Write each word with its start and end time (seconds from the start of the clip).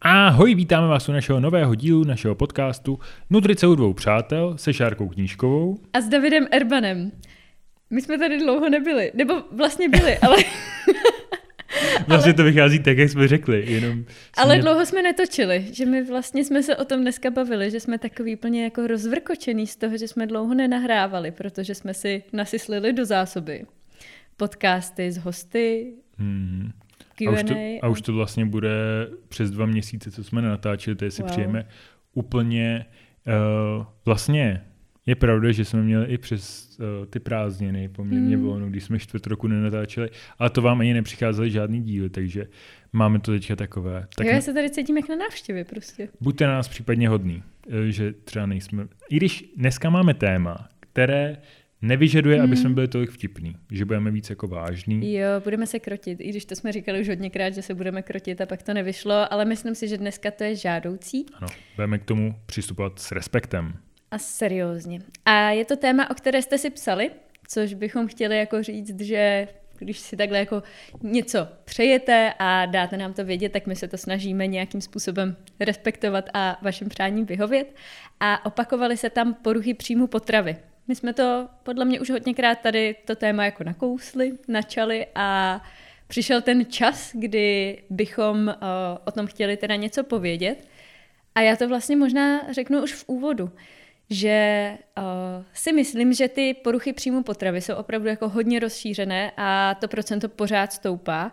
Ahoj, 0.00 0.54
vítáme 0.54 0.86
vás 0.86 1.08
u 1.08 1.12
našeho 1.12 1.40
nového 1.40 1.74
dílu 1.74 2.04
našeho 2.04 2.34
podcastu 2.34 2.98
Nutrice 3.30 3.66
u 3.66 3.74
dvou 3.74 3.92
přátel 3.92 4.58
se 4.58 4.72
Šárkou 4.72 5.08
Knížkovou. 5.08 5.78
A 5.92 6.00
s 6.00 6.08
Davidem 6.08 6.46
Erbanem. 6.50 7.12
My 7.90 8.02
jsme 8.02 8.18
tady 8.18 8.38
dlouho 8.38 8.68
nebyli, 8.68 9.12
nebo 9.14 9.34
vlastně 9.52 9.88
byli, 9.88 10.18
ale... 10.18 10.36
vlastně 12.08 12.34
to 12.34 12.44
vychází 12.44 12.78
tak, 12.78 12.98
jak 12.98 13.10
jsme 13.10 13.28
řekli, 13.28 13.64
jenom... 13.72 13.92
Jsme... 13.92 14.06
Ale 14.36 14.58
dlouho 14.58 14.86
jsme 14.86 15.02
netočili, 15.02 15.66
že 15.72 15.86
my 15.86 16.04
vlastně 16.04 16.44
jsme 16.44 16.62
se 16.62 16.76
o 16.76 16.84
tom 16.84 17.00
dneska 17.00 17.30
bavili, 17.30 17.70
že 17.70 17.80
jsme 17.80 17.98
takový 17.98 18.36
plně 18.36 18.64
jako 18.64 18.86
rozvrkočený 18.86 19.66
z 19.66 19.76
toho, 19.76 19.96
že 19.96 20.08
jsme 20.08 20.26
dlouho 20.26 20.54
nenahrávali, 20.54 21.30
protože 21.30 21.74
jsme 21.74 21.94
si 21.94 22.22
nasyslili 22.32 22.92
do 22.92 23.04
zásoby 23.04 23.64
podcasty 24.36 25.12
s 25.12 25.18
hosty, 25.18 25.92
hmm. 26.18 26.70
Q&A. 27.14 27.30
A 27.30 27.32
už, 27.32 27.42
to, 27.42 27.54
a 27.82 27.88
už 27.88 28.00
to 28.00 28.12
vlastně 28.12 28.46
bude 28.46 28.70
přes 29.28 29.50
dva 29.50 29.66
měsíce, 29.66 30.10
co 30.10 30.24
jsme 30.24 30.42
natáčeli, 30.42 30.96
tady 30.96 31.10
si 31.10 31.22
wow. 31.22 31.30
přijeme 31.30 31.66
úplně 32.14 32.86
uh, 33.78 33.84
vlastně 34.04 34.64
je 35.06 35.14
pravda, 35.14 35.52
že 35.52 35.64
jsme 35.64 35.82
měli 35.82 36.06
i 36.06 36.18
přes 36.18 36.76
uh, 36.78 37.06
ty 37.06 37.20
prázdniny 37.20 37.88
poměrně 37.88 38.36
hmm. 38.36 38.44
volno, 38.44 38.66
když 38.66 38.84
jsme 38.84 38.98
čtvrt 38.98 39.26
roku 39.26 39.46
nenatáčeli, 39.46 40.10
ale 40.38 40.50
to 40.50 40.62
vám 40.62 40.80
ani 40.80 40.94
nepřicházely 40.94 41.50
žádný 41.50 41.82
díly, 41.82 42.10
takže 42.10 42.46
máme 42.92 43.18
to 43.18 43.32
teďka 43.32 43.56
takové. 43.56 44.06
Tak 44.16 44.26
jo, 44.26 44.32
já 44.32 44.40
se 44.40 44.54
tady 44.54 44.70
cítím 44.70 44.96
jak 44.96 45.08
na 45.08 45.16
návštěvě 45.16 45.64
prostě. 45.64 46.08
Buďte 46.20 46.46
na 46.46 46.52
nás 46.52 46.68
případně 46.68 47.08
hodný, 47.08 47.42
eh, 47.68 47.90
že 47.90 48.12
třeba 48.12 48.46
nejsme... 48.46 48.86
I 49.10 49.16
když 49.16 49.52
dneska 49.56 49.90
máme 49.90 50.14
téma, 50.14 50.68
které 50.80 51.36
nevyžaduje, 51.82 52.36
hmm. 52.36 52.44
aby 52.44 52.56
jsme 52.56 52.70
byli 52.70 52.88
tolik 52.88 53.10
vtipný, 53.10 53.56
že 53.70 53.84
budeme 53.84 54.10
víc 54.10 54.30
jako 54.30 54.48
vážný. 54.48 55.14
Jo, 55.14 55.28
budeme 55.44 55.66
se 55.66 55.78
krotit, 55.78 56.20
i 56.20 56.28
když 56.28 56.44
to 56.44 56.56
jsme 56.56 56.72
říkali 56.72 57.00
už 57.00 57.08
hodněkrát, 57.08 57.54
že 57.54 57.62
se 57.62 57.74
budeme 57.74 58.02
krotit 58.02 58.40
a 58.40 58.46
pak 58.46 58.62
to 58.62 58.74
nevyšlo, 58.74 59.32
ale 59.32 59.44
myslím 59.44 59.74
si, 59.74 59.88
že 59.88 59.98
dneska 59.98 60.30
to 60.30 60.44
je 60.44 60.56
žádoucí. 60.56 61.26
Ano, 61.34 61.46
budeme 61.76 61.98
k 61.98 62.04
tomu 62.04 62.34
přistupovat 62.46 62.98
s 62.98 63.12
respektem. 63.12 63.74
A 64.12 64.18
seriózně. 64.18 65.00
A 65.24 65.50
je 65.50 65.64
to 65.64 65.76
téma, 65.76 66.10
o 66.10 66.14
které 66.14 66.42
jste 66.42 66.58
si 66.58 66.70
psali, 66.70 67.10
což 67.48 67.74
bychom 67.74 68.08
chtěli 68.08 68.38
jako 68.38 68.62
říct, 68.62 69.00
že 69.00 69.48
když 69.78 69.98
si 69.98 70.16
takhle 70.16 70.38
jako 70.38 70.62
něco 71.02 71.48
přejete 71.64 72.34
a 72.38 72.66
dáte 72.66 72.96
nám 72.96 73.12
to 73.12 73.24
vědět, 73.24 73.52
tak 73.52 73.66
my 73.66 73.76
se 73.76 73.88
to 73.88 73.98
snažíme 73.98 74.46
nějakým 74.46 74.80
způsobem 74.80 75.36
respektovat 75.60 76.24
a 76.34 76.58
vašim 76.62 76.88
přáním 76.88 77.26
vyhovět. 77.26 77.74
A 78.20 78.46
opakovaly 78.46 78.96
se 78.96 79.10
tam 79.10 79.34
poruchy 79.34 79.74
příjmu 79.74 80.06
potravy. 80.06 80.56
My 80.88 80.96
jsme 80.96 81.12
to 81.12 81.48
podle 81.62 81.84
mě 81.84 82.00
už 82.00 82.10
hodněkrát 82.10 82.60
tady 82.60 82.96
to 83.04 83.16
téma 83.16 83.44
jako 83.44 83.64
nakousli, 83.64 84.32
načali 84.48 85.06
a 85.14 85.60
přišel 86.08 86.42
ten 86.42 86.66
čas, 86.66 87.10
kdy 87.14 87.78
bychom 87.90 88.46
uh, 88.48 88.54
o 89.04 89.10
tom 89.10 89.26
chtěli 89.26 89.56
teda 89.56 89.76
něco 89.76 90.04
povědět. 90.04 90.68
A 91.34 91.40
já 91.40 91.56
to 91.56 91.68
vlastně 91.68 91.96
možná 91.96 92.52
řeknu 92.52 92.82
už 92.82 92.92
v 92.94 93.04
úvodu, 93.06 93.50
že 94.12 94.78
uh, 94.98 95.04
si 95.52 95.72
myslím, 95.72 96.12
že 96.12 96.28
ty 96.28 96.54
poruchy 96.54 96.92
příjmu 96.92 97.22
potravy 97.22 97.60
jsou 97.60 97.74
opravdu 97.74 98.08
jako 98.08 98.28
hodně 98.28 98.60
rozšířené 98.60 99.32
a 99.36 99.74
to 99.74 99.88
procento 99.88 100.28
pořád 100.28 100.72
stoupá. 100.72 101.32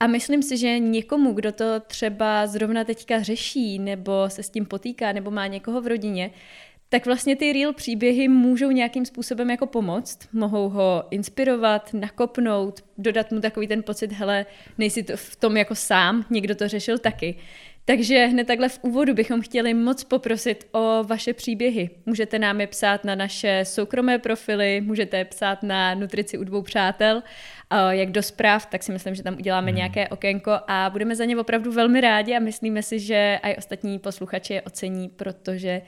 A 0.00 0.06
myslím 0.06 0.42
si, 0.42 0.56
že 0.56 0.78
někomu, 0.78 1.32
kdo 1.32 1.52
to 1.52 1.80
třeba 1.80 2.46
zrovna 2.46 2.84
teďka 2.84 3.22
řeší, 3.22 3.78
nebo 3.78 4.12
se 4.28 4.42
s 4.42 4.50
tím 4.50 4.66
potýká, 4.66 5.12
nebo 5.12 5.30
má 5.30 5.46
někoho 5.46 5.80
v 5.80 5.86
rodině, 5.86 6.30
tak 6.88 7.06
vlastně 7.06 7.36
ty 7.36 7.52
real 7.52 7.72
příběhy 7.72 8.28
můžou 8.28 8.70
nějakým 8.70 9.06
způsobem 9.06 9.50
jako 9.50 9.66
pomoct, 9.66 10.18
mohou 10.32 10.68
ho 10.68 11.04
inspirovat, 11.10 11.94
nakopnout, 11.94 12.84
dodat 12.98 13.32
mu 13.32 13.40
takový 13.40 13.66
ten 13.68 13.82
pocit, 13.82 14.12
hele, 14.12 14.46
nejsi 14.78 15.02
to 15.02 15.16
v 15.16 15.36
tom 15.36 15.56
jako 15.56 15.74
sám, 15.74 16.24
někdo 16.30 16.54
to 16.54 16.68
řešil 16.68 16.98
taky. 16.98 17.34
Takže 17.88 18.26
hned 18.26 18.46
takhle 18.46 18.68
v 18.68 18.78
úvodu 18.82 19.14
bychom 19.14 19.42
chtěli 19.42 19.74
moc 19.74 20.04
poprosit 20.04 20.66
o 20.72 21.04
vaše 21.04 21.32
příběhy. 21.32 21.90
Můžete 22.06 22.38
nám 22.38 22.60
je 22.60 22.66
psát 22.66 23.04
na 23.04 23.14
naše 23.14 23.60
soukromé 23.64 24.18
profily, 24.18 24.80
můžete 24.80 25.18
je 25.18 25.24
psát 25.24 25.62
na 25.62 25.94
Nutrici 25.94 26.38
u 26.38 26.44
dvou 26.44 26.62
přátel, 26.62 27.22
jak 27.90 28.10
do 28.10 28.22
zpráv, 28.22 28.66
tak 28.66 28.82
si 28.82 28.92
myslím, 28.92 29.14
že 29.14 29.22
tam 29.22 29.34
uděláme 29.34 29.66
hmm. 29.66 29.76
nějaké 29.76 30.08
okénko 30.08 30.52
a 30.68 30.90
budeme 30.90 31.16
za 31.16 31.24
ně 31.24 31.36
opravdu 31.36 31.72
velmi 31.72 32.00
rádi 32.00 32.36
a 32.36 32.38
myslíme 32.38 32.82
si, 32.82 32.98
že 32.98 33.38
i 33.42 33.56
ostatní 33.56 33.98
posluchači 33.98 34.54
je 34.54 34.62
ocení, 34.62 35.08
protože 35.08 35.82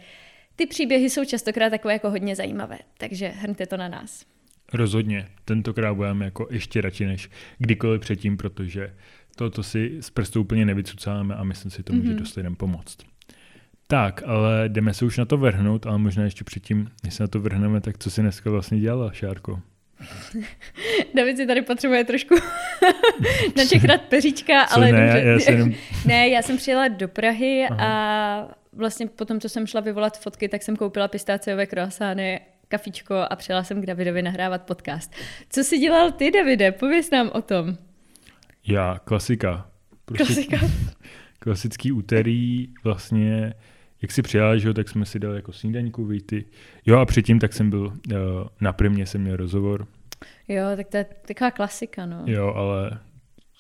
ty 0.56 0.66
příběhy 0.66 1.10
jsou 1.10 1.24
častokrát 1.24 1.70
takové 1.70 1.92
jako 1.92 2.10
hodně 2.10 2.36
zajímavé, 2.36 2.78
takže 2.98 3.28
hrňte 3.28 3.66
to 3.66 3.76
na 3.76 3.88
nás. 3.88 4.37
Rozhodně, 4.72 5.28
tentokrát 5.44 5.94
budeme 5.94 6.24
jako 6.24 6.48
ještě 6.50 6.80
radši 6.80 7.06
než 7.06 7.30
kdykoliv 7.58 8.00
předtím, 8.00 8.36
protože 8.36 8.94
toto 9.36 9.62
si 9.62 9.96
z 10.00 10.10
prstu 10.10 10.40
úplně 10.40 10.64
nevycucáme 10.64 11.34
a 11.34 11.44
myslím 11.44 11.70
si, 11.70 11.82
to 11.82 11.92
může 11.92 12.12
mm-hmm. 12.12 12.18
dost 12.18 12.36
lidem 12.36 12.56
pomoct. 12.56 12.98
Tak, 13.86 14.22
ale 14.26 14.68
jdeme 14.68 14.94
se 14.94 15.04
už 15.04 15.18
na 15.18 15.24
to 15.24 15.36
vrhnout, 15.36 15.86
ale 15.86 15.98
možná 15.98 16.24
ještě 16.24 16.44
předtím, 16.44 16.90
než 17.04 17.14
se 17.14 17.22
na 17.22 17.26
to 17.26 17.40
vrhneme, 17.40 17.80
tak 17.80 17.98
co 17.98 18.10
si 18.10 18.20
dneska 18.20 18.50
vlastně 18.50 18.80
dělala, 18.80 19.12
Šárko? 19.12 19.60
David 21.14 21.36
si 21.36 21.46
tady 21.46 21.62
potřebuje 21.62 22.04
trošku 22.04 22.34
načechrat 23.56 24.02
peříčka, 24.02 24.62
ale 24.62 24.92
ne, 24.92 25.00
dobře. 25.00 25.28
Já 25.28 25.38
jsem... 25.38 25.74
ne, 26.06 26.28
já 26.28 26.42
jsem 26.42 26.56
přijela 26.56 26.88
do 26.88 27.08
Prahy 27.08 27.66
Aha. 27.70 27.86
a 27.86 28.48
vlastně 28.72 29.06
potom, 29.06 29.40
co 29.40 29.48
jsem 29.48 29.66
šla 29.66 29.80
vyvolat 29.80 30.18
fotky, 30.20 30.48
tak 30.48 30.62
jsem 30.62 30.76
koupila 30.76 31.08
pistáciové 31.08 31.66
croissány 31.66 32.40
kafičko 32.68 33.14
a 33.30 33.36
přijela 33.36 33.64
jsem 33.64 33.82
k 33.82 33.86
Davidovi 33.86 34.22
nahrávat 34.22 34.62
podcast. 34.62 35.14
Co 35.50 35.64
jsi 35.64 35.78
dělal 35.78 36.12
ty, 36.12 36.30
Davide? 36.30 36.72
Pověz 36.72 37.10
nám 37.10 37.30
o 37.34 37.42
tom. 37.42 37.76
Já, 38.66 38.98
klasika. 39.04 39.70
Prostě 40.04 40.24
klasika. 40.24 40.58
Klasický 41.38 41.92
úterý, 41.92 42.68
vlastně, 42.84 43.54
jak 44.02 44.12
si 44.12 44.22
přijela, 44.22 44.56
že 44.56 44.68
jo, 44.68 44.74
tak 44.74 44.88
jsme 44.88 45.04
si 45.04 45.18
dali 45.18 45.36
jako 45.36 45.52
snídaňku, 45.52 46.04
víty. 46.04 46.44
Jo 46.86 46.98
a 46.98 47.06
předtím 47.06 47.38
tak 47.38 47.52
jsem 47.52 47.70
byl, 47.70 47.80
uh, 47.86 48.18
na 48.60 48.72
primě 48.72 49.06
jsem 49.06 49.20
měl 49.20 49.36
rozhovor. 49.36 49.86
Jo, 50.48 50.64
tak 50.76 50.88
to 50.88 50.96
je 50.96 51.06
taková 51.26 51.50
klasika, 51.50 52.06
no. 52.06 52.22
Jo, 52.26 52.52
ale 52.56 52.98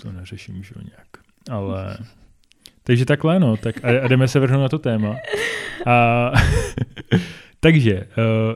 to 0.02 0.12
neřeším, 0.12 0.62
že 0.62 0.72
jo, 0.76 0.82
nějak. 0.84 1.08
Ale 1.50 1.98
takže 2.88 3.04
takhle, 3.04 3.40
no, 3.40 3.56
tak 3.56 3.84
a, 3.84 3.88
a 4.04 4.08
jdeme 4.08 4.28
se 4.28 4.40
vrhnout 4.40 4.62
na 4.62 4.68
to 4.68 4.78
téma. 4.78 5.16
A, 5.86 6.32
takže 7.60 7.94
uh, 7.94 8.04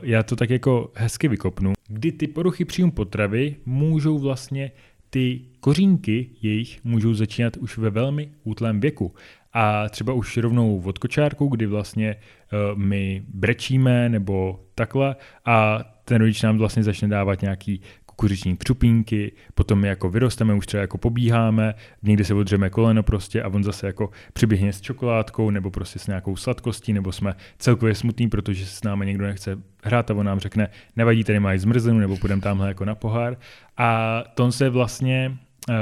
já 0.03 0.23
to 0.23 0.35
tak 0.35 0.49
jako 0.49 0.91
hezky 0.95 1.27
vykopnu. 1.27 1.73
Kdy 1.87 2.11
ty 2.11 2.27
poruchy 2.27 2.65
příjmu 2.65 2.91
potravy 2.91 3.55
můžou 3.65 4.19
vlastně 4.19 4.71
ty 5.09 5.41
kořínky 5.59 6.29
jejich 6.41 6.83
můžou 6.83 7.13
začínat 7.13 7.57
už 7.57 7.77
ve 7.77 7.89
velmi 7.89 8.29
útlém 8.43 8.79
věku. 8.79 9.13
A 9.53 9.89
třeba 9.89 10.13
už 10.13 10.37
rovnou 10.37 10.81
od 10.85 10.97
kočárku, 10.97 11.47
kdy 11.47 11.65
vlastně 11.65 12.15
uh, 12.15 12.79
my 12.79 13.23
brečíme 13.33 14.09
nebo 14.09 14.59
takhle 14.75 15.15
a 15.45 15.83
ten 16.05 16.17
rodič 16.17 16.41
nám 16.41 16.57
vlastně 16.57 16.83
začne 16.83 17.07
dávat 17.07 17.41
nějaký 17.41 17.81
kukuřiční 18.23 18.57
křupínky, 18.57 19.31
potom 19.53 19.85
jako 19.85 20.09
vyrosteme, 20.09 20.53
už 20.53 20.65
třeba 20.65 20.81
jako 20.81 20.97
pobíháme, 20.97 21.73
někdy 22.03 22.25
se 22.25 22.33
odřeme 22.33 22.69
koleno 22.69 23.03
prostě 23.03 23.43
a 23.43 23.47
on 23.47 23.63
zase 23.63 23.87
jako 23.87 24.09
přiběhne 24.33 24.73
s 24.73 24.81
čokoládkou 24.81 25.49
nebo 25.49 25.71
prostě 25.71 25.99
s 25.99 26.07
nějakou 26.07 26.35
sladkostí, 26.35 26.93
nebo 26.93 27.11
jsme 27.11 27.35
celkově 27.57 27.95
smutný, 27.95 28.29
protože 28.29 28.65
s 28.65 28.83
námi 28.83 29.05
někdo 29.05 29.25
nechce 29.25 29.57
hrát 29.83 30.11
a 30.11 30.13
on 30.13 30.25
nám 30.25 30.39
řekne, 30.39 30.69
nevadí, 30.95 31.23
tady 31.23 31.39
máš 31.39 31.59
zmrzlinu, 31.59 31.99
nebo 31.99 32.17
půjdeme 32.17 32.41
tamhle 32.41 32.67
jako 32.67 32.85
na 32.85 32.95
pohár. 32.95 33.37
A 33.77 34.23
to 34.35 34.51
se 34.51 34.69
vlastně 34.69 35.37
uh, 35.69 35.75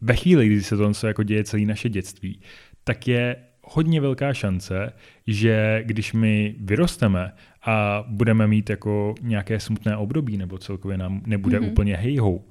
ve 0.00 0.16
chvíli, 0.16 0.46
kdy 0.46 0.62
se 0.62 0.76
to 0.76 1.06
jako 1.06 1.22
děje 1.22 1.44
celé 1.44 1.62
naše 1.62 1.88
dětství, 1.88 2.40
tak 2.84 3.08
je 3.08 3.36
hodně 3.64 4.00
velká 4.00 4.34
šance, 4.34 4.92
že 5.26 5.82
když 5.86 6.12
my 6.12 6.54
vyrosteme 6.60 7.32
a 7.62 8.04
budeme 8.08 8.46
mít 8.46 8.70
jako 8.70 9.14
nějaké 9.20 9.60
smutné 9.60 9.96
období, 9.96 10.36
nebo 10.36 10.58
celkově 10.58 10.98
nám 10.98 11.22
nebude 11.26 11.60
mm-hmm. 11.60 11.70
úplně 11.70 11.96
hejhou, 11.96 12.44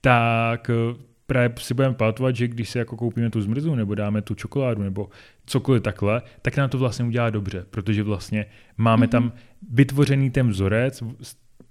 tak 0.00 0.70
eh, 0.70 1.10
právě 1.26 1.52
si 1.58 1.74
budeme 1.74 1.94
pamatovat, 1.94 2.36
že 2.36 2.48
když 2.48 2.70
si 2.70 2.78
jako 2.78 2.96
koupíme 2.96 3.30
tu 3.30 3.42
zmrzlu, 3.42 3.74
nebo 3.74 3.94
dáme 3.94 4.22
tu 4.22 4.34
čokoládu, 4.34 4.82
nebo 4.82 5.08
cokoliv 5.46 5.82
takhle, 5.82 6.22
tak 6.42 6.56
nám 6.56 6.70
to 6.70 6.78
vlastně 6.78 7.04
udělá 7.04 7.30
dobře, 7.30 7.66
protože 7.70 8.02
vlastně 8.02 8.46
máme 8.76 9.06
mm-hmm. 9.06 9.10
tam 9.10 9.32
vytvořený 9.70 10.30
ten 10.30 10.48
vzorec 10.48 11.02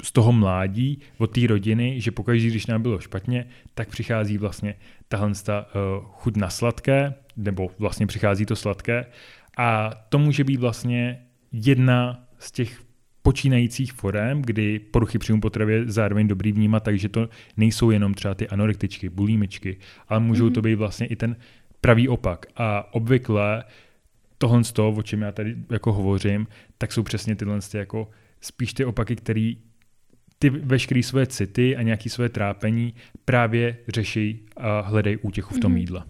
z 0.04 0.12
toho 0.12 0.32
mládí, 0.32 1.00
od 1.18 1.32
té 1.32 1.48
rodiny, 1.48 2.02
že 2.02 2.12
pokaždé, 2.12 2.48
když 2.48 2.66
nám 2.66 2.82
bylo 2.82 3.00
špatně, 3.00 3.46
tak 3.74 3.90
přichází 3.90 4.38
vlastně 4.38 4.76
tahle 5.08 5.32
ta, 5.44 5.66
uh, 5.76 6.06
chuť 6.06 6.38
na 6.38 6.50
sladké, 6.50 7.14
nebo 7.38 7.72
vlastně 7.80 8.08
přichází 8.08 8.46
to 8.46 8.56
sladké 8.56 9.06
a 9.58 9.92
to 10.10 10.20
může 10.20 10.44
být 10.44 10.60
vlastně 10.60 11.26
jedna 11.52 12.28
z 12.40 12.52
těch 12.52 12.82
počínajících 13.22 13.94
forem, 13.94 14.42
kdy 14.42 14.80
poruchy 14.80 15.20
příjmu 15.20 15.42
potravy 15.42 15.74
je 15.74 15.92
zároveň 15.92 16.28
dobrý 16.28 16.52
vnímat, 16.52 16.84
takže 16.84 17.10
to 17.10 17.30
nejsou 17.58 17.92
jenom 17.92 18.14
třeba 18.14 18.36
ty 18.36 18.48
anorektičky, 18.48 19.10
bulímičky, 19.10 19.78
ale 20.08 20.20
můžou 20.20 20.48
mm-hmm. 20.48 20.54
to 20.54 20.62
být 20.62 20.76
vlastně 20.76 21.08
i 21.08 21.16
ten 21.16 21.36
pravý 21.82 22.10
opak. 22.10 22.46
A 22.56 22.94
obvykle 22.94 23.64
tohle 24.38 24.64
z 24.64 24.72
toho, 24.72 24.92
o 24.92 25.04
čem 25.04 25.22
já 25.22 25.32
tady 25.32 25.56
jako 25.72 25.94
hovořím, 25.94 26.48
tak 26.78 26.92
jsou 26.92 27.04
přesně 27.04 27.36
tyhle 27.36 27.60
jako 27.74 28.10
spíš 28.42 28.74
ty 28.74 28.86
opaky, 28.86 29.16
které 29.16 29.54
ty 30.40 30.50
veškeré 30.50 31.04
svoje 31.04 31.28
city 31.28 31.76
a 31.76 31.82
nějaké 31.82 32.10
svoje 32.10 32.30
trápení 32.30 32.94
právě 33.26 33.78
řeší 33.88 34.46
a 34.58 34.80
hledají 34.82 35.18
útěchu 35.18 35.54
v 35.54 35.60
tom 35.60 35.74
mm-hmm. 35.74 35.78
jídle. 35.78 36.04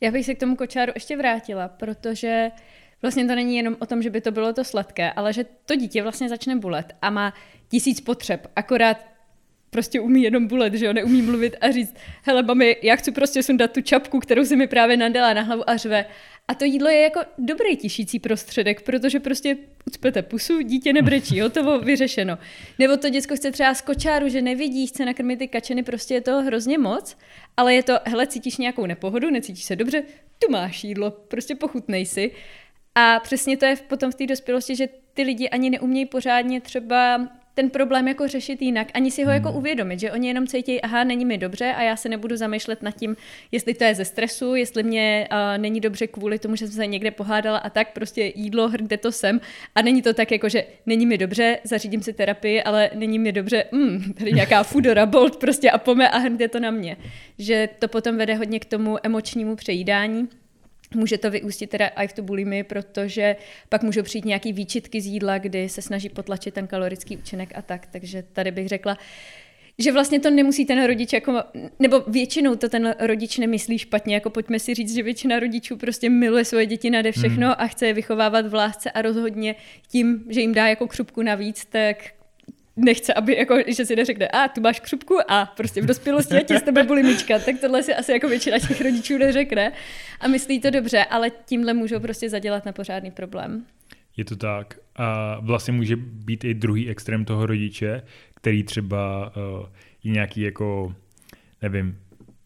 Já 0.00 0.10
bych 0.10 0.26
se 0.26 0.34
k 0.34 0.40
tomu 0.40 0.56
kočáru 0.56 0.92
ještě 0.94 1.16
vrátila, 1.16 1.68
protože 1.68 2.50
vlastně 3.02 3.26
to 3.26 3.34
není 3.34 3.56
jenom 3.56 3.76
o 3.78 3.86
tom, 3.86 4.02
že 4.02 4.10
by 4.10 4.20
to 4.20 4.30
bylo 4.30 4.52
to 4.52 4.64
sladké, 4.64 5.12
ale 5.12 5.32
že 5.32 5.44
to 5.44 5.76
dítě 5.76 6.02
vlastně 6.02 6.28
začne 6.28 6.56
bulet 6.56 6.94
a 7.02 7.10
má 7.10 7.34
tisíc 7.68 8.00
potřeb, 8.00 8.46
akorát 8.56 9.14
prostě 9.70 10.00
umí 10.00 10.22
jenom 10.22 10.46
bulet, 10.46 10.74
že 10.74 10.86
jo, 10.86 10.92
neumí 10.92 11.22
mluvit 11.22 11.56
a 11.60 11.70
říct, 11.70 11.94
hele 12.22 12.42
mami, 12.42 12.76
já 12.82 12.96
chci 12.96 13.12
prostě 13.12 13.42
sundat 13.42 13.72
tu 13.72 13.80
čapku, 13.80 14.20
kterou 14.20 14.44
si 14.44 14.56
mi 14.56 14.66
právě 14.66 14.96
nadala 14.96 15.34
na 15.34 15.42
hlavu 15.42 15.70
a 15.70 15.76
řve. 15.76 16.04
A 16.48 16.54
to 16.54 16.64
jídlo 16.64 16.88
je 16.88 17.00
jako 17.00 17.20
dobrý 17.38 17.76
tišící 17.76 18.18
prostředek, 18.18 18.82
protože 18.82 19.20
prostě 19.20 19.56
ucpete 19.86 20.22
pusu, 20.22 20.62
dítě 20.62 20.92
nebrečí, 20.92 21.40
hotovo, 21.40 21.78
vyřešeno. 21.84 22.38
Nebo 22.78 22.96
to 22.96 23.08
děcko 23.08 23.36
chce 23.36 23.52
třeba 23.52 23.74
z 23.74 23.80
kočáru, 23.80 24.28
že 24.28 24.42
nevidí, 24.42 24.86
chce 24.86 25.04
nakrmit 25.04 25.36
ty 25.36 25.48
kačeny, 25.48 25.82
prostě 25.82 26.14
je 26.14 26.20
to 26.20 26.42
hrozně 26.42 26.78
moc, 26.78 27.16
ale 27.56 27.74
je 27.74 27.82
to, 27.82 27.98
hele, 28.04 28.26
cítíš 28.26 28.56
nějakou 28.56 28.86
nepohodu, 28.86 29.30
necítíš 29.30 29.64
se 29.64 29.76
dobře, 29.76 30.02
tu 30.38 30.52
máš 30.52 30.84
jídlo, 30.84 31.10
prostě 31.10 31.54
pochutnej 31.54 32.06
si. 32.06 32.30
A 32.94 33.20
přesně 33.20 33.56
to 33.56 33.64
je 33.64 33.76
potom 33.76 34.12
v 34.12 34.14
té 34.14 34.26
dospělosti, 34.26 34.76
že 34.76 34.88
ty 35.14 35.22
lidi 35.22 35.48
ani 35.48 35.70
neumějí 35.70 36.06
pořádně 36.06 36.60
třeba 36.60 37.28
ten 37.54 37.70
problém 37.70 38.08
jako 38.08 38.28
řešit 38.28 38.62
jinak, 38.62 38.88
ani 38.94 39.10
si 39.10 39.24
ho 39.24 39.30
jako 39.30 39.48
hmm. 39.48 39.58
uvědomit, 39.58 40.00
že 40.00 40.12
oni 40.12 40.28
jenom 40.28 40.46
cítí, 40.46 40.80
aha, 40.80 41.04
není 41.04 41.24
mi 41.24 41.38
dobře 41.38 41.74
a 41.76 41.82
já 41.82 41.96
se 41.96 42.08
nebudu 42.08 42.36
zamýšlet 42.36 42.82
nad 42.82 42.90
tím, 42.90 43.16
jestli 43.52 43.74
to 43.74 43.84
je 43.84 43.94
ze 43.94 44.04
stresu, 44.04 44.54
jestli 44.54 44.82
mě 44.82 45.28
uh, 45.32 45.62
není 45.62 45.80
dobře 45.80 46.06
kvůli 46.06 46.38
tomu, 46.38 46.56
že 46.56 46.66
jsem 46.66 46.76
se 46.76 46.86
někde 46.86 47.10
pohádala 47.10 47.58
a 47.58 47.70
tak, 47.70 47.92
prostě 47.92 48.32
jídlo, 48.34 48.68
hrňte 48.68 48.96
to 48.96 49.12
sem 49.12 49.40
a 49.74 49.82
není 49.82 50.02
to 50.02 50.14
tak 50.14 50.32
jako, 50.32 50.48
že 50.48 50.64
není 50.86 51.06
mi 51.06 51.18
dobře, 51.18 51.58
zařídím 51.64 52.02
si 52.02 52.12
terapii, 52.12 52.62
ale 52.62 52.90
není 52.94 53.18
mi 53.18 53.32
dobře, 53.32 53.64
mm, 53.72 54.12
tady 54.18 54.32
nějaká 54.32 54.62
Foodora 54.74 55.06
Bolt 55.06 55.36
prostě 55.36 55.70
a 55.70 55.78
pome 55.78 56.08
a 56.08 56.18
hrňte 56.18 56.48
to 56.48 56.60
na 56.60 56.70
mě. 56.70 56.96
Že 57.38 57.68
to 57.78 57.88
potom 57.88 58.16
vede 58.16 58.34
hodně 58.34 58.60
k 58.60 58.64
tomu 58.64 58.96
emočnímu 59.02 59.56
přejídání 59.56 60.28
Může 60.94 61.18
to 61.18 61.30
vyústit 61.30 61.70
teda 61.70 61.88
i 61.88 62.08
v 62.08 62.12
tu 62.12 62.22
bulimy, 62.22 62.64
protože 62.64 63.36
pak 63.68 63.82
můžou 63.82 64.02
přijít 64.02 64.24
nějaký 64.24 64.52
výčitky 64.52 65.00
z 65.00 65.06
jídla, 65.06 65.38
kdy 65.38 65.68
se 65.68 65.82
snaží 65.82 66.08
potlačit 66.08 66.54
ten 66.54 66.66
kalorický 66.66 67.16
účinek 67.16 67.52
a 67.54 67.62
tak. 67.62 67.86
Takže 67.86 68.24
tady 68.32 68.50
bych 68.50 68.68
řekla, 68.68 68.98
že 69.78 69.92
vlastně 69.92 70.20
to 70.20 70.30
nemusí 70.30 70.64
ten 70.66 70.84
rodič 70.86 71.12
jako, 71.12 71.42
nebo 71.78 72.00
většinou 72.06 72.56
to 72.56 72.68
ten 72.68 72.94
rodič 73.00 73.38
nemyslí 73.38 73.78
špatně, 73.78 74.14
jako 74.14 74.30
pojďme 74.30 74.58
si 74.58 74.74
říct, 74.74 74.94
že 74.94 75.02
většina 75.02 75.40
rodičů 75.40 75.76
prostě 75.76 76.10
miluje 76.10 76.44
svoje 76.44 76.66
děti 76.66 76.90
nade 76.90 77.12
všechno 77.12 77.46
hmm. 77.46 77.56
a 77.58 77.66
chce 77.66 77.86
je 77.86 77.92
vychovávat 77.92 78.46
v 78.46 78.54
lásce 78.54 78.90
a 78.90 79.02
rozhodně 79.02 79.54
tím, 79.88 80.24
že 80.28 80.40
jim 80.40 80.54
dá 80.54 80.66
jako 80.68 80.86
křupku 80.86 81.22
navíc, 81.22 81.64
tak 81.64 81.96
nechce, 82.76 83.14
aby 83.14 83.36
jako, 83.36 83.56
že 83.66 83.86
si 83.86 83.96
neřekne, 83.96 84.28
a 84.28 84.48
tu 84.48 84.60
máš 84.60 84.80
křupku 84.80 85.16
a 85.28 85.46
prostě 85.46 85.82
v 85.82 85.86
dospělosti 85.86 86.36
ti 86.44 86.58
z 86.58 86.62
tebe 86.62 86.82
bulimička, 86.82 87.38
tak 87.38 87.60
tohle 87.60 87.82
si 87.82 87.94
asi 87.94 88.12
jako 88.12 88.28
většina 88.28 88.58
těch 88.58 88.80
rodičů 88.80 89.18
neřekne 89.18 89.72
a 90.20 90.28
myslí 90.28 90.60
to 90.60 90.70
dobře, 90.70 91.04
ale 91.04 91.30
tímhle 91.30 91.74
můžou 91.74 92.00
prostě 92.00 92.30
zadělat 92.30 92.64
na 92.66 92.72
pořádný 92.72 93.10
problém. 93.10 93.64
Je 94.16 94.24
to 94.24 94.36
tak. 94.36 94.78
A 94.96 95.38
vlastně 95.40 95.72
může 95.72 95.96
být 95.96 96.44
i 96.44 96.54
druhý 96.54 96.88
extrém 96.88 97.24
toho 97.24 97.46
rodiče, 97.46 98.02
který 98.34 98.62
třeba 98.62 99.32
uh, 99.36 99.66
je 100.04 100.12
nějaký 100.12 100.40
jako, 100.40 100.94
nevím, 101.62 101.98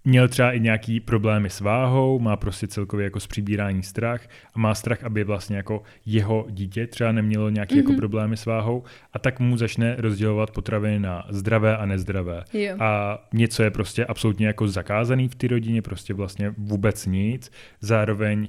měl 0.08 0.28
třeba 0.28 0.52
i 0.52 0.60
nějaký 0.60 1.00
problémy 1.00 1.50
s 1.50 1.60
váhou, 1.60 2.18
má 2.18 2.36
prostě 2.36 2.66
celkově 2.66 3.04
jako 3.04 3.20
z 3.20 3.26
přibírání 3.26 3.82
strach 3.82 4.28
a 4.54 4.58
má 4.58 4.74
strach, 4.74 5.04
aby 5.04 5.24
vlastně 5.24 5.56
jako 5.56 5.82
jeho 6.06 6.46
dítě 6.50 6.86
třeba 6.86 7.12
nemělo 7.12 7.50
nějaký 7.50 7.74
mm-hmm. 7.74 7.78
jako 7.78 7.90
mhm. 7.90 7.98
problémy 7.98 8.36
s 8.36 8.46
váhou 8.46 8.82
a 9.12 9.18
tak 9.18 9.40
mu 9.40 9.56
začne 9.56 9.96
rozdělovat 9.98 10.50
potraviny 10.50 11.00
na 11.00 11.26
zdravé 11.30 11.76
a 11.76 11.86
nezdravé. 11.86 12.44
Jo. 12.52 12.76
A 12.78 13.18
něco 13.32 13.62
je 13.62 13.70
prostě 13.70 14.04
absolutně 14.04 14.46
jako 14.46 14.68
zakázaný 14.68 15.28
v 15.28 15.34
té 15.34 15.48
rodině, 15.48 15.82
prostě 15.82 16.14
vlastně 16.14 16.54
vůbec 16.58 17.06
nic. 17.06 17.52
Zároveň 17.80 18.48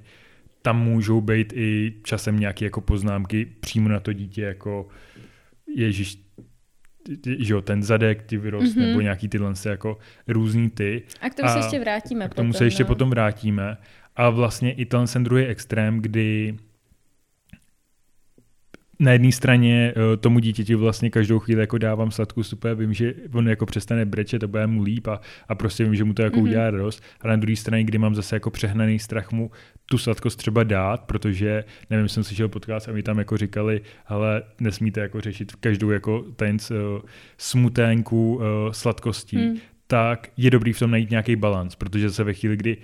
tam 0.61 0.83
můžou 0.83 1.21
být 1.21 1.53
i 1.55 1.93
časem 2.03 2.39
nějaké 2.39 2.65
jako 2.65 2.81
poznámky 2.81 3.45
přímo 3.45 3.89
na 3.89 3.99
to 3.99 4.13
dítě, 4.13 4.41
jako 4.41 4.87
Ježíš, 5.75 6.28
že 7.39 7.53
jo, 7.53 7.61
ten 7.61 7.83
zadek 7.83 8.23
ti 8.25 8.37
vyrost, 8.37 8.75
mm-hmm. 8.75 8.87
nebo 8.87 9.01
nějaký 9.01 9.27
tyhle 9.27 9.53
jako 9.65 9.97
různý 10.27 10.69
ty. 10.69 11.03
A 11.21 11.29
k 11.29 11.35
tomu 11.35 11.49
a 11.49 11.53
se 11.53 11.59
ještě 11.59 11.79
vrátíme. 11.79 12.25
A 12.25 12.29
k 12.29 12.35
tomu 12.35 12.49
potom, 12.49 12.57
se 12.57 12.65
ještě 12.65 12.83
no. 12.83 12.87
potom 12.87 13.09
vrátíme. 13.09 13.77
A 14.15 14.29
vlastně 14.29 14.73
i 14.73 14.85
ten 14.85 15.23
druhý 15.23 15.45
extrém, 15.45 16.01
kdy 16.01 16.57
na 18.99 19.11
jedné 19.11 19.31
straně 19.31 19.93
eh, 19.95 20.17
tomu 20.17 20.39
dítěti 20.39 20.75
vlastně 20.75 21.09
každou 21.09 21.39
chvíli 21.39 21.61
jako 21.61 21.77
dávám 21.77 22.11
sladkou 22.11 22.43
super, 22.43 22.75
vím, 22.75 22.93
že 22.93 23.13
on 23.33 23.47
jako 23.47 23.65
přestane 23.65 24.05
brečet 24.05 24.43
a 24.43 24.47
bude 24.47 24.67
mu 24.67 24.83
líp 24.83 25.07
a, 25.07 25.21
a 25.47 25.55
prostě 25.55 25.83
vím, 25.83 25.95
že 25.95 26.03
mu 26.03 26.13
to 26.13 26.21
jako 26.21 26.37
mm-hmm. 26.37 26.43
udělá 26.43 26.71
radost. 26.71 27.03
A 27.21 27.27
na 27.27 27.35
druhé 27.35 27.55
straně, 27.55 27.83
kdy 27.83 27.97
mám 27.97 28.15
zase 28.15 28.35
jako 28.35 28.51
přehnaný 28.51 28.99
strach 28.99 29.31
mu 29.31 29.51
tu 29.85 29.97
sladkost 29.97 30.37
třeba 30.37 30.63
dát, 30.63 31.01
protože 31.01 31.63
nevím, 31.89 32.09
jsem 32.09 32.23
slyšel 32.23 32.49
podcast 32.49 32.89
a 32.89 32.91
mi 32.91 33.03
tam 33.03 33.19
jako 33.19 33.37
říkali, 33.37 33.81
ale 34.07 34.43
nesmíte 34.61 35.01
jako 35.01 35.21
řešit 35.21 35.55
každou 35.55 35.89
jako 35.89 36.25
ten 36.35 36.57
uh, 36.71 37.01
smuténku 37.37 38.35
uh, 38.35 38.43
sladkostí, 38.71 39.37
mm. 39.37 39.55
tak 39.87 40.29
je 40.37 40.51
dobrý 40.51 40.73
v 40.73 40.79
tom 40.79 40.91
najít 40.91 41.09
nějaký 41.09 41.35
balans, 41.35 41.75
protože 41.75 42.11
se 42.11 42.23
ve 42.23 42.33
chvíli, 42.33 42.57
kdy 42.57 42.77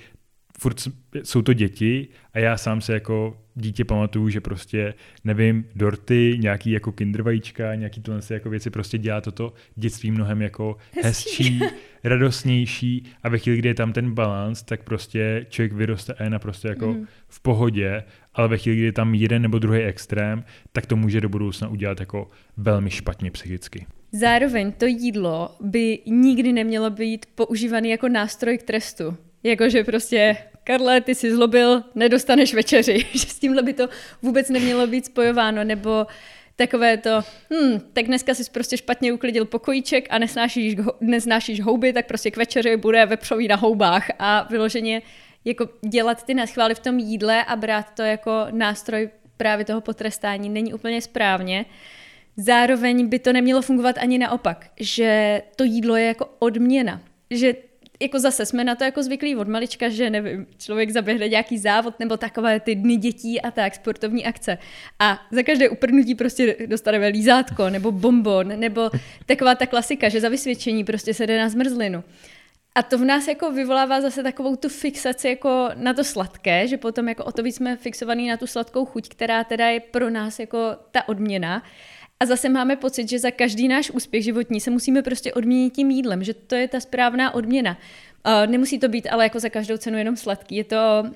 furt 0.59 0.87
jsou 1.23 1.41
to 1.41 1.53
děti 1.53 2.07
a 2.33 2.39
já 2.39 2.57
sám 2.57 2.81
se 2.81 2.93
jako 2.93 3.37
dítě 3.55 3.85
pamatuju, 3.85 4.29
že 4.29 4.41
prostě, 4.41 4.93
nevím, 5.23 5.65
dorty, 5.75 6.37
nějaký 6.41 6.71
jako 6.71 6.91
kinder 6.91 7.21
vajíčka, 7.21 7.75
nějaký 7.75 8.01
tohle 8.01 8.21
jako 8.29 8.49
věci, 8.49 8.69
prostě 8.69 8.97
dělá 8.97 9.21
toto 9.21 9.53
dětství 9.75 10.11
mnohem 10.11 10.41
jako 10.41 10.77
hezčí, 11.03 11.43
hezčí 11.43 11.59
radostnější 12.03 13.03
a 13.23 13.29
ve 13.29 13.37
chvíli, 13.37 13.57
kdy 13.57 13.69
je 13.69 13.73
tam 13.73 13.93
ten 13.93 14.11
balans, 14.11 14.63
tak 14.63 14.83
prostě 14.83 15.45
člověk 15.49 15.73
vyroste 15.73 16.13
a 16.13 16.23
je 16.23 16.29
naprosto 16.29 16.67
jako 16.67 16.93
mm. 16.93 17.05
v 17.27 17.39
pohodě, 17.41 18.03
ale 18.33 18.47
ve 18.47 18.57
chvíli, 18.57 18.77
kdy 18.77 18.85
je 18.85 18.91
tam 18.91 19.15
jeden 19.15 19.41
nebo 19.41 19.59
druhý 19.59 19.79
extrém, 19.79 20.43
tak 20.71 20.85
to 20.85 20.95
může 20.95 21.21
do 21.21 21.29
budoucna 21.29 21.67
udělat 21.67 21.99
jako 21.99 22.29
velmi 22.57 22.89
špatně 22.89 23.31
psychicky. 23.31 23.85
Zároveň 24.11 24.71
to 24.71 24.85
jídlo 24.85 25.55
by 25.61 25.99
nikdy 26.05 26.53
nemělo 26.53 26.89
být 26.89 27.25
používaný 27.35 27.89
jako 27.89 28.09
nástroj 28.09 28.57
k 28.57 28.63
trestu. 28.63 29.17
Jakože 29.45 29.83
prostě, 29.83 30.37
Karle, 30.63 31.01
ty 31.01 31.15
jsi 31.15 31.35
zlobil, 31.35 31.83
nedostaneš 31.95 32.53
večeři. 32.53 33.05
že 33.13 33.19
s 33.19 33.39
tímhle 33.39 33.63
by 33.63 33.73
to 33.73 33.89
vůbec 34.21 34.49
nemělo 34.49 34.87
být 34.87 35.05
spojováno, 35.05 35.63
nebo 35.63 36.07
takové 36.55 36.97
to, 36.97 37.21
hm, 37.53 37.79
tak 37.93 38.05
dneska 38.05 38.33
jsi 38.33 38.43
prostě 38.51 38.77
špatně 38.77 39.13
uklidil 39.13 39.45
pokojíček 39.45 40.07
a 40.09 40.17
nesnášíš, 40.17 40.75
nesnášíš 41.01 41.61
houby, 41.61 41.93
tak 41.93 42.05
prostě 42.05 42.31
k 42.31 42.37
večeři 42.37 42.77
bude 42.77 43.05
vepřový 43.05 43.47
na 43.47 43.55
houbách 43.55 44.07
a 44.19 44.47
vyloženě 44.49 45.01
jako 45.45 45.69
dělat 45.89 46.25
ty 46.25 46.33
naschvály 46.33 46.75
v 46.75 46.79
tom 46.79 46.99
jídle 46.99 47.43
a 47.43 47.55
brát 47.55 47.93
to 47.95 48.01
jako 48.01 48.45
nástroj 48.51 49.09
právě 49.37 49.65
toho 49.65 49.81
potrestání 49.81 50.49
není 50.49 50.73
úplně 50.73 51.01
správně. 51.01 51.65
Zároveň 52.37 53.07
by 53.07 53.19
to 53.19 53.33
nemělo 53.33 53.61
fungovat 53.61 53.97
ani 53.97 54.17
naopak, 54.17 54.67
že 54.79 55.41
to 55.55 55.63
jídlo 55.63 55.95
je 55.95 56.05
jako 56.05 56.29
odměna. 56.39 57.01
Že 57.29 57.53
jako 57.99 58.19
zase 58.19 58.45
jsme 58.45 58.63
na 58.63 58.75
to 58.75 58.83
jako 58.83 59.03
zvyklí 59.03 59.35
od 59.35 59.47
malička, 59.47 59.89
že 59.89 60.09
nevím, 60.09 60.47
člověk 60.57 60.91
zaběhne 60.91 61.29
nějaký 61.29 61.57
závod 61.57 61.99
nebo 61.99 62.17
takové 62.17 62.59
ty 62.59 62.75
dny 62.75 62.97
dětí 62.97 63.41
a 63.41 63.51
tak, 63.51 63.75
sportovní 63.75 64.25
akce. 64.25 64.57
A 64.99 65.19
za 65.31 65.43
každé 65.43 65.69
uprnutí 65.69 66.15
prostě 66.15 66.55
dostaneme 66.65 67.07
lízátko 67.07 67.69
nebo 67.69 67.91
bonbon, 67.91 68.47
nebo 68.59 68.91
taková 69.25 69.55
ta 69.55 69.65
klasika, 69.65 70.09
že 70.09 70.21
za 70.21 70.29
vysvědčení 70.29 70.83
prostě 70.83 71.13
se 71.13 71.27
jde 71.27 71.39
na 71.39 71.49
zmrzlinu. 71.49 72.03
A 72.75 72.83
to 72.83 72.97
v 72.97 73.05
nás 73.05 73.27
jako 73.27 73.51
vyvolává 73.51 74.01
zase 74.01 74.23
takovou 74.23 74.55
tu 74.55 74.69
fixaci 74.69 75.27
jako 75.27 75.69
na 75.75 75.93
to 75.93 76.03
sladké, 76.03 76.67
že 76.67 76.77
potom 76.77 77.09
jako 77.09 77.23
o 77.23 77.31
to 77.31 77.43
víc 77.43 77.55
jsme 77.55 77.77
fixovaní 77.77 78.27
na 78.27 78.37
tu 78.37 78.47
sladkou 78.47 78.85
chuť, 78.85 79.09
která 79.09 79.43
teda 79.43 79.67
je 79.67 79.79
pro 79.79 80.09
nás 80.09 80.39
jako 80.39 80.75
ta 80.91 81.09
odměna. 81.09 81.63
A 82.19 82.25
zase 82.25 82.49
máme 82.49 82.75
pocit, 82.75 83.09
že 83.09 83.19
za 83.19 83.31
každý 83.31 83.67
náš 83.67 83.91
úspěch 83.91 84.23
životní 84.23 84.61
se 84.61 84.71
musíme 84.71 85.01
prostě 85.01 85.33
odměnit 85.33 85.73
tím 85.73 85.91
jídlem, 85.91 86.23
že 86.23 86.33
to 86.33 86.55
je 86.55 86.67
ta 86.67 86.79
správná 86.79 87.33
odměna. 87.33 87.77
Uh, 88.25 88.51
nemusí 88.51 88.79
to 88.79 88.87
být 88.87 89.07
ale 89.07 89.23
jako 89.23 89.39
za 89.39 89.49
každou 89.49 89.77
cenu 89.77 89.97
jenom 89.97 90.15
sladký. 90.15 90.55
Je 90.55 90.63
to 90.63 91.03
uh, 91.03 91.11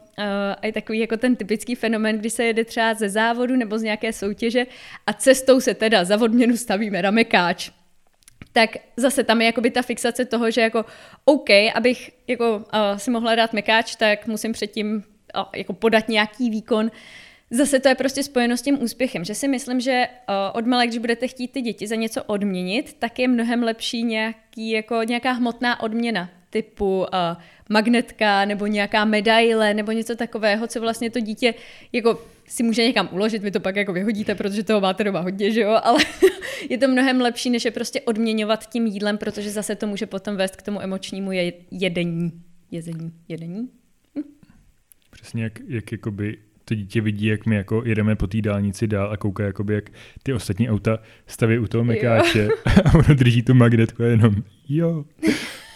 i 0.62 0.72
takový 0.72 1.00
jako 1.00 1.18
ten 1.18 1.36
typický 1.36 1.76
fenomen, 1.76 2.18
kdy 2.18 2.30
se 2.30 2.44
jede 2.44 2.66
třeba 2.66 2.94
ze 2.94 3.10
závodu 3.10 3.56
nebo 3.56 3.78
z 3.78 3.84
nějaké 3.84 4.14
soutěže 4.14 4.66
a 5.08 5.14
cestou 5.14 5.60
se 5.60 5.74
teda 5.74 6.06
za 6.06 6.22
odměnu 6.22 6.58
stavíme 6.58 7.02
na 7.02 7.12
mekáč. 7.12 7.72
Tak 8.54 8.70
zase 8.98 9.24
tam 9.24 9.42
je 9.42 9.46
jakoby 9.46 9.72
ta 9.72 9.82
fixace 9.82 10.26
toho, 10.26 10.52
že 10.52 10.62
jako 10.62 10.86
OK, 11.26 11.50
abych 11.76 12.12
jako 12.28 12.58
uh, 12.58 12.64
si 12.98 13.12
mohla 13.12 13.36
dát 13.36 13.54
mekáč, 13.54 13.96
tak 13.96 14.28
musím 14.28 14.52
předtím 14.52 14.96
uh, 15.36 15.44
jako 15.56 15.74
podat 15.74 16.10
nějaký 16.10 16.50
výkon, 16.50 16.92
Zase 17.52 17.80
to 17.80 17.90
je 17.90 17.96
prostě 17.96 18.24
spojeno 18.24 18.58
s 18.58 18.62
tím 18.62 18.84
úspěchem, 18.84 19.24
že 19.24 19.36
si 19.36 19.48
myslím, 19.48 19.80
že 19.80 20.08
uh, 20.30 20.36
od 20.54 20.66
malé, 20.66 20.88
když 20.88 21.00
budete 21.00 21.28
chtít 21.28 21.48
ty 21.48 21.62
děti 21.62 21.88
za 21.88 21.96
něco 21.96 22.24
odměnit, 22.24 22.96
tak 23.00 23.20
je 23.20 23.28
mnohem 23.28 23.64
lepší 23.64 24.04
nějaký, 24.04 24.70
jako 24.70 25.04
nějaká 25.04 25.32
hmotná 25.32 25.80
odměna 25.80 26.30
typu 26.50 27.00
uh, 27.00 27.06
magnetka 27.70 28.46
nebo 28.46 28.68
nějaká 28.68 29.06
medaile 29.06 29.74
nebo 29.74 29.92
něco 29.92 30.16
takového, 30.16 30.68
co 30.68 30.82
vlastně 30.82 31.10
to 31.10 31.20
dítě 31.20 31.54
jako 31.94 32.22
si 32.48 32.64
může 32.64 32.84
někam 32.84 33.10
uložit, 33.12 33.44
vy 33.44 33.52
to 33.52 33.60
pak 33.60 33.76
jako 33.76 33.94
vyhodíte, 33.94 34.36
protože 34.36 34.64
toho 34.64 34.82
máte 34.82 35.04
doma 35.04 35.20
hodně, 35.20 35.52
že 35.52 35.62
jo, 35.62 35.80
ale 35.84 36.00
je 36.70 36.78
to 36.78 36.88
mnohem 36.88 37.22
lepší, 37.22 37.50
než 37.50 37.66
je 37.66 37.72
prostě 37.72 38.02
odměňovat 38.02 38.70
tím 38.70 38.86
jídlem, 38.86 39.18
protože 39.18 39.52
zase 39.52 39.76
to 39.76 39.88
může 39.88 40.06
potom 40.06 40.36
vést 40.36 40.56
k 40.56 40.62
tomu 40.62 40.82
emočnímu 40.82 41.32
je- 41.32 41.54
jedení. 41.72 42.32
Jezení, 42.72 43.14
jedení? 43.28 43.70
Přesně 45.10 45.44
jak, 45.44 45.60
jak 45.68 45.92
jakoby 45.92 46.38
to 46.70 46.76
dítě 46.76 47.02
vidí, 47.02 47.26
jak 47.26 47.46
my 47.46 47.56
jako 47.56 47.84
jedeme 47.86 48.16
po 48.16 48.28
té 48.28 48.42
dálnici 48.42 48.88
dál 48.88 49.12
a 49.12 49.18
kouká, 49.18 49.44
jakoby, 49.44 49.74
jak 49.74 49.90
ty 50.24 50.34
ostatní 50.34 50.70
auta 50.70 51.00
staví 51.28 51.60
u 51.60 51.68
toho 51.68 51.84
mekáče 51.84 52.48
a 52.86 52.94
ono 52.94 53.16
drží 53.16 53.42
tu 53.42 53.54
magnetku 53.54 54.04
a 54.04 54.06
jenom 54.06 54.36
jo, 54.70 55.06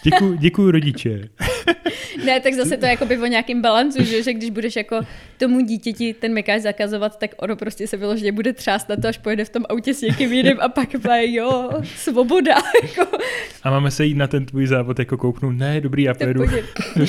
děkuji, 0.04 0.36
děkuji 0.38 0.70
rodiče. 0.70 1.28
Ne, 2.24 2.40
tak 2.40 2.54
zase 2.54 2.76
to 2.76 2.86
je 2.86 2.90
jakoby 2.90 3.18
o 3.18 3.26
nějakým 3.26 3.62
balancu, 3.62 4.04
že, 4.04 4.22
že 4.22 4.32
když 4.32 4.50
budeš 4.50 4.76
jako 4.76 5.00
tomu 5.38 5.60
dítěti 5.60 6.14
ten 6.14 6.32
mekáč 6.32 6.62
zakazovat, 6.62 7.18
tak 7.18 7.30
ono 7.38 7.56
prostě 7.56 7.86
se 7.86 7.96
vyloženě 7.96 8.32
bude 8.32 8.52
třást 8.52 8.88
na 8.88 8.96
to, 8.96 9.08
až 9.08 9.18
pojede 9.18 9.44
v 9.44 9.48
tom 9.48 9.64
autě 9.68 9.94
s 9.94 10.00
někým 10.00 10.32
jiným 10.32 10.60
a 10.60 10.68
pak 10.68 10.88
bude, 10.92 11.26
jo, 11.26 11.70
svoboda. 11.96 12.54
Jako, 12.82 13.18
A 13.62 13.70
máme 13.70 13.90
se 13.90 14.04
jít 14.04 14.14
na 14.14 14.26
ten 14.26 14.46
tvůj 14.46 14.66
závod 14.66 14.98
jako 14.98 15.16
kouknout, 15.16 15.54
ne, 15.56 15.80
dobrý, 15.80 16.02
já 16.02 16.14
pojedu 16.14 16.44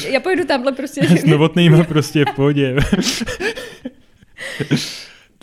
já 0.10 0.20
pojedu 0.20 0.46
tamhle 0.46 0.72
prostě. 0.72 1.02
s 1.18 1.26
novotnýma 1.26 1.84
prostě 1.84 2.26
v 2.26 2.36
pohodě. 2.36 2.76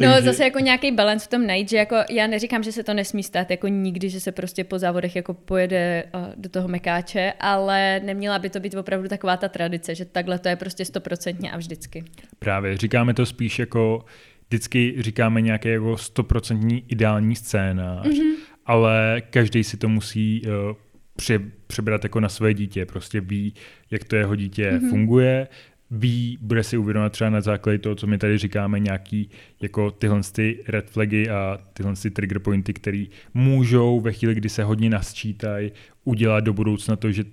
No 0.03 0.23
zase 0.23 0.45
jako 0.45 0.59
nějaký 0.59 0.93
balans 0.93 1.25
v 1.25 1.29
tom 1.29 1.47
najít, 1.47 1.69
že 1.69 1.77
jako 1.77 1.97
já 2.11 2.27
neříkám, 2.27 2.63
že 2.63 2.73
se 2.73 2.83
to 2.83 2.95
nesmí 2.95 3.23
stát 3.23 3.51
jako 3.51 3.69
nikdy, 3.69 4.11
že 4.11 4.21
se 4.21 4.33
prostě 4.33 4.65
po 4.65 4.79
závodech 4.79 5.17
jako 5.17 5.35
pojede 5.35 6.05
uh, 6.15 6.21
do 6.37 6.49
toho 6.49 6.69
mekáče, 6.69 7.33
ale 7.41 8.01
neměla 8.05 8.39
by 8.39 8.51
to 8.51 8.61
být 8.61 8.75
opravdu 8.75 9.09
taková 9.09 9.37
ta 9.37 9.49
tradice, 9.49 9.95
že 9.95 10.05
takhle 10.05 10.39
to 10.39 10.49
je 10.49 10.57
prostě 10.57 10.85
stoprocentně 10.85 11.53
a 11.53 11.57
vždycky. 11.57 12.05
Právě, 12.39 12.77
říkáme 12.77 13.15
to 13.15 13.27
spíš 13.27 13.59
jako, 13.59 14.05
vždycky 14.49 14.95
říkáme 14.99 15.41
nějaký 15.41 15.69
jako 15.69 15.97
stoprocentní 15.97 16.85
ideální 16.89 17.37
scénář, 17.37 18.07
mm-hmm. 18.07 18.35
ale 18.67 19.23
každý 19.31 19.65
si 19.65 19.77
to 19.77 19.89
musí 19.89 20.43
uh, 20.47 20.77
pře, 21.17 21.41
přebrat 21.67 22.05
jako 22.05 22.21
na 22.21 22.29
své 22.29 22.55
dítě, 22.55 22.87
prostě 22.87 23.21
ví, 23.21 23.55
jak 23.91 24.05
to 24.05 24.17
jeho 24.17 24.37
dítě 24.37 24.71
mm-hmm. 24.71 24.91
funguje, 24.91 25.49
ví, 25.93 26.39
bude 26.41 26.63
si 26.63 26.77
uvědomovat 26.77 27.13
třeba 27.13 27.31
na 27.31 27.41
základě 27.41 27.79
toho, 27.79 27.95
co 27.95 28.07
my 28.07 28.19
tady 28.19 28.39
říkáme, 28.39 28.81
nějaký 28.81 29.31
jako 29.61 29.91
tyhle 29.91 30.21
ty 30.33 30.65
red 30.69 30.91
flagy 30.91 31.31
a 31.31 31.59
tyhle 31.73 31.95
ty 32.03 32.11
trigger 32.11 32.39
pointy, 32.39 32.73
které 32.73 33.05
můžou 33.35 34.01
ve 34.01 34.13
chvíli, 34.13 34.35
kdy 34.35 34.49
se 34.49 34.65
hodně 34.65 34.91
nasčítají, 34.91 35.73
udělat 36.05 36.41
do 36.41 36.53
budoucna 36.53 36.97
to, 36.97 37.13
že 37.13 37.25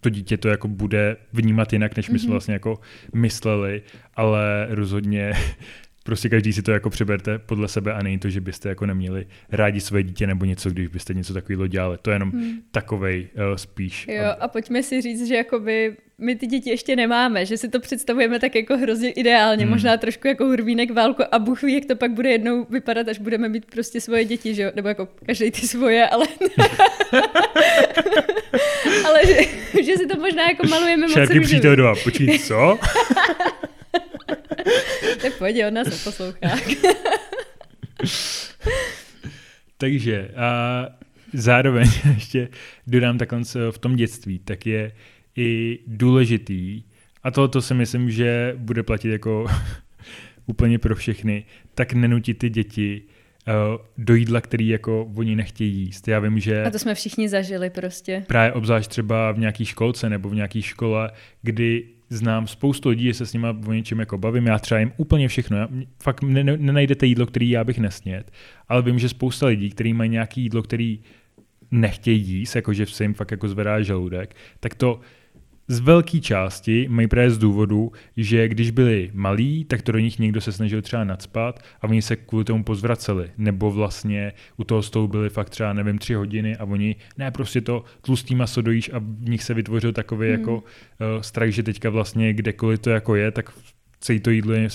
to 0.00 0.10
dítě 0.10 0.36
to 0.36 0.48
jako 0.48 0.68
bude 0.68 1.16
vnímat 1.32 1.72
jinak, 1.72 1.96
než 1.96 2.10
my 2.10 2.18
jsme 2.18 2.30
vlastně 2.30 2.54
jako 2.54 2.80
mysleli, 3.14 3.82
ale 4.14 4.66
rozhodně 4.70 5.32
prostě 6.04 6.28
každý 6.28 6.52
si 6.52 6.62
to 6.62 6.70
jako 6.70 6.90
přeberte 6.90 7.38
podle 7.38 7.68
sebe 7.68 7.92
a 7.92 8.02
není 8.02 8.18
to, 8.18 8.30
že 8.30 8.40
byste 8.40 8.68
jako 8.68 8.86
neměli 8.86 9.26
rádi 9.50 9.80
své 9.80 10.02
dítě 10.02 10.26
nebo 10.26 10.44
něco, 10.44 10.70
když 10.70 10.88
byste 10.88 11.14
něco 11.14 11.34
takového 11.34 11.66
dělali. 11.66 11.98
To 12.02 12.10
je 12.10 12.14
jenom 12.14 12.30
hmm. 12.30 12.58
takovej 12.70 13.28
uh, 13.34 13.56
spíš. 13.56 14.06
Jo, 14.08 14.34
a 14.40 14.48
pojďme 14.48 14.82
si 14.82 15.00
říct, 15.00 15.28
že 15.28 15.36
jakoby 15.36 15.96
my 16.18 16.36
ty 16.36 16.46
děti 16.46 16.70
ještě 16.70 16.96
nemáme, 16.96 17.46
že 17.46 17.56
si 17.56 17.68
to 17.68 17.80
představujeme 17.80 18.38
tak 18.40 18.54
jako 18.54 18.76
hrozně 18.76 19.10
ideálně, 19.10 19.64
hmm. 19.64 19.72
možná 19.72 19.96
trošku 19.96 20.28
jako 20.28 20.44
hurvínek 20.44 20.90
válku 20.90 21.22
a 21.32 21.38
Bůh 21.38 21.62
ví, 21.62 21.74
jak 21.74 21.84
to 21.84 21.96
pak 21.96 22.12
bude 22.12 22.30
jednou 22.30 22.66
vypadat, 22.70 23.08
až 23.08 23.18
budeme 23.18 23.48
mít 23.48 23.64
prostě 23.64 24.00
svoje 24.00 24.24
děti, 24.24 24.54
že 24.54 24.62
jo? 24.62 24.70
nebo 24.74 24.88
jako 24.88 25.08
každý 25.26 25.50
ty 25.50 25.68
svoje, 25.68 26.08
ale 26.08 26.26
ale 29.04 29.26
že, 29.26 29.36
že, 29.82 29.96
si 29.96 30.06
to 30.06 30.20
možná 30.20 30.48
jako 30.48 30.66
malujeme 30.66 31.06
moc 31.06 31.12
Šárky 31.14 31.40
přítel 31.40 31.76
dva, 31.76 31.94
počkej, 32.04 32.38
co? 32.38 32.78
tak 35.22 35.38
pojď, 35.38 35.64
on 35.68 35.74
nás 35.74 35.90
neposlouchá. 35.90 36.48
Takže 39.76 40.28
a 40.36 40.86
zároveň 41.32 41.88
ještě 42.14 42.48
dodám 42.86 43.18
takhle 43.18 43.40
v 43.70 43.78
tom 43.78 43.96
dětství, 43.96 44.38
tak 44.38 44.66
je 44.66 44.92
i 45.36 45.78
důležitý, 45.86 46.82
a 47.22 47.30
tohoto 47.30 47.62
si 47.62 47.74
myslím, 47.74 48.10
že 48.10 48.54
bude 48.56 48.82
platit 48.82 49.08
jako 49.08 49.46
úplně 50.46 50.78
pro 50.78 50.94
všechny, 50.94 51.44
tak 51.74 51.92
nenutit 51.92 52.38
ty 52.38 52.50
děti 52.50 53.02
uh, 53.48 53.54
do 53.98 54.14
jídla, 54.14 54.40
který 54.40 54.68
jako 54.68 55.10
oni 55.14 55.36
nechtějí 55.36 55.74
jíst. 55.74 56.08
Já 56.08 56.18
vím, 56.18 56.38
že... 56.38 56.64
A 56.64 56.70
to 56.70 56.78
jsme 56.78 56.94
všichni 56.94 57.28
zažili 57.28 57.70
prostě. 57.70 58.24
Právě 58.26 58.52
obzvlášť 58.52 58.90
třeba 58.90 59.32
v 59.32 59.38
nějaké 59.38 59.64
školce 59.64 60.10
nebo 60.10 60.28
v 60.28 60.34
nějaké 60.34 60.62
škole, 60.62 61.10
kdy 61.42 61.84
znám 62.10 62.46
spoustu 62.46 62.88
lidí, 62.88 63.04
že 63.04 63.14
se 63.14 63.26
s 63.26 63.32
nimi 63.32 63.46
o 63.66 63.72
něčem 63.72 64.00
jako 64.00 64.18
bavím, 64.18 64.46
já 64.46 64.58
třeba 64.58 64.78
jim 64.78 64.92
úplně 64.96 65.28
všechno, 65.28 65.56
já, 65.56 65.68
fakt 66.02 66.22
nenajdete 66.22 67.06
jídlo, 67.06 67.26
který 67.26 67.50
já 67.50 67.64
bych 67.64 67.78
nesnět, 67.78 68.30
ale 68.68 68.82
vím, 68.82 68.98
že 68.98 69.08
spousta 69.08 69.46
lidí, 69.46 69.70
kteří 69.70 69.92
mají 69.92 70.10
nějaké 70.10 70.40
jídlo, 70.40 70.62
který 70.62 71.00
nechtějí 71.70 72.22
jíst, 72.22 72.56
jakože 72.56 72.86
se 72.86 73.04
jim 73.04 73.14
fakt 73.14 73.30
jako 73.30 73.48
zvedá 73.48 73.82
žaludek, 73.82 74.36
tak 74.60 74.74
to 74.74 75.00
z 75.68 75.80
velké 75.80 76.20
části 76.20 76.86
mají 76.88 77.08
právě 77.08 77.30
z 77.30 77.38
důvodu, 77.38 77.92
že 78.16 78.48
když 78.48 78.70
byli 78.70 79.10
malí, 79.14 79.64
tak 79.64 79.82
to 79.82 79.92
do 79.92 79.98
nich 79.98 80.18
někdo 80.18 80.40
se 80.40 80.52
snažil 80.52 80.82
třeba 80.82 81.04
nadspat 81.04 81.60
a 81.80 81.84
oni 81.88 82.02
se 82.02 82.16
kvůli 82.16 82.44
tomu 82.44 82.64
pozvraceli. 82.64 83.30
Nebo 83.38 83.70
vlastně 83.70 84.32
u 84.56 84.64
toho 84.64 84.82
stolu 84.82 85.08
byli 85.08 85.28
fakt 85.28 85.50
třeba, 85.50 85.72
nevím, 85.72 85.98
tři 85.98 86.14
hodiny 86.14 86.56
a 86.56 86.64
oni, 86.64 86.96
ne, 87.18 87.30
prostě 87.30 87.60
to 87.60 87.84
tlustý 88.00 88.34
maso 88.34 88.62
dojíš 88.62 88.90
a 88.92 88.98
v 88.98 89.28
nich 89.28 89.42
se 89.42 89.54
vytvořil 89.54 89.92
takový 89.92 90.28
hmm. 90.28 90.40
jako 90.40 90.56
uh, 90.56 90.62
strach, 91.20 91.50
že 91.50 91.62
teďka 91.62 91.90
vlastně 91.90 92.32
kdekoliv 92.32 92.80
to 92.80 92.90
jako 92.90 93.14
je, 93.14 93.30
tak 93.30 93.50
celé 94.00 94.20
to 94.20 94.30
jídlo 94.30 94.52
je, 94.52 94.68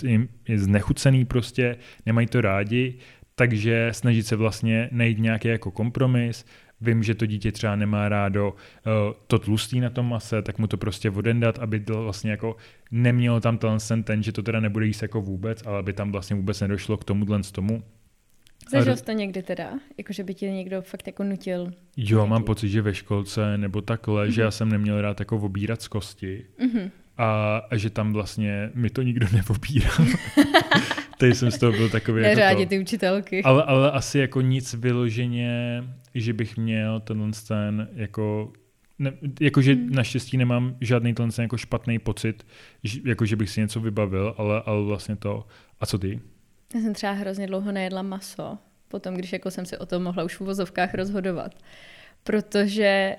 je 0.47 0.59
znechucený 0.59 1.25
prostě, 1.25 1.77
nemají 2.05 2.27
to 2.27 2.41
rádi, 2.41 2.93
takže 3.35 3.89
snažit 3.91 4.27
se 4.27 4.35
vlastně 4.35 4.89
najít 4.91 5.19
nějaký 5.19 5.47
jako 5.47 5.71
kompromis, 5.71 6.45
vím, 6.81 7.03
že 7.03 7.15
to 7.15 7.25
dítě 7.25 7.51
třeba 7.51 7.75
nemá 7.75 8.09
rádo 8.09 8.49
uh, 8.49 9.13
to 9.27 9.39
tlustý 9.39 9.79
na 9.79 9.89
tom 9.89 10.09
mase, 10.09 10.41
tak 10.41 10.59
mu 10.59 10.67
to 10.67 10.77
prostě 10.77 11.09
odendat, 11.09 11.59
aby 11.59 11.79
to 11.79 12.03
vlastně 12.03 12.31
jako 12.31 12.55
nemělo 12.91 13.39
tam 13.39 13.57
ten 13.57 14.03
ten, 14.03 14.23
že 14.23 14.31
to 14.31 14.43
teda 14.43 14.59
nebude 14.59 14.85
jíst 14.85 15.01
jako 15.01 15.21
vůbec, 15.21 15.65
ale 15.65 15.79
aby 15.79 15.93
tam 15.93 16.11
vlastně 16.11 16.35
vůbec 16.35 16.61
nedošlo 16.61 16.97
k 16.97 17.03
tomuhle 17.03 17.43
z 17.43 17.51
tomu. 17.51 17.83
Zažil 18.71 18.95
jsi 18.95 19.03
to 19.03 19.11
někdy 19.11 19.43
teda? 19.43 19.69
Jako, 19.97 20.13
že 20.13 20.23
by 20.23 20.33
tě 20.33 20.51
někdo 20.51 20.81
fakt 20.81 21.07
jako 21.07 21.23
nutil? 21.23 21.71
Jo, 21.97 22.27
mám 22.27 22.43
pocit, 22.43 22.69
že 22.69 22.81
ve 22.81 22.93
školce 22.95 23.57
nebo 23.57 23.81
takhle, 23.81 24.27
mm-hmm. 24.27 24.31
že 24.31 24.41
já 24.41 24.51
jsem 24.51 24.69
neměl 24.69 25.01
rád 25.01 25.19
jako 25.19 25.37
obírat 25.37 25.81
z 25.81 25.87
kosti. 25.87 26.45
Mm-hmm. 26.59 26.91
A, 27.17 27.57
a 27.69 27.77
že 27.77 27.89
tam 27.89 28.13
vlastně 28.13 28.71
mi 28.73 28.89
to 28.89 29.01
nikdo 29.01 29.27
neobíral. 29.33 29.97
Teď 31.19 31.35
jsem 31.35 31.51
z 31.51 31.57
toho 31.57 31.71
byl 31.71 31.89
takový 31.89 32.21
Neřádě 32.21 32.59
jako 32.59 32.69
ty 32.69 32.79
učitelky. 32.79 33.43
Ale, 33.43 33.63
ale 33.63 33.91
asi 33.91 34.19
jako 34.19 34.41
nic 34.41 34.73
vyloženě, 34.73 35.83
že 36.15 36.33
bych 36.33 36.57
měl 36.57 36.99
tenhle 36.99 37.31
ten 37.47 37.89
jako 37.93 38.53
ne, 38.99 39.13
jakože 39.41 39.73
hmm. 39.73 39.89
naštěstí 39.89 40.37
nemám 40.37 40.75
žádný 40.81 41.13
ten 41.13 41.29
jako 41.39 41.57
špatný 41.57 41.99
pocit, 41.99 42.47
jako 43.05 43.25
že 43.25 43.35
bych 43.35 43.49
si 43.49 43.61
něco 43.61 43.79
vybavil, 43.79 44.35
ale, 44.37 44.61
ale 44.65 44.83
vlastně 44.83 45.15
to. 45.15 45.47
A 45.79 45.85
co 45.85 45.99
ty? 45.99 46.19
Já 46.75 46.81
jsem 46.81 46.93
třeba 46.93 47.13
hrozně 47.13 47.47
dlouho 47.47 47.71
nejedla 47.71 48.01
maso, 48.01 48.57
potom, 48.87 49.15
když 49.15 49.33
jako 49.33 49.51
jsem 49.51 49.65
si 49.65 49.77
o 49.77 49.85
tom 49.85 50.03
mohla 50.03 50.23
už 50.23 50.35
v 50.35 50.41
uvozovkách 50.41 50.93
rozhodovat. 50.93 51.55
Protože 52.23 53.15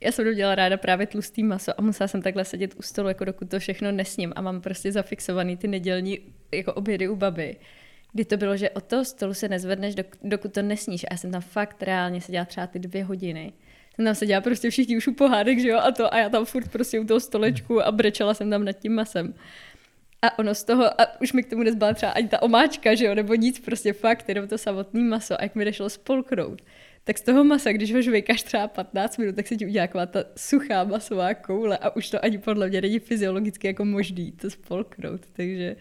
já 0.00 0.12
jsem 0.12 0.34
dělala 0.34 0.54
ráda 0.54 0.76
právě 0.76 1.06
tlustý 1.06 1.42
maso 1.42 1.80
a 1.80 1.82
musela 1.82 2.08
jsem 2.08 2.22
takhle 2.22 2.44
sedět 2.44 2.74
u 2.78 2.82
stolu, 2.82 3.08
jako 3.08 3.24
dokud 3.24 3.50
to 3.50 3.58
všechno 3.58 3.92
nesním 3.92 4.32
a 4.36 4.40
mám 4.40 4.60
prostě 4.60 4.92
zafixovaný 4.92 5.56
ty 5.56 5.68
nedělní 5.68 6.18
jako 6.52 6.74
obědy 6.74 7.08
u 7.08 7.16
baby. 7.16 7.56
Kdy 8.12 8.24
to 8.24 8.36
bylo, 8.36 8.56
že 8.56 8.70
od 8.70 8.84
toho 8.84 9.04
stolu 9.04 9.34
se 9.34 9.48
nezvedneš, 9.48 9.94
dokud 10.22 10.52
to 10.52 10.62
nesníš. 10.62 11.04
A 11.04 11.06
já 11.10 11.16
jsem 11.16 11.32
tam 11.32 11.40
fakt 11.40 11.82
reálně 11.82 12.20
seděla 12.20 12.44
třeba 12.44 12.66
ty 12.66 12.78
dvě 12.78 13.04
hodiny. 13.04 13.52
Jsem 13.94 14.04
tam 14.04 14.14
seděla 14.14 14.40
prostě 14.40 14.70
všichni 14.70 14.96
už 14.96 15.06
u 15.06 15.14
pohádek, 15.14 15.58
že 15.58 15.68
jo, 15.68 15.78
a 15.78 15.92
to, 15.92 16.14
a 16.14 16.18
já 16.18 16.28
tam 16.28 16.44
furt 16.44 16.68
prostě 16.68 17.00
u 17.00 17.04
toho 17.04 17.20
stolečku 17.20 17.82
a 17.82 17.92
brečela 17.92 18.34
jsem 18.34 18.50
tam 18.50 18.64
nad 18.64 18.72
tím 18.72 18.94
masem. 18.94 19.34
A 20.22 20.38
ono 20.38 20.54
z 20.54 20.64
toho, 20.64 21.00
a 21.00 21.20
už 21.20 21.32
mi 21.32 21.42
k 21.42 21.50
tomu 21.50 21.62
nezbyla 21.62 21.94
třeba 21.94 22.12
ani 22.12 22.28
ta 22.28 22.42
omáčka, 22.42 22.94
že 22.94 23.04
jo, 23.04 23.14
nebo 23.14 23.34
nic, 23.34 23.60
prostě 23.60 23.92
fakt, 23.92 24.28
jenom 24.28 24.48
to 24.48 24.58
samotné 24.58 25.00
maso. 25.00 25.40
A 25.40 25.42
jak 25.42 25.54
mi 25.54 25.64
nešlo 25.64 25.90
spolknout, 25.90 26.62
tak 27.08 27.18
z 27.18 27.22
toho 27.22 27.44
masa, 27.44 27.72
když 27.72 27.92
ho 27.92 28.02
žvejkáš 28.02 28.42
třeba 28.42 28.68
15 28.68 29.18
minut, 29.18 29.36
tak 29.36 29.46
se 29.46 29.56
ti 29.56 29.66
udělá 29.66 29.86
taková 29.86 30.06
ta 30.06 30.24
suchá 30.36 30.84
masová 30.84 31.34
koule 31.34 31.78
a 31.78 31.96
už 31.96 32.10
to 32.10 32.24
ani 32.24 32.38
podle 32.38 32.68
mě 32.68 32.80
není 32.80 32.98
fyziologicky 32.98 33.66
jako 33.66 33.84
možný 33.84 34.32
to 34.32 34.50
spolknout, 34.50 35.20
takže 35.32 35.76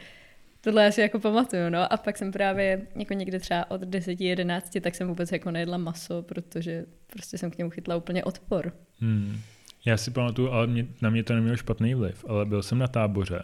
tohle 0.62 0.84
já 0.84 0.91
si 0.91 1.01
jako 1.01 1.19
pamatuju, 1.19 1.69
no 1.69 1.93
a 1.93 1.98
pak 1.98 2.17
jsem 2.17 2.31
právě 2.31 2.88
jako 2.96 3.13
někde 3.13 3.39
třeba 3.39 3.72
od 3.72 3.81
10, 3.81 4.22
11, 4.22 4.77
tak 4.81 4.96
jsem 4.96 5.07
vůbec 5.07 5.31
jako 5.31 5.51
nejedla 5.51 5.77
maso, 5.77 6.22
protože 6.22 6.86
prostě 7.07 7.38
jsem 7.38 7.51
k 7.51 7.57
němu 7.57 7.69
chytla 7.69 7.96
úplně 7.96 8.24
odpor. 8.24 8.74
Hmm. 9.00 9.39
Já 9.86 9.98
si 9.98 10.12
pamatuju, 10.12 10.50
ale 10.50 10.67
mě, 10.67 10.88
na 11.01 11.10
mě 11.10 11.24
to 11.24 11.34
nemělo 11.34 11.57
špatný 11.57 11.93
vliv, 11.93 12.25
ale 12.27 12.46
byl 12.46 12.63
jsem 12.63 12.79
na 12.79 12.88
táboře 12.88 13.43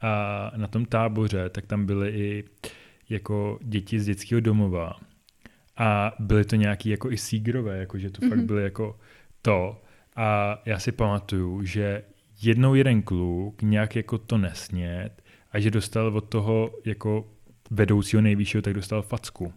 a 0.00 0.52
na 0.56 0.66
tom 0.66 0.84
táboře 0.84 1.48
tak 1.48 1.66
tam 1.66 1.86
byly 1.86 2.10
i 2.10 2.44
jako 3.08 3.58
děti 3.62 4.00
z 4.00 4.06
dětského 4.06 4.40
domova 4.40 5.00
a 5.76 6.12
byly 6.18 6.44
to 6.44 6.56
nějaký 6.56 6.88
jako 6.88 7.10
i 7.10 7.16
sígrové, 7.16 7.78
jako 7.78 7.98
že 7.98 8.10
to 8.10 8.20
mm-hmm. 8.20 8.28
fakt 8.28 8.38
mhm. 8.38 8.46
byly 8.46 8.62
jako 8.62 8.98
to. 9.42 9.82
A 10.16 10.58
já 10.66 10.78
si 10.78 10.92
pamatuju, 10.92 11.64
že 11.64 12.02
jednou 12.42 12.74
jeden 12.74 13.02
kluk 13.02 13.62
nějak 13.62 13.96
jako 13.96 14.18
to 14.18 14.38
nesnět 14.38 15.22
a 15.52 15.60
že 15.60 15.70
dostal 15.70 16.16
od 16.16 16.28
toho 16.28 16.70
jako 16.84 17.28
vedoucího 17.70 18.22
nejvyššího, 18.22 18.62
tak 18.62 18.74
dostal 18.74 19.02
facku. 19.02 19.52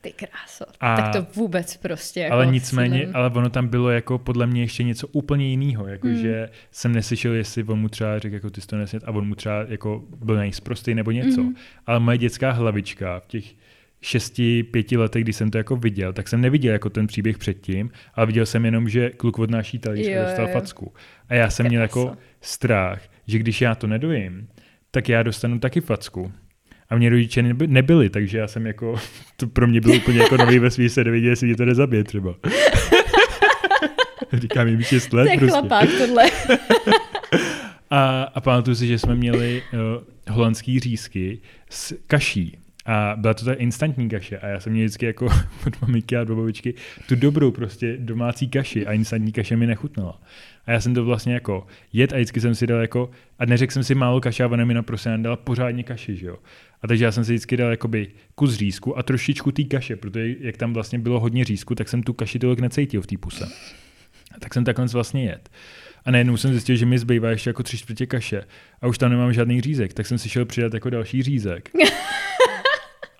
Ty 0.00 0.12
kráso. 0.12 0.64
A, 0.80 0.96
tak 0.96 1.12
to 1.12 1.26
vůbec 1.34 1.76
prostě. 1.76 2.20
Jako 2.20 2.34
ale 2.34 2.46
nicméně, 2.46 2.98
sílem. 2.98 3.16
ale 3.16 3.30
ono 3.30 3.50
tam 3.50 3.68
bylo 3.68 3.90
jako 3.90 4.18
podle 4.18 4.46
mě 4.46 4.62
ještě 4.62 4.82
něco 4.82 5.06
úplně 5.06 5.48
jiného, 5.48 5.86
jako 5.86 6.06
hmm. 6.06 6.16
že 6.16 6.48
jsem 6.70 6.92
neslyšel, 6.92 7.32
jestli 7.34 7.64
on 7.64 7.78
mu 7.78 7.88
třeba 7.88 8.18
řekl, 8.18 8.34
jako 8.34 8.50
ty 8.50 8.60
jsi 8.60 8.66
to 8.66 8.76
nesmět, 8.76 9.04
a 9.04 9.10
on 9.10 9.28
mu 9.28 9.34
třeba 9.34 9.64
jako 9.68 10.04
byl 10.24 10.36
nejsprostý 10.36 10.94
nebo 10.94 11.10
něco. 11.10 11.42
Hmm. 11.42 11.54
Ale 11.86 12.00
moje 12.00 12.18
dětská 12.18 12.50
hlavička 12.50 13.20
v 13.20 13.26
těch 13.26 13.44
šesti, 14.02 14.62
pěti 14.62 14.96
letech, 14.96 15.24
kdy 15.24 15.32
jsem 15.32 15.50
to 15.50 15.58
jako 15.58 15.76
viděl, 15.76 16.12
tak 16.12 16.28
jsem 16.28 16.40
neviděl 16.40 16.72
jako 16.72 16.90
ten 16.90 17.06
příběh 17.06 17.38
předtím, 17.38 17.90
ale 18.14 18.26
viděl 18.26 18.46
jsem 18.46 18.64
jenom, 18.64 18.88
že 18.88 19.10
kluk 19.10 19.38
odnáší 19.38 19.78
talíř 19.78 20.08
a 20.08 20.22
dostal 20.22 20.46
jo. 20.46 20.52
facku. 20.52 20.92
A 21.28 21.34
já 21.34 21.50
jsem 21.50 21.66
měl 21.66 21.82
jako 21.82 22.16
strach, 22.40 23.02
že 23.26 23.38
když 23.38 23.60
já 23.60 23.74
to 23.74 23.86
nedojím, 23.86 24.48
tak 24.90 25.08
já 25.08 25.22
dostanu 25.22 25.58
taky 25.58 25.80
facku. 25.80 26.32
A 26.90 26.96
mě 26.96 27.10
rodiče 27.10 27.42
neby, 27.42 27.66
nebyli, 27.66 28.10
takže 28.10 28.38
já 28.38 28.48
jsem 28.48 28.66
jako, 28.66 28.96
to 29.36 29.46
pro 29.46 29.66
mě 29.66 29.80
bylo 29.80 29.94
úplně 29.94 30.18
jako 30.18 30.36
nový 30.36 30.58
ve 30.58 30.70
svý 30.70 30.88
se 30.88 31.04
neviděl, 31.04 31.30
jestli 31.30 31.46
mě 31.46 31.56
to 31.56 31.64
nezabije 31.64 32.04
třeba. 32.04 32.34
Říkám 34.32 34.68
jim 34.68 34.82
6 34.82 35.12
let. 35.12 35.24
To 35.24 35.30
je 35.30 35.38
prostě. 35.38 35.58
chlapák 35.58 35.88
tohle. 35.98 36.24
a, 37.90 38.22
a 38.22 38.40
pamatuju 38.40 38.74
si, 38.74 38.86
že 38.86 38.98
jsme 38.98 39.14
měli 39.14 39.62
uh, 39.72 40.34
holandský 40.34 40.80
řízky 40.80 41.38
s 41.70 41.94
kaší. 42.06 42.58
A 42.90 43.16
byla 43.16 43.34
to 43.34 43.44
ta 43.44 43.52
instantní 43.52 44.08
kaše 44.08 44.38
a 44.38 44.46
já 44.46 44.60
jsem 44.60 44.72
měl 44.72 44.84
vždycky 44.84 45.06
jako 45.06 45.24
od 45.66 45.82
maminky 45.82 46.16
a 46.16 46.24
babičky 46.24 46.74
tu 47.08 47.14
dobrou 47.14 47.50
prostě 47.50 47.96
domácí 47.96 48.48
kaši 48.48 48.86
a 48.86 48.92
instantní 48.92 49.32
kaše 49.32 49.56
mi 49.56 49.66
nechutnala. 49.66 50.22
A 50.66 50.72
já 50.72 50.80
jsem 50.80 50.94
to 50.94 51.04
vlastně 51.04 51.34
jako 51.34 51.66
jet 51.92 52.12
a 52.12 52.16
vždycky 52.16 52.40
jsem 52.40 52.54
si 52.54 52.66
dal 52.66 52.80
jako, 52.80 53.10
a 53.38 53.44
neřekl 53.44 53.72
jsem 53.72 53.84
si 53.84 53.94
málo 53.94 54.20
kaše 54.20 54.44
a 54.44 54.46
ona 54.46 54.64
mi 54.64 54.74
naprosto 54.74 55.10
dala 55.16 55.36
pořádně 55.36 55.82
kaši, 55.82 56.16
že 56.16 56.26
jo. 56.26 56.36
A 56.82 56.88
takže 56.88 57.04
já 57.04 57.12
jsem 57.12 57.24
si 57.24 57.32
vždycky 57.32 57.56
dal 57.56 57.70
jakoby 57.70 58.08
kus 58.34 58.54
řízku 58.54 58.98
a 58.98 59.02
trošičku 59.02 59.52
té 59.52 59.64
kaše, 59.64 59.96
protože 59.96 60.34
jak 60.40 60.56
tam 60.56 60.72
vlastně 60.72 60.98
bylo 60.98 61.20
hodně 61.20 61.44
řízku, 61.44 61.74
tak 61.74 61.88
jsem 61.88 62.02
tu 62.02 62.12
kaši 62.12 62.38
tolik 62.38 62.60
necítil 62.60 63.02
v 63.02 63.06
té 63.06 63.16
puse. 63.18 63.48
A 64.34 64.40
tak 64.40 64.54
jsem 64.54 64.64
takhle 64.64 64.86
vlastně 64.86 65.24
jet. 65.24 65.48
A 66.04 66.10
najednou 66.10 66.36
jsem 66.36 66.50
zjistil, 66.50 66.76
že 66.76 66.86
mi 66.86 66.98
zbývá 66.98 67.30
ještě 67.30 67.50
jako 67.50 67.62
tři 67.62 67.78
čtvrtě 67.78 68.06
kaše 68.06 68.42
a 68.80 68.86
už 68.86 68.98
tam 68.98 69.10
nemám 69.10 69.32
žádný 69.32 69.60
řízek, 69.60 69.94
tak 69.94 70.06
jsem 70.06 70.18
si 70.18 70.28
šel 70.28 70.44
přidat 70.44 70.74
jako 70.74 70.90
další 70.90 71.22
řízek. 71.22 71.70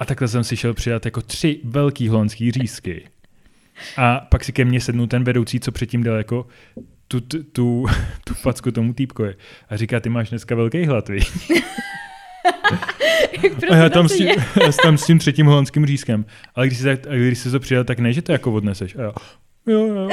A 0.00 0.04
takhle 0.04 0.28
jsem 0.28 0.44
si 0.44 0.56
šel 0.56 0.74
přidat 0.74 1.04
jako 1.04 1.22
tři 1.22 1.60
velký 1.64 2.08
holandský 2.08 2.50
řízky. 2.50 3.08
A 3.96 4.20
pak 4.20 4.44
si 4.44 4.52
ke 4.52 4.64
mně 4.64 4.80
sednul 4.80 5.06
ten 5.06 5.24
vedoucí, 5.24 5.60
co 5.60 5.72
předtím 5.72 6.02
dal 6.02 6.16
jako 6.16 6.46
tu, 7.08 7.20
tu, 7.20 7.42
tu, 7.42 7.86
tu 8.24 8.34
facku 8.34 8.70
tomu 8.70 8.92
týpkovi. 8.92 9.34
A 9.68 9.76
říká, 9.76 10.00
ty 10.00 10.08
máš 10.08 10.30
dneska 10.30 10.54
velký 10.54 10.84
hlad, 10.84 11.08
víš? 11.08 11.30
a 13.70 13.76
já 13.76 13.88
tam, 13.88 14.08
s 14.08 14.16
tím, 14.16 14.28
já 14.62 14.72
tam 14.82 14.98
s 14.98 15.06
tím 15.06 15.18
třetím 15.18 15.46
holandským 15.46 15.86
řízkem. 15.86 16.24
Ale 16.54 16.66
když 16.66 16.78
jsi, 16.78 16.98
když 17.16 17.38
jsi 17.38 17.50
to 17.50 17.60
přidal, 17.60 17.84
tak 17.84 17.98
ne, 17.98 18.12
že 18.12 18.22
to 18.22 18.32
jako 18.32 18.52
odneseš. 18.52 18.96
A 18.96 19.02
já, 19.02 19.12
jo, 19.66 19.86
jo. 19.86 20.08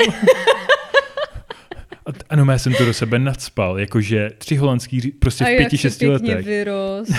A, 2.06 2.12
ano, 2.30 2.52
já 2.52 2.58
jsem 2.58 2.74
to 2.74 2.86
do 2.86 2.94
sebe 2.94 3.20
nadspal, 3.20 3.80
jakože 3.80 4.30
tři 4.38 4.56
holandský 4.56 5.02
řízky, 5.02 5.18
prostě 5.20 5.44
v 5.44 5.58
pěti, 5.58 5.78
šesti 5.78 6.08
letech. 6.08 6.46
Vyrost. 6.46 7.14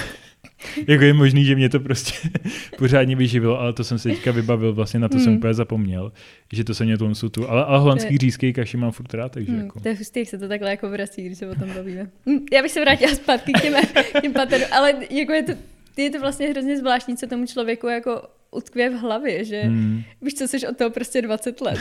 jako 0.87 1.05
je 1.05 1.15
možný, 1.15 1.45
že 1.45 1.55
mě 1.55 1.69
to 1.69 1.81
prostě 1.81 2.29
pořádně 2.79 3.17
vyživilo, 3.17 3.61
ale 3.61 3.73
to 3.73 3.85
jsem 3.85 3.99
se 3.99 4.09
teďka 4.09 4.33
vybavil, 4.33 4.73
vlastně 4.73 5.00
na 5.00 5.09
to 5.09 5.17
hmm. 5.17 5.25
jsem 5.25 5.37
úplně 5.37 5.55
zapomněl, 5.55 6.12
že 6.53 6.65
to 6.65 6.75
se 6.75 6.85
mě 6.85 6.99
tomu 6.99 7.15
tu, 7.31 7.50
ale, 7.50 7.65
ale 7.65 7.79
holandský 7.79 8.15
je... 8.15 8.19
řízký 8.19 8.53
kaši 8.53 8.77
mám 8.77 8.91
furt 8.91 9.15
rád, 9.15 9.33
takže 9.33 9.53
hmm, 9.53 9.61
jako. 9.61 9.81
To 9.81 9.88
je 9.88 9.95
hustý, 9.95 10.21
jak 10.21 10.29
se 10.29 10.38
to 10.38 10.49
takhle 10.49 10.71
jako 10.71 10.91
vrací, 10.91 11.27
když 11.27 11.38
se 11.38 11.49
o 11.49 11.55
tom 11.55 11.75
bavíme. 11.75 12.11
Hm, 12.27 12.38
já 12.53 12.62
bych 12.62 12.73
se 12.73 12.81
vrátila 12.81 13.15
zpátky 13.15 13.53
k 13.53 13.62
těm, 13.62 13.75
těm 14.23 14.33
paterům, 14.33 14.67
ale 14.73 14.95
jako 15.11 15.33
je 15.33 15.43
to, 15.43 15.53
je 15.97 16.11
to 16.11 16.21
vlastně 16.21 16.49
hrozně 16.49 16.79
zvláštní, 16.79 17.17
co 17.17 17.27
tomu 17.27 17.47
člověku 17.47 17.87
jako 17.87 18.23
utkvě 18.50 18.91
v 18.91 18.95
hlavě, 18.95 19.45
že 19.45 19.62
hmm. 19.62 20.03
víš, 20.23 20.35
co 20.35 20.49
jsi 20.49 20.69
od 20.69 20.77
toho 20.77 20.91
prostě 20.91 21.23
20 21.23 21.61
let. 21.61 21.79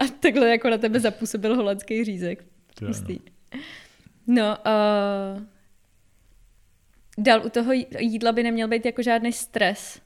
A 0.00 0.04
takhle 0.20 0.50
jako 0.50 0.70
na 0.70 0.78
tebe 0.78 1.00
zapůsobil 1.00 1.56
holandský 1.56 2.04
řízek. 2.04 2.44
Hustý. 2.86 3.18
No, 4.26 4.56
uh, 5.36 5.42
dal 7.18 7.46
u 7.46 7.48
toho 7.48 7.72
jídla 7.98 8.32
by 8.32 8.42
neměl 8.42 8.68
být 8.68 8.86
jako 8.86 9.02
žádný 9.02 9.32
stres. 9.32 10.00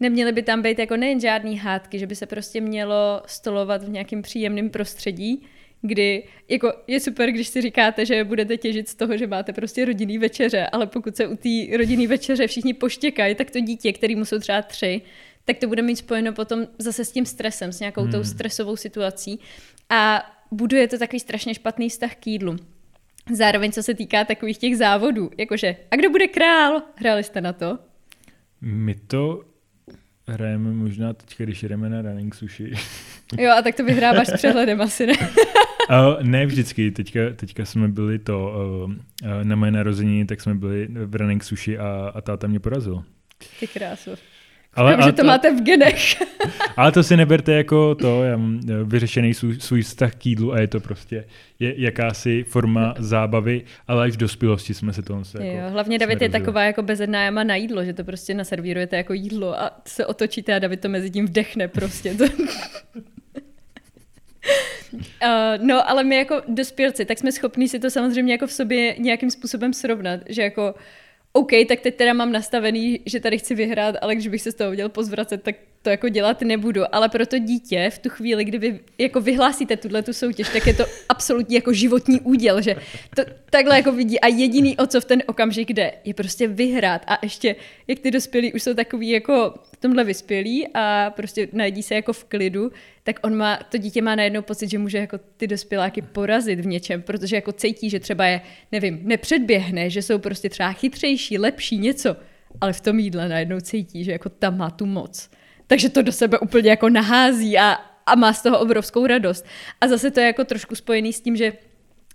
Neměly 0.00 0.32
by 0.32 0.42
tam 0.42 0.62
být 0.62 0.78
jako 0.78 0.96
nejen 0.96 1.20
žádný 1.20 1.58
hádky, 1.58 1.98
že 1.98 2.06
by 2.06 2.16
se 2.16 2.26
prostě 2.26 2.60
mělo 2.60 3.22
stolovat 3.26 3.84
v 3.84 3.88
nějakém 3.88 4.22
příjemném 4.22 4.70
prostředí, 4.70 5.46
kdy 5.82 6.24
jako 6.48 6.72
je 6.86 7.00
super, 7.00 7.30
když 7.30 7.48
si 7.48 7.62
říkáte, 7.62 8.06
že 8.06 8.24
budete 8.24 8.56
těžit 8.56 8.88
z 8.88 8.94
toho, 8.94 9.16
že 9.16 9.26
máte 9.26 9.52
prostě 9.52 9.84
rodinný 9.84 10.18
večeře, 10.18 10.66
ale 10.72 10.86
pokud 10.86 11.16
se 11.16 11.26
u 11.26 11.36
té 11.36 11.76
rodinný 11.76 12.06
večeře 12.06 12.46
všichni 12.46 12.74
poštěkají, 12.74 13.34
tak 13.34 13.50
to 13.50 13.60
dítě, 13.60 13.92
který 13.92 14.16
mu 14.16 14.24
jsou 14.24 14.38
třeba 14.38 14.62
tři, 14.62 15.02
tak 15.44 15.58
to 15.58 15.66
bude 15.66 15.82
mít 15.82 15.96
spojeno 15.96 16.32
potom 16.32 16.66
zase 16.78 17.04
s 17.04 17.12
tím 17.12 17.26
stresem, 17.26 17.72
s 17.72 17.80
nějakou 17.80 18.02
hmm. 18.02 18.12
tou 18.12 18.24
stresovou 18.24 18.76
situací 18.76 19.40
a 19.90 20.30
buduje 20.50 20.88
to 20.88 20.98
takový 20.98 21.20
strašně 21.20 21.54
špatný 21.54 21.88
vztah 21.88 22.16
k 22.16 22.26
jídlu. 22.26 22.56
Zároveň, 23.32 23.72
co 23.72 23.82
se 23.82 23.94
týká 23.94 24.24
takových 24.24 24.58
těch 24.58 24.76
závodů, 24.76 25.30
jakože, 25.38 25.76
a 25.90 25.96
kdo 25.96 26.10
bude 26.10 26.28
král? 26.28 26.82
Hráli 26.96 27.24
jste 27.24 27.40
na 27.40 27.52
to? 27.52 27.78
My 28.60 28.94
to 28.94 29.44
hrajeme 30.26 30.72
možná 30.72 31.12
teď, 31.12 31.34
když 31.38 31.62
jdeme 31.62 31.88
na 31.88 32.02
running 32.02 32.34
sushi. 32.34 32.72
Jo, 33.38 33.50
a 33.58 33.62
tak 33.62 33.74
to 33.74 33.84
vyhráváš 33.84 34.28
s 34.28 34.32
přehledem 34.32 34.80
asi, 34.80 35.06
ne? 35.06 35.12
uh, 35.12 36.22
ne 36.22 36.46
vždycky, 36.46 36.90
teďka, 36.90 37.20
teďka 37.36 37.64
jsme 37.64 37.88
byli 37.88 38.18
to, 38.18 38.52
uh, 38.84 38.92
na 39.42 39.56
moje 39.56 39.70
narozeniny, 39.70 40.24
tak 40.24 40.40
jsme 40.40 40.54
byli 40.54 40.88
v 40.90 41.14
running 41.14 41.44
sushi 41.44 41.78
a, 41.78 42.12
a 42.14 42.20
táta 42.20 42.46
mě 42.46 42.60
porazil. 42.60 43.04
Ty 43.60 43.66
krásu. 43.66 44.10
Ale, 44.78 44.96
že 45.04 45.12
to, 45.12 45.22
to 45.22 45.26
máte 45.26 45.54
v 45.54 45.62
genech. 45.62 46.22
ale 46.76 46.92
to 46.92 47.02
si 47.02 47.16
neberte 47.16 47.52
jako 47.52 47.94
to, 47.94 48.24
já 48.24 48.36
mám 48.36 48.60
eh, 48.68 48.84
vyřešený 48.84 49.34
svůj, 49.34 49.60
svůj 49.60 49.82
vztah 49.82 50.14
k 50.14 50.26
jídlu 50.26 50.52
a 50.52 50.60
je 50.60 50.66
to 50.66 50.80
prostě 50.80 51.24
je 51.58 51.74
jakási 51.76 52.44
forma 52.48 52.94
zábavy, 52.98 53.62
ale 53.88 54.04
až 54.04 54.12
v 54.12 54.16
dospělosti 54.16 54.74
jsme 54.74 54.92
se 54.92 55.02
toho 55.02 55.22
jako 55.34 55.46
Jo, 55.46 55.70
hlavně 55.70 55.98
David 55.98 56.22
je 56.22 56.28
taková 56.28 56.62
jako 56.62 56.82
bezedná 56.82 57.24
jama 57.24 57.44
na 57.44 57.56
jídlo, 57.56 57.84
že 57.84 57.92
to 57.92 58.04
prostě 58.04 58.34
naservírujete 58.34 58.96
jako 58.96 59.12
jídlo 59.12 59.60
a 59.60 59.80
se 59.86 60.06
otočíte 60.06 60.54
a 60.54 60.58
David 60.58 60.80
to 60.80 60.88
mezi 60.88 61.10
tím 61.10 61.26
vdechne 61.26 61.68
prostě. 61.68 62.14
To... 62.14 62.24
Uh, 62.24 62.30
no, 65.62 65.90
ale 65.90 66.04
my 66.04 66.16
jako 66.16 66.42
dospělci, 66.48 67.04
tak 67.04 67.18
jsme 67.18 67.32
schopni 67.32 67.68
si 67.68 67.78
to 67.78 67.90
samozřejmě 67.90 68.32
jako 68.32 68.46
v 68.46 68.52
sobě 68.52 68.94
nějakým 68.98 69.30
způsobem 69.30 69.72
srovnat, 69.72 70.20
že 70.28 70.42
jako 70.42 70.70
uh, 70.70 70.80
OK, 71.38 71.50
tak 71.68 71.80
teď 71.80 71.96
teda 71.96 72.12
mám 72.12 72.32
nastavený, 72.32 73.00
že 73.06 73.20
tady 73.20 73.38
chci 73.38 73.54
vyhrát, 73.54 73.94
ale 74.02 74.14
když 74.14 74.28
bych 74.28 74.42
se 74.42 74.52
z 74.52 74.54
toho 74.54 74.70
udělal 74.70 74.88
pozvracet, 74.88 75.42
tak 75.42 75.56
to 75.82 75.90
jako 75.90 76.08
dělat 76.08 76.42
nebudu. 76.42 76.82
Ale 76.92 77.08
pro 77.08 77.26
to 77.26 77.38
dítě 77.38 77.90
v 77.94 77.98
tu 77.98 78.08
chvíli, 78.08 78.44
kdy 78.44 78.58
vy 78.58 78.80
jako 78.98 79.20
vyhlásíte 79.20 79.76
tuhle 79.76 80.02
tu 80.02 80.12
soutěž, 80.12 80.48
tak 80.48 80.66
je 80.66 80.74
to 80.74 80.84
absolutně 81.08 81.56
jako 81.56 81.72
životní 81.72 82.20
úděl, 82.20 82.62
že 82.62 82.76
to 83.16 83.22
takhle 83.50 83.76
jako 83.76 83.92
vidí 83.92 84.20
a 84.20 84.26
jediný, 84.26 84.76
o 84.76 84.86
co 84.86 85.00
v 85.00 85.04
ten 85.04 85.22
okamžik 85.26 85.70
jde, 85.70 85.92
je 86.04 86.14
prostě 86.14 86.48
vyhrát. 86.48 87.02
A 87.06 87.18
ještě, 87.22 87.56
jak 87.88 87.98
ty 87.98 88.10
dospělí 88.10 88.52
už 88.52 88.62
jsou 88.62 88.74
takový 88.74 89.08
jako 89.08 89.54
tomhle 89.78 90.04
vyspělí 90.04 90.68
a 90.74 91.10
prostě 91.16 91.48
najdí 91.52 91.82
se 91.82 91.94
jako 91.94 92.12
v 92.12 92.24
klidu, 92.24 92.72
tak 93.02 93.20
on 93.22 93.36
má, 93.36 93.56
to 93.70 93.78
dítě 93.78 94.02
má 94.02 94.14
najednou 94.14 94.42
pocit, 94.42 94.70
že 94.70 94.78
může 94.78 94.98
jako 94.98 95.18
ty 95.36 95.46
dospěláky 95.46 96.02
porazit 96.02 96.60
v 96.60 96.66
něčem, 96.66 97.02
protože 97.02 97.36
jako 97.36 97.52
cítí, 97.52 97.90
že 97.90 98.00
třeba 98.00 98.26
je, 98.26 98.40
nevím, 98.72 99.00
nepředběhne, 99.02 99.90
že 99.90 100.02
jsou 100.02 100.18
prostě 100.18 100.48
třeba 100.48 100.72
chytřejší, 100.72 101.38
lepší, 101.38 101.78
něco, 101.78 102.16
ale 102.60 102.72
v 102.72 102.80
tom 102.80 102.98
jídle 102.98 103.28
najednou 103.28 103.60
cítí, 103.60 104.04
že 104.04 104.12
jako 104.12 104.28
tam 104.28 104.58
má 104.58 104.70
tu 104.70 104.86
moc. 104.86 105.30
Takže 105.66 105.88
to 105.88 106.02
do 106.02 106.12
sebe 106.12 106.38
úplně 106.38 106.70
jako 106.70 106.88
nahází 106.88 107.58
a, 107.58 107.76
a 108.06 108.14
má 108.14 108.32
z 108.32 108.42
toho 108.42 108.58
obrovskou 108.58 109.06
radost. 109.06 109.46
A 109.80 109.88
zase 109.88 110.10
to 110.10 110.20
je 110.20 110.26
jako 110.26 110.44
trošku 110.44 110.74
spojený 110.74 111.12
s 111.12 111.20
tím, 111.20 111.36
že 111.36 111.52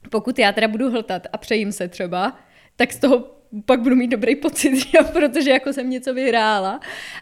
pokud 0.10 0.39
já 0.39 0.52
teda 0.52 0.67
budu 0.67 0.91
hltat 0.91 1.28
a 1.34 1.38
přejím 1.38 1.71
se 1.71 1.88
třeba, 1.88 2.39
tak 2.76 2.93
z 2.93 2.99
toho 2.99 3.43
pak 3.66 3.82
budu 3.82 3.96
mít 3.96 4.08
dobrý 4.08 4.36
pocit, 4.36 4.72
jo, 4.94 5.04
protože 5.13 5.52
jako 5.52 5.74
jsem 5.74 5.89
něco 5.89 6.13
vyhrála. 6.13 6.80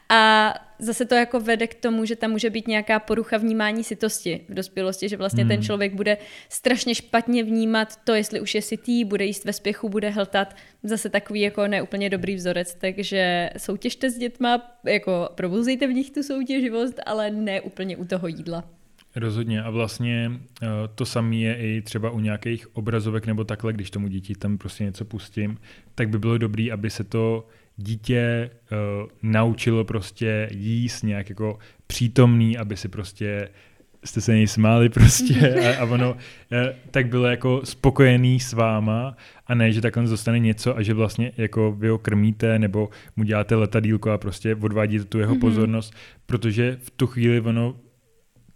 A 0.09 0.53
zase 0.79 1.05
to 1.05 1.15
jako 1.15 1.39
vede 1.39 1.67
k 1.67 1.75
tomu, 1.75 2.05
že 2.05 2.15
tam 2.15 2.31
může 2.31 2.49
být 2.49 2.67
nějaká 2.67 2.99
porucha 2.99 3.37
vnímání 3.37 3.83
sitosti 3.83 4.45
v 4.49 4.53
dospělosti, 4.53 5.09
že 5.09 5.17
vlastně 5.17 5.43
hmm. 5.43 5.49
ten 5.49 5.61
člověk 5.61 5.93
bude 5.93 6.17
strašně 6.49 6.95
špatně 6.95 7.43
vnímat 7.43 7.95
to, 8.03 8.13
jestli 8.13 8.41
už 8.41 8.55
je 8.55 8.61
sitý, 8.61 9.05
bude 9.05 9.25
jíst 9.25 9.45
ve 9.45 9.53
spěchu, 9.53 9.89
bude 9.89 10.09
hltat. 10.09 10.55
Zase 10.83 11.09
takový 11.09 11.41
jako 11.41 11.67
neúplně 11.67 12.09
dobrý 12.09 12.35
vzorec, 12.35 12.75
takže 12.75 13.49
soutěžte 13.57 14.09
s 14.09 14.17
dětma, 14.17 14.77
jako 14.83 15.29
probuzejte 15.35 15.87
v 15.87 15.93
nich 15.93 16.11
tu 16.11 16.23
soutěživost, 16.23 16.99
ale 17.05 17.31
ne 17.31 17.61
úplně 17.61 17.97
u 17.97 18.05
toho 18.05 18.27
jídla. 18.27 18.80
Rozhodně 19.15 19.63
a 19.63 19.69
vlastně 19.69 20.31
uh, 20.31 20.67
to 20.95 21.05
samé 21.05 21.35
je 21.35 21.55
i 21.55 21.81
třeba 21.81 22.09
u 22.09 22.19
nějakých 22.19 22.75
obrazovek 22.75 23.25
nebo 23.25 23.43
takhle, 23.43 23.73
když 23.73 23.89
tomu 23.89 24.07
dítě 24.07 24.35
tam 24.35 24.57
prostě 24.57 24.83
něco 24.83 25.05
pustím, 25.05 25.57
tak 25.95 26.09
by 26.09 26.19
bylo 26.19 26.37
dobré, 26.37 26.67
aby 26.71 26.89
se 26.89 27.03
to 27.03 27.47
dítě 27.77 28.49
uh, 28.71 29.09
naučilo 29.21 29.83
prostě 29.83 30.49
jíst 30.51 31.03
nějak 31.03 31.29
jako 31.29 31.59
přítomný, 31.87 32.57
aby 32.57 32.77
si 32.77 32.87
prostě 32.87 33.49
jste 34.03 34.21
se 34.21 34.33
něj 34.33 34.47
smáli 34.47 34.89
prostě 34.89 35.55
a, 35.55 35.81
a 35.81 35.85
ono 35.85 36.15
eh, 36.51 36.75
tak 36.91 37.07
bylo 37.07 37.25
jako 37.25 37.61
spokojený 37.63 38.39
s 38.39 38.53
váma 38.53 39.17
a 39.47 39.55
ne, 39.55 39.71
že 39.71 39.81
takhle 39.81 40.07
zostane 40.07 40.39
něco 40.39 40.77
a 40.77 40.81
že 40.81 40.93
vlastně 40.93 41.31
jako 41.37 41.71
vy 41.71 41.87
ho 41.87 41.97
krmíte 41.97 42.59
nebo 42.59 42.89
mu 43.15 43.23
děláte 43.23 43.55
letadílko 43.55 44.11
a 44.11 44.17
prostě 44.17 44.55
odvádíte 44.55 45.05
tu 45.05 45.19
jeho 45.19 45.35
mm-hmm. 45.35 45.39
pozornost, 45.39 45.93
protože 46.25 46.77
v 46.81 46.91
tu 46.91 47.07
chvíli 47.07 47.41
ono 47.41 47.75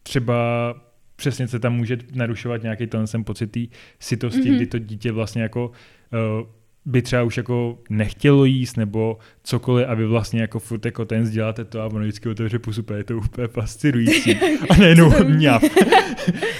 třeba 0.06 0.76
přesně 1.16 1.48
se 1.48 1.60
tam 1.60 1.76
může 1.76 1.98
narušovat 2.14 2.64
nějaký 2.64 2.88
ten 2.88 3.24
pocit 3.24 3.48
té 3.48 3.60
sytosti, 4.00 4.42
mm-hmm. 4.42 4.56
kdy 4.56 4.68
to 4.68 4.80
dítě 4.80 5.12
vlastně 5.12 5.42
jako 5.42 5.68
uh, 5.68 6.48
by 6.86 7.02
třeba 7.02 7.24
už 7.24 7.38
jako 7.38 7.80
nechtělo 7.90 8.46
jíst 8.46 8.78
nebo 8.78 9.18
cokoliv 9.44 9.88
a 9.90 9.94
vy 9.94 10.06
vlastně 10.06 10.42
jako 10.42 10.60
furt 10.60 10.86
jako 10.86 11.06
ten 11.06 11.30
děláte 11.30 11.66
to 11.66 11.82
a 11.82 11.86
ono 11.86 12.00
vždycky 12.00 12.30
otevře 12.30 12.60
pusu, 12.60 12.86
je 12.98 13.04
to 13.04 13.18
úplně 13.18 13.48
fascinující 13.48 14.36
a 14.70 14.76
nejenom 14.80 15.14
mňap. 15.24 15.64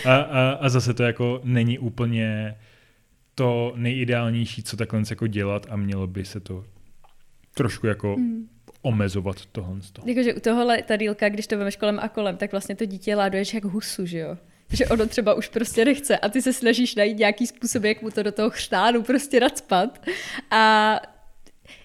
a, 0.06 0.16
a, 0.16 0.52
a 0.52 0.70
zase 0.70 0.94
to 0.94 1.04
jako 1.04 1.42
není 1.44 1.80
úplně 1.80 2.56
to 3.36 3.74
nejideálnější, 3.76 4.64
co 4.64 4.78
takhle 4.78 5.04
jako 5.10 5.28
dělat 5.28 5.68
a 5.70 5.76
mělo 5.76 6.08
by 6.08 6.26
se 6.26 6.40
to 6.40 6.64
trošku 7.54 7.88
jako 7.88 8.16
mm. 8.18 8.48
Omezovat 8.86 9.46
tohle. 9.52 9.80
Jakože 10.06 10.34
u 10.34 10.40
tohohle 10.40 10.82
ta 10.82 10.96
dílka, 10.96 11.30
když 11.30 11.48
to 11.48 11.58
vemeš 11.58 11.76
kolem 11.76 12.00
a 12.00 12.10
kolem, 12.10 12.38
tak 12.38 12.52
vlastně 12.52 12.76
to 12.76 12.86
dítě 12.86 13.16
láduješ 13.16 13.54
jak 13.54 13.64
husu, 13.64 14.06
že 14.06 14.20
jo? 14.20 14.38
že 14.70 14.88
ono 14.88 15.06
třeba 15.06 15.34
už 15.34 15.48
prostě 15.48 15.86
nechce 15.86 16.18
a 16.18 16.30
ty 16.30 16.42
se 16.42 16.54
snažíš 16.54 16.96
najít 16.96 17.18
nějaký 17.18 17.48
způsob, 17.48 17.84
jak 17.84 18.02
mu 18.02 18.12
to 18.12 18.24
do 18.24 18.32
toho 18.32 18.50
chřtánu 18.50 19.04
prostě 19.04 19.40
nadspat. 19.40 20.06
A 20.52 20.96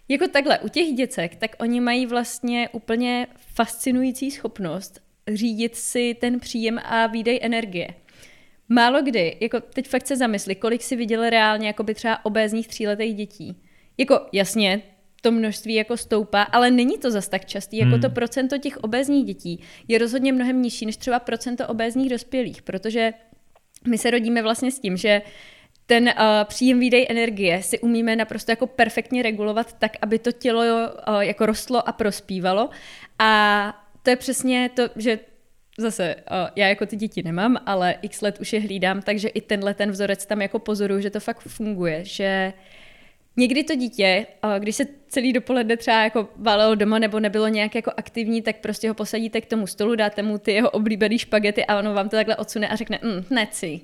jako 0.09 0.29
takhle, 0.29 0.59
u 0.59 0.69
těch 0.69 0.93
děcek, 0.93 1.37
tak 1.37 1.57
oni 1.59 1.81
mají 1.81 2.07
vlastně 2.07 2.69
úplně 2.73 3.27
fascinující 3.55 4.31
schopnost 4.31 5.01
řídit 5.35 5.77
si 5.77 6.17
ten 6.21 6.41
příjem 6.41 6.79
a 6.85 7.07
výdej 7.07 7.39
energie. 7.43 7.95
Málo 8.69 9.03
kdy, 9.03 9.37
jako 9.41 9.61
teď 9.61 9.89
fakt 9.89 10.07
se 10.07 10.17
zamysli, 10.17 10.55
kolik 10.55 10.83
si 10.83 10.97
viděli 10.97 11.31
reálně 11.31 11.67
jako 11.67 11.83
by 11.83 11.95
třeba 11.95 12.25
obézních 12.25 12.69
tříletých 12.69 13.15
dětí. 13.15 13.63
Jako 13.99 14.21
jasně, 14.33 14.83
to 15.21 15.31
množství 15.31 15.75
jako 15.75 15.97
stoupá, 15.97 16.43
ale 16.43 16.71
není 16.71 16.99
to 16.99 17.11
zas 17.11 17.29
tak 17.29 17.45
častý, 17.45 17.77
jako 17.77 17.93
hmm. 17.93 18.01
to 18.01 18.11
procento 18.11 18.59
těch 18.59 18.77
obézních 18.77 19.25
dětí 19.25 19.61
je 19.89 19.99
rozhodně 19.99 20.33
mnohem 20.33 20.63
nižší 20.63 20.87
než 20.87 20.97
třeba 20.97 21.19
procento 21.19 21.67
obézních 21.67 22.11
dospělých, 22.11 22.63
protože 22.63 23.13
my 23.89 23.99
se 23.99 24.11
rodíme 24.11 24.43
vlastně 24.43 24.71
s 24.71 24.81
tím, 24.81 24.97
že 24.97 25.23
ten 25.87 26.05
uh, 26.05 26.13
příjem 26.45 26.81
výdej 26.81 27.07
energie 27.11 27.63
si 27.63 27.79
umíme 27.79 28.17
naprosto 28.17 28.53
jako 28.53 28.67
perfektně 28.67 29.23
regulovat 29.23 29.73
tak, 29.73 29.93
aby 30.03 30.19
to 30.19 30.33
tělo 30.33 30.63
uh, 30.63 31.21
jako 31.21 31.47
rostlo 31.47 31.89
a 31.89 31.93
prospívalo 31.93 32.71
a 33.19 33.73
to 34.03 34.11
je 34.11 34.17
přesně 34.17 34.71
to, 34.75 34.83
že 34.97 35.19
zase 35.79 36.15
uh, 36.17 36.49
já 36.57 36.69
jako 36.69 36.87
ty 36.87 36.97
děti 36.97 37.23
nemám, 37.23 37.57
ale 37.67 37.95
x 38.03 38.21
let 38.21 38.39
už 38.41 38.53
je 38.53 38.61
hlídám, 38.61 39.03
takže 39.03 39.29
i 39.29 39.41
tenhle 39.41 39.75
ten 39.75 39.91
vzorec 39.91 40.27
tam 40.27 40.43
jako 40.43 40.59
pozoruju, 40.59 41.01
že 41.01 41.11
to 41.11 41.21
fakt 41.21 41.41
funguje, 41.41 42.05
že 42.05 42.53
uh, 42.57 42.80
Někdy 43.40 43.64
to 43.64 43.74
dítě, 43.74 44.26
když 44.59 44.76
se 44.76 44.85
celý 45.09 45.33
dopoledne 45.33 45.76
třeba 45.76 46.05
jako 46.05 46.29
válelo 46.37 46.74
doma 46.74 46.98
nebo 46.98 47.20
nebylo 47.20 47.48
nějak 47.48 47.74
jako 47.74 47.92
aktivní, 47.96 48.42
tak 48.42 48.57
prostě 48.57 48.88
ho 48.88 48.94
posadíte 48.94 49.40
k 49.40 49.46
tomu 49.46 49.66
stolu, 49.66 49.94
dáte 49.94 50.22
mu 50.22 50.38
ty 50.38 50.53
jeho 50.53 50.70
oblíbený 50.70 51.18
špagety 51.18 51.64
a 51.64 51.79
ono 51.79 51.94
vám 51.94 52.09
to 52.09 52.16
takhle 52.16 52.37
odsune 52.37 52.68
a 52.68 52.76
řekne, 52.76 52.98
mm, 53.03 53.24
neci. 53.31 53.81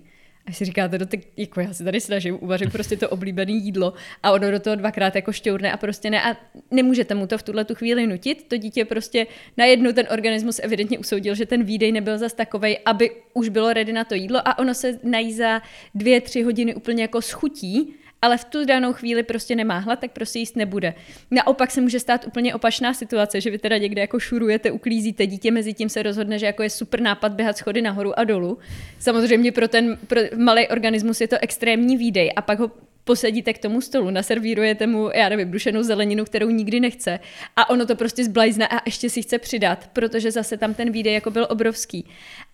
A 0.47 0.53
si 0.53 0.65
říkáte, 0.65 0.99
no 0.99 1.07
tak 1.07 1.21
jako 1.37 1.61
já 1.61 1.73
se 1.73 1.85
tady 1.85 2.01
snažím, 2.01 2.39
uvařit 2.41 2.73
prostě 2.73 2.97
to 2.97 3.09
oblíbené 3.09 3.53
jídlo 3.53 3.93
a 4.23 4.33
ono 4.33 4.51
do 4.51 4.61
toho 4.61 4.77
dvakrát 4.77 5.17
jako 5.17 5.33
šťourne 5.33 5.73
a 5.73 5.77
prostě 5.77 6.11
ne. 6.11 6.23
A 6.23 6.37
nemůžete 6.71 7.15
mu 7.15 7.27
to 7.27 7.39
v 7.39 7.43
tuhle 7.43 7.65
tu 7.65 7.75
chvíli 7.75 8.07
nutit. 8.07 8.45
To 8.49 8.57
dítě 8.57 8.85
prostě 8.85 9.27
najednou 9.57 9.93
ten 9.93 10.07
organismus 10.11 10.61
evidentně 10.63 10.99
usoudil, 10.99 11.35
že 11.35 11.47
ten 11.47 11.65
výdej 11.65 11.93
nebyl 11.93 12.19
zas 12.19 12.33
takovej, 12.33 12.79
aby 12.85 13.11
už 13.35 13.49
bylo 13.49 13.73
ready 13.73 13.93
na 13.93 14.05
to 14.05 14.15
jídlo 14.15 14.49
a 14.49 14.59
ono 14.59 14.75
se 14.75 14.99
nají 15.03 15.33
za 15.33 15.63
dvě, 15.95 16.21
tři 16.21 16.43
hodiny 16.43 16.75
úplně 16.75 17.03
jako 17.03 17.23
schutí 17.23 17.95
ale 18.27 18.39
v 18.39 18.45
tu 18.45 18.65
danou 18.65 18.93
chvíli 18.93 19.23
prostě 19.23 19.57
nemá 19.57 19.79
hlad, 19.79 19.99
tak 19.99 20.11
prostě 20.11 20.39
jíst 20.39 20.57
nebude. 20.57 20.95
Naopak 21.31 21.71
se 21.71 21.81
může 21.81 22.01
stát 22.01 22.27
úplně 22.27 22.55
opačná 22.55 22.95
situace, 22.95 23.41
že 23.41 23.51
vy 23.51 23.59
teda 23.59 23.79
někde 23.79 24.01
jako 24.01 24.21
šurujete, 24.21 24.71
uklízíte 24.71 25.27
dítě, 25.27 25.51
mezi 25.51 25.75
tím 25.75 25.89
se 25.89 26.03
rozhodne, 26.03 26.39
že 26.39 26.47
jako 26.47 26.63
je 26.63 26.71
super 26.71 27.01
nápad 27.01 27.33
běhat 27.33 27.57
schody 27.57 27.83
nahoru 27.83 28.19
a 28.19 28.25
dolů. 28.25 28.59
Samozřejmě 28.99 29.53
pro 29.53 29.69
ten 29.69 29.99
pro 30.07 30.21
malý 30.37 30.69
organismus 30.69 31.21
je 31.21 31.29
to 31.29 31.37
extrémní 31.41 31.97
výdej 31.97 32.33
a 32.37 32.43
pak 32.43 32.59
ho 32.59 32.71
posadíte 33.05 33.53
k 33.53 33.59
tomu 33.59 33.81
stolu, 33.81 34.11
naservírujete 34.11 34.87
mu, 34.87 35.11
já 35.15 35.29
nevím, 35.29 35.51
dušenou 35.51 35.83
zeleninu, 35.83 36.25
kterou 36.25 36.51
nikdy 36.51 36.81
nechce 36.81 37.19
a 37.57 37.71
ono 37.71 37.87
to 37.87 37.97
prostě 37.97 38.25
zblajzne 38.25 38.69
a 38.69 38.83
ještě 38.87 39.11
si 39.11 39.23
chce 39.23 39.39
přidat, 39.39 39.91
protože 39.93 40.31
zase 40.31 40.57
tam 40.57 40.75
ten 40.75 40.91
výdej 40.91 41.15
jako 41.15 41.31
byl 41.31 41.47
obrovský. 41.51 42.05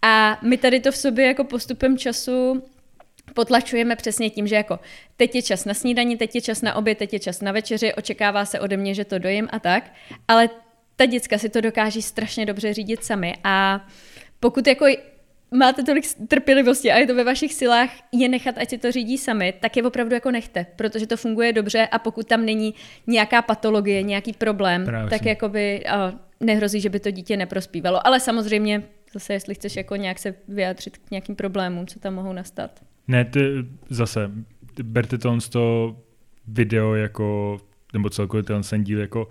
A 0.02 0.38
my 0.42 0.56
tady 0.56 0.80
to 0.80 0.92
v 0.92 0.96
sobě 0.96 1.26
jako 1.26 1.44
postupem 1.44 1.98
času 1.98 2.62
potlačujeme 3.34 3.96
přesně 3.96 4.30
tím, 4.30 4.46
že 4.46 4.54
jako 4.54 4.78
teď 5.16 5.34
je 5.34 5.42
čas 5.42 5.64
na 5.64 5.74
snídani, 5.74 6.16
teď 6.16 6.34
je 6.34 6.40
čas 6.40 6.62
na 6.62 6.74
oběd, 6.74 6.98
teď 6.98 7.12
je 7.12 7.18
čas 7.18 7.40
na 7.40 7.52
večeři, 7.52 7.94
očekává 7.94 8.44
se 8.44 8.60
ode 8.60 8.76
mě, 8.76 8.94
že 8.94 9.04
to 9.04 9.18
dojím 9.18 9.48
a 9.52 9.58
tak, 9.58 9.92
ale 10.28 10.48
ta 10.96 11.06
děcka 11.06 11.38
si 11.38 11.48
to 11.48 11.60
dokáží 11.60 12.02
strašně 12.02 12.46
dobře 12.46 12.74
řídit 12.74 13.04
sami 13.04 13.34
a 13.44 13.86
pokud 14.40 14.66
jako 14.66 14.86
máte 15.50 15.82
tolik 15.82 16.04
trpělivosti 16.28 16.92
a 16.92 16.98
je 16.98 17.06
to 17.06 17.14
ve 17.14 17.24
vašich 17.24 17.54
silách 17.54 17.90
je 18.12 18.28
nechat, 18.28 18.58
ať 18.58 18.70
si 18.70 18.78
to 18.78 18.92
řídí 18.92 19.18
sami, 19.18 19.54
tak 19.60 19.76
je 19.76 19.82
opravdu 19.82 20.14
jako 20.14 20.30
nechte, 20.30 20.66
protože 20.76 21.06
to 21.06 21.16
funguje 21.16 21.52
dobře 21.52 21.86
a 21.86 21.98
pokud 21.98 22.26
tam 22.26 22.44
není 22.44 22.74
nějaká 23.06 23.42
patologie, 23.42 24.02
nějaký 24.02 24.32
problém, 24.32 24.84
Právě 24.84 25.10
tak 25.10 25.26
jakoby 25.26 25.84
uh, 25.84 26.18
nehrozí, 26.40 26.80
že 26.80 26.88
by 26.88 27.00
to 27.00 27.10
dítě 27.10 27.36
neprospívalo. 27.36 28.06
Ale 28.06 28.20
samozřejmě 28.20 28.82
zase, 29.12 29.32
jestli 29.32 29.54
chceš 29.54 29.76
jako 29.76 29.96
nějak 29.96 30.18
se 30.18 30.34
vyjádřit 30.48 30.98
k 30.98 31.10
nějakým 31.10 31.36
problémům, 31.36 31.86
co 31.86 32.00
tam 32.00 32.14
mohou 32.14 32.32
nastat. 32.32 32.70
Ne, 33.08 33.24
ty, 33.24 33.40
zase, 33.88 34.30
berte 34.82 35.18
to 35.18 35.38
to 35.50 35.96
video 36.46 36.94
jako, 36.94 37.58
nebo 37.92 38.10
celkově 38.10 38.42
ten 38.42 38.84
díl 38.84 39.00
jako, 39.00 39.28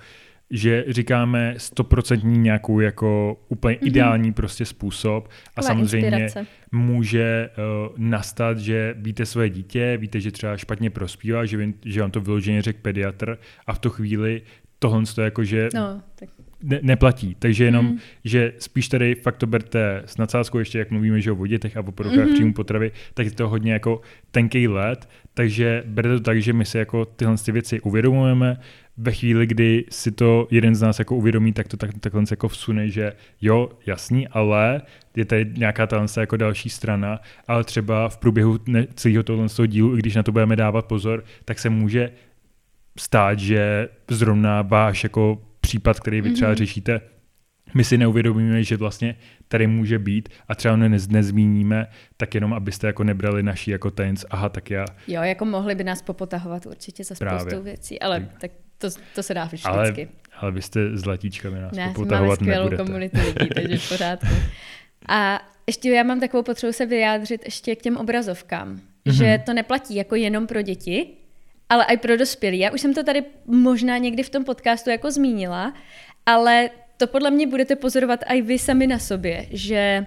že 0.49 0.85
říkáme 0.87 1.53
stoprocentní 1.57 2.37
nějakou 2.37 2.79
jako 2.79 3.37
úplně 3.47 3.75
mm-hmm. 3.75 3.87
ideální 3.87 4.33
prostě 4.33 4.65
způsob 4.65 5.27
a 5.27 5.61
Taková 5.61 5.67
samozřejmě 5.67 6.07
inspirace. 6.07 6.47
může 6.71 7.49
uh, 7.57 7.97
nastat, 7.97 8.57
že 8.57 8.95
víte 8.97 9.25
své 9.25 9.49
dítě, 9.49 9.97
víte, 9.97 10.19
že 10.19 10.31
třeba 10.31 10.57
špatně 10.57 10.89
prospívá, 10.89 11.45
že, 11.45 11.69
že 11.85 12.01
vám 12.01 12.11
to 12.11 12.21
vyloženě 12.21 12.61
řekl 12.61 12.79
pediatr 12.81 13.37
a 13.67 13.73
v 13.73 13.79
tu 13.79 13.89
chvíli 13.89 14.41
tohle 14.79 15.03
to 15.15 15.21
jako, 15.21 15.43
že 15.43 15.69
no, 15.73 16.01
tak 16.15 16.29
ne, 16.63 16.79
neplatí. 16.81 17.35
Takže 17.39 17.65
jenom, 17.65 17.85
mm. 17.85 17.97
že 18.23 18.53
spíš 18.59 18.87
tady 18.87 19.15
fakt 19.15 19.37
to 19.37 19.47
berte 19.47 20.01
s 20.05 20.17
nadsázkou, 20.17 20.59
ještě 20.59 20.79
jak 20.79 20.91
mluvíme 20.91 21.21
že 21.21 21.31
o 21.31 21.35
vodětech 21.35 21.77
a 21.77 21.79
o 21.79 21.91
poruchách 21.91 22.19
mm-hmm. 22.19 22.33
příjmu 22.33 22.53
potravy, 22.53 22.91
tak 23.13 23.25
je 23.25 23.31
to 23.31 23.49
hodně 23.49 23.73
jako 23.73 24.01
tenký 24.31 24.67
let, 24.67 25.09
takže 25.33 25.83
berte 25.85 26.13
to 26.13 26.19
tak, 26.19 26.41
že 26.41 26.53
my 26.53 26.65
si 26.65 26.77
jako 26.77 27.05
tyhle 27.05 27.35
ty 27.45 27.51
věci 27.51 27.81
uvědomujeme, 27.81 28.57
ve 28.97 29.11
chvíli, 29.11 29.47
kdy 29.47 29.85
si 29.89 30.11
to 30.11 30.47
jeden 30.51 30.75
z 30.75 30.81
nás 30.81 30.99
jako 30.99 31.15
uvědomí, 31.15 31.53
tak 31.53 31.67
to 31.67 31.77
tak, 31.77 31.89
takhle 31.99 32.23
jako 32.31 32.47
vsune, 32.47 32.89
že 32.89 33.13
jo, 33.41 33.69
jasný, 33.85 34.27
ale 34.27 34.81
je 35.15 35.25
tady 35.25 35.45
nějaká 35.57 35.87
tahle 35.87 36.07
jako 36.19 36.37
další 36.37 36.69
strana, 36.69 37.19
ale 37.47 37.63
třeba 37.63 38.09
v 38.09 38.17
průběhu 38.17 38.59
celého 38.93 39.23
tohle 39.23 39.47
dílu, 39.67 39.95
i 39.95 39.99
když 39.99 40.15
na 40.15 40.23
to 40.23 40.31
budeme 40.31 40.55
dávat 40.55 40.85
pozor, 40.85 41.23
tak 41.45 41.59
se 41.59 41.69
může 41.69 42.11
stát, 42.99 43.39
že 43.39 43.89
zrovna 44.09 44.61
váš 44.61 45.03
jako 45.03 45.41
případ, 45.71 45.99
který 45.99 46.21
vy 46.21 46.31
třeba 46.31 46.51
mm-hmm. 46.51 46.55
řešíte, 46.55 47.01
my 47.73 47.83
si 47.83 47.97
neuvědomíme, 47.97 48.63
že 48.63 48.77
vlastně 48.77 49.15
tady 49.47 49.67
může 49.67 49.99
být 49.99 50.29
a 50.47 50.55
třeba 50.55 50.75
ne, 50.75 50.89
nezmíníme, 50.89 51.87
tak 52.17 52.35
jenom 52.35 52.53
abyste 52.53 52.87
jako 52.87 53.03
nebrali 53.03 53.43
naší 53.43 53.71
jako 53.71 53.91
tenc, 53.91 54.25
aha, 54.29 54.49
tak 54.49 54.71
já... 54.71 54.85
Jo, 55.07 55.21
jako 55.21 55.45
mohli 55.45 55.75
by 55.75 55.83
nás 55.83 56.01
popotahovat 56.01 56.65
určitě 56.65 57.03
za 57.03 57.15
spoustu 57.15 57.35
Právě. 57.35 57.59
věcí, 57.59 57.99
ale 57.99 58.29
tak, 58.41 58.51
to, 58.77 58.87
to 59.15 59.23
se 59.23 59.33
dá 59.33 59.45
vždycky. 59.45 59.67
Ale, 59.67 59.93
ale 60.39 60.51
vy 60.51 60.61
jste 60.61 60.97
zlatíčkami 60.97 61.59
nás 61.59 61.71
ne, 61.71 61.87
popotahovat 61.87 62.41
máme 62.41 62.53
skvělou 62.53 62.85
komunitu 62.85 63.17
lidí, 63.17 63.49
takže 63.55 63.77
v 63.77 63.89
pořádku. 63.89 64.35
A 65.07 65.41
ještě 65.67 65.89
já 65.89 66.03
mám 66.03 66.19
takovou 66.19 66.43
potřebu 66.43 66.73
se 66.73 66.85
vyjádřit 66.85 67.41
ještě 67.45 67.75
k 67.75 67.81
těm 67.81 67.97
obrazovkám, 67.97 68.75
mm-hmm. 68.75 69.11
že 69.11 69.39
to 69.45 69.53
neplatí 69.53 69.95
jako 69.95 70.15
jenom 70.15 70.47
pro 70.47 70.61
děti, 70.61 71.07
ale 71.71 71.85
i 71.85 71.97
pro 71.97 72.17
dospělí. 72.17 72.59
Já 72.59 72.71
už 72.71 72.81
jsem 72.81 72.93
to 72.93 73.03
tady 73.03 73.23
možná 73.45 73.97
někdy 73.97 74.23
v 74.23 74.29
tom 74.29 74.43
podcastu 74.43 74.89
jako 74.89 75.11
zmínila, 75.11 75.73
ale 76.25 76.69
to 76.97 77.07
podle 77.07 77.31
mě 77.31 77.47
budete 77.47 77.75
pozorovat 77.75 78.19
i 78.27 78.41
vy 78.41 78.59
sami 78.59 78.87
na 78.87 78.99
sobě, 78.99 79.45
že 79.51 80.05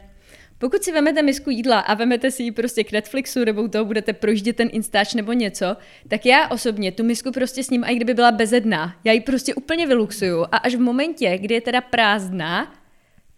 pokud 0.59 0.83
si 0.83 0.92
vemete 0.92 1.22
misku 1.22 1.50
jídla 1.50 1.81
a 1.81 1.94
vemete 1.94 2.31
si 2.31 2.42
ji 2.42 2.53
prostě 2.53 2.85
k 2.85 2.92
Netflixu 2.92 3.44
nebo 3.44 3.62
u 3.62 3.68
toho 3.68 3.85
budete 3.85 4.12
projíždět 4.12 4.57
ten 4.57 4.68
Instač 4.72 5.14
nebo 5.14 5.33
něco, 5.33 5.77
tak 6.09 6.27
já 6.27 6.48
osobně 6.48 6.92
tu 6.92 7.05
misku 7.05 7.33
prostě 7.33 7.64
s 7.64 7.70
ním, 7.70 7.85
i 7.85 7.94
kdyby 7.94 8.14
byla 8.14 8.33
bezedná, 8.33 8.96
já 9.05 9.12
ji 9.12 9.20
prostě 9.20 9.55
úplně 9.55 9.87
vyluxuju 9.87 10.42
a 10.42 10.57
až 10.57 10.74
v 10.74 10.81
momentě, 10.81 11.38
kdy 11.38 11.55
je 11.55 11.61
teda 11.61 11.81
prázdná, 11.81 12.74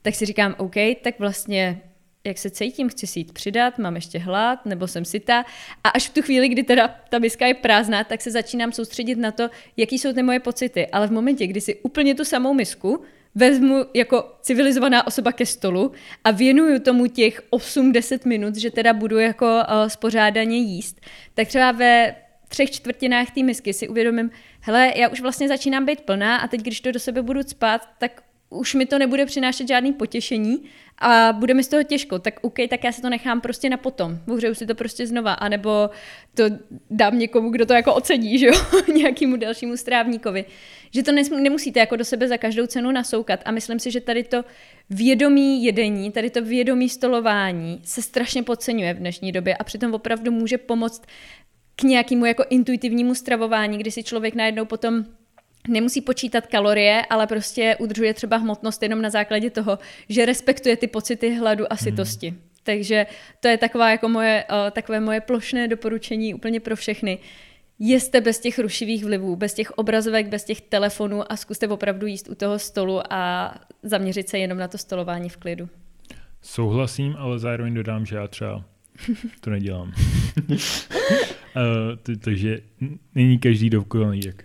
tak 0.02 0.14
si 0.14 0.26
říkám, 0.26 0.54
OK, 0.58 0.74
tak 1.02 1.18
vlastně 1.18 1.80
jak 2.26 2.38
se 2.38 2.50
cítím, 2.50 2.88
chci 2.88 3.06
si 3.06 3.20
jít 3.20 3.32
přidat, 3.32 3.78
mám 3.78 3.94
ještě 3.94 4.18
hlad, 4.18 4.66
nebo 4.66 4.86
jsem 4.86 5.04
syta. 5.04 5.44
A 5.84 5.88
až 5.88 6.08
v 6.08 6.14
tu 6.14 6.22
chvíli, 6.22 6.48
kdy 6.48 6.62
teda 6.62 6.88
ta 7.08 7.18
miska 7.18 7.46
je 7.46 7.54
prázdná, 7.54 8.04
tak 8.04 8.20
se 8.20 8.30
začínám 8.30 8.72
soustředit 8.72 9.18
na 9.18 9.30
to, 9.30 9.48
jaký 9.76 9.98
jsou 9.98 10.12
ty 10.12 10.22
moje 10.22 10.40
pocity. 10.40 10.86
Ale 10.86 11.06
v 11.06 11.12
momentě, 11.12 11.46
kdy 11.46 11.60
si 11.60 11.74
úplně 11.74 12.14
tu 12.14 12.24
samou 12.24 12.54
misku 12.54 13.02
vezmu 13.34 13.84
jako 13.94 14.32
civilizovaná 14.42 15.06
osoba 15.06 15.32
ke 15.32 15.46
stolu 15.46 15.92
a 16.24 16.30
věnuju 16.30 16.78
tomu 16.78 17.06
těch 17.06 17.42
8-10 17.50 18.28
minut, 18.28 18.56
že 18.56 18.70
teda 18.70 18.92
budu 18.92 19.18
jako 19.18 19.46
uh, 19.46 19.88
spořádaně 19.88 20.56
jíst, 20.56 21.00
tak 21.34 21.48
třeba 21.48 21.72
ve 21.72 22.14
třech 22.48 22.70
čtvrtinách 22.70 23.30
té 23.30 23.42
misky 23.42 23.72
si 23.72 23.88
uvědomím, 23.88 24.30
hele, 24.60 24.92
já 24.96 25.08
už 25.08 25.20
vlastně 25.20 25.48
začínám 25.48 25.84
být 25.86 26.00
plná 26.00 26.36
a 26.36 26.48
teď, 26.48 26.60
když 26.60 26.80
to 26.80 26.92
do 26.92 27.00
sebe 27.00 27.22
budu 27.22 27.42
spát, 27.42 27.88
tak 27.98 28.22
už 28.50 28.74
mi 28.74 28.86
to 28.86 28.98
nebude 28.98 29.26
přinášet 29.26 29.68
žádný 29.68 29.92
potěšení 29.92 30.62
a 30.98 31.32
bude 31.32 31.54
mi 31.54 31.64
z 31.64 31.68
toho 31.68 31.82
těžko, 31.82 32.18
tak 32.18 32.34
OK, 32.42 32.54
tak 32.70 32.84
já 32.84 32.92
si 32.92 33.02
to 33.02 33.10
nechám 33.10 33.40
prostě 33.40 33.70
na 33.70 33.76
potom. 33.76 34.18
Uhřeju 34.26 34.54
si 34.54 34.66
to 34.66 34.74
prostě 34.74 35.06
znova, 35.06 35.32
anebo 35.32 35.90
to 36.34 36.44
dám 36.90 37.18
někomu, 37.18 37.50
kdo 37.50 37.66
to 37.66 37.72
jako 37.72 37.94
ocení, 37.94 38.38
že 38.38 38.46
jo, 38.46 38.52
nějakému 38.94 39.36
dalšímu 39.36 39.76
strávníkovi. 39.76 40.44
Že 40.90 41.02
to 41.02 41.12
nemusíte 41.12 41.80
jako 41.80 41.96
do 41.96 42.04
sebe 42.04 42.28
za 42.28 42.36
každou 42.36 42.66
cenu 42.66 42.90
nasoukat. 42.90 43.40
A 43.44 43.50
myslím 43.50 43.78
si, 43.78 43.90
že 43.90 44.00
tady 44.00 44.22
to 44.22 44.44
vědomí 44.90 45.64
jedení, 45.64 46.12
tady 46.12 46.30
to 46.30 46.42
vědomí 46.44 46.88
stolování 46.88 47.80
se 47.84 48.02
strašně 48.02 48.42
podceňuje 48.42 48.94
v 48.94 48.98
dnešní 48.98 49.32
době. 49.32 49.56
A 49.56 49.64
přitom 49.64 49.94
opravdu 49.94 50.32
může 50.32 50.58
pomoct 50.58 51.02
k 51.76 51.82
nějakému 51.82 52.24
jako 52.24 52.44
intuitivnímu 52.50 53.14
stravování, 53.14 53.78
kdy 53.78 53.90
si 53.90 54.02
člověk 54.02 54.34
najednou 54.34 54.64
potom 54.64 55.04
nemusí 55.68 56.00
počítat 56.00 56.46
kalorie, 56.46 57.02
ale 57.10 57.26
prostě 57.26 57.76
udržuje 57.78 58.14
třeba 58.14 58.36
hmotnost 58.36 58.82
jenom 58.82 59.02
na 59.02 59.10
základě 59.10 59.50
toho, 59.50 59.78
že 60.08 60.26
respektuje 60.26 60.76
ty 60.76 60.86
pocity 60.86 61.34
hladu 61.34 61.72
a 61.72 61.76
sytosti. 61.76 62.28
Hmm. 62.28 62.38
Takže 62.62 63.06
to 63.40 63.48
je 63.48 63.58
taková 63.58 63.90
jako 63.90 64.08
moje, 64.08 64.44
uh, 64.50 64.70
takové 64.70 65.00
moje 65.00 65.20
plošné 65.20 65.68
doporučení 65.68 66.34
úplně 66.34 66.60
pro 66.60 66.76
všechny. 66.76 67.18
Jeste 67.78 68.20
bez 68.20 68.40
těch 68.40 68.58
rušivých 68.58 69.04
vlivů, 69.04 69.36
bez 69.36 69.54
těch 69.54 69.70
obrazovek, 69.70 70.28
bez 70.28 70.44
těch 70.44 70.60
telefonů 70.60 71.32
a 71.32 71.36
zkuste 71.36 71.68
opravdu 71.68 72.06
jíst 72.06 72.28
u 72.28 72.34
toho 72.34 72.58
stolu 72.58 73.12
a 73.12 73.54
zaměřit 73.82 74.28
se 74.28 74.38
jenom 74.38 74.58
na 74.58 74.68
to 74.68 74.78
stolování 74.78 75.28
v 75.28 75.36
klidu. 75.36 75.68
Souhlasím, 76.42 77.16
ale 77.18 77.38
zároveň 77.38 77.74
dodám, 77.74 78.06
že 78.06 78.16
já 78.16 78.28
třeba 78.28 78.64
to 79.40 79.50
nedělám. 79.50 79.92
uh, 80.48 80.56
takže 82.24 82.58
není 83.14 83.38
každý 83.38 83.70
dokonalý, 83.70 84.20
jak 84.26 84.44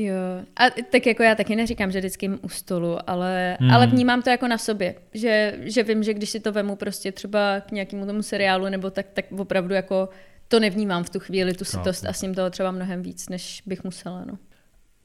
Jo, 0.00 0.14
a 0.56 0.70
tak 0.90 1.06
jako 1.06 1.22
já 1.22 1.34
taky 1.34 1.56
neříkám, 1.56 1.90
že 1.90 1.98
vždycky 1.98 2.26
jim 2.26 2.38
u 2.42 2.48
stolu, 2.48 3.10
ale, 3.10 3.56
hmm. 3.60 3.70
ale 3.70 3.86
vnímám 3.86 4.22
to 4.22 4.30
jako 4.30 4.48
na 4.48 4.58
sobě, 4.58 4.94
že, 5.14 5.58
že 5.60 5.82
vím, 5.82 6.02
že 6.02 6.14
když 6.14 6.30
si 6.30 6.40
to 6.40 6.52
vemu 6.52 6.76
prostě 6.76 7.12
třeba 7.12 7.60
k 7.60 7.72
nějakému 7.72 8.06
tomu 8.06 8.22
seriálu 8.22 8.68
nebo 8.68 8.90
tak, 8.90 9.06
tak 9.12 9.24
opravdu 9.32 9.74
jako 9.74 10.08
to 10.48 10.60
nevnímám 10.60 11.04
v 11.04 11.10
tu 11.10 11.18
chvíli, 11.18 11.54
tu 11.54 11.64
sitost 11.64 12.06
a 12.06 12.12
s 12.12 12.22
ním 12.22 12.34
toho 12.34 12.50
třeba 12.50 12.70
mnohem 12.70 13.02
víc, 13.02 13.28
než 13.28 13.62
bych 13.66 13.84
musela, 13.84 14.24
no. 14.24 14.38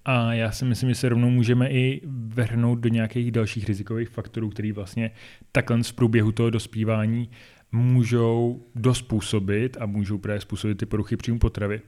A 0.06 0.34
já 0.34 0.51
si 0.51 0.65
myslím, 0.65 0.89
že 0.89 0.95
se 0.95 1.10
rovnou 1.10 1.29
můžeme 1.29 1.69
i 1.69 2.01
vrhnout 2.06 2.79
do 2.79 2.89
nějakých 2.89 3.32
dalších 3.32 3.65
rizikových 3.65 4.10
faktorů, 4.10 4.49
který 4.49 4.71
vlastně 4.71 5.12
takhle 5.51 5.84
z 5.84 5.91
průběhu 5.91 6.32
toho 6.32 6.49
dospívání 6.49 7.29
můžou 7.71 8.63
dospůsobit 8.75 9.77
a 9.79 9.86
můžou 9.86 10.17
právě 10.17 10.41
způsobit 10.41 10.77
ty 10.77 10.86
poruchy 10.86 11.17
příjmu 11.17 11.39
potravy. 11.39 11.82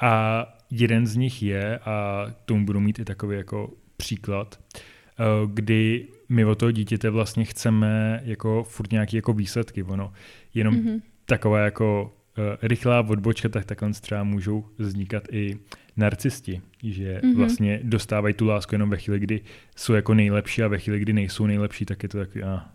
A 0.00 0.44
jeden 0.70 1.06
z 1.06 1.16
nich 1.16 1.42
je, 1.42 1.78
a 1.78 2.26
tomu 2.44 2.66
budu 2.66 2.80
mít 2.80 2.98
i 2.98 3.04
takový 3.04 3.36
jako 3.36 3.70
příklad, 3.96 4.60
eh, 4.74 5.24
kdy 5.54 6.08
my 6.28 6.44
od 6.44 6.58
toho 6.58 6.72
dítěte 6.72 7.10
vlastně 7.10 7.44
chceme 7.44 8.20
jako 8.24 8.64
furt 8.64 8.92
nějaký 8.92 9.16
jako 9.16 9.32
výsledky, 9.32 9.82
ono 9.82 10.12
jenom 10.54 10.74
mm-hmm. 10.74 11.00
taková 11.26 11.58
jako 11.60 12.16
uh, 12.38 12.44
rychlá 12.62 13.00
odbočka, 13.00 13.48
tak 13.48 13.64
takhle 13.64 13.92
třeba 13.92 14.24
můžou 14.24 14.64
vznikat 14.78 15.22
i 15.32 15.58
narcisti, 15.96 16.60
že 16.82 17.20
mm-hmm. 17.22 17.36
vlastně 17.36 17.80
dostávají 17.82 18.34
tu 18.34 18.46
lásku 18.46 18.74
jenom 18.74 18.90
ve 18.90 18.96
chvíli, 18.96 19.20
kdy 19.20 19.40
jsou 19.76 19.92
jako 19.92 20.14
nejlepší 20.14 20.62
a 20.62 20.68
ve 20.68 20.78
chvíli, 20.78 21.00
kdy 21.00 21.12
nejsou 21.12 21.46
nejlepší, 21.46 21.84
tak 21.84 22.02
je 22.02 22.08
to 22.08 22.18
takový, 22.18 22.44
a, 22.44 22.68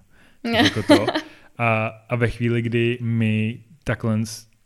jako 0.64 0.84
to. 0.84 1.06
A, 1.58 1.86
a 2.10 2.16
ve 2.16 2.30
chvíli, 2.30 2.62
kdy 2.62 2.98
my 3.02 3.60
takhle 3.84 4.20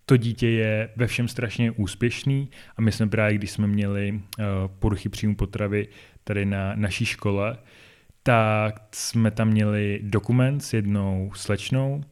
to 0.09 0.17
dítě 0.17 0.47
je 0.47 0.89
ve 0.95 1.07
všem 1.07 1.27
strašně 1.27 1.71
úspěšný 1.71 2.49
a 2.77 2.81
my 2.81 2.91
jsme 2.91 3.07
právě, 3.07 3.37
když 3.37 3.51
jsme 3.51 3.67
měli 3.67 4.11
uh, 4.11 4.45
poruchy 4.79 5.09
příjmu 5.09 5.35
potravy 5.35 5.87
tady 6.23 6.45
na 6.45 6.75
naší 6.75 7.05
škole, 7.05 7.57
tak 8.23 8.75
jsme 8.91 9.31
tam 9.31 9.47
měli 9.47 9.99
dokument 10.03 10.59
s 10.59 10.73
jednou 10.73 11.31
slečnou 11.35 11.95
uh, 11.95 12.03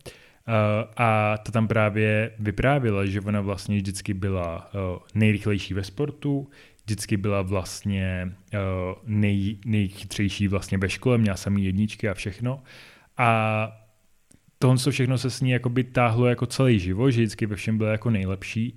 a 0.98 1.38
ta 1.38 1.52
tam 1.52 1.68
právě 1.68 2.32
vyprávěla, 2.40 3.06
že 3.06 3.22
ona 3.22 3.42
vlastně 3.42 3.78
vždycky 3.78 4.14
byla 4.14 4.70
uh, 4.74 5.00
nejrychlejší 5.14 5.74
ve 5.74 5.84
sportu, 5.84 6.50
vždycky 6.86 7.18
byla 7.18 7.42
vlastně 7.42 8.32
nej, 9.06 9.58
nejchytřejší 9.66 10.48
vlastně 10.48 10.78
ve 10.78 10.90
škole, 10.90 11.18
měla 11.18 11.38
samý 11.38 11.66
jedničky 11.66 12.10
a 12.10 12.14
všechno. 12.14 12.64
A 13.18 13.85
tohle 14.60 14.92
všechno 14.92 15.18
se 15.18 15.30
s 15.30 15.42
ní 15.42 15.52
jakoby 15.52 15.84
táhlo 15.84 16.26
jako 16.26 16.46
celý 16.46 16.80
život, 16.80 17.12
že 17.12 17.22
vždycky 17.22 17.46
ve 17.46 17.56
všem 17.56 17.78
byla 17.78 17.92
jako 17.92 18.10
nejlepší. 18.10 18.76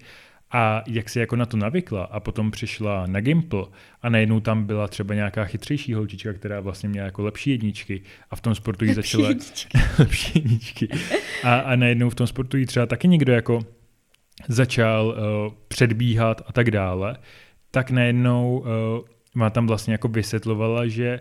A 0.51 0.83
jak 0.87 1.09
si 1.09 1.19
jako 1.19 1.37
na 1.37 1.47
to 1.47 1.57
navykla 1.57 2.05
a 2.05 2.21
potom 2.21 2.51
přišla 2.51 3.07
na 3.07 3.21
Gimple 3.21 3.65
a 4.03 4.09
najednou 4.09 4.41
tam 4.41 4.65
byla 4.65 4.89
třeba 4.89 5.15
nějaká 5.15 5.45
chytřejší 5.45 5.95
holčička, 5.95 6.33
která 6.33 6.61
vlastně 6.61 6.89
měla 6.89 7.07
jako 7.07 7.23
lepší 7.23 7.51
jedničky 7.51 8.03
a 8.31 8.37
v 8.37 8.41
tom 8.41 8.55
sportu 8.55 8.85
jí 8.85 8.95
začala... 8.95 9.29
Jedničky. 9.29 9.79
lepší 9.99 10.33
jedničky. 10.35 10.89
A, 11.45 11.59
a 11.59 11.77
najednou 11.77 12.11
v 12.11 12.15
tom 12.15 12.27
sportu 12.27 12.57
jí 12.57 12.67
třeba 12.67 12.87
taky 12.87 13.09
někdo 13.09 13.33
jako 13.33 13.61
začal 14.49 15.07
uh, 15.07 15.53
předbíhat 15.69 16.43
a 16.47 16.53
tak 16.53 16.71
dále, 16.71 17.17
tak 17.71 17.91
najednou 17.91 18.59
uh, 18.59 18.67
má 19.35 19.51
tam 19.51 19.67
vlastně 19.67 19.93
jako 19.93 20.09
vysvětlovala, 20.09 20.87
že 20.87 21.21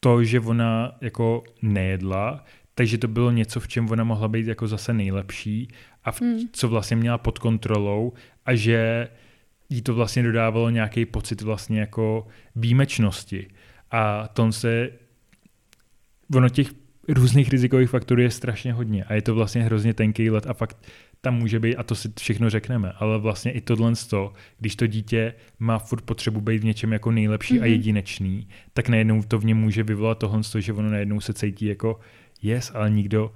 to, 0.00 0.24
že 0.24 0.40
ona 0.40 0.92
jako 1.00 1.42
nejedla, 1.62 2.44
takže 2.80 2.98
to 2.98 3.08
bylo 3.08 3.30
něco, 3.30 3.60
v 3.60 3.68
čem 3.68 3.90
ona 3.90 4.04
mohla 4.04 4.28
být 4.28 4.46
jako 4.46 4.68
zase 4.68 4.92
nejlepší 4.92 5.68
a 6.04 6.12
v, 6.12 6.20
hmm. 6.20 6.40
co 6.52 6.68
vlastně 6.68 6.96
měla 6.96 7.18
pod 7.18 7.38
kontrolou 7.38 8.12
a 8.46 8.54
že 8.54 9.08
jí 9.68 9.82
to 9.82 9.94
vlastně 9.94 10.22
dodávalo 10.22 10.70
nějaký 10.70 11.06
pocit 11.06 11.40
vlastně 11.40 11.80
jako 11.80 12.26
výjimečnosti. 12.56 13.46
A 13.90 14.28
to 14.28 14.52
se, 14.52 14.90
ono 16.34 16.48
těch 16.48 16.68
různých 17.08 17.48
rizikových 17.48 17.90
faktorů 17.90 18.22
je 18.22 18.30
strašně 18.30 18.72
hodně 18.72 19.04
a 19.04 19.14
je 19.14 19.22
to 19.22 19.34
vlastně 19.34 19.62
hrozně 19.62 19.94
tenký 19.94 20.30
let 20.30 20.46
a 20.46 20.54
fakt 20.54 20.86
tam 21.20 21.34
může 21.34 21.60
být, 21.60 21.76
a 21.76 21.82
to 21.82 21.94
si 21.94 22.08
všechno 22.20 22.50
řekneme, 22.50 22.92
ale 22.92 23.18
vlastně 23.18 23.52
i 23.52 23.60
tohle 23.60 23.92
to, 24.10 24.32
když 24.58 24.76
to 24.76 24.86
dítě 24.86 25.34
má 25.58 25.78
furt 25.78 26.02
potřebu 26.02 26.40
být 26.40 26.58
v 26.58 26.64
něčem 26.64 26.92
jako 26.92 27.10
nejlepší 27.10 27.54
mm-hmm. 27.54 27.62
a 27.62 27.64
mhm. 27.64 27.72
jedinečný, 27.72 28.48
tak 28.72 28.88
najednou 28.88 29.22
to 29.22 29.38
v 29.38 29.44
něm 29.44 29.58
může 29.58 29.82
vyvolat 29.82 30.18
tohle, 30.18 30.42
že 30.58 30.72
ono 30.72 30.90
najednou 30.90 31.20
se 31.20 31.32
cítí 31.32 31.66
jako 31.66 32.00
yes, 32.42 32.72
ale 32.74 32.90
nikdo 32.90 33.32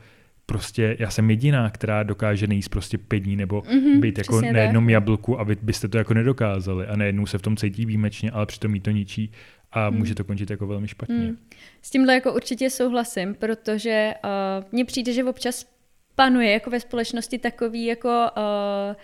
prostě, 0.47 0.97
já 0.99 1.11
jsem 1.11 1.31
jediná, 1.31 1.71
která 1.71 2.03
dokáže 2.03 2.47
nejíst 2.47 2.69
prostě 2.69 2.99
pět 2.99 3.21
dní 3.21 3.37
nebo 3.37 3.61
mm-hmm, 3.61 4.01
být 4.01 4.19
jako 4.19 4.41
na 4.41 4.61
jednom 4.61 4.85
tak. 4.85 4.93
jablku 4.93 5.41
a 5.41 5.43
vy 5.45 5.57
byste 5.63 5.89
to 5.89 5.99
jako 5.99 6.15
nedokázali 6.15 6.87
a 6.87 6.97
najednou 6.97 7.27
se 7.27 7.39
v 7.39 7.43
tom 7.43 7.57
cítí 7.57 7.87
výjimečně, 7.87 8.31
ale 8.31 8.47
přitom 8.47 8.75
jí 8.75 8.81
to 8.81 8.91
ničí 8.91 9.33
a 9.73 9.91
mm. 9.91 9.99
může 9.99 10.15
to 10.15 10.25
končit 10.25 10.51
jako 10.51 10.67
velmi 10.67 10.89
špatně. 10.89 11.15
Mm. 11.15 11.37
S 11.83 11.91
tímhle 11.91 12.15
jako 12.15 12.35
určitě 12.35 12.71
souhlasím, 12.71 13.35
protože 13.35 14.15
uh, 14.25 14.65
mně 14.73 14.85
přijde, 14.85 15.13
že 15.13 15.25
občas 15.25 15.67
panuje 16.15 16.53
jako 16.53 16.71
ve 16.71 16.81
společnosti 16.81 17.39
takový 17.39 17.85
jako 17.85 18.27
uh, 18.37 18.95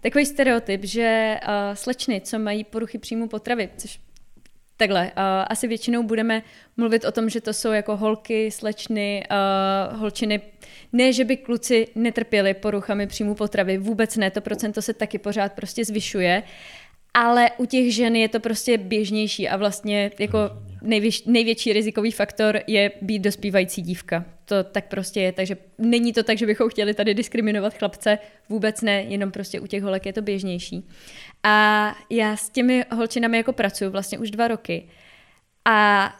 takový 0.00 0.26
stereotyp, 0.26 0.84
že 0.84 1.36
uh, 1.42 1.74
slečny, 1.74 2.20
co 2.20 2.38
mají 2.38 2.64
poruchy 2.64 2.98
příjmu 2.98 3.28
potravy, 3.28 3.68
což 3.76 4.00
Takhle, 4.80 5.04
uh, 5.04 5.22
asi 5.46 5.68
většinou 5.68 6.02
budeme 6.02 6.42
mluvit 6.76 7.04
o 7.04 7.12
tom, 7.12 7.28
že 7.30 7.40
to 7.40 7.52
jsou 7.52 7.72
jako 7.72 7.96
holky, 7.96 8.50
slečny, 8.50 9.24
uh, 9.30 9.98
holčiny. 9.98 10.40
Ne, 10.92 11.12
že 11.12 11.24
by 11.24 11.36
kluci 11.36 11.86
netrpěli 11.94 12.54
poruchami 12.54 13.06
příjmu 13.06 13.34
potravy, 13.34 13.78
vůbec 13.78 14.16
ne, 14.16 14.30
to 14.30 14.40
procento 14.40 14.82
se 14.82 14.94
taky 14.94 15.18
pořád 15.18 15.52
prostě 15.52 15.84
zvyšuje, 15.84 16.42
ale 17.14 17.50
u 17.56 17.66
těch 17.66 17.94
žen 17.94 18.16
je 18.16 18.28
to 18.28 18.40
prostě 18.40 18.78
běžnější 18.78 19.48
a 19.48 19.56
vlastně 19.56 20.10
jako 20.18 20.38
nejvěš, 20.82 21.24
největší 21.24 21.72
rizikový 21.72 22.10
faktor 22.12 22.60
je 22.66 22.92
být 23.02 23.18
dospívající 23.18 23.82
dívka. 23.82 24.24
To 24.44 24.64
tak 24.64 24.88
prostě 24.88 25.20
je, 25.20 25.32
takže 25.32 25.56
není 25.78 26.12
to 26.12 26.22
tak, 26.22 26.38
že 26.38 26.46
bychom 26.46 26.68
chtěli 26.68 26.94
tady 26.94 27.14
diskriminovat 27.14 27.74
chlapce, 27.78 28.18
vůbec 28.48 28.80
ne, 28.80 29.02
jenom 29.02 29.30
prostě 29.30 29.60
u 29.60 29.66
těch 29.66 29.82
holek 29.82 30.06
je 30.06 30.12
to 30.12 30.22
běžnější. 30.22 30.88
A 31.42 31.96
já 32.10 32.36
s 32.36 32.48
těmi 32.48 32.84
holčinami 32.92 33.36
jako 33.36 33.52
pracuji 33.52 33.90
vlastně 33.90 34.18
už 34.18 34.30
dva 34.30 34.48
roky. 34.48 34.88
A 35.64 36.10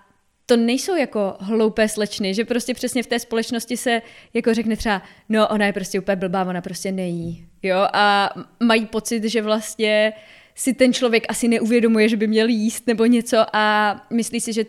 to 0.47 0.57
nejsou 0.57 0.97
jako 0.97 1.37
hloupé 1.41 1.89
slečny, 1.89 2.35
že 2.35 2.45
prostě 2.45 2.75
přesně 2.75 3.03
v 3.03 3.07
té 3.07 3.19
společnosti 3.19 3.77
se 3.77 4.03
jako 4.35 4.55
řekne 4.55 4.77
třeba, 4.77 5.03
no 5.29 5.49
ona 5.49 5.67
je 5.67 5.73
prostě 5.73 6.01
úplně 6.01 6.17
blbá, 6.17 6.45
ona 6.45 6.61
prostě 6.61 6.93
nejí. 6.93 7.47
Jo, 7.63 7.87
a 7.93 8.31
mají 8.61 8.87
pocit, 8.87 9.25
že 9.25 9.43
vlastně 9.43 10.13
si 10.61 10.75
ten 10.75 10.93
člověk 10.93 11.25
asi 11.29 11.49
neuvědomuje, 11.49 12.09
že 12.09 12.17
by 12.17 12.27
měl 12.27 12.49
jíst 12.49 12.87
nebo 12.87 13.07
něco 13.07 13.37
a 13.53 13.95
myslí 14.11 14.41
si, 14.41 14.53
že 14.53 14.65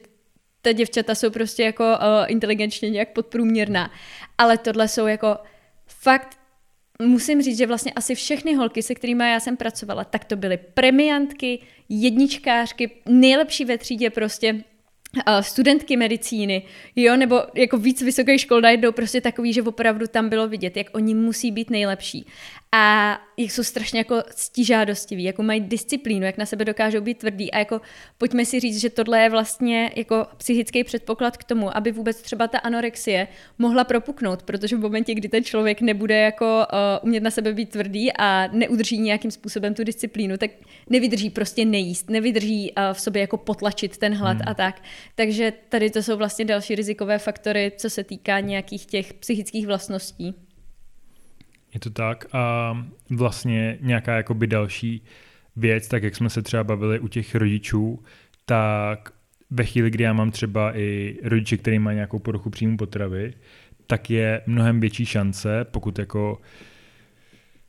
ta 0.62 0.72
děvčata 0.72 1.16
jsou 1.16 1.30
prostě 1.30 1.64
jako 1.64 1.84
uh, 1.84 1.98
inteligentně 2.28 2.90
nějak 2.90 3.14
podprůměrná. 3.14 3.92
Ale 4.38 4.58
tohle 4.58 4.88
jsou 4.88 5.08
jako 5.08 5.38
fakt 5.88 6.38
musím 7.02 7.42
říct, 7.42 7.58
že 7.58 7.68
vlastně 7.68 7.92
asi 7.94 8.16
všechny 8.16 8.54
holky, 8.56 8.84
se 8.84 8.96
kterými 8.96 9.32
já 9.32 9.40
jsem 9.40 9.58
pracovala, 9.58 10.04
tak 10.04 10.26
to 10.26 10.36
byly 10.36 10.58
premiantky, 10.58 11.60
jedničkářky, 11.90 12.92
nejlepší 13.06 13.66
ve 13.66 13.78
třídě 13.78 14.10
prostě 14.10 14.64
studentky 15.42 15.98
medicíny, 15.98 16.64
jo, 16.96 17.18
nebo 17.18 17.44
jako 17.56 17.78
víc 17.78 18.02
vysokých 18.02 18.42
škol 18.42 18.62
najednou 18.62 18.92
prostě 18.92 19.22
takový, 19.22 19.54
že 19.54 19.62
opravdu 19.62 20.08
tam 20.08 20.30
bylo 20.30 20.48
vidět, 20.48 20.78
jak 20.78 20.88
oni 20.94 21.14
musí 21.14 21.52
být 21.52 21.70
nejlepší 21.70 22.26
a 22.76 23.18
jak 23.38 23.52
jsou 23.52 23.64
strašně 23.64 24.00
jako 24.00 24.24
stížádostiví, 24.36 25.24
jako 25.24 25.44
mají 25.44 25.62
disciplínu, 25.62 26.26
jak 26.26 26.38
na 26.38 26.46
sebe 26.46 26.66
dokážou 26.66 27.02
být 27.02 27.18
tvrdí 27.18 27.52
a 27.52 27.60
jako 27.60 27.82
pojďme 28.18 28.46
si 28.46 28.60
říct, 28.60 28.82
že 28.82 28.90
tohle 28.90 29.22
je 29.22 29.30
vlastně 29.30 29.92
jako 29.96 30.28
psychický 30.38 30.84
předpoklad 30.84 31.38
k 31.38 31.44
tomu, 31.44 31.78
aby 31.78 31.92
vůbec 31.92 32.22
třeba 32.22 32.48
ta 32.48 32.58
anorexie 32.58 33.28
mohla 33.58 33.84
propuknout, 33.84 34.44
protože 34.44 34.76
v 34.76 34.80
momentě, 34.80 35.14
kdy 35.14 35.30
ten 35.30 35.44
člověk 35.44 35.82
nebude 35.82 36.18
jako 36.20 36.46
uh, 36.74 37.08
umět 37.08 37.24
na 37.24 37.32
sebe 37.32 37.54
být 37.54 37.70
tvrdý 37.70 38.14
a 38.14 38.48
neudrží 38.48 38.98
nějakým 38.98 39.32
způsobem 39.32 39.74
tu 39.74 39.84
disciplínu, 39.84 40.38
tak 40.38 40.52
nevydrží 40.90 41.30
prostě 41.30 41.66
nejíst, 41.66 42.10
nevydrží 42.10 42.72
uh, 42.72 42.94
v 42.94 43.02
sobě 43.02 43.22
jako 43.22 43.38
potlačit 43.38 43.98
ten 43.98 44.14
hlad 44.14 44.38
hmm. 44.38 44.48
a 44.48 44.54
tak. 44.54 44.82
Takže 45.16 45.54
tady 45.70 45.90
to 45.90 46.04
jsou 46.04 46.18
vlastně 46.18 46.46
další 46.46 46.76
rizikové 46.76 47.18
faktory, 47.18 47.72
co 47.78 47.90
se 47.90 48.04
týká 48.04 48.40
nějakých 48.40 48.86
těch 48.86 49.14
psychických 49.14 49.68
vlastností. 49.68 50.36
Je 51.74 51.80
to 51.80 51.90
tak. 51.90 52.26
A 52.34 52.74
vlastně 53.10 53.78
nějaká 53.82 54.16
jakoby 54.16 54.48
další 54.48 55.04
věc, 55.56 55.88
tak 55.88 56.04
jak 56.04 56.16
jsme 56.16 56.30
se 56.30 56.42
třeba 56.42 56.64
bavili 56.64 57.00
u 57.00 57.08
těch 57.08 57.36
rodičů, 57.36 58.04
tak 58.46 59.14
ve 59.50 59.66
chvíli, 59.66 59.90
kdy 59.90 60.04
já 60.04 60.14
mám 60.14 60.32
třeba 60.32 60.78
i 60.78 61.18
rodiče, 61.24 61.58
který 61.58 61.80
má 61.80 61.94
nějakou 61.94 62.20
poruchu 62.20 62.50
příjmu 62.50 62.78
potravy, 62.78 63.34
tak 63.88 64.10
je 64.10 64.42
mnohem 64.46 64.80
větší 64.80 65.06
šance, 65.06 65.66
pokud 65.72 66.00
jako 66.00 66.42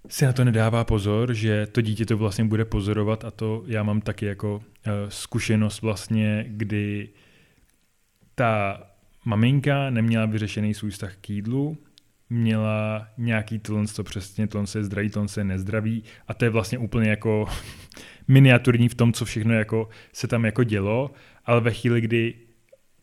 si 0.08 0.24
na 0.24 0.32
to 0.32 0.44
nedává 0.44 0.84
pozor, 0.84 1.34
že 1.34 1.66
to 1.66 1.80
dítě 1.80 2.06
to 2.06 2.18
vlastně 2.18 2.44
bude 2.44 2.64
pozorovat 2.64 3.24
a 3.24 3.30
to 3.30 3.64
já 3.66 3.82
mám 3.82 4.00
taky 4.00 4.26
jako 4.26 4.56
uh, 4.56 4.62
zkušenost 5.08 5.82
vlastně, 5.82 6.44
kdy 6.48 7.08
ta 8.34 8.82
maminka 9.24 9.90
neměla 9.90 10.26
vyřešený 10.26 10.74
svůj 10.74 10.90
vztah 10.90 11.16
k 11.20 11.30
jídlu, 11.30 11.76
měla 12.32 13.08
nějaký 13.18 13.60
co 13.86 14.04
přesně, 14.04 14.46
tohle 14.46 14.66
je 14.74 14.84
zdravý, 14.84 15.10
tohle 15.10 15.28
je 15.36 15.44
nezdravý 15.44 16.02
a 16.28 16.34
to 16.34 16.44
je 16.44 16.50
vlastně 16.50 16.78
úplně 16.78 17.10
jako 17.10 17.46
miniaturní 18.28 18.88
v 18.88 18.94
tom, 18.94 19.12
co 19.12 19.24
všechno 19.24 19.54
jako 19.54 19.88
se 20.12 20.28
tam 20.28 20.44
jako 20.44 20.64
dělo, 20.64 21.10
ale 21.44 21.60
ve 21.60 21.70
chvíli, 21.70 22.00
kdy 22.00 22.34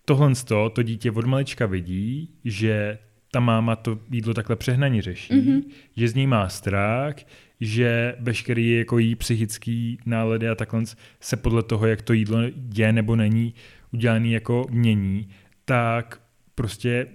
tohle 0.05 0.33
to 0.73 0.83
dítě 0.83 1.11
od 1.11 1.25
malička 1.25 1.65
vidí, 1.65 2.35
že 2.45 2.97
ta 3.31 3.39
máma 3.39 3.75
to 3.75 3.99
jídlo 4.11 4.33
takhle 4.33 4.55
přehnaně 4.55 5.01
řeší, 5.01 5.33
mm-hmm. 5.33 5.63
že 5.95 6.07
z 6.07 6.15
ní 6.15 6.27
má 6.27 6.49
strach, 6.49 7.15
že 7.59 8.15
veškerý 8.19 8.71
jako 8.71 8.97
jí 8.97 9.15
psychický 9.15 9.97
nálady 10.05 10.49
a 10.49 10.55
takhle 10.55 10.83
se 11.19 11.37
podle 11.37 11.63
toho, 11.63 11.87
jak 11.87 12.01
to 12.01 12.13
jídlo 12.13 12.39
je 12.75 12.93
nebo 12.93 13.15
není 13.15 13.53
udělaný 13.93 14.31
jako 14.31 14.67
mění, 14.69 15.29
tak 15.65 16.21
prostě 16.55 17.07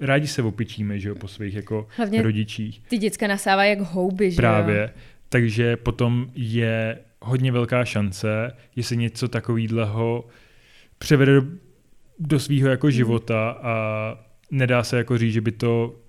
rádi 0.00 0.26
se 0.26 0.42
opičíme, 0.42 0.98
že 0.98 1.08
jo, 1.08 1.14
po 1.14 1.28
svých 1.28 1.54
jako 1.54 1.86
Hlavně 1.96 2.22
rodičích. 2.22 2.82
Ty 2.88 2.98
děcka 2.98 3.26
nasávají 3.26 3.70
jak 3.70 3.80
houby, 3.80 4.30
že 4.30 4.36
Právě. 4.36 4.80
Jo? 4.80 5.00
Takže 5.28 5.76
potom 5.76 6.30
je 6.34 6.98
hodně 7.22 7.52
velká 7.52 7.84
šance, 7.84 8.56
jestli 8.76 8.96
něco 8.96 9.28
takového 9.28 10.28
převede 10.98 11.40
do, 11.40 11.46
do 12.18 12.40
svého 12.40 12.68
jako 12.68 12.86
mm. 12.86 12.90
života 12.90 13.50
a 13.50 13.74
nedá 14.50 14.82
se 14.82 14.96
jako 14.96 15.18
říct, 15.18 15.32
že 15.32 15.40
by 15.40 15.52
to 15.52 16.00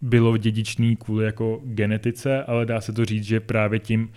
bylo 0.00 0.36
dědičný 0.36 0.96
kvůli 0.96 1.24
jako 1.24 1.60
genetice, 1.64 2.44
ale 2.44 2.66
dá 2.66 2.80
se 2.80 2.92
to 2.92 3.04
říct, 3.04 3.24
že 3.24 3.40
právě 3.40 3.78
tím 3.78 4.12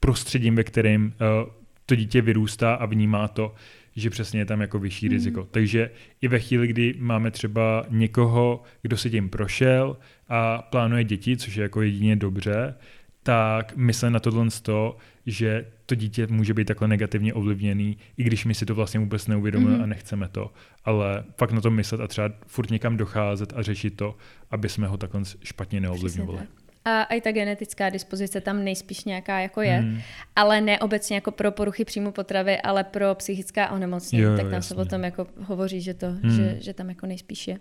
prostředím, 0.00 0.56
ve 0.56 0.64
kterém 0.64 1.04
uh, 1.04 1.52
to 1.86 1.94
dítě 1.94 2.22
vyrůstá 2.22 2.74
a 2.74 2.86
vnímá 2.86 3.28
to, 3.28 3.54
že 3.96 4.10
přesně 4.10 4.40
je 4.40 4.46
tam 4.46 4.60
jako 4.60 4.78
vyšší 4.78 5.06
mm. 5.06 5.12
riziko. 5.12 5.48
Takže 5.50 5.90
i 6.20 6.28
ve 6.28 6.38
chvíli, 6.38 6.66
kdy 6.66 6.94
máme 6.98 7.30
třeba 7.30 7.84
někoho, 7.88 8.62
kdo 8.82 8.96
se 8.96 9.10
tím 9.10 9.28
prošel 9.28 9.96
a 10.28 10.62
plánuje 10.62 11.04
děti, 11.04 11.36
což 11.36 11.54
je 11.56 11.62
jako 11.62 11.82
jedině 11.82 12.16
dobře, 12.16 12.74
tak 13.22 13.76
mysle 13.76 14.10
na 14.10 14.20
tohle 14.20 14.46
to, 14.62 14.96
že 15.26 15.66
to 15.86 15.94
dítě 15.94 16.26
může 16.26 16.54
být 16.54 16.64
takhle 16.64 16.88
negativně 16.88 17.34
ovlivněný, 17.34 17.96
i 18.16 18.24
když 18.24 18.44
my 18.44 18.54
si 18.54 18.66
to 18.66 18.74
vlastně 18.74 19.00
vůbec 19.00 19.26
neuvědomujeme 19.26 19.78
mm. 19.78 19.84
a 19.84 19.86
nechceme 19.86 20.28
to. 20.28 20.52
Ale 20.84 21.24
fakt 21.38 21.52
na 21.52 21.60
to 21.60 21.70
myslet 21.70 22.00
a 22.00 22.06
třeba 22.06 22.30
furt 22.46 22.70
někam 22.70 22.96
docházet 22.96 23.52
a 23.56 23.62
řešit 23.62 23.96
to, 23.96 24.16
aby 24.50 24.68
jsme 24.68 24.86
ho 24.86 24.96
takhle 24.96 25.22
špatně 25.42 25.80
neovlivňovali. 25.80 26.40
A 26.98 27.04
i 27.04 27.20
ta 27.20 27.32
genetická 27.32 27.90
dispozice 27.90 28.40
tam 28.40 28.64
nejspíš 28.64 29.04
nějaká 29.04 29.40
jako 29.40 29.60
je, 29.60 29.76
hmm. 29.76 30.00
ale 30.36 30.60
ne 30.60 30.78
obecně 30.78 31.14
jako 31.14 31.30
pro 31.30 31.52
poruchy 31.52 31.84
příjmu 31.84 32.12
potravy, 32.12 32.60
ale 32.60 32.84
pro 32.84 33.14
psychická 33.14 33.70
onemocnění. 33.70 34.22
Jo, 34.22 34.36
tak 34.36 34.44
tam 34.44 34.52
jasně. 34.52 34.74
se 34.76 34.80
o 34.80 34.84
tom 34.84 35.04
jako 35.04 35.26
hovoří, 35.38 35.80
že, 35.80 35.94
to, 35.94 36.06
hmm. 36.06 36.36
že, 36.36 36.56
že 36.60 36.74
tam 36.74 36.88
jako 36.88 37.06
nejspíš 37.06 37.48
je. 37.48 37.58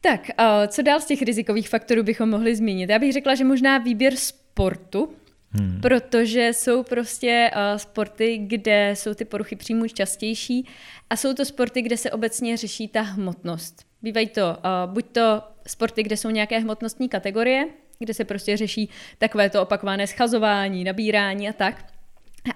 Tak, 0.00 0.30
co 0.68 0.82
dál 0.82 1.00
z 1.00 1.06
těch 1.06 1.22
rizikových 1.22 1.68
faktorů 1.68 2.02
bychom 2.02 2.30
mohli 2.30 2.56
zmínit? 2.56 2.90
Já 2.90 2.98
bych 2.98 3.12
řekla, 3.12 3.34
že 3.34 3.44
možná 3.44 3.78
výběr 3.78 4.16
sportu, 4.16 5.08
Hmm. 5.52 5.80
Protože 5.80 6.48
jsou 6.52 6.82
prostě 6.82 7.50
uh, 7.54 7.78
sporty, 7.78 8.38
kde 8.38 8.90
jsou 8.96 9.14
ty 9.14 9.24
poruchy 9.24 9.56
příjmu 9.56 9.88
častější 9.88 10.66
a 11.10 11.16
jsou 11.16 11.34
to 11.34 11.44
sporty, 11.44 11.82
kde 11.82 11.96
se 11.96 12.10
obecně 12.10 12.56
řeší 12.56 12.88
ta 12.88 13.00
hmotnost. 13.00 13.89
Bývají 14.02 14.28
to 14.28 14.48
uh, 14.48 14.92
buď 14.92 15.06
to 15.12 15.42
sporty, 15.66 16.02
kde 16.02 16.16
jsou 16.16 16.30
nějaké 16.30 16.58
hmotnostní 16.58 17.08
kategorie, 17.08 17.66
kde 17.98 18.14
se 18.14 18.24
prostě 18.24 18.56
řeší 18.56 18.88
takové 19.18 19.50
to 19.50 19.62
opakované 19.62 20.06
schazování, 20.06 20.84
nabírání 20.84 21.48
a 21.48 21.52
tak. 21.52 21.84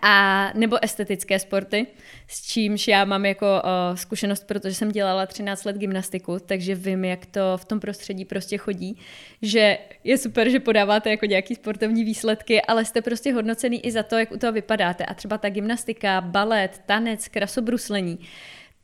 A 0.03 0.51
nebo 0.55 0.85
estetické 0.85 1.39
sporty, 1.39 1.87
s 2.29 2.43
čímž 2.43 2.89
já 2.89 3.05
mám 3.05 3.27
jako 3.27 3.47
uh, 3.47 3.97
zkušenost, 3.97 4.47
protože 4.47 4.75
jsem 4.75 4.93
dělala 4.93 5.27
13 5.27 5.65
let 5.65 5.77
gymnastiku, 5.77 6.39
takže 6.47 6.75
vím, 6.75 7.05
jak 7.05 7.27
to 7.27 7.41
v 7.57 7.65
tom 7.65 7.81
prostředí 7.81 8.25
prostě 8.25 8.59
chodí, 8.59 8.99
že 9.43 9.79
je 10.05 10.19
super, 10.19 10.51
že 10.51 10.61
podáváte 10.61 11.11
jako 11.11 11.27
nějaký 11.27 11.55
sportovní 11.55 12.05
výsledky, 12.05 12.63
ale 12.63 12.85
jste 12.85 13.03
prostě 13.03 13.33
hodnocený 13.33 13.87
i 13.87 13.93
za 13.93 14.03
to, 14.03 14.19
jak 14.19 14.33
u 14.33 14.39
toho 14.39 14.53
vypadáte. 14.53 15.05
A 15.05 15.15
třeba 15.15 15.39
ta 15.39 15.51
gymnastika, 15.51 16.21
balet, 16.21 16.83
tanec, 16.87 17.29
krasobruslení, 17.29 18.19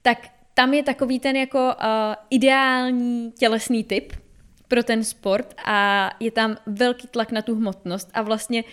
tak 0.03 0.19
tam 0.61 0.75
je 0.75 0.83
takový 0.83 1.21
ten 1.21 1.37
jako 1.37 1.59
uh, 1.59 2.15
ideální 2.31 3.33
tělesný 3.39 3.85
typ 3.85 4.13
pro 4.69 4.83
ten 4.83 5.05
sport 5.05 5.55
a 5.65 6.11
je 6.21 6.31
tam 6.31 6.57
velký 6.67 7.09
tlak 7.09 7.33
na 7.33 7.43
tu 7.43 7.55
hmotnost 7.55 8.11
a 8.15 8.23
vlastně 8.23 8.65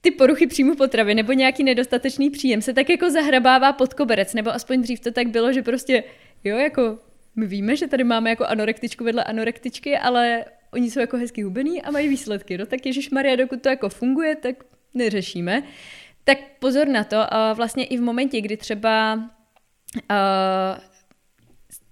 ty 0.00 0.10
poruchy 0.10 0.46
příjmu 0.46 0.76
potravy 0.76 1.14
nebo 1.14 1.32
nějaký 1.32 1.64
nedostatečný 1.64 2.30
příjem 2.30 2.62
se 2.62 2.72
tak 2.72 2.90
jako 2.90 3.10
zahrabává 3.10 3.72
pod 3.72 3.94
koberec, 3.94 4.34
nebo 4.34 4.50
aspoň 4.50 4.82
dřív 4.82 5.00
to 5.00 5.10
tak 5.10 5.28
bylo, 5.28 5.52
že 5.52 5.62
prostě 5.62 6.04
jo, 6.44 6.56
jako 6.56 6.98
my 7.36 7.46
víme, 7.46 7.76
že 7.76 7.86
tady 7.86 8.04
máme 8.04 8.30
jako 8.30 8.44
anorektičku 8.44 9.04
vedle 9.04 9.24
anorektičky, 9.24 9.98
ale 9.98 10.44
oni 10.72 10.90
jsou 10.90 11.00
jako 11.00 11.16
hezky 11.16 11.42
hubený 11.42 11.82
a 11.82 11.90
mají 11.90 12.08
výsledky. 12.08 12.58
No 12.58 12.66
tak 12.66 12.86
Ježíš 12.86 13.10
Maria, 13.10 13.36
dokud 13.36 13.62
to 13.62 13.68
jako 13.68 13.88
funguje, 13.88 14.36
tak 14.36 14.56
neřešíme. 14.94 15.62
Tak 16.24 16.38
pozor 16.58 16.88
na 16.88 17.04
to, 17.04 17.34
a 17.34 17.52
vlastně 17.52 17.84
i 17.84 17.96
v 17.96 18.02
momentě, 18.02 18.40
kdy 18.40 18.56
třeba 18.56 19.18
uh, 19.94 20.80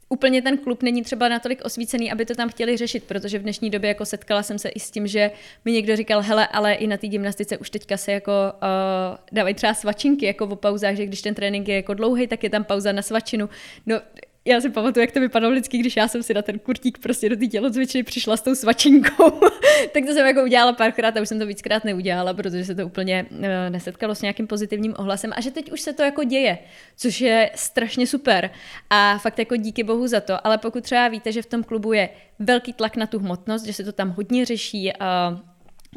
úplně 0.08 0.42
ten 0.42 0.58
klub 0.58 0.82
není 0.82 1.02
třeba 1.02 1.28
natolik 1.28 1.64
osvícený, 1.64 2.12
aby 2.12 2.26
to 2.26 2.34
tam 2.34 2.48
chtěli 2.48 2.76
řešit, 2.76 3.04
protože 3.04 3.38
v 3.38 3.42
dnešní 3.42 3.70
době 3.70 3.88
jako 3.88 4.04
setkala 4.04 4.42
jsem 4.42 4.58
se 4.58 4.68
i 4.68 4.80
s 4.80 4.90
tím, 4.90 5.06
že 5.06 5.30
mi 5.64 5.72
někdo 5.72 5.96
říkal, 5.96 6.22
hele, 6.22 6.46
ale 6.46 6.74
i 6.74 6.86
na 6.86 6.96
té 6.96 7.08
gymnastice 7.08 7.58
už 7.58 7.70
teďka 7.70 7.96
se 7.96 8.12
jako 8.12 8.32
uh, 8.32 9.18
dávají 9.32 9.54
třeba 9.54 9.74
svačinky 9.74 10.26
jako 10.26 10.46
v 10.46 10.56
pauzách, 10.56 10.94
že 10.94 11.06
když 11.06 11.22
ten 11.22 11.34
trénink 11.34 11.68
je 11.68 11.76
jako 11.76 11.94
dlouhý, 11.94 12.26
tak 12.26 12.44
je 12.44 12.50
tam 12.50 12.64
pauza 12.64 12.92
na 12.92 13.02
svačinu. 13.02 13.48
No, 13.86 14.00
já 14.48 14.60
si 14.60 14.70
pamatuju, 14.70 15.00
jak 15.00 15.12
to 15.12 15.20
vypadalo 15.20 15.52
vždycky, 15.52 15.78
když 15.78 15.96
já 15.96 16.08
jsem 16.08 16.22
si 16.22 16.34
na 16.34 16.42
ten 16.42 16.58
kurtík 16.58 16.98
prostě 16.98 17.28
do 17.28 17.36
té 17.36 17.46
tělocvičny 17.46 18.02
přišla 18.02 18.36
s 18.36 18.40
tou 18.40 18.54
svačinkou. 18.54 19.30
tak 19.92 20.04
to 20.06 20.12
jsem 20.12 20.26
jako 20.26 20.42
udělala 20.42 20.72
párkrát 20.72 21.16
a 21.16 21.20
už 21.20 21.28
jsem 21.28 21.38
to 21.38 21.46
víckrát 21.46 21.84
neudělala, 21.84 22.34
protože 22.34 22.64
se 22.64 22.74
to 22.74 22.86
úplně 22.86 23.26
uh, 23.30 23.38
nesetkalo 23.68 24.14
s 24.14 24.22
nějakým 24.22 24.46
pozitivním 24.46 24.94
ohlasem 24.98 25.32
a 25.36 25.40
že 25.40 25.50
teď 25.50 25.72
už 25.72 25.80
se 25.80 25.92
to 25.92 26.02
jako 26.02 26.24
děje, 26.24 26.58
což 26.96 27.20
je 27.20 27.50
strašně 27.54 28.06
super. 28.06 28.50
A 28.90 29.18
fakt 29.18 29.38
jako 29.38 29.56
díky 29.56 29.84
bohu 29.84 30.06
za 30.06 30.20
to, 30.20 30.46
ale 30.46 30.58
pokud 30.58 30.84
třeba 30.84 31.08
víte, 31.08 31.32
že 31.32 31.42
v 31.42 31.46
tom 31.46 31.64
klubu 31.64 31.92
je 31.92 32.08
velký 32.38 32.72
tlak 32.72 32.96
na 32.96 33.06
tu 33.06 33.18
hmotnost, 33.18 33.66
že 33.66 33.72
se 33.72 33.84
to 33.84 33.92
tam 33.92 34.10
hodně 34.10 34.44
řeší, 34.44 34.92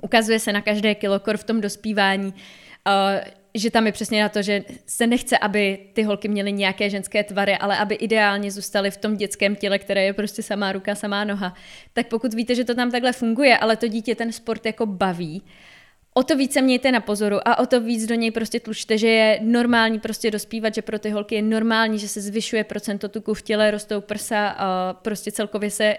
ukazuje 0.01 0.39
se 0.39 0.53
na 0.53 0.61
každé 0.61 0.95
kilokor 0.95 1.37
v 1.37 1.43
tom 1.43 1.61
dospívání, 1.61 2.27
uh, 2.27 3.31
že 3.53 3.71
tam 3.71 3.85
je 3.85 3.91
přesně 3.91 4.21
na 4.21 4.29
to, 4.29 4.41
že 4.41 4.63
se 4.85 5.07
nechce, 5.07 5.37
aby 5.37 5.79
ty 5.93 6.03
holky 6.03 6.27
měly 6.27 6.51
nějaké 6.51 6.89
ženské 6.89 7.23
tvary, 7.23 7.57
ale 7.57 7.77
aby 7.77 7.95
ideálně 7.95 8.51
zůstaly 8.51 8.91
v 8.91 8.97
tom 8.97 9.17
dětském 9.17 9.55
těle, 9.55 9.79
které 9.79 10.03
je 10.03 10.13
prostě 10.13 10.43
samá 10.43 10.71
ruka, 10.71 10.95
samá 10.95 11.23
noha. 11.23 11.53
Tak 11.93 12.07
pokud 12.07 12.33
víte, 12.33 12.55
že 12.55 12.65
to 12.65 12.75
tam 12.75 12.91
takhle 12.91 13.13
funguje, 13.13 13.57
ale 13.57 13.75
to 13.75 13.87
dítě 13.87 14.15
ten 14.15 14.31
sport 14.31 14.65
jako 14.65 14.85
baví, 14.85 15.43
o 16.13 16.23
to 16.23 16.37
více 16.37 16.61
mějte 16.61 16.91
na 16.91 16.99
pozoru 16.99 17.47
a 17.47 17.59
o 17.59 17.65
to 17.65 17.81
víc 17.81 18.07
do 18.07 18.15
něj 18.15 18.31
prostě 18.31 18.59
tlučte, 18.59 18.97
že 18.97 19.07
je 19.07 19.39
normální 19.41 19.99
prostě 19.99 20.31
dospívat, 20.31 20.75
že 20.75 20.81
pro 20.81 20.99
ty 20.99 21.09
holky 21.09 21.35
je 21.35 21.41
normální, 21.41 21.99
že 21.99 22.07
se 22.07 22.21
zvyšuje 22.21 22.63
procento 22.63 23.09
tuku 23.09 23.33
v 23.33 23.41
těle, 23.41 23.71
rostou 23.71 24.01
prsa 24.01 24.47
a 24.47 24.93
prostě 24.93 25.31
celkově 25.31 25.69
se 25.69 25.97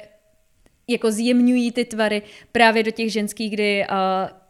jako 0.88 1.10
zjemňují 1.10 1.72
ty 1.72 1.84
tvary 1.84 2.22
právě 2.52 2.82
do 2.82 2.90
těch 2.90 3.12
ženských, 3.12 3.52
kdy 3.52 3.86
uh, 3.90 3.96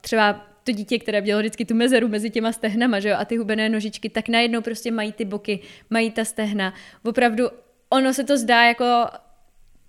třeba 0.00 0.51
to 0.64 0.72
dítě, 0.72 0.98
které 0.98 1.20
mělo 1.20 1.40
vždycky 1.40 1.64
tu 1.64 1.74
mezeru 1.74 2.08
mezi 2.08 2.30
těma 2.30 2.52
stehnama, 2.52 3.00
že 3.00 3.08
jo, 3.08 3.16
a 3.18 3.24
ty 3.24 3.36
hubené 3.36 3.68
nožičky, 3.68 4.08
tak 4.08 4.28
najednou 4.28 4.60
prostě 4.60 4.90
mají 4.90 5.12
ty 5.12 5.24
boky, 5.24 5.60
mají 5.90 6.10
ta 6.10 6.24
stehna. 6.24 6.74
Opravdu 7.04 7.44
ono 7.90 8.14
se 8.14 8.24
to 8.24 8.36
zdá 8.36 8.64
jako 8.64 9.06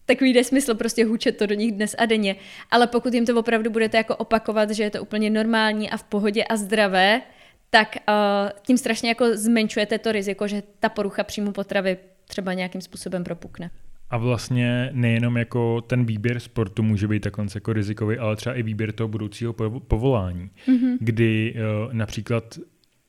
takový 0.06 0.34
nesmysl, 0.34 0.76
prostě 0.76 1.06
hučet 1.06 1.38
to 1.38 1.46
do 1.46 1.56
nich 1.56 1.72
dnes 1.72 1.96
a 1.98 2.06
denně, 2.06 2.36
ale 2.72 2.88
pokud 2.88 3.14
jim 3.14 3.26
to 3.26 3.40
opravdu 3.40 3.70
budete 3.70 3.98
jako 3.98 4.16
opakovat, 4.16 4.70
že 4.72 4.84
je 4.84 4.90
to 4.90 5.02
úplně 5.02 5.30
normální 5.30 5.90
a 5.90 5.98
v 5.98 6.04
pohodě 6.04 6.44
a 6.44 6.56
zdravé, 6.56 7.22
tak 7.70 7.96
uh, 7.96 8.14
tím 8.62 8.78
strašně 8.78 9.10
jako 9.10 9.38
zmenšujete 9.38 9.98
to 9.98 10.12
riziko, 10.12 10.48
že 10.48 10.64
ta 10.80 10.90
porucha 10.90 11.24
příjmu 11.24 11.52
potravy 11.52 11.98
třeba 12.28 12.54
nějakým 12.54 12.82
způsobem 12.82 13.24
propukne. 13.24 13.70
A 14.14 14.18
vlastně 14.18 14.90
nejenom 14.94 15.38
jako 15.38 15.82
ten 15.82 16.06
výběr 16.06 16.40
sportu 16.40 16.84
může 16.84 17.08
být 17.08 17.20
takhle 17.20 17.46
jako 17.56 17.74
rizikový, 17.74 18.18
ale 18.18 18.36
třeba 18.36 18.56
i 18.56 18.64
výběr 18.64 18.92
toho 18.92 19.08
budoucího 19.08 19.54
povolání, 19.88 20.50
mm-hmm. 20.68 20.98
kdy 21.00 21.56
uh, 21.56 21.94
například 21.94 22.60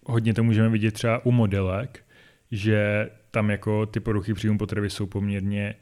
hodně 0.07 0.35
to 0.35 0.45
můžeme 0.45 0.69
vidět 0.69 0.95
třeba 0.95 1.27
u 1.27 1.31
modelek, 1.31 2.05
že 2.51 3.11
tam 3.31 3.51
jako 3.51 3.87
ty 3.87 4.01
poruchy 4.01 4.35
příjmu 4.35 4.59
potravy 4.59 4.91
jsou 4.91 5.07
poměrně 5.07 5.75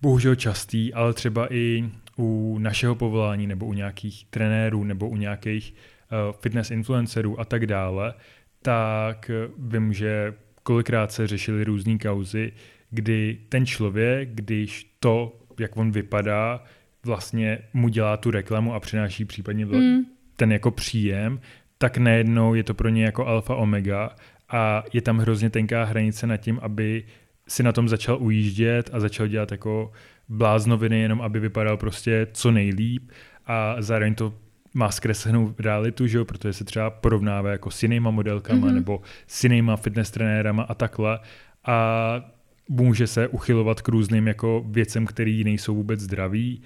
bohužel 0.00 0.34
častý, 0.34 0.94
ale 0.94 1.14
třeba 1.14 1.54
i 1.54 1.84
u 2.18 2.58
našeho 2.58 2.94
povolání 2.94 3.46
nebo 3.46 3.66
u 3.66 3.72
nějakých 3.72 4.26
trenérů 4.30 4.84
nebo 4.84 5.08
u 5.08 5.16
nějakých 5.16 5.74
uh, 5.74 6.32
fitness 6.40 6.70
influencerů 6.70 7.40
a 7.40 7.44
tak 7.44 7.66
dále, 7.66 8.14
tak 8.62 9.30
vím, 9.58 9.92
že 9.92 10.34
kolikrát 10.62 11.12
se 11.12 11.26
řešily 11.26 11.64
různé 11.64 11.98
kauzy, 11.98 12.52
kdy 12.94 13.38
ten 13.48 13.66
člověk, 13.66 14.28
když 14.32 14.96
to, 15.00 15.36
jak 15.60 15.76
on 15.76 15.90
vypadá, 15.90 16.64
vlastně 17.04 17.58
mu 17.72 17.88
dělá 17.88 18.16
tu 18.16 18.30
reklamu 18.30 18.74
a 18.74 18.80
přináší 18.80 19.24
případně 19.24 19.66
mm. 19.66 20.04
ten 20.36 20.52
jako 20.52 20.70
příjem, 20.70 21.40
tak 21.78 21.98
najednou 21.98 22.54
je 22.54 22.62
to 22.62 22.74
pro 22.74 22.88
ně 22.88 23.04
jako 23.04 23.26
alfa 23.26 23.54
omega 23.54 24.10
a 24.48 24.84
je 24.92 25.02
tam 25.02 25.18
hrozně 25.18 25.50
tenká 25.50 25.84
hranice 25.84 26.26
nad 26.26 26.36
tím, 26.36 26.58
aby 26.62 27.04
si 27.48 27.62
na 27.62 27.72
tom 27.72 27.88
začal 27.88 28.18
ujíždět 28.22 28.90
a 28.92 29.00
začal 29.00 29.26
dělat 29.26 29.52
jako 29.52 29.92
bláznoviny, 30.28 31.00
jenom 31.00 31.22
aby 31.22 31.40
vypadal 31.40 31.76
prostě 31.76 32.26
co 32.32 32.50
nejlíp 32.50 33.10
a 33.46 33.76
zároveň 33.78 34.14
to 34.14 34.34
má 34.74 34.90
zkreslenou 34.90 35.54
realitu, 35.58 36.06
že 36.06 36.18
jo, 36.18 36.24
protože 36.24 36.52
se 36.52 36.64
třeba 36.64 36.90
porovnává 36.90 37.50
jako 37.50 37.70
s 37.70 37.82
jinýma 37.82 38.10
modelkama 38.10 38.66
mm-hmm. 38.66 38.74
nebo 38.74 39.00
s 39.26 39.44
jinýma 39.44 39.76
fitness 39.76 40.10
trenérama 40.10 40.62
a 40.62 40.74
takhle 40.74 41.18
a 41.66 42.33
může 42.68 43.06
se 43.06 43.28
uchylovat 43.28 43.80
k 43.82 43.88
různým 43.88 44.26
jako 44.26 44.64
věcem, 44.68 45.06
které 45.06 45.42
nejsou 45.44 45.74
vůbec 45.74 46.00
zdraví 46.00 46.62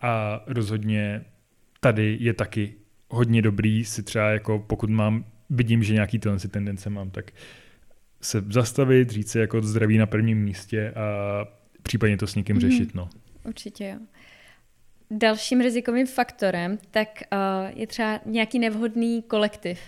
a 0.00 0.42
rozhodně 0.46 1.24
tady 1.80 2.16
je 2.20 2.34
taky 2.34 2.74
hodně 3.08 3.42
dobrý 3.42 3.84
si 3.84 4.02
třeba 4.02 4.30
jako 4.30 4.64
pokud 4.66 4.90
mám, 4.90 5.24
vidím, 5.50 5.82
že 5.82 5.94
nějaký 5.94 6.18
tyhle 6.18 6.38
tendence 6.38 6.90
mám, 6.90 7.10
tak 7.10 7.30
se 8.20 8.44
zastavit, 8.50 9.10
říct 9.10 9.30
si 9.30 9.38
jako 9.38 9.62
zdraví 9.62 9.98
na 9.98 10.06
prvním 10.06 10.38
místě 10.38 10.90
a 10.90 11.44
případně 11.82 12.16
to 12.16 12.26
s 12.26 12.34
někým 12.34 12.56
mm-hmm. 12.56 12.60
řešit. 12.60 12.94
No. 12.94 13.08
Určitě 13.44 13.84
jo. 13.84 14.06
Dalším 15.10 15.60
rizikovým 15.60 16.06
faktorem 16.06 16.78
tak 16.90 17.08
uh, 17.32 17.78
je 17.78 17.86
třeba 17.86 18.20
nějaký 18.26 18.58
nevhodný 18.58 19.22
kolektiv. 19.22 19.80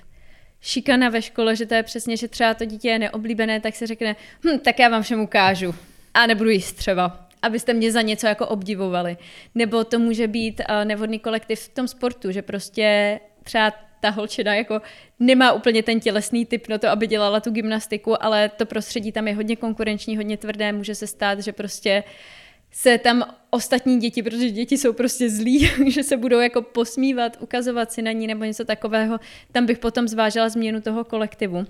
Šikana 0.63 1.09
ve 1.09 1.23
škole, 1.23 1.57
že 1.57 1.67
to 1.67 1.75
je 1.75 1.83
přesně, 1.83 2.17
že 2.17 2.29
třeba 2.29 2.55
to 2.55 2.65
dítě 2.65 2.89
je 2.89 2.99
neoblíbené, 2.99 3.61
tak 3.61 3.75
se 3.75 3.87
řekne, 3.87 4.17
hm, 4.45 4.59
tak 4.59 4.79
já 4.79 4.89
vám 4.89 5.03
všem 5.03 5.21
ukážu 5.21 5.75
a 6.15 6.27
nebudu 6.27 6.51
jíst 6.51 6.73
třeba, 6.73 7.29
abyste 7.43 7.75
mě 7.75 7.93
za 7.93 8.03
něco 8.03 8.27
jako 8.27 8.47
obdivovali. 8.47 9.17
Nebo 9.55 9.85
to 9.85 9.99
může 9.99 10.29
být 10.29 10.61
uh, 10.61 10.85
nevhodný 10.85 11.19
kolektiv 11.19 11.61
v 11.61 11.69
tom 11.69 11.89
sportu, 11.89 12.33
že 12.33 12.43
prostě 12.43 13.21
třeba 13.43 13.73
ta 14.01 14.11
holčina 14.11 14.55
jako 14.55 14.83
nemá 15.21 15.53
úplně 15.53 15.83
ten 15.83 16.01
tělesný 16.01 16.47
typ 16.47 16.69
na 16.69 16.79
to, 16.79 16.89
aby 16.89 17.07
dělala 17.07 17.41
tu 17.41 17.51
gymnastiku, 17.51 18.25
ale 18.25 18.49
to 18.49 18.67
prostředí 18.67 19.13
tam 19.13 19.29
je 19.29 19.35
hodně 19.35 19.57
konkurenční, 19.57 20.17
hodně 20.17 20.37
tvrdé, 20.37 20.73
může 20.73 20.95
se 20.95 21.07
stát, 21.07 21.39
že 21.39 21.53
prostě 21.53 22.05
se 22.71 22.99
tam 22.99 23.35
ostatní 23.55 24.01
děti, 24.01 24.23
protože 24.23 24.51
děti 24.51 24.79
jsou 24.79 24.93
prostě 24.93 25.31
zlí, 25.31 25.71
že 25.87 26.03
se 26.03 26.17
budou 26.17 26.41
jako 26.41 26.63
posmívat, 26.63 27.37
ukazovat 27.41 27.93
si 27.93 28.03
na 28.03 28.13
ní 28.13 28.27
nebo 28.27 28.45
něco 28.45 28.65
takového, 28.65 29.21
tam 29.53 29.67
bych 29.67 29.79
potom 29.79 30.09
zvážila 30.09 30.49
změnu 30.49 30.81
toho 30.81 31.05
kolektivu. 31.05 31.67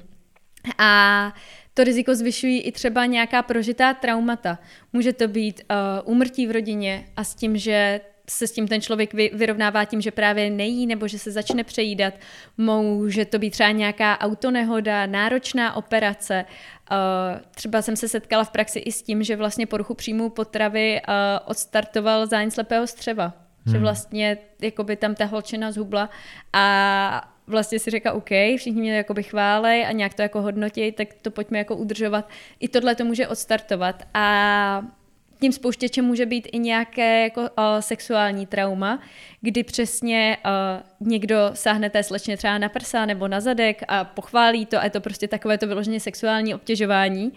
A 0.79 1.35
to 1.75 1.85
riziko 1.85 2.15
zvyšují 2.15 2.61
i 2.61 2.73
třeba 2.73 3.07
nějaká 3.07 3.43
prožitá 3.43 3.95
traumata. 3.95 4.59
Může 4.93 5.13
to 5.13 5.29
být 5.29 5.61
uh, 5.61 6.13
úmrtí 6.13 6.47
v 6.47 6.51
rodině 6.51 7.07
a 7.17 7.25
s 7.25 7.35
tím, 7.35 7.57
že 7.57 8.01
se 8.33 8.47
s 8.47 8.53
tím 8.53 8.69
ten 8.69 8.81
člověk 8.81 9.15
vyrovnává 9.15 9.85
tím, 9.85 10.01
že 10.01 10.11
právě 10.11 10.51
nejí 10.51 10.87
nebo 10.87 11.09
že 11.09 11.19
se 11.19 11.31
začne 11.31 11.65
přejídat. 11.65 12.15
Může 12.59 13.25
to 13.25 13.39
být 13.39 13.51
třeba 13.51 13.71
nějaká 13.71 14.21
autonehoda, 14.21 15.07
náročná 15.07 15.77
operace. 15.77 16.45
Eh, 16.91 17.41
třeba 17.55 17.83
jsem 17.83 17.97
se 17.97 18.09
setkala 18.09 18.45
v 18.45 18.51
praxi 18.51 18.79
i 18.79 18.93
s 18.93 19.03
tím, 19.03 19.23
že 19.23 19.37
vlastně 19.37 19.67
poruchu 19.67 19.95
příjmu 19.95 20.31
potravy 20.31 21.01
eh, 21.01 21.03
odstartoval 21.45 22.27
zájem 22.27 22.51
slepého 22.51 22.87
střeva. 22.87 23.33
Hmm. 23.65 23.75
Že 23.75 23.79
vlastně 23.79 24.39
jakoby 24.61 24.97
tam 24.97 25.15
ta 25.15 25.25
holčina 25.25 25.73
zhubla 25.73 26.11
a 26.53 27.29
vlastně 27.47 27.79
si 27.79 27.91
říká, 27.91 28.13
OK, 28.13 28.31
všichni 28.57 28.81
mě 28.81 28.97
jakoby 28.97 29.23
chválej 29.23 29.87
a 29.87 29.93
nějak 29.93 30.15
to 30.15 30.23
jako 30.23 30.43
hodnotí, 30.43 30.93
tak 30.93 31.09
to 31.23 31.31
pojďme 31.31 31.59
jako 31.59 31.77
udržovat. 31.77 32.29
I 32.61 32.69
tohle 32.69 32.95
to 32.95 33.05
může 33.05 33.29
odstartovat. 33.29 34.03
A 34.15 34.83
tím 35.43 35.53
spouštěčem 35.53 36.05
může 36.05 36.27
být 36.27 36.49
i 36.53 36.59
nějaké 36.59 37.23
jako, 37.23 37.41
uh, 37.41 37.49
sexuální 37.81 38.47
trauma, 38.47 39.01
kdy 39.41 39.65
přesně 39.65 40.37
uh, 41.01 41.09
někdo 41.09 41.37
sáhne 41.55 41.91
té 41.91 42.03
slečně 42.03 42.37
třeba 42.37 42.59
na 42.59 42.69
prsa 42.69 43.07
nebo 43.07 43.29
na 43.29 43.41
zadek 43.41 43.83
a 43.89 44.05
pochválí 44.05 44.67
to 44.67 44.79
a 44.79 44.85
je 44.85 44.91
to 44.91 45.01
prostě 45.01 45.29
takové 45.29 45.59
to 45.59 45.67
vyloženě 45.67 46.01
sexuální 46.01 46.55
obtěžování. 46.55 47.33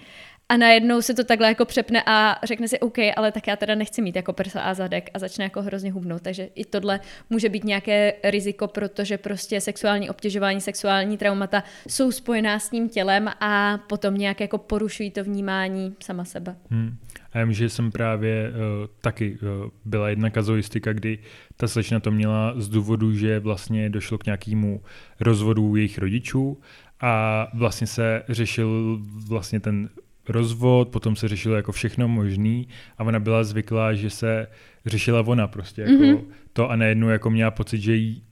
A 0.50 0.58
najednou 0.58 1.02
se 1.02 1.14
to 1.14 1.24
takhle 1.24 1.48
jako 1.48 1.66
přepne 1.66 2.04
a 2.06 2.40
řekne 2.44 2.68
si, 2.68 2.80
OK, 2.80 2.98
ale 3.16 3.32
tak 3.32 3.48
já 3.48 3.56
teda 3.56 3.76
nechci 3.76 4.02
mít 4.02 4.16
jako 4.16 4.34
prsa 4.34 4.62
a 4.62 4.74
zadek 4.74 5.10
a 5.14 5.20
začne 5.20 5.44
jako 5.44 5.62
hrozně 5.62 5.92
hubnout. 5.92 6.22
Takže 6.22 6.50
i 6.56 6.66
tohle 6.66 7.00
může 7.30 7.50
být 7.50 7.64
nějaké 7.64 8.14
riziko, 8.24 8.68
protože 8.68 9.18
prostě 9.18 9.62
sexuální 9.62 10.10
obtěžování, 10.10 10.62
sexuální 10.62 11.18
traumata 11.18 11.64
jsou 11.88 12.12
spojená 12.12 12.60
s 12.60 12.70
tím 12.70 12.90
tělem 12.90 13.30
a 13.40 13.78
potom 13.78 14.18
nějak 14.18 14.40
jako 14.40 14.58
porušují 14.58 15.12
to 15.12 15.24
vnímání 15.24 15.96
sama 16.04 16.26
sebe. 16.26 16.56
Hmm. 16.70 16.98
A 17.36 17.40
já 17.40 17.52
že 17.52 17.70
jsem 17.70 17.92
právě 17.92 18.50
uh, 18.50 18.56
taky 19.02 19.38
uh, 19.42 19.70
byla 19.86 20.10
jedna 20.10 20.30
kazuistika, 20.30 20.94
kdy 20.94 21.20
ta 21.58 21.68
slečna 21.68 22.00
to 22.00 22.12
měla 22.12 22.54
z 22.58 22.70
důvodu, 22.70 23.14
že 23.14 23.40
vlastně 23.40 23.90
došlo 23.90 24.18
k 24.18 24.26
nějakému 24.26 24.82
rozvodu 25.20 25.76
jejich 25.76 25.98
rodičů 25.98 26.62
a 27.02 27.48
vlastně 27.54 27.88
se 27.88 28.24
řešil 28.30 29.00
vlastně 29.28 29.60
ten 29.60 29.90
rozvod, 30.30 30.90
potom 30.90 31.16
se 31.16 31.28
řešilo 31.28 31.56
jako 31.56 31.72
všechno 31.72 32.08
možný 32.08 32.68
a 32.98 33.04
ona 33.04 33.20
byla 33.20 33.44
zvyklá, 33.44 33.94
že 33.94 34.10
se 34.10 34.48
řešila 34.86 35.22
ona 35.22 35.48
prostě 35.48 35.82
jako 35.82 35.94
mm-hmm. 35.94 36.24
to 36.54 36.70
a 36.70 36.76
najednou 36.76 37.10
jako 37.10 37.30
měla 37.30 37.52
pocit, 37.52 37.82
že 37.82 37.96
jí 37.96 38.24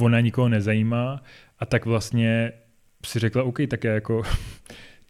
ona 0.00 0.20
nikoho 0.20 0.48
nezajímá 0.48 1.22
a 1.58 1.66
tak 1.66 1.86
vlastně 1.86 2.52
si 3.06 3.18
řekla, 3.18 3.42
OK, 3.42 3.58
tak 3.68 3.84
já 3.84 3.92
jako 3.92 4.22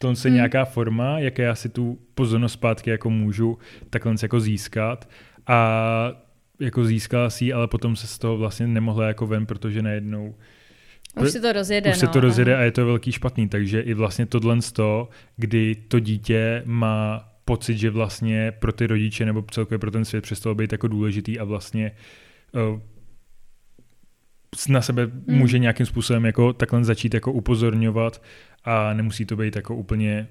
to 0.03 0.15
se 0.15 0.29
hmm. 0.29 0.37
nějaká 0.37 0.65
forma, 0.65 1.19
jaké 1.19 1.43
já 1.43 1.55
si 1.55 1.69
tu 1.69 1.99
pozornost 2.15 2.53
zpátky 2.53 2.91
jako 2.91 3.11
můžu 3.11 3.59
takhle 3.91 4.15
jako 4.23 4.41
získat 4.41 5.09
a 5.47 6.13
jako 6.61 6.85
získala 6.85 7.31
si 7.31 7.45
ji, 7.45 7.53
ale 7.53 7.69
potom 7.69 7.97
se 7.97 8.07
z 8.07 8.19
toho 8.19 8.37
vlastně 8.37 8.67
nemohla 8.67 9.07
jako 9.07 9.27
ven, 9.27 9.47
protože 9.47 9.83
najednou 9.83 10.35
už 11.23 11.31
se 11.31 11.41
to 11.41 11.53
rozjede. 11.53 11.91
Už 11.91 11.97
no, 11.97 12.01
se 12.01 12.13
to 12.13 12.21
rozjede 12.21 12.57
a 12.57 12.61
je 12.61 12.71
to 12.71 12.87
velký 12.87 13.13
špatný, 13.13 13.49
takže 13.49 13.81
i 13.81 13.95
vlastně 13.95 14.27
tohle 14.27 14.63
z 14.63 14.73
toho, 14.73 15.09
kdy 15.37 15.75
to 15.89 15.99
dítě 15.99 16.63
má 16.65 17.29
pocit, 17.45 17.79
že 17.79 17.91
vlastně 17.91 18.53
pro 18.53 18.73
ty 18.73 18.87
rodiče 18.87 19.27
nebo 19.27 19.45
celkově 19.51 19.79
pro 19.79 19.91
ten 19.91 20.05
svět 20.05 20.21
přestalo 20.21 20.55
být 20.55 20.73
jako 20.73 20.89
důležitý 20.89 21.39
a 21.39 21.45
vlastně 21.45 21.93
uh, 22.53 22.81
na 24.69 24.83
sebe 24.83 25.03
hmm. 25.03 25.39
může 25.39 25.59
nějakým 25.59 25.87
způsobem 25.87 26.25
jako 26.25 26.53
takhle 26.53 26.85
začít 26.85 27.15
jako 27.15 27.33
upozorňovat 27.33 28.23
a 28.65 28.93
nemusí 28.93 29.25
to 29.25 29.37
být 29.37 29.57
jako 29.57 29.77
úplně 29.77 30.29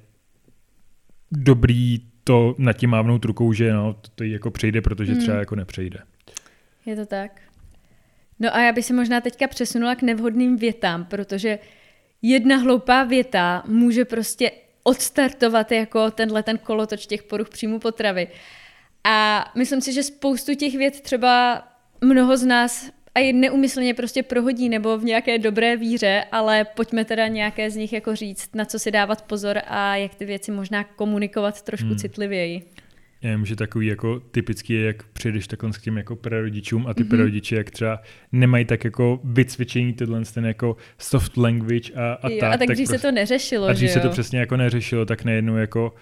dobrý 1.32 2.00
to 2.24 2.56
nad 2.58 2.74
tím 2.74 2.90
mávnout 2.90 3.26
rukou, 3.26 3.54
že 3.54 3.74
no, 3.74 3.94
to, 3.94 4.10
to 4.16 4.24
jako 4.24 4.52
přejde, 4.52 4.82
protože 4.82 5.16
třeba 5.16 5.34
hmm. 5.34 5.40
jako 5.40 5.56
nepřejde. 5.56 6.00
Je 6.86 6.96
to 6.96 7.06
tak. 7.06 7.42
No 8.40 8.56
a 8.56 8.62
já 8.62 8.72
bych 8.72 8.86
se 8.86 8.94
možná 8.94 9.22
teďka 9.22 9.48
přesunula 9.48 9.96
k 9.96 10.02
nevhodným 10.02 10.58
větám, 10.58 11.06
protože 11.06 11.60
jedna 12.22 12.58
hloupá 12.58 13.04
věta 13.04 13.64
může 13.68 14.06
prostě 14.06 14.52
odstartovat 14.84 15.72
jako 15.72 16.12
tenhle 16.12 16.44
ten 16.44 16.58
kolotoč 16.58 17.06
těch 17.06 17.24
poruch 17.24 17.50
příjmu 17.50 17.80
potravy. 17.80 18.28
A 19.04 19.46
myslím 19.56 19.82
si, 19.82 19.94
že 19.94 20.04
spoustu 20.04 20.56
těch 20.56 20.76
vět 20.76 21.02
třeba 21.02 21.64
mnoho 22.02 22.38
z 22.38 22.46
nás 22.46 22.92
a 23.16 23.20
je 23.20 23.34
neumyslně 23.34 23.94
prostě 23.94 24.24
prohodí 24.24 24.70
nebo 24.70 24.98
v 24.98 25.04
nějaké 25.04 25.40
dobré 25.40 25.78
víře, 25.78 26.24
ale 26.32 26.66
pojďme 26.76 27.06
teda 27.06 27.28
nějaké 27.28 27.72
z 27.72 27.76
nich 27.76 27.94
jako 27.94 28.16
říct, 28.16 28.56
na 28.56 28.66
co 28.66 28.80
si 28.80 28.92
dávat 28.92 29.22
pozor 29.22 29.58
a 29.68 29.96
jak 29.96 30.16
ty 30.16 30.26
věci 30.26 30.52
možná 30.52 30.84
komunikovat 30.84 31.62
trošku 31.62 31.88
hmm. 31.88 31.98
citlivěji. 31.98 32.62
já 33.22 33.36
vím, 33.36 33.46
že 33.46 33.56
takový 33.56 33.88
jako 33.88 34.20
typický 34.20 34.74
je, 34.74 34.86
jak 34.86 35.04
přijdeš 35.04 35.48
takhle 35.48 35.72
k 35.72 35.82
těm 35.82 35.98
jako 35.98 36.16
prarodičům 36.16 36.88
a 36.88 36.94
ty 36.94 37.04
mm-hmm. 37.04 37.10
prarodiče, 37.10 37.56
jak 37.56 37.72
třeba 37.72 38.02
nemají 38.32 38.66
tak 38.66 38.84
jako 38.84 39.20
vycvičení 39.24 39.94
tyhle 39.94 40.22
ten 40.34 40.46
jako 40.46 40.78
soft 40.98 41.38
language 41.38 41.94
a, 41.94 42.14
a 42.14 42.30
jo, 42.30 42.38
tak. 42.40 42.48
A 42.48 42.58
tak 42.58 42.68
tak 42.68 42.76
dřív 42.76 42.88
prostě, 42.88 43.00
se 43.00 43.08
to 43.08 43.12
neřešilo, 43.12 43.68
A 43.68 43.74
dřív 43.74 43.88
že 43.90 43.94
se 43.94 44.00
jo? 44.00 44.04
to 44.04 44.10
přesně 44.10 44.40
jako 44.40 44.58
neřešilo, 44.58 45.06
tak 45.06 45.24
najednou 45.24 45.56
jako, 45.56 45.94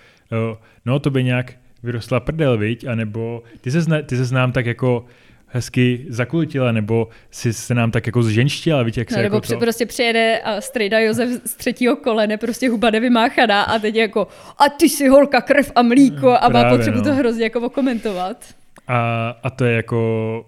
no 0.86 1.00
to 1.00 1.10
by 1.10 1.24
nějak 1.24 1.54
vyrostla 1.84 2.20
prdel, 2.20 2.58
viď? 2.58 2.88
A 2.88 2.96
nebo 2.96 3.44
ty 3.62 3.72
se, 3.72 3.82
zna, 3.82 4.02
ty 4.02 4.18
se 4.18 4.26
znám 4.26 4.52
tak 4.52 4.66
jako 4.66 5.06
hezky 5.50 6.06
zakulitila, 6.10 6.72
nebo 6.72 7.08
si 7.32 7.54
se 7.54 7.76
nám 7.76 7.92
tak 7.92 8.06
jako 8.06 8.24
zženštila, 8.24 8.84
víš, 8.84 8.98
jak 8.98 9.12
no, 9.12 9.16
se 9.16 9.22
nebo 9.22 9.36
jako 9.36 9.42
při, 9.42 9.54
to... 9.54 9.60
prostě 9.60 9.86
přijede 9.86 10.40
a 10.40 10.62
strejda 10.62 11.00
Josef 11.00 11.30
z 11.46 11.56
třetího 11.56 11.96
kolene, 11.96 12.38
prostě 12.38 12.70
huba 12.70 12.90
nevymáchaná 12.90 13.64
a 13.64 13.80
teď 13.80 13.96
jako 13.96 14.28
a 14.58 14.70
ty 14.70 14.90
jsi 14.90 15.08
holka, 15.08 15.42
krev 15.42 15.72
a 15.76 15.82
mlíko 15.82 16.30
a 16.30 16.42
má 16.42 16.50
Právě, 16.50 16.78
potřebu 16.78 16.98
no. 16.98 17.04
to 17.04 17.14
hrozně 17.14 17.44
jako 17.44 17.60
okomentovat. 17.60 18.46
A, 18.88 19.30
a 19.44 19.50
to 19.50 19.66
je 19.66 19.76
jako 19.76 20.46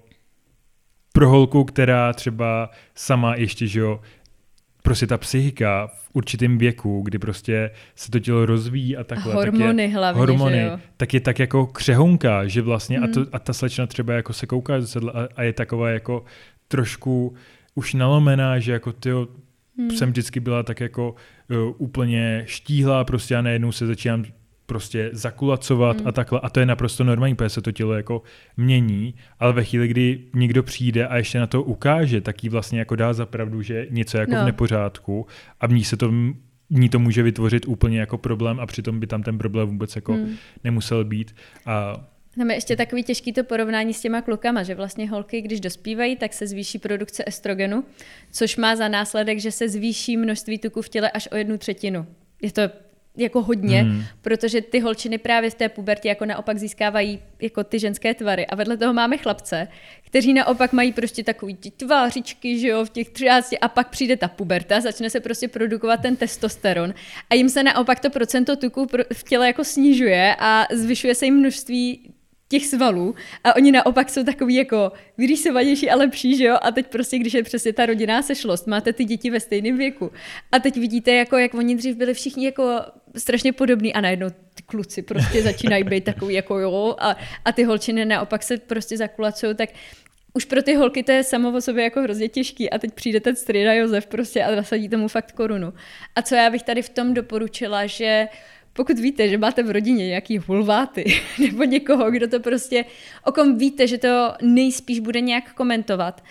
pro 1.14 1.30
holku, 1.30 1.64
která 1.64 2.14
třeba 2.14 2.70
sama 2.96 3.36
ještě, 3.36 3.68
že 3.68 3.80
jo, 3.80 4.00
prostě 4.82 5.08
ta 5.08 5.18
psychika 5.18 5.88
v 5.88 6.10
určitém 6.14 6.58
věku, 6.58 7.02
kdy 7.02 7.20
prostě 7.20 7.72
se 7.96 8.12
to 8.12 8.20
tělo 8.20 8.46
rozvíjí 8.46 8.98
a 8.98 9.04
takhle. 9.04 9.34
A 9.34 9.36
hormony 9.36 9.84
tak 9.84 9.90
je, 9.92 9.98
hlavně, 9.98 10.20
hormony, 10.20 10.56
že 10.56 10.62
jo? 10.62 10.80
tak 10.98 11.14
je 11.14 11.20
tak 11.20 11.40
jako 11.40 11.66
křehonka, 11.66 12.48
že 12.48 12.62
vlastně 12.62 13.00
Hmm. 13.00 13.10
a, 13.10 13.14
to, 13.14 13.26
a 13.32 13.40
ta 13.40 13.54
slečna 13.54 13.88
třeba 13.88 14.14
jako 14.14 14.34
se 14.34 14.48
kouká 14.48 14.78
do 14.78 14.86
a, 15.18 15.28
a 15.36 15.44
je 15.44 15.54
taková 15.54 15.90
jako 15.90 16.26
trošku 16.68 17.34
už 17.76 17.94
nalomená, 17.94 18.60
že 18.60 18.72
jako 18.72 18.94
ty 18.94 19.10
Hmm. 19.78 19.92
jsem 19.92 20.10
vždycky 20.10 20.40
byla 20.40 20.64
tak 20.64 20.80
jako 20.80 21.16
uh, 21.50 21.76
úplně 21.78 22.44
štíhlá 22.46 23.04
prostě 23.04 23.36
a 23.36 23.42
najednou 23.42 23.72
se 23.72 23.88
začínám 23.88 24.26
prostě 24.72 25.10
zakulacovat 25.14 25.98
Hmm. 25.98 26.08
a 26.08 26.12
takhle. 26.12 26.40
A 26.44 26.50
to 26.50 26.60
je 26.60 26.66
naprosto 26.66 27.04
normální, 27.04 27.36
protože 27.36 27.50
se 27.50 27.62
to 27.62 27.72
tělo 27.72 27.94
jako 27.94 28.22
mění, 28.58 29.14
ale 29.40 29.54
ve 29.54 29.64
chvíli, 29.64 29.88
kdy 29.88 30.20
někdo 30.34 30.64
přijde 30.64 31.08
a 31.08 31.18
ještě 31.18 31.40
na 31.40 31.48
to 31.48 31.64
ukáže, 31.64 32.22
tak 32.22 32.44
jí 32.44 32.50
vlastně 32.50 32.80
jako 32.80 32.96
dá 32.96 33.14
za 33.14 33.26
pravdu, 33.26 33.62
že 33.62 33.88
něco 33.90 34.18
je 34.18 34.20
jako 34.20 34.32
No. 34.32 34.42
v 34.42 34.46
nepořádku 34.46 35.28
a 35.60 35.68
v 35.68 35.72
ní 35.74 35.84
se 35.84 35.98
to 35.98 36.12
ní 36.70 36.90
to 36.90 37.00
může 37.00 37.24
vytvořit 37.24 37.68
úplně 37.68 38.00
jako 38.00 38.18
problém 38.18 38.60
a 38.60 38.66
přitom 38.66 39.00
by 39.00 39.08
tam 39.08 39.24
ten 39.24 39.38
problém 39.38 39.68
vůbec 39.68 39.96
jako 39.96 40.14
Hmm. 40.14 40.36
nemusel 40.64 41.04
být. 41.06 41.36
A 41.66 42.06
Tam 42.38 42.50
je 42.50 42.58
ještě 42.58 42.76
takový 42.76 43.04
těžký 43.04 43.34
to 43.34 43.44
porovnání 43.44 43.94
s 43.94 44.02
těma 44.02 44.22
klukama, 44.22 44.64
že 44.64 44.76
vlastně 44.76 45.10
holky, 45.10 45.42
když 45.42 45.60
dospívají, 45.60 46.16
tak 46.16 46.34
se 46.34 46.48
zvýší 46.48 46.80
produkce 46.80 47.24
estrogenu, 47.28 47.84
což 48.32 48.58
má 48.58 48.76
za 48.76 48.88
následek, 48.88 49.40
že 49.40 49.52
se 49.52 49.70
zvýší 49.70 50.18
množství 50.18 50.58
tuku 50.58 50.82
v 50.82 50.90
těle 50.90 51.12
až 51.12 51.28
o 51.32 51.36
jednu 51.36 51.58
třetinu. 51.58 52.06
Je 52.42 52.52
to 52.52 52.62
jako 53.18 53.42
hodně, 53.42 53.82
Hmm. 53.82 53.92
hmm. 53.92 54.04
protože 54.22 54.62
ty 54.62 54.80
holčiny 54.80 55.18
právě 55.18 55.50
v 55.50 55.54
té 55.54 55.70
pubertě 55.70 56.10
jako 56.10 56.26
naopak 56.26 56.58
získávají 56.58 57.20
jako 57.42 57.64
ty 57.64 57.80
ženské 57.80 58.14
tvary. 58.14 58.48
A 58.48 58.56
vedle 58.56 58.78
toho 58.78 58.94
máme 58.94 59.18
chlapce, 59.18 59.68
kteří 60.06 60.34
naopak 60.34 60.74
mají 60.74 60.94
prostě 60.94 61.24
takový 61.24 61.56
ty 61.56 61.72
tvářičky, 61.72 62.60
že 62.60 62.68
jo, 62.68 62.86
v 62.86 62.90
těch 62.90 63.10
13 63.10 63.54
a 63.62 63.68
pak 63.68 63.90
přijde 63.90 64.18
ta 64.18 64.28
puberta, 64.28 64.82
začne 64.82 65.10
se 65.10 65.20
prostě 65.20 65.48
produkovat 65.48 66.02
ten 66.02 66.16
testosteron 66.16 66.94
a 67.30 67.36
jim 67.36 67.50
se 67.50 67.64
naopak 67.64 68.00
to 68.00 68.10
procento 68.10 68.56
tuku 68.56 68.88
v 69.14 69.24
těle 69.24 69.48
jako 69.48 69.64
snižuje 69.64 70.36
a 70.40 70.68
zvyšuje 70.72 71.16
se 71.16 71.26
jim 71.26 71.36
množství 71.36 72.12
těch 72.52 72.66
svalů 72.66 73.16
a 73.44 73.56
oni 73.56 73.72
naopak 73.72 74.10
jsou 74.10 74.24
takový 74.24 74.56
jako 74.56 74.92
vyrýsovanější 75.18 75.90
a 75.90 75.96
lepší, 75.96 76.38
že 76.38 76.46
jo? 76.46 76.58
A 76.62 76.72
teď 76.72 76.88
prostě, 76.88 77.18
když 77.18 77.34
je 77.34 77.44
přesně 77.44 77.74
ta 77.74 77.86
rodinná 77.86 78.22
sešlost, 78.22 78.68
máte 78.68 78.94
ty 78.94 79.06
děti 79.06 79.30
ve 79.30 79.40
stejném 79.40 79.78
věku 79.78 80.12
a 80.52 80.60
teď 80.60 80.78
vidíte, 80.78 81.12
jako, 81.12 81.38
jak 81.38 81.54
oni 81.54 81.76
dřív 81.76 81.96
byli 81.96 82.14
všichni 82.14 82.46
jako 82.46 82.80
strašně 83.18 83.54
podobní 83.54 83.94
a 83.94 84.02
najednou 84.02 84.30
ty 84.30 84.64
kluci 84.66 85.02
prostě 85.02 85.44
začínají 85.50 85.84
být 85.84 86.04
takový 86.04 86.34
jako 86.34 86.60
jo 86.60 86.96
a, 87.00 87.18
a 87.46 87.52
ty 87.52 87.64
holčiny 87.64 88.06
naopak 88.06 88.44
se 88.44 88.58
prostě 88.58 88.98
zakulacují, 88.98 89.56
tak 89.56 89.70
už 90.34 90.46
pro 90.46 90.64
ty 90.64 90.76
holky 90.76 91.04
to 91.04 91.12
je 91.12 91.24
samo 91.24 91.52
o 91.52 91.62
sobě 91.62 91.84
jako 91.84 92.02
hrozně 92.02 92.30
těžký 92.30 92.70
a 92.70 92.78
teď 92.78 92.94
přijde 92.94 93.20
ten 93.20 93.36
strýda 93.36 93.74
Josef 93.74 94.06
prostě 94.06 94.44
a 94.44 94.56
nasadí 94.56 94.90
tomu 94.90 95.08
fakt 95.08 95.32
korunu. 95.32 95.74
A 96.16 96.22
co 96.22 96.36
já 96.36 96.50
bych 96.50 96.64
tady 96.64 96.82
v 96.82 96.90
tom 96.90 97.14
doporučila, 97.14 97.86
že 97.86 98.28
pokud 98.74 99.00
víte, 99.00 99.30
že 99.30 99.38
máte 99.38 99.64
v 99.64 99.72
rodině 99.72 100.08
nějaký 100.08 100.38
hulváty 100.38 101.22
nebo 101.40 101.64
někoho, 101.64 102.12
kdo 102.12 102.28
to 102.28 102.40
prostě, 102.40 102.86
o 103.26 103.32
kom 103.32 103.58
víte, 103.58 103.88
že 103.88 103.98
to 103.98 104.34
nejspíš 104.42 105.00
bude 105.00 105.22
nějak 105.22 105.54
komentovat, 105.54 106.24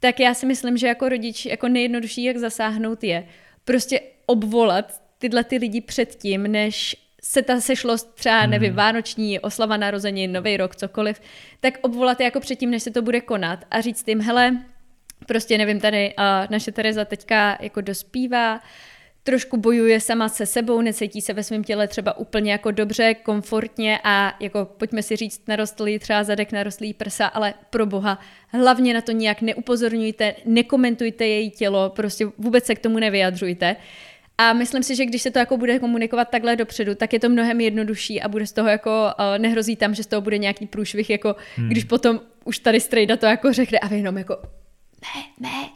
tak 0.00 0.20
já 0.20 0.34
si 0.34 0.46
myslím, 0.46 0.76
že 0.76 0.86
jako 0.86 1.08
rodič 1.08 1.46
jako 1.46 1.68
nejjednodušší, 1.68 2.24
jak 2.24 2.36
zasáhnout 2.36 3.04
je 3.04 3.26
prostě 3.64 4.00
obvolat 4.26 5.02
tyhle 5.18 5.44
ty 5.44 5.56
lidi 5.56 5.80
předtím, 5.80 6.42
než 6.42 6.96
se 7.22 7.42
ta 7.42 7.60
sešlost 7.60 8.14
třeba, 8.14 8.40
Hmm. 8.40 8.50
nevím, 8.50 8.74
vánoční, 8.74 9.40
oslava 9.40 9.76
narozenin, 9.76 10.32
nový 10.32 10.56
rok, 10.56 10.76
cokoliv, 10.76 11.20
tak 11.60 11.78
obvolat 11.82 12.20
je 12.20 12.24
jako 12.24 12.40
předtím, 12.40 12.70
než 12.70 12.82
se 12.82 12.90
to 12.90 13.02
bude 13.02 13.20
konat 13.20 13.64
a 13.70 13.80
říct 13.80 14.08
jim, 14.08 14.20
hele, 14.20 14.58
prostě 15.26 15.58
nevím, 15.58 15.80
tady 15.80 16.14
a 16.16 16.46
naše 16.50 16.72
Tereza 16.72 17.04
teďka 17.04 17.58
jako 17.60 17.80
dospívá, 17.80 18.60
trošku 19.22 19.56
bojuje 19.56 20.00
sama 20.00 20.28
se 20.28 20.46
sebou, 20.46 20.80
necítí 20.80 21.20
se 21.20 21.32
ve 21.32 21.42
svém 21.42 21.64
těle 21.64 21.88
třeba 21.88 22.18
úplně 22.18 22.52
jako 22.52 22.70
dobře, 22.70 23.14
komfortně 23.14 23.98
a 24.04 24.36
jako 24.40 24.64
pojďme 24.64 25.02
si 25.02 25.16
říct, 25.16 25.42
narostlý 25.48 25.98
třeba 25.98 26.24
zadek, 26.24 26.52
narostlý 26.52 26.94
prsa, 26.94 27.26
ale 27.26 27.54
pro 27.70 27.86
boha, 27.86 28.18
hlavně 28.48 28.94
na 28.94 29.00
to 29.00 29.12
nijak 29.12 29.42
neupozorňujte, 29.42 30.34
nekomentujte 30.44 31.26
její 31.26 31.50
tělo, 31.50 31.90
prostě 31.90 32.26
vůbec 32.38 32.64
se 32.64 32.74
k 32.74 32.78
tomu 32.78 32.98
nevyjadřujte. 32.98 33.76
A 34.38 34.52
myslím 34.52 34.82
si, 34.82 34.96
že 34.96 35.06
když 35.06 35.22
se 35.22 35.30
to 35.30 35.38
jako 35.38 35.56
bude 35.56 35.78
komunikovat 35.78 36.24
takhle 36.24 36.56
dopředu, 36.56 36.94
tak 36.94 37.12
je 37.12 37.20
to 37.20 37.28
mnohem 37.28 37.60
jednodušší 37.60 38.22
a 38.22 38.28
bude 38.28 38.46
z 38.46 38.52
toho 38.52 38.68
jako, 38.68 38.90
uh, 38.90 39.38
nehrozí 39.38 39.76
tam, 39.76 39.94
že 39.94 40.02
z 40.02 40.06
toho 40.06 40.20
bude 40.20 40.38
nějaký 40.38 40.66
průšvih, 40.66 41.10
jako 41.10 41.36
hmm. 41.56 41.68
když 41.68 41.84
potom 41.84 42.20
už 42.44 42.58
tady 42.58 42.80
strejda 42.80 43.16
to 43.16 43.26
jako 43.26 43.52
řekne 43.52 43.78
a 43.78 43.88
vy 43.88 43.96
jenom 43.96 44.18
jako 44.18 44.38
ne, 45.02 45.48
ne, 45.48 45.68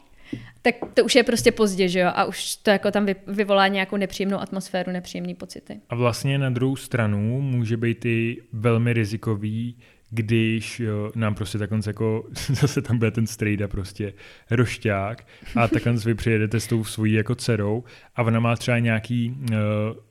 tak 0.64 0.74
to 0.94 1.04
už 1.04 1.14
je 1.14 1.22
prostě 1.22 1.52
pozdě, 1.52 1.88
že 1.88 2.00
jo? 2.00 2.10
A 2.14 2.24
už 2.24 2.56
to 2.56 2.70
jako 2.70 2.90
tam 2.90 3.06
vy, 3.06 3.16
vyvolá 3.26 3.68
nějakou 3.68 3.96
nepříjemnou 3.96 4.38
atmosféru, 4.38 4.92
nepříjemné 4.92 5.34
pocity. 5.34 5.80
A 5.88 5.94
vlastně 5.94 6.38
na 6.38 6.50
druhou 6.50 6.76
stranu 6.76 7.40
může 7.40 7.76
být 7.76 8.04
i 8.04 8.42
velmi 8.52 8.92
rizikový, 8.92 9.76
když 10.10 10.80
jo, 10.80 11.12
nám 11.14 11.34
prostě 11.34 11.58
takhle 11.58 11.78
jako, 11.86 12.24
zase 12.52 12.82
tam 12.82 12.98
bude 12.98 13.10
ten 13.10 13.26
strejda 13.26 13.68
prostě 13.68 14.12
rošťák 14.50 15.26
a 15.56 15.68
takhle 15.68 15.92
vy 15.92 16.14
přijedete 16.14 16.60
s 16.60 16.66
tou 16.66 16.84
svojí 16.84 17.12
jako 17.12 17.34
dcerou 17.34 17.84
a 18.16 18.22
ona 18.22 18.40
má 18.40 18.56
třeba 18.56 18.78
nějaký, 18.78 19.36
uh, 19.50 19.56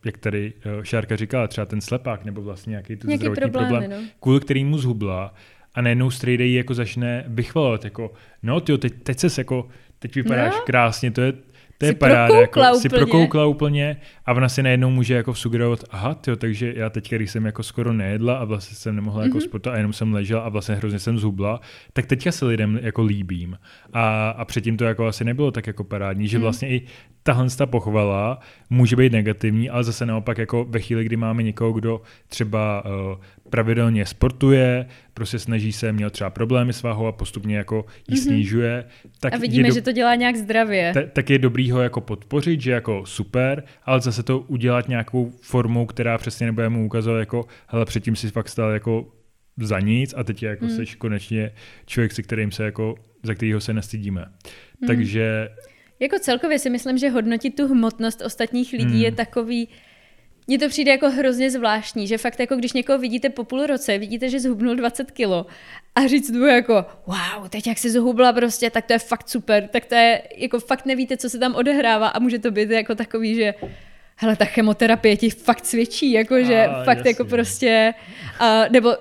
jak 0.05 0.17
tady 0.17 0.53
uh, 0.77 0.83
Šárka 0.83 1.15
říkala, 1.15 1.47
třeba 1.47 1.65
ten 1.65 1.81
slepák 1.81 2.25
nebo 2.25 2.41
vlastně 2.41 2.71
nějaký 2.71 2.95
ten 2.95 3.07
Nějaký 3.07 3.25
zdravotní 3.25 3.51
problémy, 3.51 3.87
problém, 3.87 4.03
no. 4.03 4.09
kvůli 4.19 4.39
kterýmu 4.39 4.77
zhubla 4.77 5.33
a 5.75 5.81
najednou 5.81 6.11
strejda 6.11 6.45
jako 6.45 6.73
začne 6.73 7.23
vychvalovat, 7.27 7.83
jako 7.83 8.13
no 8.43 8.61
tyjo, 8.61 8.77
teď, 8.77 8.93
teď 9.03 9.19
ses 9.19 9.37
jako, 9.37 9.67
teď 10.03 10.15
vypadáš 10.15 10.53
No. 10.53 10.61
krásně, 10.65 11.11
to 11.11 11.21
je, 11.21 11.33
to 11.77 11.85
je 11.85 11.93
paráda, 11.93 12.21
jako, 12.21 12.33
prokoukla 12.59 12.73
si 12.79 12.87
úplně. 12.87 12.99
prokoukla 12.99 13.45
úplně 13.45 13.97
a 14.25 14.33
ona 14.33 14.49
si 14.49 14.63
najednou 14.63 14.89
může 14.89 15.13
jako 15.13 15.33
sugerovat, 15.33 15.79
aha, 15.91 16.13
tyjo, 16.15 16.35
takže 16.35 16.73
já 16.77 16.89
teď, 16.89 17.13
když 17.15 17.31
jsem 17.31 17.45
jako 17.45 17.63
skoro 17.63 17.93
nejedla 17.93 18.37
a 18.37 18.43
vlastně 18.45 18.75
jsem 18.75 18.95
nemohla 18.95 19.19
Mhm. 19.21 19.27
jako 19.29 19.41
sportovat 19.41 19.75
a 19.75 19.77
jenom 19.77 19.93
jsem 19.93 20.13
ležela 20.13 20.41
a 20.41 20.49
vlastně 20.49 20.75
hrozně 20.75 20.99
jsem 20.99 21.19
zhubla, 21.19 21.59
tak 21.93 22.05
teďka 22.05 22.31
se 22.31 22.45
lidem 22.45 22.79
jako 22.81 23.03
líbím. 23.03 23.57
A, 23.93 24.29
a 24.29 24.45
předtím 24.45 24.77
to 24.77 24.83
jako 24.85 25.07
asi 25.07 25.23
nebylo 25.25 25.51
tak 25.51 25.67
jako 25.67 25.83
parádní, 25.83 26.27
že 26.27 26.37
Mhm. 26.37 26.41
vlastně 26.43 26.69
i 26.69 26.81
tahle 27.23 27.49
ta 27.57 27.65
pochvala 27.65 28.39
může 28.69 28.95
být 28.95 29.11
negativní, 29.11 29.69
ale 29.69 29.83
zase 29.83 30.05
naopak 30.05 30.37
jako 30.37 30.65
ve 30.69 30.79
chvíli, 30.79 31.03
kdy 31.05 31.17
máme 31.17 31.43
někoho, 31.43 31.71
kdo 31.73 32.01
třeba 32.27 32.83
uh, 32.85 32.91
pravidelně 33.53 34.05
sportuje, 34.05 34.85
prostě 35.13 35.39
snaží 35.39 35.71
se, 35.71 35.91
měl 35.91 36.09
třeba 36.09 36.29
problémy 36.29 36.73
s 36.73 36.83
váhou 36.83 37.05
a 37.07 37.11
postupně 37.11 37.57
jako 37.57 37.85
ji 38.09 38.15
Mhm. 38.15 38.23
snižuje, 38.23 38.85
tak 39.19 39.33
a 39.33 39.37
vidíme, 39.37 39.67
do- 39.67 39.73
že 39.73 39.81
to 39.81 39.91
dělá 39.91 40.15
nějak 40.15 40.35
zdravě. 40.35 40.91
ta- 40.93 41.01
tak 41.13 41.29
je 41.29 41.37
dobrý 41.39 41.71
ho 41.71 41.81
jako 41.81 42.01
podpořit, 42.01 42.61
že 42.61 42.71
jako 42.71 43.05
super, 43.05 43.63
ale 43.83 44.01
zase 44.01 44.23
to 44.23 44.39
udělat 44.39 44.87
nějakou 44.89 45.31
formou, 45.41 45.85
která 45.85 46.17
přesně 46.17 46.45
nebude 46.45 46.69
mu 46.69 46.85
ukazovat 46.85 47.19
jako, 47.19 47.45
hele, 47.67 47.85
předtím 47.85 48.15
si 48.15 48.29
fakt 48.31 48.49
stal 48.49 48.69
jako 48.71 49.13
za 49.57 49.79
nic 49.79 50.13
a 50.17 50.23
teď 50.23 50.43
je 50.43 50.49
jako 50.49 50.65
Hmm. 50.65 50.75
seš 50.75 50.95
konečně 50.95 51.51
člověk, 51.85 52.11
se 52.11 52.23
kterým 52.23 52.51
se 52.51 52.63
jako, 52.63 52.95
za 53.23 53.33
kterýho 53.33 53.61
se 53.61 53.73
nestydíme. 53.73 54.21
Hmm. 54.21 54.87
Takže 54.87 55.49
Jako 55.99 56.19
celkově 56.19 56.59
si 56.59 56.69
myslím, 56.69 56.97
že 56.97 57.09
hodnotit 57.09 57.55
tu 57.55 57.67
hmotnost 57.67 58.21
ostatních 58.25 58.71
lidí 58.73 58.83
Hmm. 58.93 59.01
je 59.03 59.11
takový, 59.11 59.67
mně 60.47 60.59
to 60.59 60.69
přijde 60.69 60.91
jako 60.91 61.09
hrozně 61.09 61.51
zvláštní, 61.51 62.07
že 62.07 62.17
fakt 62.17 62.39
jako 62.39 62.55
když 62.55 62.73
někoho 62.73 62.99
vidíte 62.99 63.29
po 63.29 63.43
půl 63.43 63.65
roce, 63.65 63.97
vidíte, 63.97 64.29
že 64.29 64.39
zhubnul 64.39 64.75
20 64.75 65.11
kilo 65.11 65.45
a 65.95 66.07
říct 66.07 66.31
mu 66.31 66.45
jako 66.45 66.85
wow, 67.07 67.47
teď 67.49 67.67
jak 67.67 67.77
jsi 67.77 67.89
zhubla 67.89 68.33
prostě, 68.33 68.69
tak 68.69 68.85
to 68.85 68.93
je 68.93 68.99
fakt 68.99 69.29
super, 69.29 69.67
tak 69.67 69.85
to 69.85 69.95
je, 69.95 70.21
jako 70.37 70.59
fakt 70.59 70.85
nevíte, 70.85 71.17
co 71.17 71.29
se 71.29 71.39
tam 71.39 71.55
odehrává 71.55 72.07
a 72.07 72.19
může 72.19 72.39
to 72.39 72.51
být 72.51 72.69
jako 72.69 72.95
takový, 72.95 73.35
že 73.35 73.53
hele, 74.15 74.35
ta 74.35 74.45
chemoterapie 74.45 75.17
ti 75.17 75.29
fakt 75.29 75.65
svědčí, 75.65 76.11
jakože 76.11 76.67
fakt 76.85 76.87
jako 76.87 76.89
jasně. 76.89 77.09
jako 77.09 77.25
prostě, 77.25 77.93
a, 78.39 78.65
nebo 78.69 78.93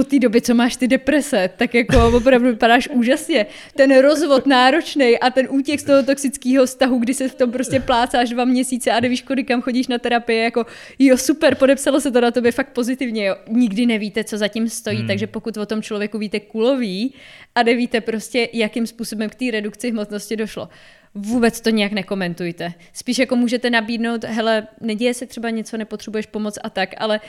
od 0.00 0.08
té 0.08 0.18
doby, 0.18 0.40
co 0.40 0.54
máš 0.54 0.76
ty 0.76 0.88
deprese, 0.88 1.50
tak 1.56 1.74
jako 1.74 2.08
opravdu 2.16 2.48
vypadáš 2.48 2.88
úžasně. 2.88 3.46
Ten 3.76 3.98
rozvod 3.98 4.46
náročný 4.46 5.18
a 5.18 5.30
ten 5.30 5.46
útěk 5.50 5.80
z 5.80 5.84
toho 5.84 6.02
toxického 6.02 6.66
vztahu, 6.66 6.98
kdy 6.98 7.14
se 7.14 7.28
v 7.28 7.34
tom 7.34 7.50
prostě 7.50 7.80
plácáš 7.80 8.30
dva 8.30 8.44
měsíce 8.44 8.90
a 8.90 9.00
nevíš, 9.00 9.24
kdy 9.28 9.44
kam 9.44 9.62
chodíš 9.62 9.88
na 9.88 9.98
terapii, 9.98 10.38
jako 10.38 10.66
jo, 10.98 11.16
super, 11.16 11.54
podepsalo 11.54 12.00
se 12.00 12.10
to 12.10 12.20
na 12.20 12.30
tobě 12.30 12.52
fakt 12.52 12.72
pozitivně, 12.72 13.26
jo. 13.26 13.36
Nikdy 13.48 13.86
nevíte, 13.86 14.24
co 14.24 14.38
zatím 14.38 14.68
stojí, 14.68 14.98
hmm. 14.98 15.06
takže 15.06 15.26
pokud 15.26 15.56
o 15.56 15.66
tom 15.66 15.82
člověku 15.82 16.18
víte 16.18 16.40
kulový 16.40 17.14
a 17.54 17.62
nevíte 17.62 18.00
prostě, 18.00 18.48
jakým 18.52 18.86
způsobem 18.86 19.30
k 19.30 19.34
té 19.34 19.44
redukci 19.50 19.90
hmotnosti 19.90 20.36
došlo, 20.36 20.68
vůbec 21.14 21.60
to 21.60 21.70
nějak 21.70 21.92
nekomentujte. 21.92 22.72
Spíš 22.92 23.18
jako 23.18 23.36
můžete 23.36 23.70
nabídnout, 23.70 24.24
hele, 24.24 24.66
neděje 24.80 25.14
se 25.14 25.26
třeba 25.26 25.50
něco, 25.50 25.76
nepotřebuješ 25.76 26.26
pomoc 26.26 26.58
a 26.64 26.70
tak, 26.70 26.94
ale 26.98 27.20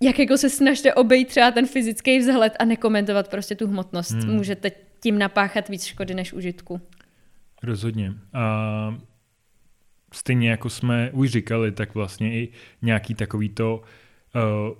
jak 0.00 0.18
jako 0.18 0.38
se 0.38 0.50
snažte 0.50 0.94
obejít 0.94 1.28
třeba 1.28 1.50
ten 1.50 1.66
fyzický 1.66 2.18
vzhled 2.18 2.56
a 2.58 2.64
nekomentovat 2.64 3.28
prostě 3.28 3.54
tu 3.54 3.66
hmotnost. 3.66 4.10
Hmm. 4.10 4.34
Můžete 4.34 4.70
tím 5.00 5.18
napáchat 5.18 5.68
víc 5.68 5.84
škody 5.84 6.14
než 6.14 6.32
užitku. 6.32 6.80
Rozhodně. 7.62 8.12
A 8.32 8.98
stejně 10.12 10.50
jako 10.50 10.70
jsme 10.70 11.10
už 11.12 11.30
říkali, 11.30 11.72
tak 11.72 11.94
vlastně 11.94 12.32
i 12.32 12.48
nějaký 12.82 13.14
takovýto 13.14 13.82
uh, 14.34 14.76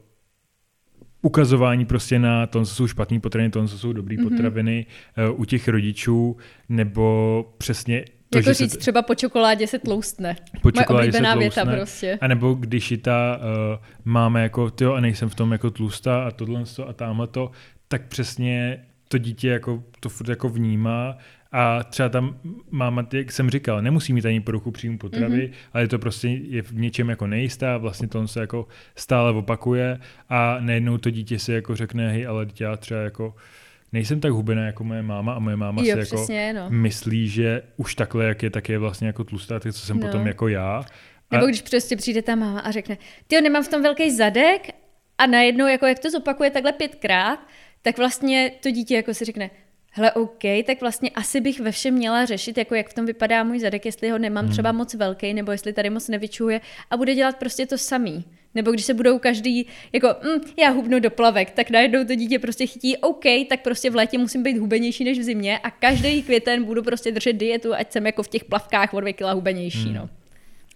ukazování 1.22 1.86
prostě 1.86 2.18
na 2.18 2.46
to, 2.46 2.64
co 2.64 2.74
jsou 2.74 2.86
špatné 2.86 3.20
potraviny, 3.20 3.50
to, 3.50 3.68
co 3.68 3.78
jsou 3.78 3.92
dobré 3.92 4.16
mm-hmm. 4.16 4.28
potraviny 4.28 4.86
uh, 5.30 5.40
u 5.40 5.44
těch 5.44 5.68
rodičů, 5.68 6.36
nebo 6.68 7.54
přesně 7.58 8.04
to, 8.30 8.38
jako 8.38 8.52
říct, 8.52 8.72
se... 8.72 8.78
třeba 8.78 9.02
po 9.02 9.14
čokoládě 9.14 9.66
se 9.66 9.78
tloustne. 9.78 10.36
Po 10.62 10.70
čokoládě 10.70 11.12
se 11.12 11.18
tloustne. 11.18 11.38
věta 11.38 11.64
prostě. 11.64 12.18
A 12.20 12.28
nebo 12.28 12.54
když 12.54 12.90
i 12.90 12.96
ta 12.96 13.38
uh, 13.40 13.84
máme 14.04 14.42
jako, 14.42 14.70
ty 14.70 14.84
a 14.84 15.00
nejsem 15.00 15.28
v 15.28 15.34
tom 15.34 15.52
jako 15.52 15.70
tlustá 15.70 16.24
a 16.24 16.30
tohle 16.30 16.62
a 16.86 16.92
tamhle 16.92 17.26
to, 17.26 17.50
tak 17.88 18.06
přesně 18.06 18.84
to 19.08 19.18
dítě 19.18 19.48
jako 19.48 19.84
to 20.00 20.08
furt 20.08 20.28
jako 20.28 20.48
vnímá 20.48 21.16
a 21.52 21.82
třeba 21.84 22.08
tam 22.08 22.36
máma, 22.70 23.06
jak 23.12 23.32
jsem 23.32 23.50
říkal, 23.50 23.82
nemusí 23.82 24.12
mít 24.12 24.26
ani 24.26 24.40
poruchu 24.40 24.70
příjmu 24.70 24.98
potravy, 24.98 25.46
mm-hmm. 25.48 25.68
ale 25.72 25.88
to 25.88 25.98
prostě 25.98 26.28
je 26.28 26.62
v 26.62 26.72
něčem 26.72 27.08
jako 27.08 27.26
nejistá, 27.26 27.76
vlastně 27.76 28.08
to 28.08 28.28
se 28.28 28.40
jako 28.40 28.68
stále 28.96 29.32
opakuje 29.32 29.98
a 30.28 30.56
najednou 30.60 30.98
to 30.98 31.10
dítě 31.10 31.38
si 31.38 31.52
jako 31.52 31.76
řekne, 31.76 32.12
hej, 32.12 32.26
ale 32.26 32.46
dítě 32.46 32.64
já 32.64 32.76
třeba 32.76 33.00
jako 33.00 33.34
nejsem 33.92 34.20
tak 34.20 34.32
hubená 34.32 34.66
jako 34.66 34.84
moje 34.84 35.02
máma 35.02 35.32
a 35.32 35.38
moje 35.38 35.56
máma 35.56 35.82
jo, 35.82 35.84
si 35.84 35.98
jako 35.98 36.16
přesně, 36.16 36.52
no. 36.52 36.70
myslí, 36.70 37.28
že 37.28 37.62
už 37.76 37.94
takhle, 37.94 38.24
jak 38.24 38.42
je, 38.42 38.50
tak 38.50 38.68
je 38.68 38.78
vlastně 38.78 39.06
jako 39.06 39.24
tlustá, 39.24 39.60
tak 39.60 39.72
co 39.72 39.86
jsem 39.86 40.00
no. 40.00 40.06
potom 40.06 40.26
jako 40.26 40.48
já. 40.48 40.84
A... 41.30 41.34
Nebo 41.34 41.46
když 41.46 41.62
prostě 41.62 41.96
přijde 41.96 42.22
ta 42.22 42.34
máma 42.34 42.60
a 42.60 42.70
řekne, 42.70 42.98
ty 43.26 43.40
nemám 43.40 43.62
v 43.62 43.68
tom 43.68 43.82
velký 43.82 44.10
zadek 44.10 44.68
a 45.18 45.26
najednou, 45.26 45.66
jako 45.66 45.86
jak 45.86 45.98
to 45.98 46.10
zopakuje 46.10 46.50
takhle 46.50 46.72
pětkrát, 46.72 47.40
tak 47.82 47.98
vlastně 47.98 48.52
to 48.62 48.70
dítě 48.70 48.94
jako 48.94 49.14
si 49.14 49.24
řekne, 49.24 49.50
hele, 49.90 50.12
OK, 50.12 50.42
tak 50.66 50.80
vlastně 50.80 51.10
asi 51.10 51.40
bych 51.40 51.60
ve 51.60 51.72
všem 51.72 51.94
měla 51.94 52.24
řešit, 52.24 52.58
jako 52.58 52.74
jak 52.74 52.88
v 52.88 52.94
tom 52.94 53.06
vypadá 53.06 53.44
můj 53.44 53.58
zadek, 53.58 53.86
jestli 53.86 54.10
ho 54.10 54.18
nemám 54.18 54.44
hmm. 54.44 54.52
třeba 54.52 54.72
moc 54.72 54.94
velký, 54.94 55.34
nebo 55.34 55.52
jestli 55.52 55.72
tady 55.72 55.90
moc 55.90 56.08
nevyčuje 56.08 56.60
a 56.90 56.96
bude 56.96 57.14
dělat 57.14 57.36
prostě 57.36 57.66
to 57.66 57.78
samý. 57.78 58.24
Nebo 58.54 58.70
když 58.72 58.84
se 58.84 58.94
budou 58.94 59.18
každý, 59.18 59.66
jako, 59.92 60.08
mm, 60.22 60.40
já 60.62 60.70
hubnu 60.70 61.00
do 61.00 61.10
plavek, 61.10 61.50
tak 61.50 61.70
najednou 61.70 62.04
to 62.04 62.14
dítě 62.14 62.38
prostě 62.38 62.66
chytí, 62.66 62.96
OK, 62.96 63.24
tak 63.48 63.62
prostě 63.62 63.90
v 63.90 63.94
létě 63.94 64.18
musím 64.18 64.42
být 64.42 64.58
hubenější 64.58 65.04
než 65.04 65.18
v 65.18 65.22
zimě 65.22 65.58
a 65.58 65.70
každý 65.70 66.22
květen 66.22 66.64
budu 66.64 66.82
prostě 66.82 67.12
držet 67.12 67.32
dietu, 67.32 67.74
ať 67.74 67.92
jsem 67.92 68.06
jako 68.06 68.22
v 68.22 68.28
těch 68.28 68.44
plavkách 68.44 68.94
o 68.94 69.00
dvě 69.00 69.12
kila 69.12 69.32
hubenější, 69.32 69.84
hmm. 69.84 69.94
no. 69.94 70.08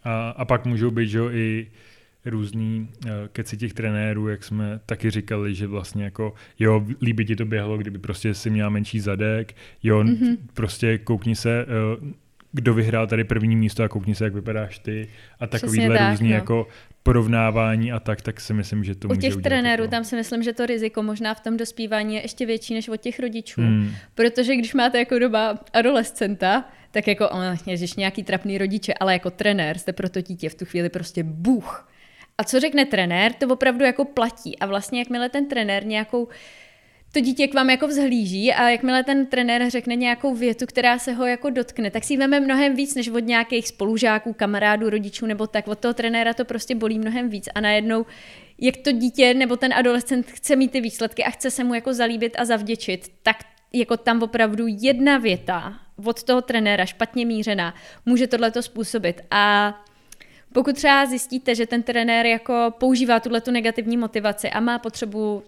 A, 0.04 0.30
a 0.30 0.44
pak 0.44 0.66
můžou 0.66 0.90
být, 0.90 1.08
že 1.08 1.18
jo, 1.18 1.30
i 1.30 1.66
různý 2.24 2.88
uh, 3.04 3.10
keci 3.32 3.56
těch 3.56 3.74
trenérů, 3.74 4.28
jak 4.28 4.44
jsme 4.44 4.80
taky 4.86 5.10
říkali, 5.10 5.54
že 5.54 5.66
vlastně 5.66 6.04
jako, 6.04 6.34
jo, 6.58 6.86
líbí 7.02 7.24
ti 7.24 7.36
to 7.36 7.44
běhlo, 7.44 7.78
kdyby 7.78 7.98
prostě 7.98 8.34
si 8.34 8.50
měla 8.50 8.68
menší 8.68 9.00
zadek, 9.00 9.54
jo, 9.82 10.02
mm-hmm. 10.02 10.36
prostě 10.54 10.98
koukni 10.98 11.36
se, 11.36 11.66
uh, 12.00 12.08
kdo 12.52 12.74
vyhrál 12.74 13.06
tady 13.06 13.24
první 13.24 13.56
místo 13.56 13.82
a 13.82 13.88
koukni 13.88 14.14
se, 14.14 14.24
jak 14.24 14.34
vypadáš 14.34 14.78
ty 14.78 15.08
a 15.40 15.46
takovýhle 15.46 15.98
tak, 15.98 16.10
různý 16.10 16.28
no. 16.28 16.34
jako 16.34 16.66
porovnávání 17.02 17.92
a 17.92 18.00
tak, 18.00 18.20
tak 18.20 18.40
si 18.40 18.54
myslím, 18.54 18.84
že 18.84 18.94
to 18.94 19.08
U 19.08 19.14
může 19.14 19.20
těch 19.20 19.36
trenérů 19.36 19.88
tam 19.88 20.04
si 20.04 20.16
myslím, 20.16 20.42
že 20.42 20.52
to 20.52 20.66
riziko 20.66 21.02
možná 21.02 21.34
v 21.34 21.40
tom 21.40 21.56
dospívání 21.56 22.14
je 22.14 22.22
ještě 22.22 22.46
větší 22.46 22.74
než 22.74 22.88
od 22.88 23.00
těch 23.00 23.20
rodičů. 23.20 23.60
Hmm. 23.60 23.90
Protože 24.14 24.56
když 24.56 24.74
máte 24.74 24.98
jako 24.98 25.18
doba 25.18 25.58
adolescenta, 25.72 26.64
tak 26.90 27.06
jako, 27.06 27.28
ježiš, 27.66 27.94
nějaký 27.94 28.22
trapný 28.22 28.58
rodiče, 28.58 28.94
ale 28.94 29.12
jako 29.12 29.30
trenér 29.30 29.78
jste 29.78 29.92
pro 29.92 30.08
to 30.08 30.20
dítě 30.20 30.48
v 30.48 30.54
tu 30.54 30.64
chvíli 30.64 30.88
prostě 30.88 31.22
buch. 31.22 31.88
A 32.38 32.44
co 32.44 32.60
řekne 32.60 32.84
trenér, 32.84 33.32
to 33.32 33.46
opravdu 33.46 33.84
jako 33.84 34.04
platí. 34.04 34.58
A 34.58 34.66
vlastně 34.66 34.98
jakmile 34.98 35.28
ten 35.28 35.48
trenér 35.48 35.86
nějakou 35.86 36.28
to 37.12 37.20
dítě 37.20 37.48
k 37.48 37.54
vám 37.54 37.70
jako 37.70 37.88
vzhlíží 37.88 38.52
a 38.52 38.68
jakmile 38.68 39.04
ten 39.04 39.26
trenér 39.26 39.70
řekne 39.70 39.96
nějakou 39.96 40.34
větu, 40.34 40.66
která 40.66 40.98
se 40.98 41.12
ho 41.12 41.26
jako 41.26 41.50
dotkne, 41.50 41.90
tak 41.90 42.04
si 42.04 42.16
veme 42.16 42.40
mnohem 42.40 42.76
víc 42.76 42.94
než 42.94 43.08
od 43.08 43.18
nějakých 43.18 43.68
spolužáků, 43.68 44.32
kamarádů, 44.32 44.90
rodičů 44.90 45.26
nebo 45.26 45.46
tak. 45.46 45.68
Od 45.68 45.78
toho 45.78 45.94
trenéra 45.94 46.34
to 46.34 46.44
prostě 46.44 46.74
bolí 46.74 46.98
mnohem 46.98 47.28
víc 47.28 47.48
a 47.54 47.60
najednou 47.60 48.06
jak 48.58 48.76
to 48.76 48.92
dítě 48.92 49.34
nebo 49.34 49.56
ten 49.56 49.74
adolescent 49.74 50.26
chce 50.30 50.56
mít 50.56 50.70
ty 50.70 50.80
výsledky 50.80 51.24
a 51.24 51.30
chce 51.30 51.50
se 51.50 51.64
mu 51.64 51.74
jako 51.74 51.94
zalíbit 51.94 52.36
a 52.38 52.44
zavděčit, 52.44 53.12
tak 53.22 53.36
jako 53.72 53.96
tam 53.96 54.22
opravdu 54.22 54.64
jedna 54.68 55.18
věta 55.18 55.74
od 56.04 56.22
toho 56.22 56.42
trenéra 56.42 56.86
špatně 56.86 57.26
mířená 57.26 57.74
může 58.06 58.26
tohleto 58.26 58.62
způsobit. 58.62 59.20
A 59.30 59.74
pokud 60.52 60.76
třeba 60.76 61.06
zjistíte, 61.06 61.54
že 61.54 61.66
ten 61.66 61.82
trenér 61.82 62.26
jako 62.26 62.74
používá 62.78 63.20
tuhle 63.20 63.40
tu 63.40 63.50
negativní 63.50 63.96
motivaci 63.96 64.50
a 64.50 64.60
má 64.60 64.78
potřebu 64.78 65.42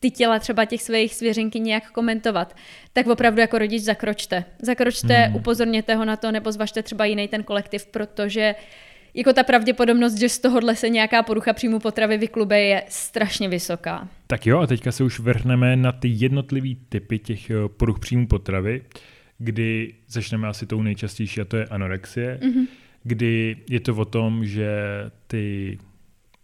ty 0.00 0.10
těla 0.10 0.38
třeba 0.38 0.64
těch 0.64 0.82
svých 0.82 1.14
svěřinky 1.14 1.60
nějak 1.60 1.90
komentovat, 1.90 2.56
tak 2.92 3.06
opravdu 3.06 3.40
jako 3.40 3.58
rodič 3.58 3.82
zakročte. 3.82 4.44
Zakročte, 4.62 5.14
hmm. 5.14 5.36
upozorněte 5.36 5.94
ho 5.94 6.04
na 6.04 6.16
to, 6.16 6.32
nebo 6.32 6.52
zvažte 6.52 6.82
třeba 6.82 7.04
jiný 7.04 7.28
ten 7.28 7.42
kolektiv, 7.42 7.86
protože 7.86 8.54
jako 9.14 9.32
ta 9.32 9.42
pravděpodobnost, 9.42 10.18
že 10.18 10.28
z 10.28 10.38
tohohle 10.38 10.76
se 10.76 10.88
nějaká 10.88 11.22
porucha 11.22 11.52
příjmu 11.52 11.78
potravy 11.78 12.18
vyklube, 12.18 12.60
je 12.60 12.82
strašně 12.88 13.48
vysoká. 13.48 14.08
Tak 14.26 14.46
jo, 14.46 14.58
a 14.58 14.66
teďka 14.66 14.92
se 14.92 15.04
už 15.04 15.20
vrhneme 15.20 15.76
na 15.76 15.92
ty 15.92 16.08
jednotlivé 16.08 16.68
typy 16.88 17.18
těch 17.18 17.50
eh, 17.50 17.54
poruch 17.76 17.98
příjmu 17.98 18.26
potravy, 18.26 18.82
kdy 19.38 19.94
začneme 20.08 20.48
asi 20.48 20.66
tou 20.66 20.82
nejčastější, 20.82 21.40
a 21.40 21.44
to 21.44 21.56
je 21.56 21.64
anorexie, 21.64 22.38
mm-hmm. 22.42 22.66
kdy 23.02 23.56
je 23.70 23.80
to 23.80 23.94
o 23.94 24.04
tom, 24.04 24.44
že 24.44 24.70
ty 25.26 25.78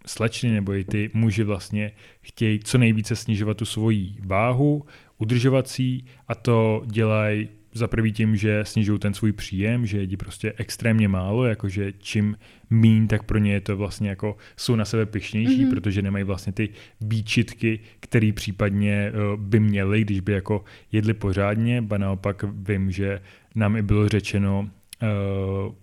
slečny 0.07 0.51
nebo 0.51 0.75
i 0.75 0.85
ty 0.85 1.11
muži 1.15 1.43
vlastně 1.43 1.93
chtějí 2.21 2.61
co 2.65 2.79
nejvíce 2.79 3.17
snižovat 3.17 3.57
tu 3.57 3.65
svoji 3.65 4.15
váhu, 4.27 4.87
udržovací 5.19 6.05
a 6.29 6.35
to 6.35 6.83
dělají 6.87 7.49
za 7.75 7.89
prvý 7.89 8.13
tím, 8.13 8.37
že 8.37 8.65
snižují 8.65 8.99
ten 8.99 9.15
svůj 9.15 9.33
příjem, 9.33 9.87
že 9.87 9.99
jedí 9.99 10.17
prostě 10.17 10.53
extrémně 10.57 11.09
málo, 11.09 11.45
jakože 11.45 11.93
čím 11.99 12.37
mín, 12.71 13.09
tak 13.09 13.23
pro 13.23 13.39
ně 13.39 13.53
je 13.53 13.61
to 13.61 13.77
vlastně 13.77 14.09
jako 14.09 14.37
jsou 14.57 14.77
na 14.77 14.85
sebe 14.85 15.07
pyšnější, 15.07 15.65
mm-hmm. 15.65 15.71
protože 15.71 16.03
nemají 16.03 16.25
vlastně 16.25 16.53
ty 16.53 16.69
výčitky, 17.01 17.81
které 18.01 18.33
případně 18.33 19.13
uh, 19.13 19.41
by 19.41 19.61
měly, 19.61 20.01
když 20.05 20.21
by 20.21 20.33
jako 20.33 20.65
jedli 20.93 21.15
pořádně, 21.15 21.83
ba 21.83 21.99
naopak 21.99 22.45
vím, 22.53 22.91
že 22.91 23.21
nám 23.55 23.77
i 23.77 23.83
bylo 23.83 24.09
řečeno 24.09 24.71
uh, 25.03 25.75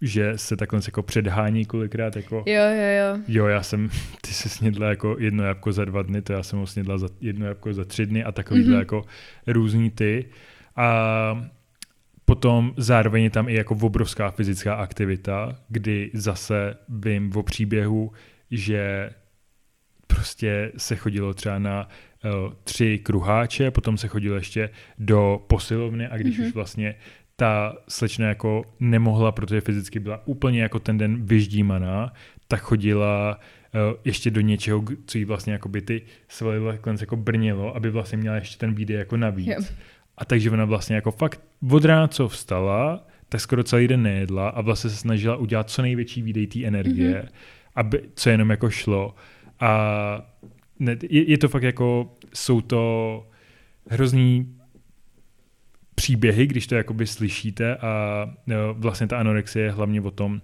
že 0.00 0.32
se 0.38 0.56
takhle 0.56 0.80
jako 0.86 1.02
předhání 1.02 1.64
kolikrát. 1.64 2.16
Jako, 2.16 2.44
jo, 2.46 2.62
jo, 2.62 2.88
jo. 2.98 3.22
Jo, 3.28 3.46
já 3.46 3.62
jsem, 3.62 3.90
ty 4.20 4.30
se 4.30 4.48
snědla 4.48 4.88
jako 4.88 5.16
jedno 5.18 5.44
jabko 5.44 5.72
za 5.72 5.84
dva 5.84 6.02
dny, 6.02 6.22
to 6.22 6.32
já 6.32 6.42
jsem 6.42 6.58
ho 6.58 6.66
snědla 6.66 6.98
za 6.98 7.08
jedno 7.20 7.46
jabko 7.46 7.74
za 7.74 7.84
tři 7.84 8.06
dny 8.06 8.24
a 8.24 8.32
takovýhle 8.32 8.74
mm-hmm. 8.74 8.78
jako 8.78 9.04
různý 9.46 9.90
ty. 9.90 10.24
A 10.76 11.48
potom 12.24 12.74
zároveň 12.76 13.24
je 13.24 13.30
tam 13.30 13.48
i 13.48 13.54
jako 13.54 13.76
obrovská 13.82 14.30
fyzická 14.30 14.74
aktivita, 14.74 15.58
kdy 15.68 16.10
zase 16.14 16.76
vím 16.88 17.32
o 17.36 17.42
příběhu, 17.42 18.12
že 18.50 19.10
prostě 20.06 20.72
se 20.76 20.96
chodilo 20.96 21.34
třeba 21.34 21.58
na 21.58 21.88
uh, 22.24 22.52
tři 22.64 22.98
kruháče, 22.98 23.70
potom 23.70 23.98
se 23.98 24.08
chodilo 24.08 24.36
ještě 24.36 24.70
do 24.98 25.44
posilovny 25.46 26.08
a 26.08 26.16
když 26.16 26.38
mm-hmm. 26.38 26.46
už 26.46 26.54
vlastně 26.54 26.94
ta 27.40 27.74
slečna 27.88 28.28
jako 28.28 28.64
nemohla, 28.80 29.32
protože 29.32 29.60
fyzicky 29.60 29.98
byla 29.98 30.20
úplně 30.24 30.62
jako 30.62 30.78
ten 30.78 30.98
den 30.98 31.24
vyždímaná, 31.24 32.12
tak 32.48 32.60
chodila 32.60 33.38
uh, 33.38 33.96
ještě 34.04 34.30
do 34.30 34.40
něčeho, 34.40 34.84
co 35.06 35.18
jí 35.18 35.24
vlastně 35.24 35.52
jako 35.52 35.68
by 35.68 35.82
ty 35.82 36.02
svaly 36.28 36.60
jako 37.00 37.16
brnilo, 37.16 37.76
aby 37.76 37.90
vlastně 37.90 38.18
měla 38.18 38.36
ještě 38.36 38.58
ten 38.58 38.74
bídy 38.74 38.94
jako 38.94 39.16
navíc. 39.16 39.48
Yep. 39.48 39.64
A 40.16 40.24
takže 40.24 40.50
ona 40.50 40.64
vlastně 40.64 40.96
jako 40.96 41.10
fakt 41.10 41.40
od 41.70 41.84
rána, 41.84 42.08
co 42.08 42.28
vstala, 42.28 43.06
tak 43.28 43.40
skoro 43.40 43.64
celý 43.64 43.88
den 43.88 44.02
nejedla 44.02 44.48
a 44.48 44.60
vlastně 44.60 44.90
se 44.90 44.96
snažila 44.96 45.36
udělat 45.36 45.70
co 45.70 45.82
největší 45.82 46.22
výdej 46.22 46.46
té 46.46 46.64
energie, 46.64 47.22
mm-hmm. 47.22 47.34
aby, 47.74 48.02
co 48.14 48.30
jenom 48.30 48.50
jako 48.50 48.70
šlo. 48.70 49.14
A 49.60 49.70
ne, 50.78 50.96
je, 51.02 51.30
je 51.30 51.38
to 51.38 51.48
fakt 51.48 51.62
jako, 51.62 52.14
jsou 52.34 52.60
to 52.60 53.26
hrozný 53.90 54.57
příběhy, 55.98 56.46
když 56.46 56.66
to 56.66 56.74
jakoby 56.74 57.06
slyšíte 57.06 57.76
a 57.76 58.24
vlastně 58.72 59.06
ta 59.06 59.18
anorexie 59.18 59.64
je 59.64 59.70
hlavně 59.70 60.00
o 60.00 60.10
tom, 60.10 60.40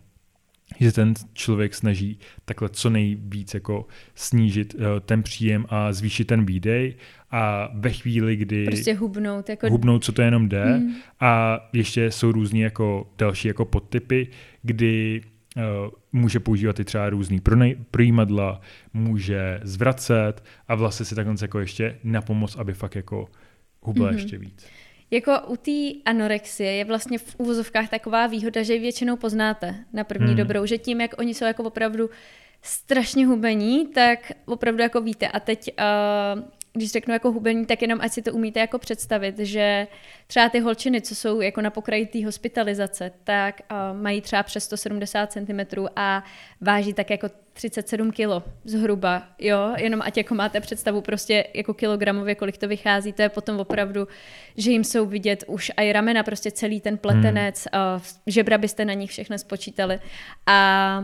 že 0.81 0.93
ten 0.93 1.15
člověk 1.33 1.75
snaží 1.75 2.19
takhle 2.45 2.69
co 2.69 2.91
nejvíc 2.91 3.55
jako 3.55 3.87
snížit 4.15 4.75
uh, 4.75 4.81
ten 5.01 5.23
příjem 5.23 5.67
a 5.69 5.93
zvýšit 5.93 6.25
ten 6.25 6.45
výdej 6.45 6.95
a 7.31 7.71
ve 7.75 7.91
chvíli, 7.91 8.37
kdy 8.37 8.65
prostě 8.65 8.95
hubnout, 8.95 9.49
jako... 9.49 9.71
hubnout 9.71 10.05
co 10.05 10.13
to 10.13 10.23
jenom 10.23 10.49
jde 10.49 10.65
hmm. 10.65 10.95
a 11.21 11.61
ještě 11.73 12.11
jsou 12.11 12.33
různý 12.33 12.61
jako 12.61 13.13
další 13.19 13.49
jako 13.49 13.65
podtypy, 13.65 14.29
kdy 14.63 15.21
uh, 15.57 15.63
může 16.13 16.41
používat 16.41 16.81
i 16.81 16.85
třeba 16.85 17.11
různý 17.11 17.41
projímadla, 17.91 18.61
může 18.95 19.61
zvracet 19.63 20.45
a 20.69 20.75
vlastně 20.75 21.07
si 21.07 21.15
takhle 21.15 21.35
jako 21.43 21.59
ještě 21.61 21.99
na 22.05 22.23
pomoc, 22.23 22.57
aby 22.57 22.75
fakt 22.75 22.97
jako 22.97 23.29
hubla 23.81 24.09
hmm. 24.09 24.19
ještě 24.19 24.39
víc. 24.39 24.67
Jako 25.11 25.33
u 25.47 25.57
té 25.57 26.11
anorexie 26.11 26.73
je 26.73 26.85
vlastně 26.85 27.19
v 27.19 27.35
úvozovkách 27.39 27.89
taková 27.89 28.27
výhoda, 28.27 28.63
že 28.63 28.75
ji 28.75 28.81
většinou 28.81 29.17
poznáte 29.17 29.75
na 29.93 30.05
první 30.05 30.27
hmm. 30.27 30.37
dobrou, 30.37 30.67
že 30.67 30.79
tím, 30.79 31.01
jak 31.01 31.19
oni 31.19 31.35
jsou 31.35 31.45
jako 31.45 31.63
opravdu 31.63 32.11
strašně 32.63 33.27
hubení, 33.27 33.87
tak 33.87 34.33
opravdu 34.47 34.83
jako 34.83 35.01
víte. 35.01 35.29
A 35.29 35.41
teď 35.41 35.71
uh, 36.37 36.43
když 36.77 36.93
řeknu 36.93 37.12
jako 37.12 37.33
hubení, 37.33 37.66
tak 37.66 37.83
jenom 37.83 38.01
ať 38.01 38.12
si 38.12 38.22
to 38.22 38.33
umíte 38.33 38.61
jako 38.61 38.79
představit, 38.79 39.39
že 39.39 39.87
třeba 40.27 40.49
ty 40.49 40.61
holčiny, 40.61 41.01
co 41.01 41.14
jsou 41.14 41.41
jako 41.41 41.61
na 41.61 41.70
pokraji 41.70 42.07
té 42.07 42.25
hospitalizace, 42.25 43.11
tak 43.25 43.61
uh, 43.70 44.01
mají 44.03 44.20
třeba 44.20 44.43
přes 44.43 44.64
170 44.64 45.33
cm 45.33 45.87
a 45.97 46.25
váží 46.61 46.93
tak 46.93 47.11
jako 47.11 47.29
37 47.53 48.12
kilo 48.12 48.43
zhruba, 48.64 49.22
jo, 49.39 49.75
jenom 49.77 50.03
ať 50.03 50.16
jako 50.16 50.35
máte 50.35 50.61
představu 50.61 51.01
prostě 51.01 51.47
jako 51.55 51.75
kilogramově, 51.75 52.35
kolik 52.35 52.59
to 52.59 52.68
vychází, 52.68 53.12
to 53.12 53.22
je 53.22 53.29
potom 53.29 53.61
opravdu, 53.61 54.09
že 54.57 54.70
jim 54.70 54.85
jsou 54.85 55.07
vidět 55.07 55.45
už 55.47 55.72
i 55.77 55.93
ramena, 55.93 56.22
prostě 56.22 56.51
celý 56.51 56.81
ten 56.81 56.99
pletenec, 56.99 57.68
hmm. 57.72 57.97
uh, 57.97 58.03
žebra 58.27 58.59
byste 58.59 58.85
na 58.85 58.93
nich 58.93 59.11
všechno 59.11 59.39
spočítali. 59.39 60.01
A 60.47 60.99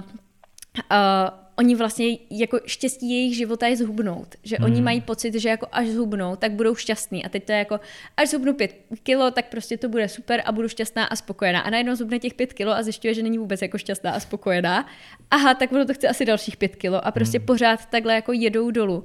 uh, 0.91 1.50
oni 1.61 1.75
vlastně 1.75 2.19
jako 2.31 2.61
štěstí 2.67 3.11
jejich 3.11 3.37
života 3.37 3.67
je 3.67 3.77
zhubnout. 3.77 4.35
Že 4.43 4.57
hmm. 4.57 4.65
oni 4.65 4.83
mají 4.83 5.01
pocit, 5.01 5.35
že 5.35 5.49
jako 5.49 5.67
až 5.73 5.89
zhubnou, 5.89 6.37
tak 6.37 6.53
budou 6.53 6.75
šťastní. 6.75 7.25
A 7.25 7.29
teď 7.29 7.45
to 7.45 7.53
je 7.53 7.59
jako, 7.59 7.81
až 8.17 8.29
zhubnu 8.29 8.55
pět 8.55 8.77
kilo, 9.03 9.31
tak 9.31 9.49
prostě 9.49 9.77
to 9.77 9.89
bude 9.89 10.09
super 10.09 10.43
a 10.45 10.53
budu 10.53 10.69
šťastná 10.69 11.05
a 11.05 11.17
spokojená. 11.17 11.61
A 11.61 11.71
najednou 11.71 11.95
zhubne 11.95 12.19
těch 12.19 12.35
pět 12.35 12.53
kilo 12.53 12.73
a 12.73 12.83
zjišťuje, 12.83 13.15
že 13.15 13.23
není 13.23 13.39
vůbec 13.39 13.63
jako 13.63 13.79
šťastná 13.79 14.11
a 14.11 14.21
spokojená. 14.21 14.87
Aha, 15.31 15.55
tak 15.55 15.73
ono 15.73 15.85
to 15.85 15.95
chce 15.95 16.09
asi 16.09 16.25
dalších 16.25 16.57
pět 16.57 16.77
kilo 16.77 17.07
a 17.07 17.11
prostě 17.11 17.39
hmm. 17.39 17.47
pořád 17.47 17.87
takhle 17.87 18.15
jako 18.15 18.33
jedou 18.33 18.71
dolů. 18.71 19.05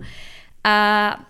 A 0.64 1.28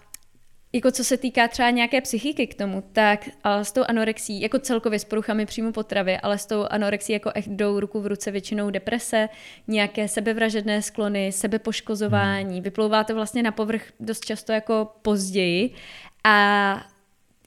jako 0.76 0.92
co 0.92 1.04
se 1.04 1.18
týká 1.18 1.48
třeba 1.48 1.70
nějaké 1.70 2.02
psychiky 2.02 2.48
k 2.48 2.54
tomu, 2.54 2.84
tak 2.94 3.30
s 3.62 3.72
tou 3.72 3.84
anorexí, 3.88 4.42
jako 4.42 4.60
celkově 4.60 5.00
s 5.00 5.06
poruchami 5.06 5.46
příjmu 5.46 5.72
potravy, 5.72 6.18
ale 6.18 6.38
s 6.38 6.46
tou 6.46 6.66
anorexí 6.70 7.14
jako 7.14 7.32
jdou 7.48 7.80
ruku 7.80 8.02
v 8.02 8.08
ruce 8.08 8.32
většinou 8.32 8.70
deprese, 8.70 9.30
nějaké 9.68 10.08
sebevražedné 10.08 10.82
sklony, 10.82 11.32
sebepoškozování. 11.32 12.54
Hmm. 12.54 12.64
Vyplouvá 12.64 13.04
to 13.04 13.16
vlastně 13.16 13.44
na 13.44 13.52
povrch 13.52 13.82
dost 14.00 14.26
často 14.26 14.52
jako 14.52 14.92
později 15.02 15.70
a 16.24 16.88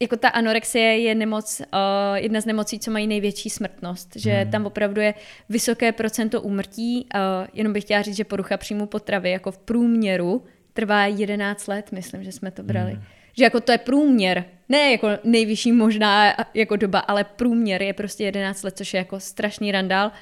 jako 0.00 0.16
ta 0.16 0.28
anorexie 0.28 0.98
je 0.98 1.14
nemoc, 1.14 1.60
uh, 1.60 2.16
jedna 2.16 2.40
z 2.40 2.46
nemocí, 2.46 2.78
co 2.78 2.90
mají 2.90 3.06
největší 3.06 3.50
smrtnost, 3.50 4.16
že 4.16 4.32
hmm. 4.32 4.50
tam 4.50 4.66
opravdu 4.66 5.00
je 5.00 5.14
vysoké 5.48 5.92
procento 5.92 6.42
úmrtí. 6.42 7.06
Uh, 7.14 7.46
jenom 7.52 7.72
bych 7.72 7.84
chtěla 7.84 8.02
říct, 8.02 8.16
že 8.16 8.24
porucha 8.24 8.56
příjmu 8.56 8.86
potravy 8.86 9.30
jako 9.30 9.50
v 9.50 9.58
průměru 9.58 10.44
trvá 10.72 11.06
11 11.06 11.66
let, 11.66 11.92
myslím, 11.92 12.24
že 12.24 12.32
jsme 12.32 12.50
to 12.50 12.62
brali. 12.62 12.92
Hmm 12.92 13.02
že 13.38 13.44
jako 13.44 13.60
to 13.60 13.72
je 13.72 13.78
průměr, 13.78 14.44
ne 14.68 14.90
jako 14.90 15.08
nejvyšší 15.24 15.72
možná 15.72 16.34
jako 16.54 16.76
doba, 16.76 16.98
ale 16.98 17.24
průměr 17.24 17.82
je 17.82 17.92
prostě 17.92 18.24
11 18.24 18.62
let, 18.62 18.76
což 18.76 18.94
je 18.94 18.98
jako 18.98 19.20
strašný 19.20 19.72
randál. 19.72 20.12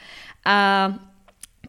A 0.45 0.95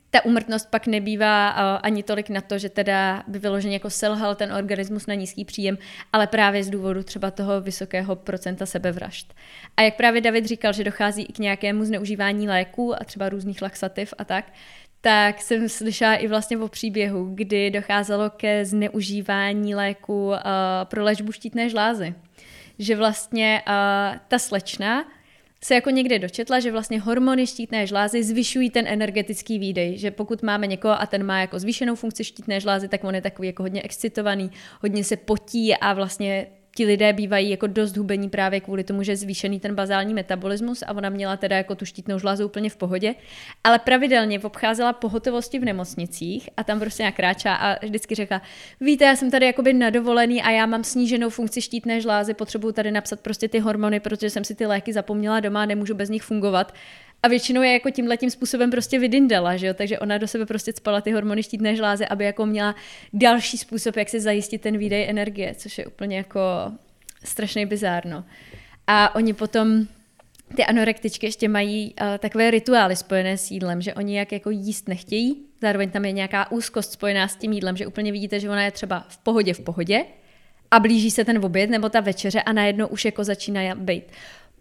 ta 0.09 0.25
umrtnost 0.25 0.69
pak 0.69 0.87
nebývá 0.87 1.51
uh, 1.51 1.79
ani 1.83 2.03
tolik 2.03 2.29
na 2.29 2.41
to, 2.41 2.57
že 2.57 2.69
teda 2.69 3.23
by 3.27 3.39
vyloženě 3.39 3.75
jako 3.75 3.89
selhal 3.89 4.35
ten 4.35 4.53
organismus 4.53 5.07
na 5.07 5.13
nízký 5.13 5.45
příjem, 5.45 5.77
ale 6.13 6.27
právě 6.27 6.63
z 6.63 6.69
důvodu 6.69 7.03
třeba 7.03 7.31
toho 7.31 7.61
vysokého 7.61 8.15
procenta 8.15 8.65
sebevražd. 8.65 9.33
A 9.77 9.81
jak 9.81 9.95
právě 9.95 10.21
David 10.21 10.45
říkal, 10.45 10.73
že 10.73 10.83
dochází 10.83 11.23
i 11.23 11.33
k 11.33 11.39
nějakému 11.39 11.85
zneužívání 11.85 12.47
léků 12.47 13.01
a 13.01 13.03
třeba 13.03 13.29
různých 13.29 13.61
laxativ 13.61 14.13
a 14.17 14.25
tak, 14.25 14.45
tak 15.01 15.41
jsem 15.41 15.69
slyšela 15.69 16.15
i 16.15 16.27
vlastně 16.27 16.57
o 16.57 16.67
příběhu, 16.67 17.31
kdy 17.33 17.71
docházelo 17.71 18.29
ke 18.29 18.65
zneužívání 18.65 19.75
léku 19.75 20.27
uh, 20.27 20.35
pro 20.83 21.03
léčbu 21.03 21.31
štítné 21.31 21.69
žlázy. 21.69 22.15
Že 22.79 22.95
vlastně 22.95 23.61
uh, 23.67 24.17
ta 24.27 24.39
slečna 24.39 25.05
se 25.63 25.75
jako 25.75 25.89
někde 25.89 26.19
dočetla, 26.19 26.59
že 26.59 26.71
vlastně 26.71 26.99
hormony 26.99 27.47
štítné 27.47 27.87
žlázy 27.87 28.23
zvyšují 28.23 28.69
ten 28.69 28.87
energetický 28.87 29.59
výdej, 29.59 29.97
že 29.97 30.11
pokud 30.11 30.43
máme 30.43 30.67
někoho 30.67 31.01
a 31.01 31.05
ten 31.05 31.23
má 31.23 31.39
jako 31.39 31.59
zvýšenou 31.59 31.95
funkci 31.95 32.23
štítné 32.23 32.59
žlázy, 32.59 32.87
tak 32.87 33.03
on 33.03 33.15
je 33.15 33.21
takový 33.21 33.47
jako 33.47 33.63
hodně 33.63 33.81
excitovaný, 33.81 34.51
hodně 34.81 35.03
se 35.03 35.17
potí 35.17 35.75
a 35.75 35.93
vlastně 35.93 36.47
ti 36.77 36.85
lidé 36.85 37.13
bývají 37.13 37.49
jako 37.49 37.67
dost 37.67 37.97
hubení 37.97 38.29
právě 38.29 38.59
kvůli 38.59 38.83
tomu, 38.83 39.03
že 39.03 39.11
je 39.11 39.15
zvýšený 39.15 39.59
ten 39.59 39.75
bazální 39.75 40.13
metabolismus 40.13 40.83
a 40.87 40.93
ona 40.93 41.09
měla 41.09 41.37
teda 41.37 41.57
jako 41.57 41.75
tu 41.75 41.85
štítnou 41.85 42.19
žlázu 42.19 42.45
úplně 42.45 42.69
v 42.69 42.75
pohodě, 42.75 43.15
ale 43.63 43.79
pravidelně 43.79 44.39
obcházela 44.39 44.93
pohotovosti 44.93 45.59
v 45.59 45.65
nemocnicích 45.65 46.49
a 46.57 46.63
tam 46.63 46.79
prostě 46.79 47.03
nějak 47.03 47.15
kráčá 47.15 47.55
a 47.55 47.85
vždycky 47.85 48.15
řekla, 48.15 48.41
víte, 48.81 49.05
já 49.05 49.15
jsem 49.15 49.31
tady 49.31 49.45
jakoby 49.45 49.73
na 49.73 49.89
dovolený 49.89 50.41
a 50.41 50.49
já 50.51 50.65
mám 50.65 50.83
sníženou 50.83 51.29
funkci 51.29 51.61
štítné 51.61 52.01
žlázy, 52.01 52.33
potřebuju 52.33 52.73
tady 52.73 52.91
napsat 52.91 53.19
prostě 53.19 53.47
ty 53.47 53.59
hormony, 53.59 53.99
protože 53.99 54.29
jsem 54.29 54.43
si 54.43 54.55
ty 54.55 54.65
léky 54.65 54.93
zapomněla 54.93 55.39
doma, 55.39 55.65
nemůžu 55.65 55.93
bez 55.93 56.09
nich 56.09 56.23
fungovat. 56.23 56.73
A 57.23 57.27
většinou 57.27 57.61
je 57.61 57.73
jako 57.73 57.89
tímhle 57.89 58.17
tím 58.17 58.29
způsobem 58.29 58.71
prostě 58.71 58.99
vydindala, 58.99 59.57
že 59.57 59.67
jo? 59.67 59.73
takže 59.73 59.99
ona 59.99 60.17
do 60.17 60.27
sebe 60.27 60.45
prostě 60.45 60.73
spala 60.73 61.01
ty 61.01 61.11
hormony 61.11 61.43
štítné 61.43 61.75
žlázy, 61.75 62.05
aby 62.05 62.25
jako 62.25 62.45
měla 62.45 62.75
další 63.13 63.57
způsob, 63.57 63.97
jak 63.97 64.09
si 64.09 64.19
zajistit 64.19 64.61
ten 64.61 64.77
výdej 64.77 65.09
energie, 65.09 65.55
což 65.55 65.77
je 65.77 65.85
úplně 65.85 66.17
jako 66.17 66.39
strašně 67.23 67.65
bizárno. 67.65 68.23
A 68.87 69.15
oni 69.15 69.33
potom 69.33 69.87
ty 70.55 70.65
anorektičky 70.65 71.25
ještě 71.25 71.47
mají 71.47 71.93
uh, 72.01 72.17
takové 72.17 72.51
rituály 72.51 72.95
spojené 72.95 73.37
s 73.37 73.51
jídlem, 73.51 73.81
že 73.81 73.93
oni 73.93 74.17
jak 74.17 74.31
jako 74.31 74.49
jíst 74.49 74.87
nechtějí, 74.87 75.45
zároveň 75.61 75.89
tam 75.89 76.05
je 76.05 76.11
nějaká 76.11 76.51
úzkost 76.51 76.91
spojená 76.91 77.27
s 77.27 77.35
tím 77.35 77.53
jídlem, 77.53 77.77
že 77.77 77.87
úplně 77.87 78.11
vidíte, 78.11 78.39
že 78.39 78.49
ona 78.49 78.63
je 78.63 78.71
třeba 78.71 79.05
v 79.09 79.17
pohodě 79.17 79.53
v 79.53 79.59
pohodě 79.59 80.05
a 80.71 80.79
blíží 80.79 81.11
se 81.11 81.25
ten 81.25 81.45
oběd 81.45 81.69
nebo 81.69 81.89
ta 81.89 81.99
večeře 81.99 82.41
a 82.41 82.53
najednou 82.53 82.87
už 82.87 83.05
jako 83.05 83.23
začíná 83.23 83.75
být 83.75 84.03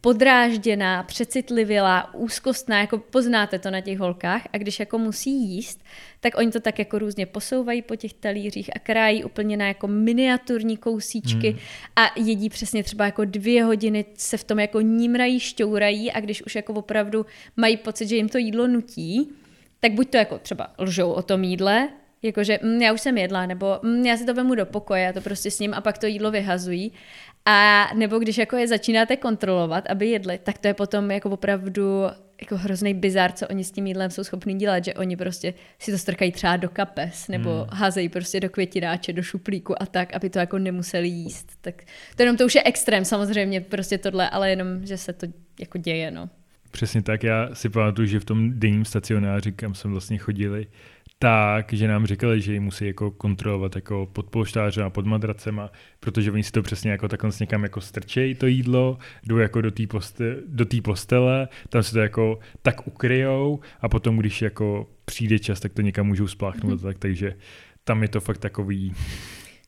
podrážděná, 0.06 1.02
přecitlivělá, 1.02 2.14
úzkostná, 2.14 2.80
jako 2.80 2.98
poznáte 2.98 3.58
to 3.58 3.70
na 3.70 3.80
těch 3.80 3.98
holkách 3.98 4.42
a 4.52 4.58
když 4.58 4.80
jako 4.80 4.98
musí 4.98 5.30
jíst, 5.30 5.84
tak 6.20 6.38
oni 6.38 6.50
to 6.50 6.60
tak 6.60 6.78
jako 6.78 6.98
různě 6.98 7.26
posouvají 7.26 7.82
po 7.82 7.96
těch 7.96 8.12
talířích 8.12 8.70
a 8.76 8.78
krájí 8.78 9.24
úplně 9.24 9.56
na 9.56 9.66
jako 9.66 9.88
miniaturní 9.88 10.76
kousíčky 10.76 11.50
hmm. 11.50 11.58
a 11.96 12.10
jedí 12.16 12.48
přesně 12.48 12.82
třeba 12.82 13.04
jako 13.04 13.24
dvě 13.24 13.64
hodiny, 13.64 14.04
se 14.14 14.36
v 14.36 14.44
tom 14.44 14.58
jako 14.58 14.80
nímrají, 14.80 15.40
šťourají 15.40 16.12
a 16.12 16.20
když 16.20 16.42
už 16.42 16.54
jako 16.54 16.72
opravdu 16.72 17.26
mají 17.56 17.76
pocit, 17.76 18.08
že 18.08 18.16
jim 18.16 18.28
to 18.28 18.38
jídlo 18.38 18.66
nutí, 18.66 19.32
tak 19.80 19.92
buď 19.92 20.10
to 20.10 20.16
jako 20.16 20.38
třeba 20.38 20.74
lžou 20.78 21.10
o 21.10 21.22
tom 21.22 21.44
jídle, 21.44 21.88
jakože 22.22 22.58
mm, 22.62 22.82
já 22.82 22.92
už 22.92 23.00
jsem 23.00 23.18
jedla, 23.18 23.46
nebo 23.46 23.78
mm, 23.82 24.06
já 24.06 24.16
si 24.16 24.24
to 24.24 24.34
vemu 24.34 24.54
do 24.54 24.66
pokoje, 24.66 25.08
a 25.08 25.12
to 25.12 25.20
prostě 25.20 25.50
s 25.50 25.58
ním 25.58 25.74
a 25.74 25.80
pak 25.80 25.98
to 25.98 26.06
jídlo 26.06 26.30
vyhazují. 26.30 26.92
A 27.46 27.88
nebo 27.94 28.18
když 28.18 28.38
jako 28.38 28.56
je 28.56 28.68
začínáte 28.68 29.16
kontrolovat, 29.16 29.86
aby 29.86 30.06
jedli, 30.06 30.38
tak 30.42 30.58
to 30.58 30.68
je 30.68 30.74
potom 30.74 31.10
jako 31.10 31.30
opravdu 31.30 32.02
jako 32.40 32.56
hrozný 32.56 32.94
bizar, 32.94 33.32
co 33.32 33.48
oni 33.48 33.64
s 33.64 33.70
tím 33.70 33.86
jídlem 33.86 34.10
jsou 34.10 34.24
schopni 34.24 34.54
dělat, 34.54 34.84
že 34.84 34.94
oni 34.94 35.16
prostě 35.16 35.54
si 35.78 35.92
to 35.92 35.98
strkají 35.98 36.32
třeba 36.32 36.56
do 36.56 36.68
kapes, 36.68 37.28
nebo 37.28 37.50
hmm. 37.50 37.66
házejí 37.72 38.08
prostě 38.08 38.40
do 38.40 38.50
květináče, 38.50 39.12
do 39.12 39.22
šuplíku 39.22 39.82
a 39.82 39.86
tak, 39.86 40.14
aby 40.14 40.30
to 40.30 40.38
jako 40.38 40.58
nemuseli 40.58 41.08
jíst. 41.08 41.52
Tak 41.60 41.82
to 42.16 42.22
jenom 42.22 42.36
to 42.36 42.44
už 42.44 42.54
je 42.54 42.62
extrém 42.62 43.04
samozřejmě 43.04 43.60
prostě 43.60 43.98
tohle, 43.98 44.30
ale 44.30 44.50
jenom, 44.50 44.86
že 44.86 44.96
se 44.96 45.12
to 45.12 45.26
jako 45.60 45.78
děje, 45.78 46.10
no. 46.10 46.30
Přesně 46.70 47.02
tak, 47.02 47.22
já 47.22 47.48
si 47.52 47.68
pamatuju, 47.68 48.08
že 48.08 48.20
v 48.20 48.24
tom 48.24 48.60
denním 48.60 48.84
stacionáři, 48.84 49.52
kam 49.52 49.74
jsme 49.74 49.90
vlastně 49.90 50.18
chodili, 50.18 50.66
tak, 51.18 51.72
že 51.72 51.88
nám 51.88 52.06
říkali, 52.06 52.40
že 52.40 52.52
ji 52.52 52.60
musí 52.60 52.86
jako 52.86 53.10
kontrolovat 53.10 53.74
jako 53.74 54.08
pod 54.12 54.30
polštářem 54.30 54.86
a 54.86 54.90
pod 54.90 55.06
madracema, 55.06 55.70
protože 56.00 56.32
oni 56.32 56.42
si 56.42 56.52
to 56.52 56.62
přesně 56.62 56.90
jako 56.90 57.08
takhle 57.08 57.30
někam 57.40 57.62
jako 57.62 57.80
strčejí 57.80 58.34
to 58.34 58.46
jídlo, 58.46 58.98
jdou 59.26 59.36
jako 59.36 59.60
do 59.60 59.70
té 59.70 59.86
poste, 59.86 60.36
do 60.46 60.66
postele, 60.84 61.48
tam 61.68 61.82
si 61.82 61.92
to 61.92 61.98
jako 61.98 62.38
tak 62.62 62.86
ukryjou 62.86 63.60
a 63.80 63.88
potom, 63.88 64.16
když 64.16 64.42
jako 64.42 64.88
přijde 65.04 65.38
čas, 65.38 65.60
tak 65.60 65.72
to 65.72 65.82
někam 65.82 66.06
můžou 66.06 66.26
spláchnout, 66.26 66.80
mm-hmm. 66.80 66.84
tak, 66.84 66.98
takže 66.98 67.34
tam 67.84 68.02
je 68.02 68.08
to 68.08 68.20
fakt 68.20 68.38
takový 68.38 68.94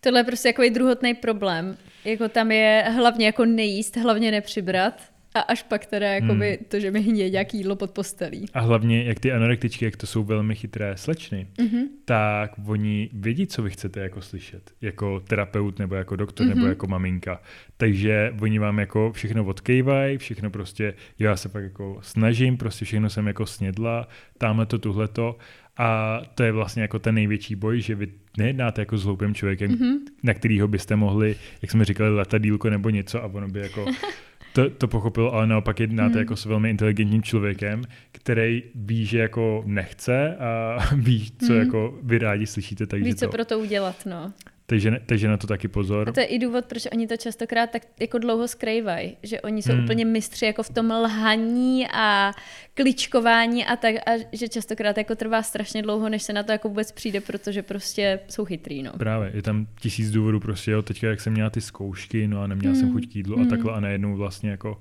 Tohle 0.01 0.21
je 0.21 0.25
prostě 0.25 0.49
jako 0.49 0.63
druhotný 0.73 1.15
problém. 1.15 1.77
Jako 2.05 2.29
tam 2.29 2.53
je 2.53 2.85
hlavně 2.97 3.27
jako 3.27 3.45
nejíst, 3.45 3.97
hlavně 3.97 4.31
nepřibrat 4.31 5.03
A 5.35 5.41
až 5.41 5.63
pak 5.63 5.87
teda 5.87 6.07
jakoby 6.07 6.49
hmm. 6.49 6.67
to, 6.69 6.81
že 6.81 6.91
mi 6.91 7.03
hníje 7.03 7.31
nějaký 7.31 7.59
jídlo 7.59 7.77
pod 7.77 7.91
postelí. 7.91 8.47
A 8.55 8.61
hlavně, 8.61 9.05
jak 9.05 9.21
ty 9.21 9.33
anorektičky, 9.33 9.85
jak 9.85 9.97
to 9.97 10.07
jsou 10.07 10.25
velmi 10.25 10.55
chytré 10.55 10.97
slečny, 10.97 11.47
mm-hmm. 11.59 11.83
tak 12.05 12.53
oni 12.67 13.11
vědí, 13.13 13.47
co 13.47 13.63
vy 13.63 13.71
chcete 13.71 14.01
jako 14.01 14.23
slyšet. 14.23 14.71
Jako 14.81 15.21
terapeut, 15.21 15.79
nebo 15.79 15.95
jako 15.95 16.17
doktor, 16.17 16.47
mm-hmm. 16.47 16.55
nebo 16.55 16.67
jako 16.67 16.87
maminka. 16.87 17.43
Takže 17.77 18.35
oni 18.41 18.59
vám 18.59 18.79
jako 18.79 19.13
všechno 19.13 19.45
odkejvají, 19.45 20.19
všechno 20.19 20.51
prostě, 20.51 20.95
já 21.19 21.37
se 21.37 21.49
pak 21.49 21.63
jako 21.63 21.99
snažím, 22.03 22.57
prostě 22.57 22.85
všechno 22.85 23.11
jsem 23.11 23.27
jako 23.27 23.47
snědla, 23.47 24.09
tamhle 24.39 24.67
to, 24.67 24.79
tuhle 24.79 25.09
to. 25.09 25.37
A 25.77 26.21
to 26.35 26.43
je 26.43 26.53
vlastně 26.53 26.83
jako 26.83 26.99
ten 26.99 27.15
největší 27.15 27.55
boj, 27.55 27.81
že 27.81 27.95
vy 27.95 28.09
nejednáte 28.39 28.83
jako 28.83 28.99
s 28.99 29.05
hloupým 29.05 29.35
člověkem, 29.35 29.71
mm-hmm. 29.71 29.99
na 30.23 30.35
kterýho 30.35 30.69
byste 30.69 30.97
mohli, 30.97 31.37
jak 31.63 31.71
jsme 31.71 31.85
říkali, 31.85 32.15
letadílko 32.15 32.71
nebo 32.71 32.91
něco 32.91 33.23
a 33.23 33.27
ono 33.27 33.49
by 33.49 33.61
jako 33.61 33.87
to, 34.59 34.71
to 34.71 34.89
pochopil, 34.89 35.29
ale 35.29 35.47
naopak 35.47 35.81
jednáte 35.81 36.13
hmm. 36.13 36.19
jako 36.19 36.37
s 36.37 36.45
velmi 36.45 36.71
inteligentním 36.71 37.23
člověkem, 37.23 37.85
který 38.13 38.63
ví, 38.75 39.07
že 39.07 39.19
jako 39.19 39.63
nechce 39.67 40.37
a 40.37 40.79
ví, 40.97 41.33
co 41.47 41.53
hmm. 41.53 41.59
jako 41.59 41.99
vy 42.03 42.19
rádi 42.19 42.47
slyšíte. 42.47 42.87
Takže 42.87 43.05
ví, 43.05 43.15
co 43.15 43.27
to... 43.27 43.33
pro 43.33 43.45
to 43.45 43.59
udělat, 43.59 44.07
no. 44.07 44.33
Takže, 44.71 45.01
takže 45.07 45.29
na 45.29 45.37
to 45.37 45.47
taky 45.47 45.69
pozor. 45.69 46.09
A 46.09 46.13
to 46.13 46.21
je 46.21 46.27
i 46.27 46.39
důvod, 46.39 46.65
proč 46.65 46.83
oni 46.93 47.07
to 47.07 47.17
častokrát 47.17 47.71
tak 47.71 47.83
jako 48.01 48.19
dlouho 48.19 48.49
skrývají, 48.49 49.17
že 49.23 49.41
oni 49.41 49.63
jsou 49.63 49.73
hmm. 49.73 49.85
úplně 49.85 50.05
mistři 50.05 50.45
jako 50.45 50.63
v 50.63 50.71
tom 50.71 50.91
lhaní 50.91 51.87
a 51.93 52.33
kličkování 52.75 53.67
a 53.67 53.77
tak, 53.77 53.95
a 53.95 54.11
že 54.33 54.49
častokrát 54.49 54.99
jako 54.99 55.15
trvá 55.15 55.43
strašně 55.43 55.83
dlouho, 55.83 56.09
než 56.09 56.23
se 56.23 56.33
na 56.33 56.43
to 56.43 56.53
jako 56.53 56.69
vůbec 56.69 56.93
přijde, 56.93 57.21
protože 57.21 57.63
prostě 57.63 58.21
jsou 58.29 58.45
chytrý, 58.45 58.83
no. 58.83 58.93
Právě, 58.99 59.31
je 59.35 59.43
tam 59.43 59.67
tisíc 59.81 60.11
důvodů 60.11 60.41
prostě, 60.41 60.71
jo, 60.71 60.83
teďka 60.83 61.07
jak 61.07 61.21
jsem 61.21 61.33
měla 61.33 61.51
ty 61.51 61.61
zkoušky, 61.61 62.29
no 62.29 62.43
a 62.43 62.47
neměla 62.47 62.73
hmm. 62.73 62.81
jsem 62.81 62.93
chuť 62.93 63.13
k 63.13 63.17
jídlu 63.17 63.37
hmm. 63.37 63.47
a 63.47 63.51
takhle 63.51 63.73
a 63.73 63.81
najednou 63.81 64.17
vlastně 64.17 64.51
jako 64.51 64.81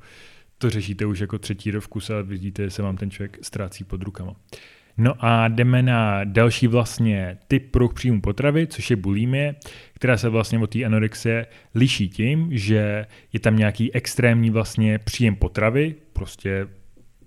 to 0.57 0.69
řešíte 0.69 1.05
už 1.05 1.19
jako 1.19 1.37
třetí 1.37 1.71
rok 1.71 1.83
v 1.83 1.87
kuse 1.87 2.19
a 2.19 2.21
vidíte, 2.21 2.63
že 2.63 2.69
se 2.69 2.81
vám 2.81 2.97
ten 2.97 3.11
člověk 3.11 3.37
ztrácí 3.41 3.83
pod 3.83 4.03
rukama. 4.03 4.35
No 4.97 5.13
a 5.19 5.47
jdeme 5.47 5.83
na 5.83 6.23
další 6.23 6.67
vlastně 6.67 7.37
typ 7.47 7.71
pruh 7.71 7.93
příjmu 7.93 8.21
potravy, 8.21 8.67
což 8.67 8.89
je 8.89 8.95
bulimie, 8.95 9.55
která 9.93 10.17
se 10.17 10.29
vlastně 10.29 10.59
od 10.59 10.69
té 10.69 10.83
anorexie 10.83 11.45
liší 11.75 12.09
tím, 12.09 12.47
že 12.51 13.05
je 13.33 13.39
tam 13.39 13.57
nějaký 13.57 13.95
extrémní 13.95 14.49
vlastně 14.49 14.99
příjem 14.99 15.35
potravy, 15.35 15.95
prostě 16.13 16.67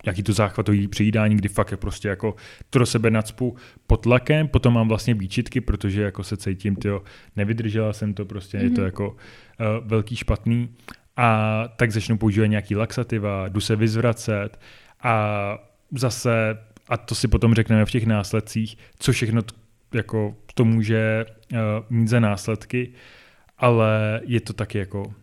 nějaký 0.04 0.22
to 0.22 0.32
záchvatový 0.32 0.88
přijídání, 0.88 1.36
kdy 1.36 1.48
fakt 1.48 1.70
je 1.70 1.76
prostě 1.76 2.08
jako 2.08 2.34
to 2.70 2.78
do 2.78 2.86
sebe 2.86 3.10
nacpu 3.10 3.56
pod 3.86 3.96
tlakem, 3.96 4.48
potom 4.48 4.74
mám 4.74 4.88
vlastně 4.88 5.14
výčitky, 5.14 5.60
protože 5.60 6.02
jako 6.02 6.24
se 6.24 6.36
cítím, 6.36 6.76
tyjo, 6.76 7.02
nevydržela 7.36 7.92
jsem 7.92 8.14
to, 8.14 8.24
prostě 8.24 8.58
mm-hmm. 8.58 8.64
je 8.64 8.70
to 8.70 8.80
mhm. 8.80 8.86
jako 8.86 9.08
uh, 9.10 9.16
velký 9.88 10.16
špatný 10.16 10.68
a 11.16 11.64
tak 11.76 11.90
začnu 11.90 12.18
používat 12.18 12.46
nějaký 12.46 12.76
laxativa, 12.76 13.48
jdu 13.48 13.60
se 13.60 13.76
vyzvracet 13.76 14.60
a 15.02 15.58
zase 15.90 16.58
a 16.90 16.96
to 16.96 17.14
si 17.14 17.28
potom 17.28 17.54
řekneme 17.54 17.84
v 17.84 17.90
těch 17.90 18.06
následcích, 18.06 18.78
co 18.98 19.12
všechno 19.12 19.42
t, 19.42 19.54
jako 19.94 20.36
to 20.54 20.64
může 20.64 21.26
uh, 21.52 21.58
mít 21.90 22.08
za 22.08 22.20
následky, 22.20 22.92
ale 23.58 24.20
je 24.24 24.40
to 24.40 24.52
taky 24.52 24.78
jako 24.78 25.02
uh, 25.02 25.14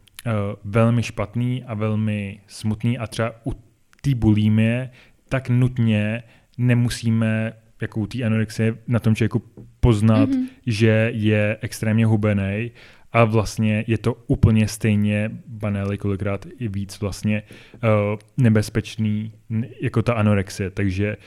velmi 0.63 1.03
špatný 1.03 1.63
a 1.63 1.73
velmi 1.73 2.39
smutný 2.47 2.97
a 2.97 3.07
třeba 3.07 3.31
u 3.45 3.53
té 4.01 4.15
bulímie 4.15 4.89
tak 5.29 5.49
nutně 5.49 6.23
nemusíme 6.57 7.53
jako 7.81 7.99
u 7.99 8.07
té 8.07 8.23
anorexie 8.23 8.77
na 8.87 8.99
tom 8.99 9.15
člověku 9.15 9.43
poznat, 9.79 10.29
mm-hmm. 10.29 10.47
že 10.65 11.11
je 11.13 11.57
extrémně 11.61 12.05
hubený 12.05 12.71
a 13.11 13.23
vlastně 13.23 13.83
je 13.87 13.97
to 13.97 14.13
úplně 14.13 14.67
stejně 14.67 15.31
banély, 15.47 15.97
kolikrát 15.97 16.45
i 16.59 16.67
víc 16.67 16.99
vlastně 16.99 17.43
uh, 17.73 18.19
nebezpečný 18.37 19.33
jako 19.81 20.01
ta 20.01 20.13
anorexie, 20.13 20.69
takže 20.69 21.17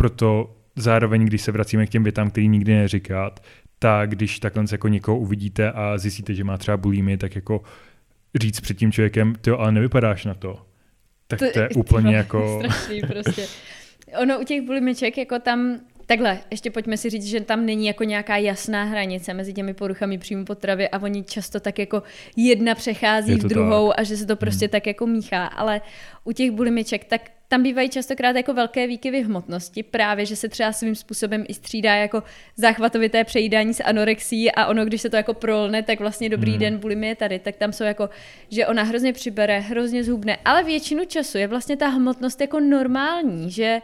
proto 0.00 0.56
zároveň, 0.76 1.24
když 1.24 1.42
se 1.42 1.52
vracíme 1.52 1.86
k 1.86 1.90
těm 1.90 2.02
větám, 2.02 2.30
který 2.30 2.48
nikdy 2.48 2.74
neříkat, 2.74 3.42
tak 3.78 4.10
když 4.10 4.38
takhle 4.38 4.64
jako 4.72 4.88
někoho 4.88 5.18
uvidíte 5.18 5.72
a 5.72 5.98
zjistíte, 5.98 6.34
že 6.34 6.44
má 6.44 6.58
třeba 6.58 6.76
bulímy, 6.76 7.16
tak 7.16 7.34
jako 7.34 7.62
říct 8.34 8.60
před 8.60 8.76
tím 8.76 8.92
člověkem, 8.92 9.34
ty 9.40 9.50
ale 9.50 9.72
nevypadáš 9.72 10.24
na 10.24 10.34
to. 10.34 10.66
Tak 11.26 11.38
to, 11.38 11.50
to 11.52 11.60
je 11.60 11.68
úplně 11.76 12.16
jako... 12.16 12.62
Strašný 12.64 13.00
prostě. 13.00 13.46
Ono 14.22 14.40
u 14.40 14.44
těch 14.44 14.62
bulimiček, 14.62 15.18
jako 15.18 15.38
tam 15.38 15.80
Takhle, 16.06 16.38
ještě 16.50 16.70
pojďme 16.70 16.96
si 16.96 17.10
říct, 17.10 17.26
že 17.26 17.40
tam 17.40 17.66
není 17.66 17.86
jako 17.86 18.04
nějaká 18.04 18.36
jasná 18.36 18.84
hranice 18.84 19.34
mezi 19.34 19.52
těmi 19.52 19.74
poruchami 19.74 20.18
příjmu 20.18 20.44
potravy 20.44 20.88
a 20.88 21.02
oni 21.02 21.24
často 21.24 21.60
tak 21.60 21.78
jako 21.78 22.02
jedna 22.36 22.74
přechází 22.74 23.34
v 23.34 23.44
druhou 23.44 23.88
tak. 23.88 24.00
a 24.00 24.02
že 24.02 24.16
se 24.16 24.26
to 24.26 24.36
prostě 24.36 24.64
hmm. 24.64 24.70
tak 24.70 24.86
jako 24.86 25.06
míchá, 25.06 25.46
ale 25.46 25.80
u 26.24 26.32
těch 26.32 26.50
bulimiček 26.50 27.04
tak 27.04 27.30
tam 27.50 27.62
bývají 27.62 27.88
častokrát 27.88 28.36
jako 28.36 28.54
velké 28.54 28.86
výkyvy 28.86 29.22
hmotnosti, 29.22 29.82
právě, 29.82 30.26
že 30.26 30.36
se 30.36 30.48
třeba 30.48 30.72
svým 30.72 30.94
způsobem 30.94 31.44
i 31.48 31.54
střídá 31.54 31.94
jako 31.94 32.22
záchvatovité 32.56 33.24
přejídání 33.24 33.74
s 33.74 33.82
anorexí 33.82 34.52
a 34.52 34.66
ono, 34.66 34.84
když 34.84 35.02
se 35.02 35.10
to 35.10 35.16
jako 35.16 35.34
prolne, 35.34 35.82
tak 35.82 36.00
vlastně 36.00 36.28
dobrý 36.28 36.50
hmm. 36.50 36.60
den, 36.60 36.78
bulimie 36.78 37.16
tady, 37.16 37.38
tak 37.38 37.56
tam 37.56 37.72
jsou 37.72 37.84
jako, 37.84 38.08
že 38.50 38.66
ona 38.66 38.82
hrozně 38.82 39.12
přibere, 39.12 39.60
hrozně 39.60 40.04
zhubne, 40.04 40.38
ale 40.44 40.64
většinu 40.64 41.04
času 41.04 41.38
je 41.38 41.46
vlastně 41.46 41.76
ta 41.76 41.88
hmotnost 41.88 42.40
jako 42.40 42.60
normální, 42.60 43.50
že 43.50 43.82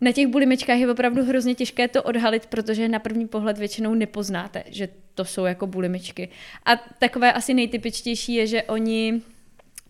na 0.00 0.12
těch 0.12 0.26
bulimečkách 0.26 0.78
je 0.78 0.90
opravdu 0.90 1.24
hrozně 1.24 1.54
těžké 1.54 1.88
to 1.88 2.02
odhalit, 2.02 2.46
protože 2.46 2.88
na 2.88 2.98
první 2.98 3.28
pohled 3.28 3.58
většinou 3.58 3.94
nepoznáte, 3.94 4.64
že 4.66 4.88
to 5.14 5.24
jsou 5.24 5.44
jako 5.44 5.66
bulimečky. 5.66 6.28
A 6.64 6.76
takové 6.98 7.32
asi 7.32 7.54
nejtypičtější 7.54 8.34
je, 8.34 8.46
že 8.46 8.62
oni 8.62 9.22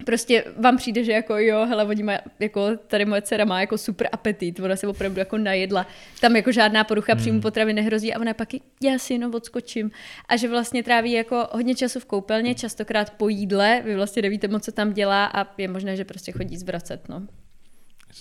prostě 0.05 0.45
vám 0.61 0.77
přijde, 0.77 1.05
že 1.05 1.13
jako 1.13 1.39
jo, 1.39 1.67
hele, 1.69 1.85
oni 1.85 2.03
má, 2.03 2.19
jako 2.41 2.77
tady 2.87 3.05
moje 3.05 3.23
dcera 3.23 3.45
má 3.45 3.61
jako 3.61 3.79
super 3.79 4.09
apetit, 4.13 4.61
ona 4.61 4.77
se 4.77 4.87
opravdu 4.87 5.19
jako 5.19 5.39
najedla, 5.39 5.87
tam 6.21 6.37
jako 6.37 6.53
žádná 6.53 6.85
porucha 6.85 7.13
hmm. 7.13 7.21
příjmu 7.21 7.41
potravy 7.41 7.73
nehrozí 7.73 8.15
a 8.15 8.21
ona 8.21 8.35
pak 8.35 8.49
já 8.83 8.99
si 8.99 9.13
jenom 9.13 9.35
odskočím 9.35 9.91
a 10.29 10.37
že 10.37 10.49
vlastně 10.49 10.83
tráví 10.83 11.13
jako 11.13 11.49
hodně 11.53 11.75
času 11.75 12.01
v 12.01 12.05
koupelně, 12.05 12.55
častokrát 12.55 13.11
po 13.11 13.29
jídle, 13.29 13.83
vy 13.85 13.97
vlastně 13.97 14.23
nevíte 14.23 14.49
moc, 14.49 14.65
co 14.65 14.73
tam 14.73 14.93
dělá 14.93 15.27
a 15.27 15.47
je 15.59 15.69
možné, 15.69 15.97
že 15.97 16.05
prostě 16.05 16.33
chodí 16.33 16.57
zvracet, 16.57 17.09
no. 17.09 17.27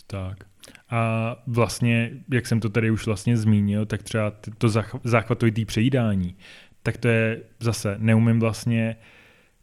Tak. 0.07 0.37
A 0.89 1.35
vlastně, 1.47 2.11
jak 2.31 2.47
jsem 2.47 2.59
to 2.59 2.69
tady 2.69 2.91
už 2.91 3.05
vlastně 3.05 3.37
zmínil, 3.37 3.85
tak 3.85 4.03
třeba 4.03 4.33
to 4.57 4.69
záchvatovitý 5.03 5.65
přejídání, 5.65 6.37
tak 6.83 6.97
to 6.97 7.07
je 7.07 7.41
zase, 7.59 7.95
neumím 7.99 8.39
vlastně 8.39 8.95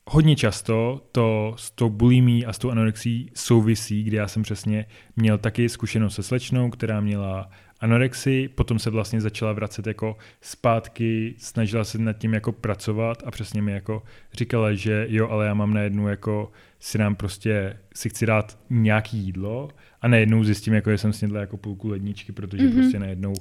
hodně 0.07 0.37
často 0.37 1.01
to 1.13 1.55
s 1.59 1.71
tou 1.71 1.91
bulimí 1.91 2.47
a 2.47 2.53
s 2.53 2.59
tou 2.59 2.71
anorexí 2.71 3.31
souvisí, 3.35 4.03
kdy 4.03 4.17
já 4.17 4.29
jsem 4.29 4.43
přesně 4.43 4.87
měl 5.17 5.39
taky 5.39 5.69
zkušenost 5.69 6.15
se 6.15 6.23
slečnou, 6.23 6.71
která 6.71 7.01
měla 7.01 7.51
anorexii, 7.81 8.49
potom 8.49 8.79
se 8.79 8.91
vlastně 8.91 9.21
začala 9.21 9.53
vracet 9.53 9.87
jako 9.87 10.17
zpátky, 10.41 11.35
snažila 11.39 11.85
se 11.85 11.99
nad 11.99 12.13
tím 12.13 12.35
jako 12.35 12.53
pracovat 12.53 13.23
a 13.27 13.31
přesně 13.31 13.63
mi 13.63 13.73
jako 13.73 14.03
říkala, 14.33 14.75
že 14.75 15.07
jo, 15.09 15.29
ale 15.29 15.47
já 15.47 15.55
mám 15.55 15.75
najednou 15.75 16.09
jako 16.09 16.53
si 16.81 16.99
nám 16.99 17.17
prostě, 17.17 17.79
si 17.95 18.09
chci 18.09 18.27
dát 18.27 18.59
nějaký 18.71 19.19
jídlo 19.19 19.69
a 20.01 20.09
najednou 20.09 20.45
zjistím, 20.45 20.75
jako, 20.75 20.91
že 20.91 20.99
jsem 20.99 21.13
snědla 21.13 21.41
jako 21.41 21.57
půlku 21.57 21.89
ledničky, 21.89 22.33
protože 22.33 22.63
mm-hmm. 22.63 22.75
prostě 22.75 22.99
najednou 22.99 23.33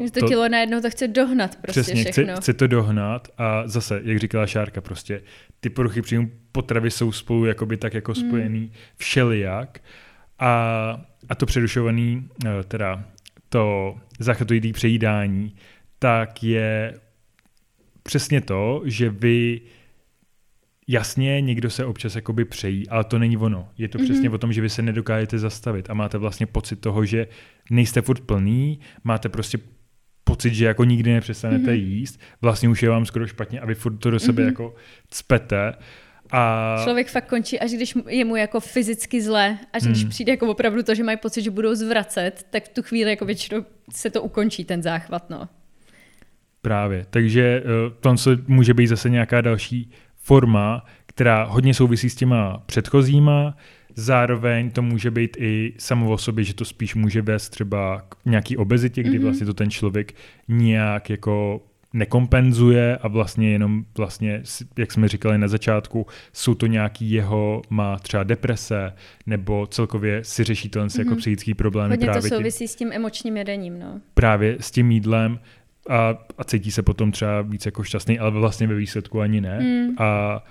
Uh, 0.00 0.06
to, 0.06 0.20
to 0.20 0.28
tělo 0.28 0.48
najednou 0.48 0.80
to 0.80 0.90
chce 0.90 1.08
dohnat 1.08 1.56
prostě 1.56 1.80
Přesně, 1.80 2.04
všechno. 2.04 2.32
Chce, 2.32 2.40
chce 2.42 2.52
to 2.52 2.66
dohnat 2.66 3.28
a 3.38 3.68
zase, 3.68 4.00
jak 4.04 4.18
říkala 4.18 4.46
Šárka, 4.46 4.80
prostě 4.80 5.22
ty 5.60 5.70
poruchy 5.70 6.02
příjmu 6.02 6.30
potravy 6.52 6.90
jsou 6.90 7.12
spolu 7.12 7.44
jakoby 7.44 7.76
tak 7.76 7.94
jako 7.94 8.12
hmm. 8.12 8.28
spojený 8.28 8.60
mm. 8.60 8.70
všelijak 8.96 9.80
a, 10.38 11.00
a 11.28 11.34
to 11.34 11.46
přerušovaný, 11.46 12.28
uh, 12.44 12.50
teda 12.68 13.04
to 13.48 13.94
záchvatoidý 14.18 14.72
přejídání, 14.72 15.54
tak 15.98 16.42
je 16.42 16.94
přesně 18.02 18.40
to, 18.40 18.82
že 18.84 19.10
vy 19.10 19.60
Jasně, 20.88 21.40
někdo 21.40 21.70
se 21.70 21.84
občas 21.84 22.16
jakoby 22.16 22.44
přejí, 22.44 22.88
ale 22.88 23.04
to 23.04 23.18
není 23.18 23.36
ono. 23.36 23.68
Je 23.78 23.88
to 23.88 23.98
mm-hmm. 23.98 24.04
přesně 24.04 24.30
o 24.30 24.38
tom, 24.38 24.52
že 24.52 24.60
vy 24.60 24.70
se 24.70 24.82
nedokážete 24.82 25.38
zastavit 25.38 25.90
a 25.90 25.94
máte 25.94 26.18
vlastně 26.18 26.46
pocit 26.46 26.76
toho, 26.76 27.04
že 27.04 27.26
nejste 27.70 28.02
furt 28.02 28.20
plný, 28.20 28.80
máte 29.04 29.28
prostě 29.28 29.58
pocit, 30.24 30.54
že 30.54 30.64
jako 30.64 30.84
nikdy 30.84 31.12
nepřestanete 31.12 31.70
mm-hmm. 31.70 31.84
jíst, 31.84 32.20
vlastně 32.40 32.68
už 32.68 32.82
je 32.82 32.88
vám 32.88 33.06
skoro 33.06 33.26
špatně 33.26 33.60
a 33.60 33.66
vy 33.66 33.74
furt 33.74 33.96
to 33.96 34.10
do 34.10 34.18
sebe 34.20 34.42
mm-hmm. 34.42 34.46
jako 34.46 34.74
cpete. 35.10 35.74
A... 36.30 36.76
Člověk 36.84 37.08
fakt 37.08 37.28
končí, 37.28 37.60
až 37.60 37.70
když 37.70 37.94
je 38.08 38.24
mu 38.24 38.36
jako 38.36 38.60
fyzicky 38.60 39.22
zle, 39.22 39.58
až 39.72 39.82
hmm. 39.82 39.92
když 39.92 40.04
přijde 40.04 40.32
jako 40.32 40.46
opravdu 40.46 40.82
to, 40.82 40.94
že 40.94 41.04
mají 41.04 41.18
pocit, 41.18 41.42
že 41.42 41.50
budou 41.50 41.74
zvracet, 41.74 42.46
tak 42.50 42.64
v 42.64 42.68
tu 42.68 42.82
chvíli 42.82 43.10
jako 43.10 43.24
většinou 43.24 43.64
se 43.92 44.10
to 44.10 44.22
ukončí, 44.22 44.64
ten 44.64 44.82
záchvat, 44.82 45.30
no. 45.30 45.48
Právě, 46.62 47.06
takže 47.10 47.62
uh, 47.62 48.14
to 48.16 48.36
může 48.46 48.74
být 48.74 48.86
zase 48.86 49.10
nějaká 49.10 49.40
další 49.40 49.90
forma, 50.28 50.84
která 51.06 51.44
hodně 51.44 51.74
souvisí 51.74 52.10
s 52.10 52.14
těma 52.14 52.62
předchozíma, 52.66 53.56
zároveň 53.94 54.70
to 54.70 54.82
může 54.82 55.10
být 55.10 55.36
i 55.40 55.74
samo 55.78 56.10
o 56.10 56.18
sobě, 56.18 56.44
že 56.44 56.54
to 56.54 56.64
spíš 56.64 56.94
může 56.94 57.22
vést 57.22 57.48
třeba 57.48 58.02
k 58.08 58.14
nějaký 58.24 58.56
obezitě, 58.56 59.02
kdy 59.02 59.18
mm-hmm. 59.18 59.22
vlastně 59.22 59.46
to 59.46 59.54
ten 59.54 59.70
člověk 59.70 60.14
nějak 60.48 61.10
jako 61.10 61.60
nekompenzuje 61.92 62.96
a 62.96 63.08
vlastně 63.08 63.50
jenom 63.50 63.84
vlastně, 63.96 64.42
jak 64.78 64.92
jsme 64.92 65.08
říkali 65.08 65.38
na 65.38 65.48
začátku, 65.48 66.06
jsou 66.32 66.54
to 66.54 66.66
nějaký 66.66 67.10
jeho, 67.10 67.62
má 67.70 67.98
třeba 67.98 68.22
deprese, 68.22 68.92
nebo 69.26 69.66
celkově 69.66 70.24
si 70.24 70.44
řeší 70.44 70.68
ten 70.68 70.86
mm-hmm. 70.86 70.98
jako 70.98 71.10
mhm. 71.10 71.18
psychický 71.18 71.54
problémy. 71.54 71.92
Hodně 71.92 72.06
právě 72.06 72.30
to 72.30 72.36
souvisí 72.36 72.58
tím, 72.58 72.68
s 72.68 72.74
tím 72.74 72.92
emočním 72.92 73.36
jedením, 73.36 73.78
no. 73.78 74.00
Právě 74.14 74.56
s 74.60 74.70
tím 74.70 74.90
jídlem 74.90 75.38
a, 75.88 76.18
a 76.38 76.44
cítí 76.44 76.70
se 76.70 76.82
potom 76.82 77.12
třeba 77.12 77.42
víc 77.42 77.66
jako 77.66 77.82
šťastný, 77.82 78.18
ale 78.18 78.30
vlastně 78.30 78.66
ve 78.66 78.74
výsledku 78.74 79.20
ani 79.20 79.40
ne. 79.40 79.60
Mm. 79.60 79.94
A, 79.98 80.42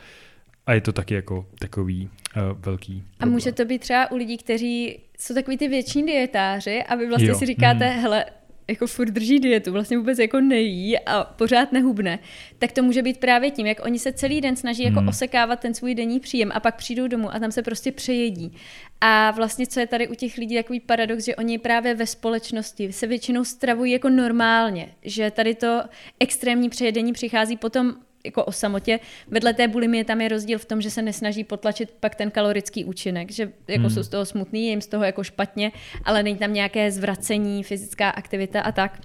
a 0.66 0.74
je 0.74 0.82
to 0.82 0.92
taky 0.92 1.14
jako 1.14 1.46
takový 1.60 2.10
uh, 2.36 2.42
velký 2.60 2.94
problém. 2.94 3.06
A 3.20 3.26
může 3.26 3.52
to 3.52 3.66
být 3.66 3.80
třeba 3.80 4.12
u 4.12 4.16
lidí, 4.16 4.38
kteří 4.38 5.00
jsou 5.20 5.34
takový 5.34 5.58
ty 5.58 5.68
větší 5.68 6.04
dietáři 6.04 6.84
a 6.84 6.96
vy 6.96 7.08
vlastně 7.08 7.30
jo. 7.30 7.36
si 7.36 7.46
říkáte, 7.46 7.94
mm. 7.94 8.02
hele, 8.02 8.26
jako 8.68 8.88
furt 8.88 9.10
drží 9.10 9.40
dietu, 9.40 9.72
vlastně 9.72 9.98
vůbec 9.98 10.20
jako 10.20 10.40
nejí 10.40 11.00
a 11.00 11.24
pořád 11.24 11.72
nehubne, 11.72 12.20
tak 12.60 12.72
to 12.72 12.84
může 12.84 13.02
být 13.02 13.18
právě 13.18 13.52
tím, 13.52 13.68
jak 13.68 13.86
oni 13.86 14.00
se 14.00 14.12
celý 14.12 14.42
den 14.42 14.56
snaží 14.56 14.84
jako 14.84 15.00
hmm. 15.00 15.08
osekávat 15.08 15.60
ten 15.60 15.74
svůj 15.74 15.96
denní 15.96 16.20
příjem 16.20 16.52
a 16.54 16.60
pak 16.60 16.76
přijdou 16.76 17.08
domů 17.08 17.36
a 17.36 17.40
tam 17.40 17.52
se 17.52 17.64
prostě 17.64 17.92
přejedí. 17.92 18.54
A 19.02 19.32
vlastně, 19.32 19.68
co 19.68 19.80
je 19.80 19.88
tady 19.88 20.08
u 20.08 20.16
těch 20.16 20.38
lidí 20.38 20.56
takový 20.56 20.80
paradox, 20.80 21.26
že 21.26 21.36
oni 21.36 21.58
právě 21.58 21.96
ve 21.96 22.06
společnosti 22.06 22.94
se 22.94 23.08
většinou 23.08 23.44
stravují 23.44 23.92
jako 23.92 24.10
normálně, 24.10 24.88
že 25.04 25.32
tady 25.32 25.56
to 25.56 25.82
extrémní 26.20 26.70
přejedení 26.70 27.14
přichází 27.14 27.58
potom 27.58 27.96
jako 28.28 28.46
o 28.46 28.52
samotě. 28.52 29.00
Vedle 29.28 29.54
té 29.54 29.68
bulimie 29.68 30.04
tam 30.04 30.22
je 30.22 30.28
rozdíl 30.30 30.60
v 30.60 30.66
tom, 30.66 30.82
že 30.82 30.92
se 30.92 31.02
nesnaží 31.02 31.44
potlačit 31.44 31.92
pak 32.00 32.16
ten 32.16 32.32
kalorický 32.32 32.86
účinek, 32.86 33.32
že 33.32 33.52
jako 33.68 33.82
hmm. 33.82 33.90
jsou 33.90 34.04
z 34.04 34.10
toho 34.10 34.26
smutný, 34.26 34.66
je 34.66 34.70
jim 34.70 34.82
z 34.82 34.88
toho 34.88 35.04
jako 35.04 35.24
špatně, 35.24 35.72
ale 36.04 36.24
není 36.24 36.38
tam 36.38 36.54
nějaké 36.54 36.92
zvracení, 36.92 37.64
fyzická 37.64 38.10
aktivita 38.10 38.62
a 38.62 38.72
tak. 38.72 39.02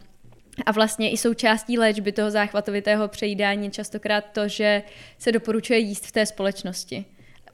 A 0.67 0.73
vlastně 0.73 1.11
i 1.11 1.17
součástí 1.17 1.79
léčby 1.79 2.13
toho 2.13 2.31
záchvatovitého 2.31 3.09
přejídání 3.09 3.71
častokrát 3.71 4.25
to, 4.33 4.49
že 4.49 4.83
se 5.19 5.33
doporučuje 5.33 5.79
jíst 5.79 6.07
v 6.07 6.13
té 6.13 6.27
společnosti. 6.27 7.05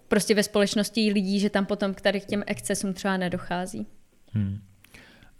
Prostě 0.08 0.34
ve 0.34 0.42
společnosti 0.42 1.12
lidí, 1.12 1.40
že 1.40 1.50
tam 1.50 1.66
potom 1.66 1.94
k 1.94 2.00
tady 2.00 2.20
k 2.20 2.24
těm 2.24 2.44
excesům 2.46 2.94
třeba 2.94 3.16
nedochází. 3.16 3.86
Hmm. 4.32 4.58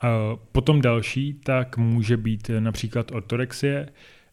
A 0.01 0.09
potom 0.53 0.81
další, 0.81 1.35
tak 1.35 1.77
může 1.77 2.17
být 2.17 2.51
například 2.59 3.13
ortorexie, 3.13 3.89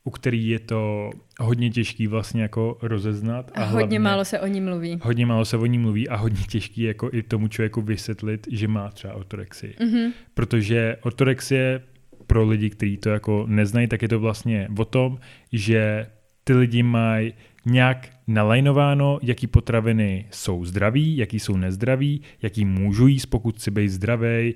u 0.08 0.12
který 0.12 0.48
je 0.48 0.60
to 0.60 1.10
hodně 1.40 1.70
těžký 1.70 2.08
vlastně 2.08 2.42
jako 2.42 2.78
rozeznat. 2.82 3.52
A, 3.54 3.62
a 3.62 3.64
hodně 3.64 3.80
hlavně, 3.80 4.00
málo 4.00 4.26
se 4.26 4.40
o 4.40 4.48
ní 4.48 4.62
mluví. 4.62 5.00
Hodně 5.04 5.26
málo 5.26 5.46
se 5.46 5.58
o 5.58 5.66
ní 5.66 5.78
mluví 5.78 6.10
a 6.10 6.16
hodně 6.16 6.44
těžký 6.50 6.82
jako 6.82 7.10
i 7.14 7.24
tomu 7.24 7.48
člověku 7.48 7.82
vysvětlit, 7.82 8.48
že 8.52 8.68
má 8.68 8.90
třeba 8.90 9.14
ortorexii. 9.14 9.76
Mm-hmm. 9.80 10.12
Protože 10.34 10.98
ortorexie 11.02 11.82
pro 12.28 12.46
lidi, 12.46 12.70
kteří 12.70 12.98
to 12.98 13.10
jako 13.10 13.46
neznají, 13.48 13.88
tak 13.88 14.02
je 14.02 14.08
to 14.08 14.20
vlastně 14.20 14.68
o 14.78 14.86
tom, 14.86 15.20
že 15.52 16.08
ty 16.44 16.54
lidi 16.54 16.84
mají 16.84 17.34
nějak 17.66 18.10
nalajnováno, 18.28 19.20
jaký 19.22 19.48
potraviny 19.48 20.26
jsou 20.32 20.66
zdraví, 20.66 21.18
jaký 21.18 21.40
jsou 21.40 21.58
nezdraví, 21.58 22.22
jaký 22.42 22.66
můžu 22.66 23.08
jíst, 23.08 23.26
pokud 23.26 23.62
si 23.62 23.72
být 23.72 23.90
zdravý, 23.90 24.28
eh, 24.28 24.56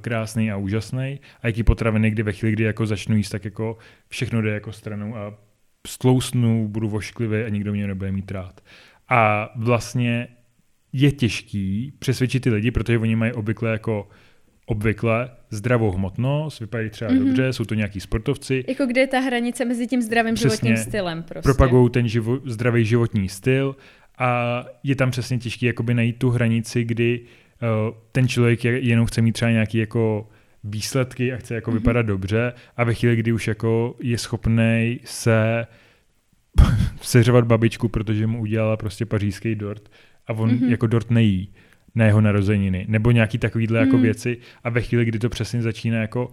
krásný 0.00 0.50
a 0.50 0.56
úžasný, 0.56 1.20
a 1.42 1.46
jaký 1.46 1.62
potraviny, 1.62 2.10
kdy 2.10 2.22
ve 2.22 2.32
chvíli, 2.32 2.52
kdy 2.52 2.64
jako 2.64 2.86
začnu 2.86 3.16
jíst, 3.16 3.30
tak 3.30 3.44
jako 3.44 3.78
všechno 4.08 4.42
jde 4.42 4.50
jako 4.50 4.72
stranou 4.72 5.16
a 5.16 5.34
stlousnu, 5.86 6.68
budu 6.68 6.88
vošklivý 6.88 7.42
a 7.42 7.48
nikdo 7.48 7.72
mě 7.72 7.86
nebude 7.86 8.12
mít 8.12 8.30
rád. 8.30 8.60
A 9.08 9.50
vlastně 9.56 10.28
je 10.92 11.12
těžký 11.12 11.92
přesvědčit 11.98 12.42
ty 12.42 12.50
lidi, 12.50 12.70
protože 12.70 12.98
oni 12.98 13.16
mají 13.16 13.32
obvykle 13.32 13.70
jako 13.70 14.08
obvykle 14.68 15.30
zdravou 15.50 15.90
hmotnost, 15.90 16.60
vypadají 16.60 16.90
třeba 16.90 17.10
mm-hmm. 17.10 17.24
dobře, 17.24 17.52
jsou 17.52 17.64
to 17.64 17.74
nějaký 17.74 18.00
sportovci. 18.00 18.64
Jako 18.68 18.86
kde 18.86 19.00
je 19.00 19.06
ta 19.06 19.20
hranice 19.20 19.64
mezi 19.64 19.86
tím 19.86 20.02
zdravým 20.02 20.34
přesně, 20.34 20.50
životním 20.50 20.76
stylem 20.76 21.22
prostě. 21.22 21.42
Propagují 21.42 21.90
ten 21.90 22.08
živo, 22.08 22.38
zdravý 22.44 22.84
životní 22.84 23.28
styl 23.28 23.76
a 24.18 24.64
je 24.82 24.96
tam 24.96 25.10
přesně 25.10 25.38
těžké 25.38 25.66
jakoby 25.66 25.94
najít 25.94 26.18
tu 26.18 26.30
hranici, 26.30 26.84
kdy 26.84 27.20
uh, 27.20 27.96
ten 28.12 28.28
člověk 28.28 28.64
jenom 28.64 29.06
chce 29.06 29.22
mít 29.22 29.32
třeba 29.32 29.50
nějaký 29.50 29.78
jako 29.78 30.28
výsledky 30.64 31.32
a 31.32 31.36
chce 31.36 31.54
jako 31.54 31.70
mm-hmm. 31.70 31.74
vypadat 31.74 32.02
dobře 32.06 32.52
a 32.76 32.84
ve 32.84 32.94
chvíli, 32.94 33.16
kdy 33.16 33.32
už 33.32 33.48
jako 33.48 33.96
je 34.02 34.18
schopný 34.18 35.00
se 35.04 35.66
seřovat 37.00 37.44
babičku, 37.44 37.88
protože 37.88 38.26
mu 38.26 38.40
udělala 38.40 38.76
prostě 38.76 39.06
pařížský 39.06 39.54
dort 39.54 39.88
a 40.26 40.32
on 40.32 40.50
mm-hmm. 40.50 40.68
jako 40.68 40.86
dort 40.86 41.10
nejí, 41.10 41.52
na 41.98 42.04
jeho 42.04 42.20
narozeniny, 42.20 42.84
nebo 42.88 43.10
nějaký 43.10 43.38
takovýhle 43.38 43.78
jako 43.78 43.96
hmm. 43.96 43.96
jako 43.96 44.02
věci 44.02 44.38
a 44.64 44.70
ve 44.70 44.82
chvíli, 44.82 45.04
kdy 45.04 45.18
to 45.18 45.28
přesně 45.28 45.62
začíná 45.62 46.00
jako 46.00 46.30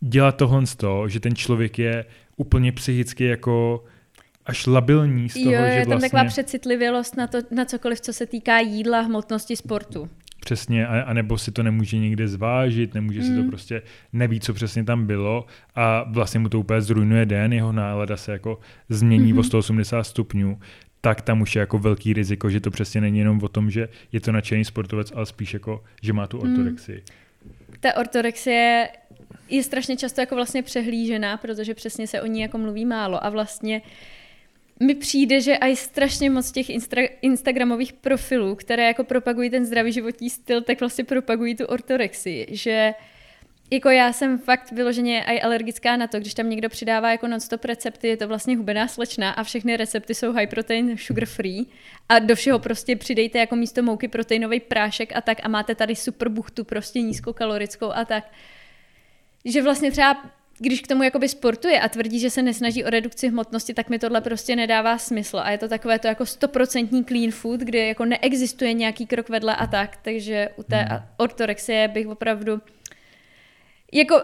dělat 0.00 0.36
tohle 0.36 0.66
z 0.66 0.76
toho, 0.76 1.08
že 1.08 1.20
ten 1.20 1.34
člověk 1.34 1.78
je 1.78 2.04
úplně 2.36 2.72
psychicky 2.72 3.24
jako 3.24 3.84
až 4.46 4.66
labilní 4.66 5.28
z 5.28 5.34
toho, 5.34 5.54
jo, 5.54 5.60
že 5.60 5.72
je 5.72 5.80
tam 5.80 5.90
vlastně... 5.90 6.10
taková 6.10 6.24
přecitlivělost 6.24 7.16
na, 7.16 7.26
to, 7.26 7.38
na 7.50 7.64
cokoliv, 7.64 8.00
co 8.00 8.12
se 8.12 8.26
týká 8.26 8.58
jídla, 8.58 9.00
hmotnosti, 9.00 9.56
sportu. 9.56 10.08
Přesně, 10.44 10.86
a, 10.86 11.00
a 11.00 11.12
nebo 11.12 11.38
si 11.38 11.52
to 11.52 11.62
nemůže 11.62 11.98
nikde 11.98 12.28
zvážit, 12.28 12.94
nemůže 12.94 13.20
mm. 13.20 13.26
si 13.26 13.34
to 13.34 13.40
hmm. 13.40 13.50
prostě, 13.50 13.82
neví, 14.12 14.40
co 14.40 14.54
přesně 14.54 14.84
tam 14.84 15.06
bylo 15.06 15.46
a 15.74 16.04
vlastně 16.08 16.40
mu 16.40 16.48
to 16.48 16.60
úplně 16.60 16.80
zrujnuje 16.80 17.26
den, 17.26 17.52
jeho 17.52 17.72
nálada 17.72 18.16
se 18.16 18.32
jako 18.32 18.60
změní 18.88 19.34
mm-hmm. 19.34 19.38
o 19.38 19.42
180 19.42 20.02
stupňů, 20.02 20.58
tak 21.04 21.20
tam 21.20 21.40
už 21.40 21.56
je 21.56 21.60
jako 21.60 21.78
velký 21.78 22.12
riziko, 22.12 22.50
že 22.50 22.60
to 22.60 22.70
přesně 22.70 23.00
není 23.00 23.18
jenom 23.18 23.40
o 23.42 23.48
tom, 23.48 23.70
že 23.70 23.88
je 24.12 24.20
to 24.20 24.32
nadšený 24.32 24.64
sportovec, 24.64 25.12
ale 25.14 25.26
spíš 25.26 25.54
jako, 25.54 25.84
že 26.02 26.12
má 26.12 26.26
tu 26.26 26.38
hmm. 26.38 26.52
ortorexii. 26.52 27.02
Hmm. 27.02 27.76
Ta 27.80 27.96
ortorexie 27.96 28.88
je 29.48 29.62
strašně 29.62 29.96
často 29.96 30.20
jako 30.20 30.34
vlastně 30.34 30.62
přehlížená, 30.62 31.36
protože 31.36 31.74
přesně 31.74 32.06
se 32.06 32.22
o 32.22 32.26
ní 32.26 32.40
jako 32.40 32.58
mluví 32.58 32.84
málo 32.84 33.24
a 33.24 33.30
vlastně 33.30 33.82
mi 34.80 34.94
přijde, 34.94 35.40
že 35.40 35.58
aj 35.58 35.76
strašně 35.76 36.30
moc 36.30 36.52
těch 36.52 36.68
instra- 36.68 37.08
instagramových 37.22 37.92
profilů, 37.92 38.54
které 38.54 38.86
jako 38.86 39.04
propagují 39.04 39.50
ten 39.50 39.64
zdravý 39.66 39.92
životní 39.92 40.30
styl, 40.30 40.62
tak 40.62 40.80
vlastně 40.80 41.04
propagují 41.04 41.54
tu 41.54 41.64
ortorexii, 41.64 42.46
že 42.50 42.94
jako 43.72 43.90
já 43.90 44.12
jsem 44.12 44.38
fakt 44.38 44.72
vyloženě 44.72 45.24
i 45.24 45.40
alergická 45.40 45.96
na 45.96 46.06
to, 46.06 46.20
když 46.20 46.34
tam 46.34 46.50
někdo 46.50 46.68
přidává 46.68 47.10
jako 47.10 47.28
non-stop 47.28 47.64
recepty, 47.64 48.08
je 48.08 48.16
to 48.16 48.28
vlastně 48.28 48.56
hubená 48.56 48.88
slečna 48.88 49.30
a 49.30 49.42
všechny 49.42 49.76
recepty 49.76 50.14
jsou 50.14 50.32
high 50.32 50.46
protein, 50.46 50.98
sugar 50.98 51.26
free 51.26 51.66
a 52.08 52.18
do 52.18 52.36
všeho 52.36 52.58
prostě 52.58 52.96
přidejte 52.96 53.38
jako 53.38 53.56
místo 53.56 53.82
mouky 53.82 54.08
proteinový 54.08 54.60
prášek 54.60 55.16
a 55.16 55.20
tak 55.20 55.38
a 55.42 55.48
máte 55.48 55.74
tady 55.74 55.96
super 55.96 56.28
buchtu 56.28 56.64
prostě 56.64 57.02
nízkokalorickou 57.02 57.92
a 57.92 58.04
tak. 58.04 58.24
Že 59.44 59.62
vlastně 59.62 59.90
třeba 59.90 60.22
když 60.58 60.80
k 60.80 60.86
tomu 60.86 61.02
jakoby 61.02 61.28
sportuje 61.28 61.80
a 61.80 61.88
tvrdí, 61.88 62.20
že 62.20 62.30
se 62.30 62.42
nesnaží 62.42 62.84
o 62.84 62.90
redukci 62.90 63.28
hmotnosti, 63.28 63.74
tak 63.74 63.88
mi 63.88 63.98
tohle 63.98 64.20
prostě 64.20 64.56
nedává 64.56 64.98
smysl. 64.98 65.38
A 65.38 65.50
je 65.50 65.58
to 65.58 65.68
takové 65.68 65.98
to 65.98 66.06
jako 66.06 66.26
stoprocentní 66.26 67.04
clean 67.04 67.30
food, 67.30 67.60
kde 67.60 67.86
jako 67.86 68.04
neexistuje 68.04 68.72
nějaký 68.72 69.06
krok 69.06 69.28
vedle 69.28 69.56
a 69.56 69.66
tak. 69.66 69.96
Takže 69.96 70.48
u 70.56 70.62
té 70.62 70.76
hmm. 70.76 71.02
ortorexie 71.16 71.88
bych 71.88 72.08
opravdu 72.08 72.60
jako 73.92 74.14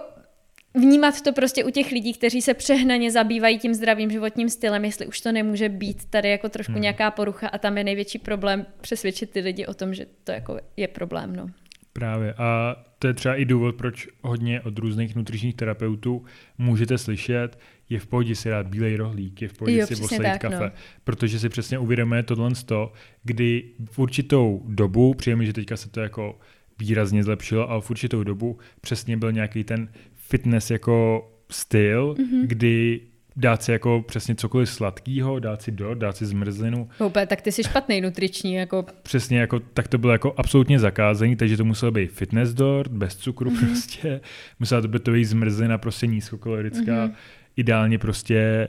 vnímat 0.74 1.20
to 1.20 1.32
prostě 1.32 1.64
u 1.64 1.70
těch 1.70 1.90
lidí, 1.90 2.12
kteří 2.12 2.42
se 2.42 2.54
přehnaně 2.54 3.10
zabývají 3.10 3.58
tím 3.58 3.74
zdravým 3.74 4.10
životním 4.10 4.48
stylem, 4.48 4.84
jestli 4.84 5.06
už 5.06 5.20
to 5.20 5.32
nemůže 5.32 5.68
být 5.68 6.04
tady 6.04 6.30
jako 6.30 6.48
trošku 6.48 6.72
hmm. 6.72 6.82
nějaká 6.82 7.10
porucha 7.10 7.48
a 7.48 7.58
tam 7.58 7.78
je 7.78 7.84
největší 7.84 8.18
problém 8.18 8.66
přesvědčit 8.80 9.30
ty 9.30 9.40
lidi 9.40 9.66
o 9.66 9.74
tom, 9.74 9.94
že 9.94 10.06
to 10.24 10.32
jako 10.32 10.58
je 10.76 10.88
problém. 10.88 11.36
No. 11.36 11.46
Právě 11.92 12.34
a 12.34 12.76
to 12.98 13.06
je 13.06 13.14
třeba 13.14 13.34
i 13.34 13.44
důvod, 13.44 13.74
proč 13.74 14.08
hodně 14.22 14.60
od 14.60 14.78
různých 14.78 15.16
nutričních 15.16 15.54
terapeutů 15.54 16.24
můžete 16.58 16.98
slyšet, 16.98 17.58
je 17.90 18.00
v 18.00 18.06
pohodě 18.06 18.34
si 18.34 18.48
dát 18.48 18.66
bílej 18.66 18.96
rohlík, 18.96 19.42
je 19.42 19.48
v 19.48 19.52
pohodě 19.52 19.78
jo, 19.78 19.86
si 19.86 19.96
poslat 19.96 20.38
kafe, 20.38 20.64
no. 20.64 20.70
protože 21.04 21.38
si 21.38 21.48
přesně 21.48 21.78
uvědomuje 21.78 22.22
tohle 22.22 22.54
z 22.54 22.64
to, 22.64 22.92
kdy 23.22 23.64
v 23.90 23.98
určitou 23.98 24.62
dobu, 24.68 25.14
přijeme, 25.14 25.44
že 25.44 25.52
teďka 25.52 25.76
se 25.76 25.90
to 25.90 26.00
jako 26.00 26.38
výrazně 26.78 27.24
zlepšilo, 27.24 27.70
ale 27.70 27.80
v 27.80 27.90
určitou 27.90 28.22
dobu 28.22 28.58
přesně 28.80 29.16
byl 29.16 29.32
nějaký 29.32 29.64
ten 29.64 29.88
fitness 30.14 30.70
jako 30.70 31.28
styl, 31.50 32.14
mm-hmm. 32.14 32.46
kdy 32.46 33.00
dát 33.36 33.62
si 33.62 33.72
jako 33.72 34.04
přesně 34.06 34.34
cokoliv 34.34 34.70
sladkého, 34.70 35.38
dát 35.38 35.62
si 35.62 35.72
do, 35.72 35.94
dát 35.94 36.16
si 36.16 36.26
zmrzlinu. 36.26 36.88
Úplně, 37.06 37.26
tak 37.26 37.40
ty 37.40 37.52
jsi 37.52 37.64
špatný 37.64 38.00
nutriční. 38.00 38.54
Jako... 38.54 38.84
Přesně, 39.02 39.38
jako, 39.38 39.60
tak 39.60 39.88
to 39.88 39.98
bylo 39.98 40.12
jako 40.12 40.34
absolutně 40.36 40.78
zakázaný, 40.78 41.36
takže 41.36 41.56
to 41.56 41.64
muselo 41.64 41.92
být 41.92 42.12
fitness 42.12 42.54
dort, 42.54 42.92
bez 42.92 43.16
cukru 43.16 43.50
mm-hmm. 43.50 43.66
prostě. 43.66 44.20
Musela 44.60 44.80
to 44.80 44.88
být 44.88 45.02
to 45.02 45.10
být 45.10 45.24
zmrzlina, 45.24 45.78
prostě 45.78 46.06
nízkokalorická, 46.06 47.06
mm-hmm. 47.06 47.12
ideálně 47.56 47.98
prostě, 47.98 48.68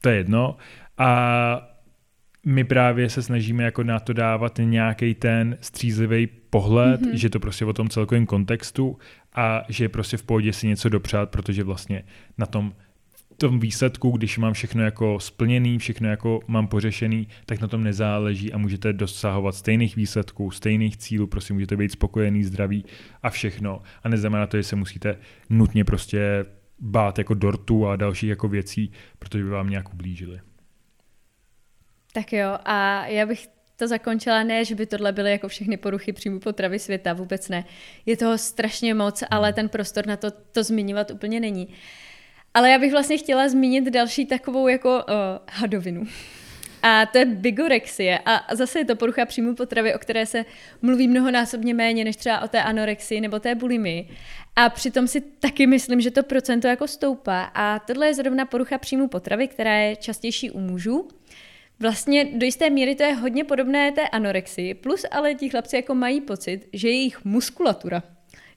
to 0.00 0.08
je 0.08 0.16
jedno. 0.16 0.56
A 0.98 1.67
my 2.48 2.64
právě 2.64 3.10
se 3.10 3.22
snažíme 3.22 3.64
jako 3.64 3.82
na 3.82 4.00
to 4.00 4.12
dávat 4.12 4.60
nějaký 4.62 5.14
ten 5.14 5.56
střízlivý 5.60 6.28
pohled, 6.50 7.00
mm-hmm. 7.00 7.14
že 7.14 7.30
to 7.30 7.40
prostě 7.40 7.64
o 7.64 7.72
tom 7.72 7.88
celkovém 7.88 8.26
kontextu 8.26 8.98
a 9.34 9.62
že 9.68 9.84
je 9.84 9.88
prostě 9.88 10.16
v 10.16 10.22
pohodě 10.22 10.52
si 10.52 10.66
něco 10.66 10.88
dopřát, 10.88 11.30
protože 11.30 11.64
vlastně 11.64 12.04
na 12.38 12.46
tom 12.46 12.72
tom 13.36 13.60
výsledku, 13.60 14.10
když 14.10 14.38
mám 14.38 14.52
všechno 14.52 14.82
jako 14.82 15.20
splněný, 15.20 15.78
všechno 15.78 16.08
jako 16.08 16.40
mám 16.46 16.66
pořešený, 16.66 17.28
tak 17.46 17.60
na 17.60 17.68
tom 17.68 17.84
nezáleží 17.84 18.52
a 18.52 18.58
můžete 18.58 18.92
dosahovat 18.92 19.54
stejných 19.54 19.96
výsledků, 19.96 20.50
stejných 20.50 20.96
cílů, 20.96 21.26
prostě 21.26 21.54
můžete 21.54 21.76
být 21.76 21.92
spokojený, 21.92 22.44
zdraví 22.44 22.84
a 23.22 23.30
všechno. 23.30 23.82
A 24.02 24.08
neznamená 24.08 24.46
to, 24.46 24.56
že 24.56 24.62
se 24.62 24.76
musíte 24.76 25.16
nutně 25.50 25.84
prostě 25.84 26.44
bát 26.80 27.18
jako 27.18 27.34
dortu 27.34 27.86
a 27.86 27.96
dalších 27.96 28.30
jako 28.30 28.48
věcí, 28.48 28.92
protože 29.18 29.44
by 29.44 29.50
vám 29.50 29.70
nějak 29.70 29.94
ublížili. 29.94 30.40
Tak 32.12 32.32
jo, 32.32 32.58
a 32.64 33.06
já 33.06 33.26
bych 33.26 33.48
to 33.76 33.88
zakončila, 33.88 34.42
ne, 34.42 34.64
že 34.64 34.74
by 34.74 34.86
tohle 34.86 35.12
byly 35.12 35.30
jako 35.30 35.48
všechny 35.48 35.76
poruchy 35.76 36.12
příjmu 36.12 36.40
potravy 36.40 36.78
světa, 36.78 37.12
vůbec 37.12 37.48
ne. 37.48 37.64
Je 38.06 38.16
toho 38.16 38.38
strašně 38.38 38.94
moc, 38.94 39.24
ale 39.30 39.52
ten 39.52 39.68
prostor 39.68 40.06
na 40.06 40.16
to, 40.16 40.30
to 40.30 40.62
zmiňovat 40.62 41.10
úplně 41.10 41.40
není. 41.40 41.68
Ale 42.54 42.70
já 42.70 42.78
bych 42.78 42.92
vlastně 42.92 43.18
chtěla 43.18 43.48
zmínit 43.48 43.84
další 43.84 44.26
takovou 44.26 44.68
jako 44.68 44.96
uh, 44.96 45.04
hadovinu. 45.50 46.06
A 46.82 47.06
to 47.06 47.18
je 47.18 47.24
bigorexie. 47.24 48.18
A 48.26 48.54
zase 48.54 48.78
je 48.78 48.84
to 48.84 48.96
porucha 48.96 49.26
příjmu 49.26 49.54
potravy, 49.54 49.94
o 49.94 49.98
které 49.98 50.26
se 50.26 50.44
mluví 50.82 51.08
mnohonásobně 51.08 51.74
méně 51.74 52.04
než 52.04 52.16
třeba 52.16 52.40
o 52.40 52.48
té 52.48 52.62
anorexii 52.62 53.20
nebo 53.20 53.40
té 53.40 53.54
bulimii. 53.54 54.08
A 54.56 54.68
přitom 54.68 55.08
si 55.08 55.20
taky 55.20 55.66
myslím, 55.66 56.00
že 56.00 56.10
to 56.10 56.22
procento 56.22 56.68
jako 56.68 56.88
stoupá. 56.88 57.42
A 57.42 57.78
tohle 57.78 58.06
je 58.06 58.14
zrovna 58.14 58.44
porucha 58.44 58.78
příjmu 58.78 59.08
potravy, 59.08 59.48
která 59.48 59.74
je 59.76 59.96
častější 59.96 60.50
u 60.50 60.60
mužů. 60.60 61.08
Vlastně 61.80 62.24
do 62.24 62.46
jisté 62.46 62.70
míry 62.70 62.94
to 62.94 63.02
je 63.02 63.14
hodně 63.14 63.44
podobné 63.44 63.92
té 63.92 64.08
anorexii, 64.08 64.74
plus 64.74 65.04
ale 65.10 65.34
ti 65.34 65.48
chlapci 65.48 65.76
jako 65.76 65.94
mají 65.94 66.20
pocit, 66.20 66.68
že 66.72 66.88
jejich 66.88 67.24
muskulatura 67.24 68.02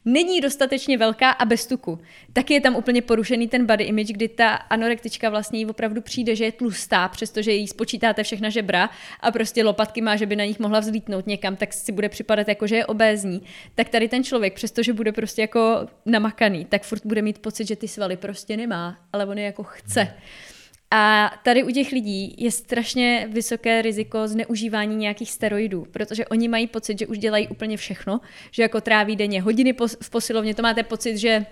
není 0.05 0.41
dostatečně 0.41 0.97
velká 0.97 1.31
a 1.31 1.45
bez 1.45 1.67
tuku. 1.67 1.99
Taky 2.33 2.53
je 2.53 2.61
tam 2.61 2.75
úplně 2.75 3.01
porušený 3.01 3.47
ten 3.47 3.65
body 3.65 3.83
image, 3.83 4.11
kdy 4.11 4.27
ta 4.27 4.49
anorektička 4.49 5.29
vlastně 5.29 5.59
jí 5.59 5.65
opravdu 5.65 6.01
přijde, 6.01 6.35
že 6.35 6.45
je 6.45 6.51
tlustá, 6.51 7.07
přestože 7.07 7.51
jí 7.51 7.67
spočítáte 7.67 8.23
všechna 8.23 8.49
žebra 8.49 8.89
a 9.19 9.31
prostě 9.31 9.63
lopatky 9.63 10.01
má, 10.01 10.15
že 10.15 10.25
by 10.25 10.35
na 10.35 10.45
nich 10.45 10.59
mohla 10.59 10.79
vzlítnout 10.79 11.27
někam, 11.27 11.55
tak 11.55 11.73
si 11.73 11.91
bude 11.91 12.09
připadat 12.09 12.47
jako, 12.47 12.67
že 12.67 12.75
je 12.75 12.85
obézní. 12.85 13.41
Tak 13.75 13.89
tady 13.89 14.07
ten 14.07 14.23
člověk, 14.23 14.53
přestože 14.53 14.93
bude 14.93 15.11
prostě 15.11 15.41
jako 15.41 15.87
namakaný, 16.05 16.65
tak 16.65 16.83
furt 16.83 17.05
bude 17.05 17.21
mít 17.21 17.39
pocit, 17.39 17.67
že 17.67 17.75
ty 17.75 17.87
svaly 17.87 18.17
prostě 18.17 18.57
nemá, 18.57 18.97
ale 19.13 19.25
on 19.25 19.37
je 19.37 19.45
jako 19.45 19.63
chce. 19.63 20.01
Hmm. 20.01 20.13
A 20.91 21.31
tady 21.43 21.63
u 21.63 21.71
těch 21.71 21.91
lidí 21.91 22.35
je 22.37 22.51
strašně 22.51 23.27
vysoké 23.31 23.81
riziko 23.81 24.27
zneužívání 24.27 24.95
nějakých 24.95 25.31
steroidů, 25.31 25.87
protože 25.91 26.25
oni 26.25 26.47
mají 26.47 26.67
pocit, 26.67 26.99
že 26.99 27.07
už 27.07 27.17
dělají 27.17 27.47
úplně 27.47 27.77
všechno, 27.77 28.19
že 28.51 28.63
jako 28.63 28.81
tráví 28.81 29.15
denně 29.15 29.41
hodiny 29.41 29.73
v 30.01 30.09
posilovně, 30.09 30.55
to 30.55 30.61
máte 30.61 30.83
pocit, 30.83 31.17
že 31.17 31.45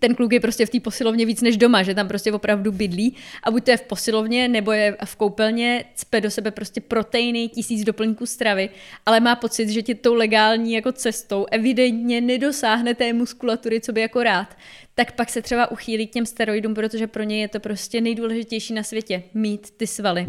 ten 0.00 0.14
kluk 0.14 0.32
je 0.32 0.40
prostě 0.40 0.66
v 0.66 0.70
té 0.70 0.80
posilovně 0.80 1.26
víc 1.26 1.42
než 1.42 1.56
doma, 1.56 1.82
že 1.82 1.94
tam 1.94 2.08
prostě 2.08 2.32
opravdu 2.32 2.72
bydlí 2.72 3.16
a 3.42 3.50
buď 3.50 3.64
to 3.64 3.70
je 3.70 3.76
v 3.76 3.82
posilovně, 3.82 4.48
nebo 4.48 4.72
je 4.72 4.96
v 5.04 5.16
koupelně, 5.16 5.84
cpe 5.94 6.20
do 6.20 6.30
sebe 6.30 6.50
prostě 6.50 6.80
proteiny, 6.80 7.48
tisíc 7.48 7.84
doplňků 7.84 8.26
stravy, 8.26 8.70
ale 9.06 9.20
má 9.20 9.36
pocit, 9.36 9.68
že 9.68 9.82
ti 9.82 9.94
tou 9.94 10.14
legální 10.14 10.72
jako 10.72 10.92
cestou 10.92 11.46
evidentně 11.50 12.20
nedosáhne 12.20 12.94
té 12.94 13.12
muskulatury, 13.12 13.80
co 13.80 13.92
by 13.92 14.00
jako 14.00 14.22
rád, 14.22 14.56
tak 14.94 15.12
pak 15.12 15.30
se 15.30 15.42
třeba 15.42 15.70
uchýlí 15.70 16.06
k 16.06 16.12
těm 16.12 16.26
steroidům, 16.26 16.74
protože 16.74 17.06
pro 17.06 17.22
ně 17.22 17.40
je 17.40 17.48
to 17.48 17.60
prostě 17.60 18.00
nejdůležitější 18.00 18.74
na 18.74 18.82
světě, 18.82 19.22
mít 19.34 19.70
ty 19.70 19.86
svaly 19.86 20.26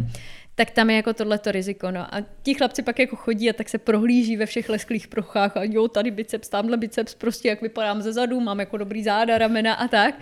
tak 0.56 0.72
tam 0.72 0.90
je 0.90 0.96
jako 0.96 1.14
tohleto 1.14 1.52
riziko. 1.52 1.92
No. 1.92 2.16
A 2.16 2.22
ti 2.44 2.54
chlapci 2.54 2.82
pak 2.82 3.00
jako 3.00 3.16
chodí 3.16 3.50
a 3.50 3.54
tak 3.54 3.70
se 3.70 3.78
prohlíží 3.78 4.38
ve 4.38 4.46
všech 4.46 4.70
lesklých 4.70 5.08
prochách 5.08 5.58
a 5.58 5.64
jo, 5.64 5.88
tady 5.88 6.12
biceps, 6.12 6.50
tamhle 6.50 6.78
biceps, 6.78 7.16
prostě 7.16 7.48
jak 7.48 7.62
vypadám 7.62 8.02
ze 8.02 8.14
zadu, 8.14 8.40
mám 8.40 8.60
jako 8.60 8.78
dobrý 8.78 9.04
záda, 9.04 9.38
ramena 9.38 9.74
a 9.74 9.88
tak. 9.88 10.16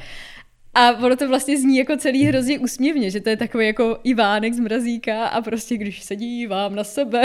A 0.74 0.92
ono 0.92 1.16
to 1.16 1.28
vlastně 1.28 1.58
zní 1.58 1.78
jako 1.78 1.98
celý 1.98 2.24
hrozně 2.24 2.60
úsměvně, 2.60 3.12
že 3.12 3.22
to 3.22 3.30
je 3.30 3.38
takový 3.38 3.66
jako 3.66 4.00
Ivánek 4.04 4.54
z 4.54 4.60
mrazíka 4.60 5.28
a 5.28 5.42
prostě 5.42 5.78
když 5.78 6.04
se 6.04 6.16
dívám 6.16 6.76
na 6.76 6.84
sebe 6.84 7.24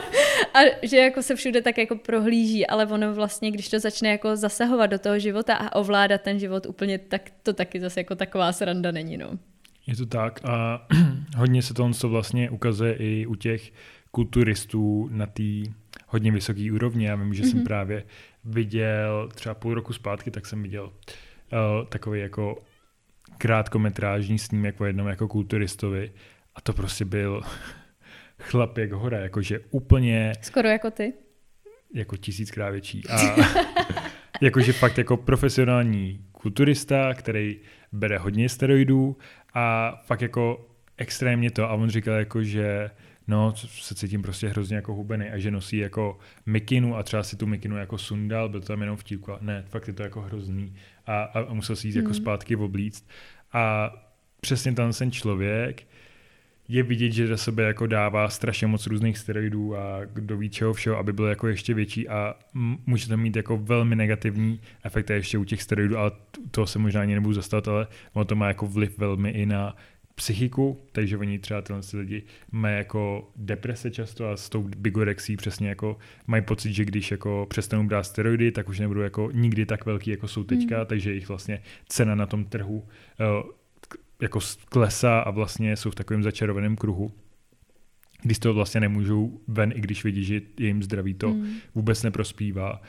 a 0.54 0.58
že 0.82 0.96
jako 0.96 1.22
se 1.22 1.36
všude 1.36 1.62
tak 1.62 1.78
jako 1.78 1.96
prohlíží, 1.96 2.66
ale 2.66 2.86
ono 2.86 3.14
vlastně, 3.14 3.50
když 3.50 3.68
to 3.68 3.78
začne 3.78 4.08
jako 4.08 4.36
zasahovat 4.36 4.86
do 4.86 4.98
toho 4.98 5.18
života 5.18 5.54
a 5.54 5.74
ovládat 5.74 6.20
ten 6.20 6.38
život 6.38 6.66
úplně, 6.66 6.98
tak 6.98 7.30
to 7.42 7.52
taky 7.52 7.80
zase 7.80 8.00
jako 8.00 8.14
taková 8.14 8.52
sranda 8.52 8.90
není, 8.90 9.16
no. 9.16 9.30
Je 9.86 9.96
to 9.96 10.06
tak 10.06 10.40
a 10.44 10.86
hodně 11.36 11.62
se 11.62 11.74
to 11.74 12.08
vlastně 12.08 12.50
ukazuje 12.50 12.94
i 12.94 13.26
u 13.26 13.34
těch 13.34 13.72
kulturistů 14.10 15.08
na 15.12 15.26
té 15.26 15.62
hodně 16.06 16.32
vysoké 16.32 16.72
úrovni. 16.72 17.06
Já 17.06 17.16
vím, 17.16 17.34
že 17.34 17.42
mm-hmm. 17.42 17.50
jsem 17.50 17.58
mhm. 17.58 17.66
právě 17.66 18.04
viděl 18.44 19.28
třeba 19.34 19.54
půl 19.54 19.74
roku 19.74 19.92
zpátky, 19.92 20.30
tak 20.30 20.46
jsem 20.46 20.62
viděl 20.62 20.84
uh, 20.84 21.86
takový 21.88 22.20
jako 22.20 22.62
krátkometrážní 23.38 24.38
snímek 24.38 24.80
o 24.80 24.84
jednom 24.84 25.06
jako 25.06 25.28
kulturistovi 25.28 26.12
a 26.54 26.60
to 26.60 26.72
prostě 26.72 27.04
byl 27.04 27.42
chlap 28.38 28.78
jak 28.78 28.92
hora, 28.92 29.18
jakože 29.18 29.60
úplně... 29.70 30.32
Skoro 30.42 30.68
jako 30.68 30.90
ty. 30.90 31.12
Jako 31.94 32.16
tisíckrát 32.16 32.72
větší. 32.72 33.02
A 33.08 33.36
jakože 34.40 34.72
fakt 34.72 34.98
jako 34.98 35.16
profesionální 35.16 36.24
kulturista, 36.32 37.14
který 37.14 37.60
bere 37.96 38.18
hodně 38.18 38.48
steroidů 38.48 39.16
a 39.54 39.96
fakt 40.04 40.20
jako 40.20 40.68
extrémně 40.96 41.50
to. 41.50 41.70
A 41.70 41.74
on 41.74 41.90
říkal 41.90 42.14
jako, 42.14 42.42
že 42.42 42.90
no, 43.28 43.54
se 43.56 43.94
cítím 43.94 44.22
prostě 44.22 44.48
hrozně 44.48 44.76
jako 44.76 44.94
hubený 44.94 45.28
a 45.28 45.38
že 45.38 45.50
nosí 45.50 45.76
jako 45.76 46.18
mikinu 46.46 46.96
a 46.96 47.02
třeba 47.02 47.22
si 47.22 47.36
tu 47.36 47.46
mikinu 47.46 47.76
jako 47.76 47.98
sundal, 47.98 48.48
byl 48.48 48.60
to 48.60 48.66
tam 48.66 48.80
jenom 48.80 48.96
vtípku 48.96 49.32
a 49.32 49.38
ne, 49.40 49.64
fakt 49.68 49.88
je 49.88 49.94
to 49.94 50.02
jako 50.02 50.20
hrozný 50.20 50.74
a, 51.06 51.22
a, 51.22 51.40
a 51.40 51.54
musel 51.54 51.76
si 51.76 51.88
jít 51.88 51.94
mm. 51.94 51.98
jako 51.98 52.08
hmm. 52.08 52.14
zpátky 52.14 52.56
oblíct. 52.56 53.08
A 53.52 53.92
přesně 54.40 54.72
ten 54.72 54.92
ten 54.92 55.10
člověk 55.10 55.86
je 56.68 56.82
vidět, 56.82 57.10
že 57.10 57.26
do 57.26 57.38
sebe 57.38 57.62
jako 57.62 57.86
dává 57.86 58.28
strašně 58.28 58.66
moc 58.66 58.86
různých 58.86 59.18
steroidů 59.18 59.76
a 59.76 60.04
kdo 60.04 60.36
ví 60.36 60.50
čeho 60.50 60.72
všeho, 60.72 60.98
aby 60.98 61.12
byl 61.12 61.26
jako 61.26 61.48
ještě 61.48 61.74
větší 61.74 62.08
a 62.08 62.34
může 62.86 63.08
to 63.08 63.16
mít 63.16 63.36
jako 63.36 63.56
velmi 63.56 63.96
negativní 63.96 64.60
efekt 64.84 65.10
ještě 65.10 65.38
u 65.38 65.44
těch 65.44 65.62
steroidů, 65.62 65.98
ale 65.98 66.10
to 66.50 66.66
se 66.66 66.78
možná 66.78 67.00
ani 67.00 67.14
nebudu 67.14 67.34
zastat, 67.34 67.68
ale 67.68 67.86
ono 68.12 68.24
to 68.24 68.36
má 68.36 68.48
jako 68.48 68.66
vliv 68.66 68.98
velmi 68.98 69.30
i 69.30 69.46
na 69.46 69.76
psychiku, 70.14 70.80
takže 70.92 71.18
oni 71.18 71.38
třeba 71.38 71.62
tyhle 71.62 71.82
lidi 71.94 72.22
mají 72.52 72.76
jako 72.76 73.30
deprese 73.36 73.90
často 73.90 74.30
a 74.30 74.36
s 74.36 74.48
tou 74.48 74.62
bigorexí 74.76 75.36
přesně 75.36 75.68
jako 75.68 75.96
mají 76.26 76.42
pocit, 76.42 76.72
že 76.72 76.84
když 76.84 77.10
jako 77.10 77.46
přestanou 77.50 77.84
brát 77.84 78.02
steroidy, 78.02 78.52
tak 78.52 78.68
už 78.68 78.80
nebudou 78.80 79.00
jako 79.00 79.30
nikdy 79.32 79.66
tak 79.66 79.86
velký, 79.86 80.10
jako 80.10 80.28
jsou 80.28 80.44
teďka, 80.44 80.78
mm. 80.78 80.86
takže 80.86 81.10
jejich 81.10 81.28
vlastně 81.28 81.62
cena 81.88 82.14
na 82.14 82.26
tom 82.26 82.44
trhu 82.44 82.78
uh, 82.78 83.50
jako 84.22 84.38
klesá 84.64 85.20
a 85.20 85.30
vlastně 85.30 85.76
jsou 85.76 85.90
v 85.90 85.94
takovém 85.94 86.22
začarovaném 86.22 86.76
kruhu, 86.76 87.12
když 88.22 88.38
to 88.38 88.54
vlastně 88.54 88.80
nemůžou 88.80 89.40
ven, 89.48 89.72
i 89.76 89.80
když 89.80 90.04
vidí, 90.04 90.24
že 90.24 90.40
jim 90.58 90.82
zdraví 90.82 91.14
to 91.14 91.28
mm. 91.28 91.56
vůbec 91.74 92.02
neprospívá. 92.02 92.80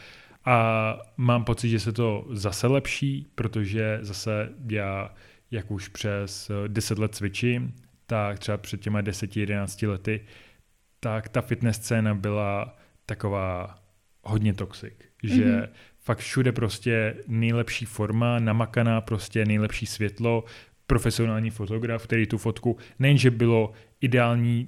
A 0.46 0.98
mám 1.18 1.44
pocit, 1.44 1.70
že 1.70 1.80
se 1.80 1.92
to 1.92 2.28
zase 2.32 2.68
lepší, 2.68 3.28
protože 3.36 4.00
zase 4.02 4.50
já, 4.70 5.14
jak 5.52 5.72
už 5.72 5.88
přes 5.88 6.52
10 6.68 7.00
let 7.00 7.16
cvičím, 7.16 7.74
tak 8.06 8.40
třeba 8.40 8.58
před 8.58 8.82
těma 8.82 9.02
10-11 9.02 9.90
lety, 9.90 10.22
tak 11.00 11.30
ta 11.30 11.42
fitness 11.42 11.76
scéna 11.76 12.16
byla 12.16 12.78
taková 13.06 13.80
hodně 14.24 14.54
toxic, 14.54 14.94
že 15.24 15.46
mm-hmm. 15.46 15.70
fakt 16.00 16.20
všude 16.20 16.52
prostě 16.52 17.16
nejlepší 17.28 17.86
forma, 17.86 18.40
namakaná 18.40 19.02
prostě 19.02 19.46
nejlepší 19.46 19.86
světlo, 19.86 20.44
profesionální 20.88 21.50
fotograf, 21.50 22.04
který 22.04 22.28
tu 22.28 22.38
fotku 22.38 22.78
nejenže 23.00 23.32
bylo 23.32 23.72
ideální 24.02 24.68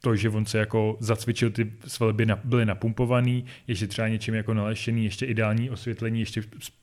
to, 0.00 0.16
že 0.16 0.28
on 0.28 0.46
se 0.46 0.58
jako 0.58 0.96
zacvičil, 1.00 1.50
ty 1.50 1.72
svalby 1.86 2.26
byly 2.44 2.66
napumpovaný, 2.66 3.44
ještě 3.66 3.86
třeba 3.86 4.08
něčím 4.08 4.34
jako 4.34 4.54
nalešený, 4.54 5.04
ještě 5.04 5.26
ideální 5.26 5.70
osvětlení, 5.70 6.20
ještě 6.20 6.42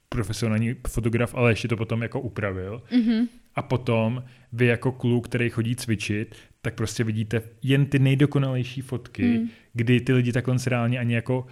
profesionální 0.10 0.76
fotograf, 0.88 1.36
ale 1.36 1.52
ještě 1.52 1.68
to 1.68 1.78
potom 1.78 2.02
jako 2.02 2.22
upravil. 2.22 2.82
Mm-hmm. 2.92 3.28
A 3.56 3.62
potom 3.62 4.24
vy 4.54 4.66
jako 4.66 4.92
kluk, 4.92 5.28
který 5.28 5.50
chodí 5.50 5.76
cvičit, 5.76 6.36
tak 6.62 6.76
prostě 6.76 7.04
vidíte 7.04 7.42
jen 7.64 7.86
ty 7.86 8.00
nejdokonalejší 8.00 8.82
fotky, 8.82 9.24
mm. 9.24 9.50
kdy 9.74 10.02
ty 10.02 10.14
lidi 10.14 10.32
takhle 10.32 10.56
reálně 10.68 11.00
ani 11.00 11.16
jako 11.16 11.46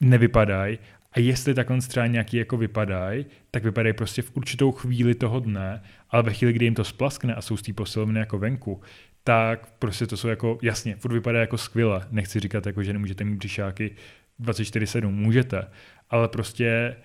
nevypadají 0.00 0.78
a 1.14 1.20
jestli 1.20 1.54
takhle 1.54 1.78
třeba 1.78 2.06
nějaký 2.06 2.36
jako 2.36 2.56
vypadají, 2.56 3.26
tak 3.50 3.64
vypadají 3.64 3.92
prostě 3.92 4.22
v 4.22 4.36
určitou 4.36 4.72
chvíli 4.72 5.14
toho 5.14 5.40
dne, 5.40 5.82
ale 6.10 6.22
ve 6.22 6.32
chvíli, 6.32 6.52
kdy 6.52 6.66
jim 6.66 6.74
to 6.74 6.84
splaskne 6.84 7.34
a 7.34 7.40
jsou 7.40 7.56
z 7.56 7.62
té 7.62 7.72
posilovny 7.72 8.20
jako 8.20 8.38
venku, 8.38 8.80
tak 9.24 9.66
prostě 9.78 10.06
to 10.06 10.16
jsou 10.16 10.28
jako, 10.28 10.58
jasně, 10.62 10.96
furt 10.96 11.12
vypadá 11.12 11.40
jako 11.40 11.58
skvěle. 11.58 12.06
Nechci 12.10 12.40
říkat 12.40 12.66
jako, 12.66 12.82
že 12.82 12.92
nemůžete 12.92 13.24
mít 13.24 13.36
břišáky 13.36 13.96
24-7, 14.40 15.10
můžete, 15.10 15.70
ale 16.10 16.28
prostě 16.28 16.96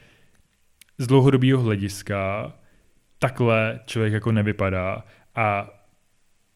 z 0.97 1.07
dlouhodobého 1.07 1.62
hlediska 1.62 2.53
takhle 3.20 3.80
člověk 3.86 4.14
jako 4.14 4.32
nevypadá 4.32 5.03
a 5.36 5.78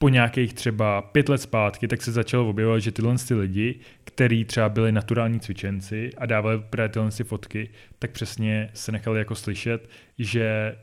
po 0.03 0.09
nějakých 0.09 0.53
třeba 0.53 1.01
pět 1.01 1.29
let 1.29 1.37
zpátky, 1.37 1.87
tak 1.87 2.01
se 2.01 2.11
začalo 2.11 2.49
objevovat, 2.49 2.79
že 2.79 2.91
tyhle 2.91 3.15
ty 3.27 3.33
lidi, 3.33 3.79
kteří 4.03 4.45
třeba 4.45 4.69
byli 4.69 4.91
naturální 4.91 5.39
cvičenci 5.39 6.09
a 6.17 6.25
dávali 6.25 6.61
právě 6.69 6.89
tyhle 6.89 7.11
ty 7.11 7.23
fotky, 7.23 7.69
tak 7.99 8.11
přesně 8.11 8.69
se 8.73 8.91
nechali 8.91 9.19
jako 9.19 9.35
slyšet, 9.35 9.89
že 10.19 10.75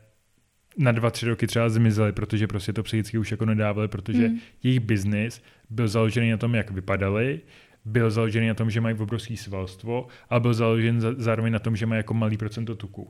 na 0.79 0.93
dva, 0.93 1.11
tři 1.11 1.27
roky 1.27 1.47
třeba 1.47 1.69
zmizeli, 1.69 2.13
protože 2.13 2.47
prostě 2.47 2.73
to 2.73 2.83
psychicky 2.83 3.19
už 3.19 3.31
jako 3.31 3.45
nedávali, 3.45 3.89
protože 3.89 4.27
hmm. 4.29 4.39
jejich 4.63 4.81
biznis 4.81 5.43
byl 5.71 5.89
založený 5.89 6.31
na 6.31 6.37
tom, 6.37 6.55
jak 6.55 6.71
vypadali, 6.71 7.41
byl 7.85 8.11
založený 8.11 8.49
na 8.49 8.55
tom, 8.55 8.71
že 8.71 8.81
mají 8.81 8.97
obrovské 8.97 9.37
svalstvo, 9.37 10.07
ale 10.31 10.41
byl 10.41 10.55
založen 10.55 11.01
zároveň 11.01 11.53
na 11.53 11.59
tom, 11.59 11.77
že 11.77 11.87
mají 11.87 11.99
jako 11.99 12.15
malý 12.15 12.37
procento 12.37 12.75
tuku. 12.75 13.09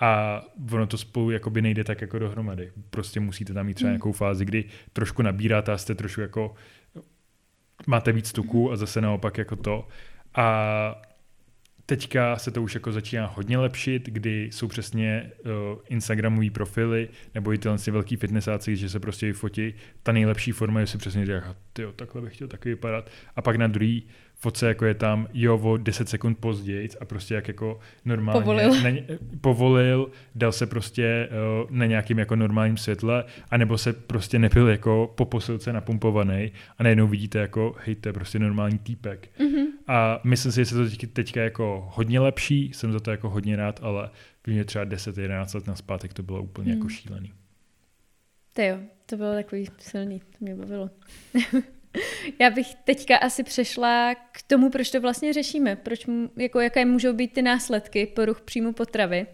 A 0.00 0.42
ono 0.72 0.86
to 0.86 0.98
spolu 0.98 1.30
jakoby 1.30 1.62
nejde 1.62 1.84
tak 1.84 2.00
jako 2.00 2.18
dohromady. 2.18 2.72
Prostě 2.90 3.20
musíte 3.20 3.52
tam 3.52 3.66
mít 3.66 3.74
třeba 3.74 3.88
hmm. 3.88 3.94
nějakou 3.94 4.12
fázi, 4.12 4.44
kdy 4.44 4.64
trošku 4.92 5.22
nabíráte 5.22 5.72
a 5.72 5.78
jste 5.78 5.94
trošku 5.94 6.20
jako 6.20 6.54
máte 7.86 8.12
víc 8.12 8.32
tuků 8.32 8.72
a 8.72 8.76
zase 8.76 9.00
naopak 9.00 9.38
jako 9.38 9.56
to. 9.56 9.88
A 10.34 11.02
teďka 11.86 12.36
se 12.36 12.50
to 12.50 12.62
už 12.62 12.74
jako 12.74 12.92
začíná 12.92 13.26
hodně 13.26 13.58
lepšit, 13.58 14.06
kdy 14.06 14.48
jsou 14.52 14.68
přesně 14.68 15.30
uh, 15.44 15.50
Instagramové 15.88 16.50
profily 16.50 17.08
nebo 17.34 17.52
i 17.52 17.58
tyhle 17.58 17.78
velký 17.90 18.16
fitnessáci, 18.16 18.76
že 18.76 18.88
se 18.88 19.00
prostě 19.00 19.32
fotí. 19.32 19.74
Ta 20.02 20.12
nejlepší 20.12 20.52
forma 20.52 20.80
je 20.80 20.86
si 20.86 20.98
přesně 20.98 21.26
říká, 21.26 21.56
jo, 21.78 21.92
takhle 21.92 22.22
bych 22.22 22.34
chtěl 22.34 22.48
taky 22.48 22.68
vypadat. 22.68 23.10
A 23.36 23.42
pak 23.42 23.56
na 23.56 23.66
druhý 23.66 24.06
fotce 24.38 24.68
jako 24.68 24.84
je 24.84 24.94
tam, 24.94 25.28
jo, 25.32 25.58
o 25.58 25.76
10 25.76 26.08
sekund 26.08 26.38
později 26.38 26.88
a 27.00 27.04
prostě 27.04 27.34
jak 27.34 27.48
jako 27.48 27.80
normálně 28.04 28.40
povolil, 28.40 28.82
ne, 28.82 29.02
povolil 29.40 30.10
dal 30.34 30.52
se 30.52 30.66
prostě 30.66 31.28
uh, 31.62 31.70
na 31.70 31.86
nějakým 31.86 32.18
jako 32.18 32.36
normálním 32.36 32.76
světle, 32.76 33.24
anebo 33.50 33.78
se 33.78 33.92
prostě 33.92 34.38
nebyl 34.38 34.68
jako 34.68 35.12
po 35.14 35.24
posilce 35.24 35.72
napumpovaný 35.72 36.52
a 36.78 36.82
najednou 36.82 37.06
vidíte 37.06 37.38
jako, 37.38 37.76
hej, 37.84 37.94
to 37.94 38.08
je 38.08 38.12
prostě 38.12 38.38
normální 38.38 38.78
týpek. 38.78 39.28
Mm-hmm. 39.38 39.66
A 39.86 40.20
myslím 40.24 40.52
si, 40.52 40.60
že 40.60 40.64
se 40.64 40.74
to 40.74 40.90
teď, 40.90 41.12
teďka 41.12 41.42
jako 41.42 41.88
hodně 41.94 42.20
lepší, 42.20 42.72
jsem 42.74 42.92
za 42.92 43.00
to 43.00 43.10
jako 43.10 43.30
hodně 43.30 43.56
rád, 43.56 43.80
ale 43.82 44.10
mě 44.46 44.64
třeba 44.64 44.84
10-11 44.84 45.54
let 45.54 45.66
na 45.66 45.74
zpátek 45.74 46.14
to 46.14 46.22
bylo 46.22 46.42
úplně 46.42 46.72
mm. 46.72 46.78
jako 46.78 46.88
šílený. 46.88 47.32
To 48.52 48.62
jo, 48.62 48.78
to 49.06 49.16
bylo 49.16 49.34
takový 49.34 49.66
silný, 49.78 50.18
to 50.18 50.36
mě 50.40 50.54
bavilo. 50.54 50.90
Já 52.38 52.50
bych 52.50 52.74
teďka 52.74 53.16
asi 53.16 53.42
přešla 53.42 54.14
k 54.14 54.42
tomu, 54.46 54.70
proč 54.70 54.90
to 54.90 55.00
vlastně 55.00 55.32
řešíme, 55.32 55.76
proč, 55.76 56.06
jako, 56.36 56.60
jaké 56.60 56.84
můžou 56.84 57.12
být 57.12 57.32
ty 57.32 57.42
následky 57.42 58.06
poruch 58.06 58.40
příjmu 58.40 58.72
potravy. 58.72 59.26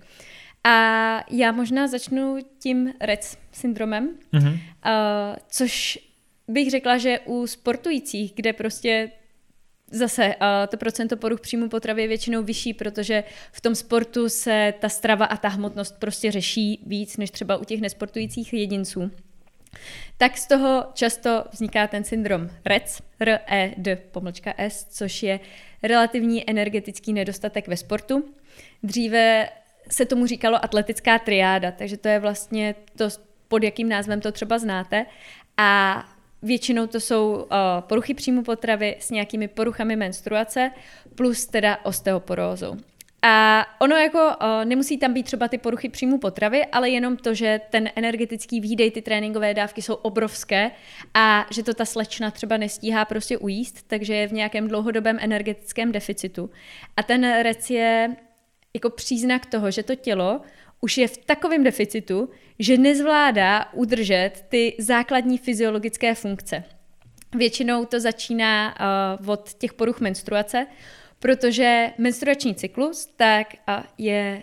A 0.64 1.24
já 1.30 1.52
možná 1.52 1.86
začnu 1.86 2.38
tím 2.58 2.92
REC 3.00 3.38
syndromem, 3.52 4.18
mm-hmm. 4.32 4.52
uh, 4.52 4.58
což 5.48 5.98
bych 6.48 6.70
řekla, 6.70 6.98
že 6.98 7.18
u 7.24 7.46
sportujících, 7.46 8.32
kde 8.34 8.52
prostě 8.52 9.10
Zase 9.90 10.26
uh, 10.26 10.34
to 10.68 10.76
procento 10.76 11.16
poruch 11.16 11.40
příjmu 11.40 11.68
potravy 11.68 12.02
je 12.02 12.08
většinou 12.08 12.42
vyšší, 12.42 12.74
protože 12.74 13.24
v 13.52 13.60
tom 13.60 13.74
sportu 13.74 14.28
se 14.28 14.74
ta 14.80 14.88
strava 14.88 15.26
a 15.26 15.36
ta 15.36 15.48
hmotnost 15.48 15.98
prostě 15.98 16.30
řeší 16.30 16.82
víc 16.86 17.16
než 17.16 17.30
třeba 17.30 17.56
u 17.56 17.64
těch 17.64 17.80
nesportujících 17.80 18.52
jedinců 18.52 19.10
tak 20.16 20.38
z 20.38 20.46
toho 20.46 20.84
často 20.94 21.44
vzniká 21.52 21.86
ten 21.86 22.04
syndrom 22.04 22.50
REC, 22.64 23.02
R-E-D, 23.20 23.96
pomlčka 23.96 24.54
S, 24.56 24.84
což 24.84 25.22
je 25.22 25.40
relativní 25.82 26.50
energetický 26.50 27.12
nedostatek 27.12 27.68
ve 27.68 27.76
sportu. 27.76 28.24
Dříve 28.82 29.48
se 29.90 30.06
tomu 30.06 30.26
říkalo 30.26 30.64
atletická 30.64 31.18
triáda, 31.18 31.70
takže 31.70 31.96
to 31.96 32.08
je 32.08 32.18
vlastně 32.18 32.74
to, 32.96 33.08
pod 33.48 33.62
jakým 33.62 33.88
názvem 33.88 34.20
to 34.20 34.32
třeba 34.32 34.58
znáte. 34.58 35.06
A 35.56 36.04
většinou 36.42 36.86
to 36.86 37.00
jsou 37.00 37.34
uh, 37.34 37.46
poruchy 37.80 38.14
příjmu 38.14 38.42
potravy 38.42 38.96
s 38.98 39.10
nějakými 39.10 39.48
poruchami 39.48 39.96
menstruace 39.96 40.70
plus 41.14 41.46
teda 41.46 41.78
osteoporózou. 41.84 42.76
A 43.26 43.66
ono 43.78 43.96
jako 43.96 44.18
uh, 44.18 44.64
nemusí 44.64 44.98
tam 44.98 45.12
být 45.12 45.22
třeba 45.22 45.48
ty 45.48 45.58
poruchy 45.58 45.88
příjmu 45.88 46.18
potravy, 46.18 46.66
ale 46.66 46.90
jenom 46.90 47.16
to, 47.16 47.34
že 47.34 47.60
ten 47.70 47.90
energetický 47.96 48.60
výdej, 48.60 48.90
ty 48.90 49.02
tréninkové 49.02 49.54
dávky 49.54 49.82
jsou 49.82 49.94
obrovské 49.94 50.70
a 51.14 51.46
že 51.50 51.62
to 51.62 51.74
ta 51.74 51.84
slečna 51.84 52.30
třeba 52.30 52.56
nestíhá 52.56 53.04
prostě 53.04 53.38
ujíst, 53.38 53.84
takže 53.86 54.14
je 54.14 54.28
v 54.28 54.32
nějakém 54.32 54.68
dlouhodobém 54.68 55.18
energetickém 55.20 55.92
deficitu. 55.92 56.50
A 56.96 57.02
ten 57.02 57.42
rec 57.42 57.70
je 57.70 58.16
jako 58.74 58.90
příznak 58.90 59.46
toho, 59.46 59.70
že 59.70 59.82
to 59.82 59.94
tělo 59.94 60.40
už 60.80 60.98
je 60.98 61.08
v 61.08 61.16
takovém 61.16 61.64
deficitu, 61.64 62.30
že 62.58 62.78
nezvládá 62.78 63.72
udržet 63.72 64.32
ty 64.48 64.76
základní 64.78 65.38
fyziologické 65.38 66.14
funkce. 66.14 66.64
Většinou 67.34 67.84
to 67.84 68.00
začíná 68.00 68.74
uh, 69.20 69.28
od 69.28 69.54
těch 69.54 69.72
poruch 69.72 70.00
menstruace, 70.00 70.66
protože 71.18 71.90
menstruační 71.98 72.54
cyklus 72.54 73.08
tak 73.16 73.46
je 73.98 74.42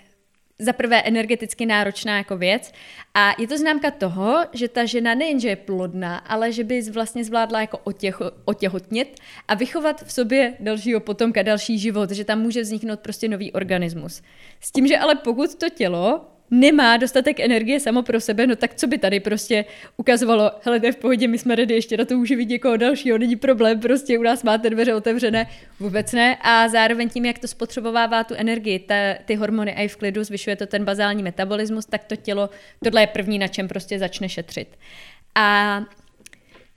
za 0.59 0.73
prvé 0.73 1.01
energeticky 1.01 1.65
náročná 1.65 2.17
jako 2.17 2.37
věc 2.37 2.71
a 3.13 3.31
je 3.37 3.47
to 3.47 3.57
známka 3.57 3.91
toho, 3.91 4.45
že 4.53 4.67
ta 4.67 4.85
žena 4.85 5.15
nejenže 5.15 5.49
je 5.49 5.55
plodná, 5.55 6.17
ale 6.17 6.51
že 6.51 6.63
by 6.63 6.81
vlastně 6.81 7.23
zvládla 7.23 7.61
jako 7.61 7.77
otěho, 7.83 8.31
otěhotnit 8.45 9.19
a 9.47 9.53
vychovat 9.55 10.03
v 10.03 10.11
sobě 10.11 10.53
dalšího 10.59 10.99
potomka, 10.99 11.41
další 11.41 11.79
život, 11.79 12.11
že 12.11 12.25
tam 12.25 12.41
může 12.41 12.61
vzniknout 12.61 12.99
prostě 12.99 13.27
nový 13.27 13.51
organismus. 13.51 14.21
S 14.59 14.71
tím, 14.71 14.87
že 14.87 14.97
ale 14.97 15.15
pokud 15.15 15.55
to 15.55 15.69
tělo 15.69 16.25
nemá 16.51 16.97
dostatek 16.97 17.39
energie 17.39 17.79
samo 17.79 18.01
pro 18.01 18.19
sebe, 18.19 18.47
no 18.47 18.55
tak 18.55 18.75
co 18.75 18.87
by 18.87 18.97
tady 18.97 19.19
prostě 19.19 19.65
ukazovalo, 19.97 20.51
hele, 20.63 20.79
to 20.79 20.85
je 20.85 20.91
v 20.91 20.95
pohodě, 20.95 21.27
my 21.27 21.37
jsme 21.37 21.55
ready 21.55 21.73
ještě 21.73 21.97
na 21.97 22.05
to 22.05 22.17
uživit 22.17 22.49
někoho 22.49 22.77
dalšího, 22.77 23.17
není 23.17 23.35
problém, 23.35 23.79
prostě 23.79 24.19
u 24.19 24.23
nás 24.23 24.43
máte 24.43 24.69
dveře 24.69 24.95
otevřené, 24.95 25.47
vůbec 25.79 26.11
ne. 26.13 26.37
A 26.41 26.67
zároveň 26.67 27.09
tím, 27.09 27.25
jak 27.25 27.39
to 27.39 27.47
spotřebovává 27.47 28.23
tu 28.23 28.33
energii, 28.37 28.79
ta, 28.79 28.95
ty 29.25 29.35
hormony 29.35 29.75
a 29.75 29.81
i 29.81 29.87
v 29.87 29.97
klidu, 29.97 30.23
zvyšuje 30.23 30.55
to 30.55 30.65
ten 30.65 30.85
bazální 30.85 31.23
metabolismus, 31.23 31.85
tak 31.85 32.03
to 32.03 32.15
tělo, 32.15 32.49
tohle 32.83 33.01
je 33.01 33.07
první, 33.07 33.39
na 33.39 33.47
čem 33.47 33.67
prostě 33.67 33.99
začne 33.99 34.29
šetřit. 34.29 34.67
A 35.35 35.81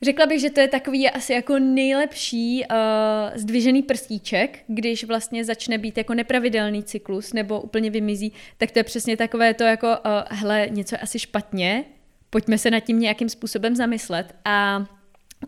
Řekla 0.04 0.26
bych, 0.26 0.40
že 0.40 0.50
to 0.50 0.60
je 0.60 0.68
takový 0.68 1.10
asi 1.10 1.32
jako 1.32 1.58
nejlepší 1.58 2.64
uh, 2.70 3.38
zdvižený 3.38 3.82
prstíček, 3.82 4.58
když 4.66 5.04
vlastně 5.04 5.44
začne 5.44 5.78
být 5.78 5.98
jako 5.98 6.14
nepravidelný 6.14 6.82
cyklus 6.82 7.32
nebo 7.32 7.60
úplně 7.60 7.90
vymizí, 7.90 8.32
tak 8.58 8.70
to 8.70 8.78
je 8.78 8.84
přesně 8.84 9.16
takové 9.16 9.54
to 9.54 9.64
jako, 9.64 9.86
uh, 9.86 9.94
hele, 10.30 10.68
něco 10.70 10.94
je 10.94 10.98
asi 10.98 11.18
špatně, 11.18 11.84
pojďme 12.30 12.58
se 12.58 12.70
nad 12.70 12.80
tím 12.80 13.00
nějakým 13.00 13.28
způsobem 13.28 13.76
zamyslet. 13.76 14.34
A 14.44 14.86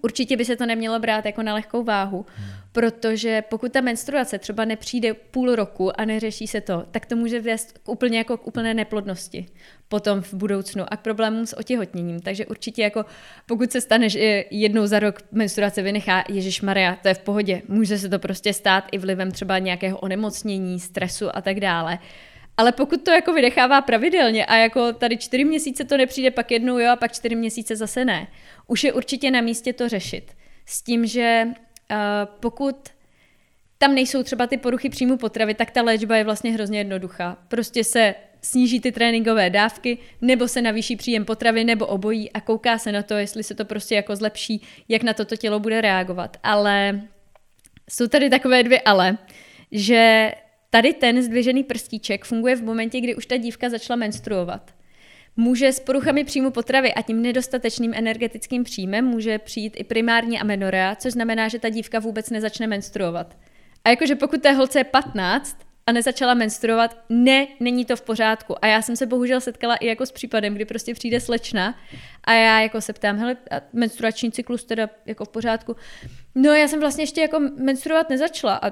Určitě 0.03 0.37
by 0.37 0.45
se 0.45 0.57
to 0.57 0.67
nemělo 0.67 0.99
brát 0.99 1.27
jako 1.27 1.43
na 1.43 1.55
lehkou 1.55 1.83
váhu, 1.83 2.27
protože 2.73 3.43
pokud 3.49 3.73
ta 3.73 3.81
menstruace 3.81 4.39
třeba 4.39 4.65
nepřijde 4.65 5.15
půl 5.15 5.55
roku 5.57 6.01
a 6.01 6.05
neřeší 6.05 6.47
se 6.47 6.61
to, 6.61 6.85
tak 6.91 7.07
to 7.07 7.17
může 7.17 7.41
vést 7.41 7.79
k 7.79 7.89
úplně 7.89 8.19
jako 8.19 8.37
k 8.37 8.47
úplné 8.47 8.75
neplodnosti 8.75 9.47
potom 9.89 10.23
v 10.23 10.35
budoucnu 10.35 10.85
a 10.89 10.97
k 10.97 11.01
problémům 11.01 11.47
s 11.47 11.57
otěhotněním. 11.57 12.21
Takže 12.21 12.47
určitě 12.47 12.83
jako 12.83 13.05
pokud 13.47 13.73
se 13.73 13.81
stane, 13.81 14.09
že 14.09 14.45
jednou 14.51 14.87
za 14.87 14.99
rok 14.99 15.19
menstruace 15.33 15.83
vynechá 15.83 16.25
Ježíš 16.29 16.63
Maria, 16.63 16.97
to 17.03 17.09
je 17.09 17.15
v 17.15 17.19
pohodě. 17.19 17.63
Může 17.69 17.99
se 17.99 18.09
to 18.09 18.19
prostě 18.19 18.53
stát 18.53 18.85
i 18.93 18.99
vlivem 18.99 19.31
třeba 19.31 19.59
nějakého 19.59 19.99
onemocnění, 19.99 20.81
stresu 20.81 21.37
a 21.37 21.41
tak 21.41 21.61
dále. 21.61 21.99
Ale 22.57 22.73
pokud 22.73 23.05
to 23.05 23.11
jako 23.11 23.33
vydechává 23.33 23.81
pravidelně 23.81 24.47
a 24.47 24.57
jako 24.57 24.93
tady 24.93 25.17
čtyři 25.17 25.45
měsíce 25.45 25.85
to 25.85 25.97
nepřijde, 25.97 26.31
pak 26.31 26.51
jednou 26.51 26.79
jo 26.79 26.91
a 26.91 26.97
pak 26.97 27.13
čtyři 27.13 27.35
měsíce 27.35 27.77
zase 27.77 28.05
ne, 28.05 28.27
už 28.67 28.85
je 28.85 28.93
určitě 28.93 29.31
na 29.31 29.41
místě 29.41 29.73
to 29.73 29.89
řešit. 29.89 30.37
S 30.67 30.83
tím, 30.83 31.07
že 31.07 31.47
uh, 31.47 31.97
pokud 32.41 32.77
tam 33.79 33.95
nejsou 33.95 34.23
třeba 34.23 34.47
ty 34.47 34.57
poruchy 34.57 34.89
příjmu 34.89 35.17
potravy, 35.17 35.55
tak 35.55 35.71
ta 35.71 35.83
léčba 35.83 36.17
je 36.17 36.25
vlastně 36.25 36.53
hrozně 36.53 36.79
jednoduchá. 36.79 37.39
Prostě 37.49 37.85
se 37.85 38.15
sníží 38.43 38.81
ty 38.81 38.93
tréninkové 38.93 39.51
dávky, 39.51 39.99
nebo 40.21 40.49
se 40.49 40.63
navýší 40.63 40.97
příjem 40.97 41.25
potravy, 41.25 41.65
nebo 41.65 41.87
obojí 41.87 42.33
a 42.33 42.41
kouká 42.41 42.79
se 42.79 42.93
na 42.93 43.03
to, 43.03 43.15
jestli 43.15 43.43
se 43.43 43.55
to 43.55 43.65
prostě 43.65 43.95
jako 43.95 44.17
zlepší, 44.17 44.63
jak 44.89 45.03
na 45.03 45.15
toto 45.15 45.37
tělo 45.37 45.61
bude 45.61 45.81
reagovat. 45.81 46.37
Ale 46.43 47.01
jsou 47.91 48.07
tady 48.07 48.31
takové 48.31 48.63
dvě 48.63 48.81
ale, 48.81 49.19
že 49.73 50.33
tady 50.71 50.95
ten 50.95 51.23
zdvižený 51.23 51.65
prstíček 51.65 52.25
funguje 52.25 52.57
v 52.57 52.63
momentě, 52.63 53.01
kdy 53.01 53.15
už 53.15 53.27
ta 53.27 53.37
dívka 53.37 53.71
začala 53.71 53.97
menstruovat. 53.97 54.76
Může 55.37 55.73
s 55.73 55.81
poruchami 55.81 56.25
příjmu 56.25 56.51
potravy 56.51 56.95
a 56.95 57.03
tím 57.03 57.23
nedostatečným 57.23 57.95
energetickým 57.95 58.65
příjmem 58.65 59.05
může 59.05 59.39
přijít 59.39 59.75
i 59.77 59.85
primární 59.85 60.41
amenorea, 60.41 60.97
což 60.97 61.13
znamená, 61.13 61.49
že 61.49 61.59
ta 61.59 61.69
dívka 61.69 61.99
vůbec 61.99 62.31
nezačne 62.31 62.67
menstruovat. 62.67 63.37
A 63.85 63.91
jakože 63.91 64.15
pokud 64.15 64.43
té 64.43 64.53
holce 64.53 64.81
je 64.81 64.85
15 64.85 65.59
a 65.87 65.93
nezačala 65.93 66.35
menstruovat, 66.35 66.97
ne, 67.09 67.47
není 67.61 67.85
to 67.85 67.97
v 67.97 68.03
pořádku. 68.03 68.65
A 68.65 68.67
já 68.67 68.83
jsem 68.83 68.97
se 68.97 69.07
bohužel 69.07 69.41
setkala 69.41 69.77
i 69.77 69.87
jako 69.87 70.07
s 70.07 70.13
případem, 70.13 70.55
kdy 70.55 70.65
prostě 70.65 70.95
přijde 70.95 71.21
slečna 71.21 71.79
a 72.25 72.33
já 72.33 72.61
jako 72.61 72.81
se 72.81 72.93
ptám, 72.93 73.19
hele, 73.19 73.37
menstruační 73.73 74.33
cyklus 74.33 74.65
teda 74.65 74.91
jako 75.07 75.25
v 75.25 75.29
pořádku. 75.29 75.77
No 76.35 76.53
já 76.53 76.69
jsem 76.69 76.81
vlastně 76.81 77.03
ještě 77.03 77.21
jako 77.21 77.41
menstruovat 77.57 78.11
nezačala 78.11 78.61
a 78.63 78.71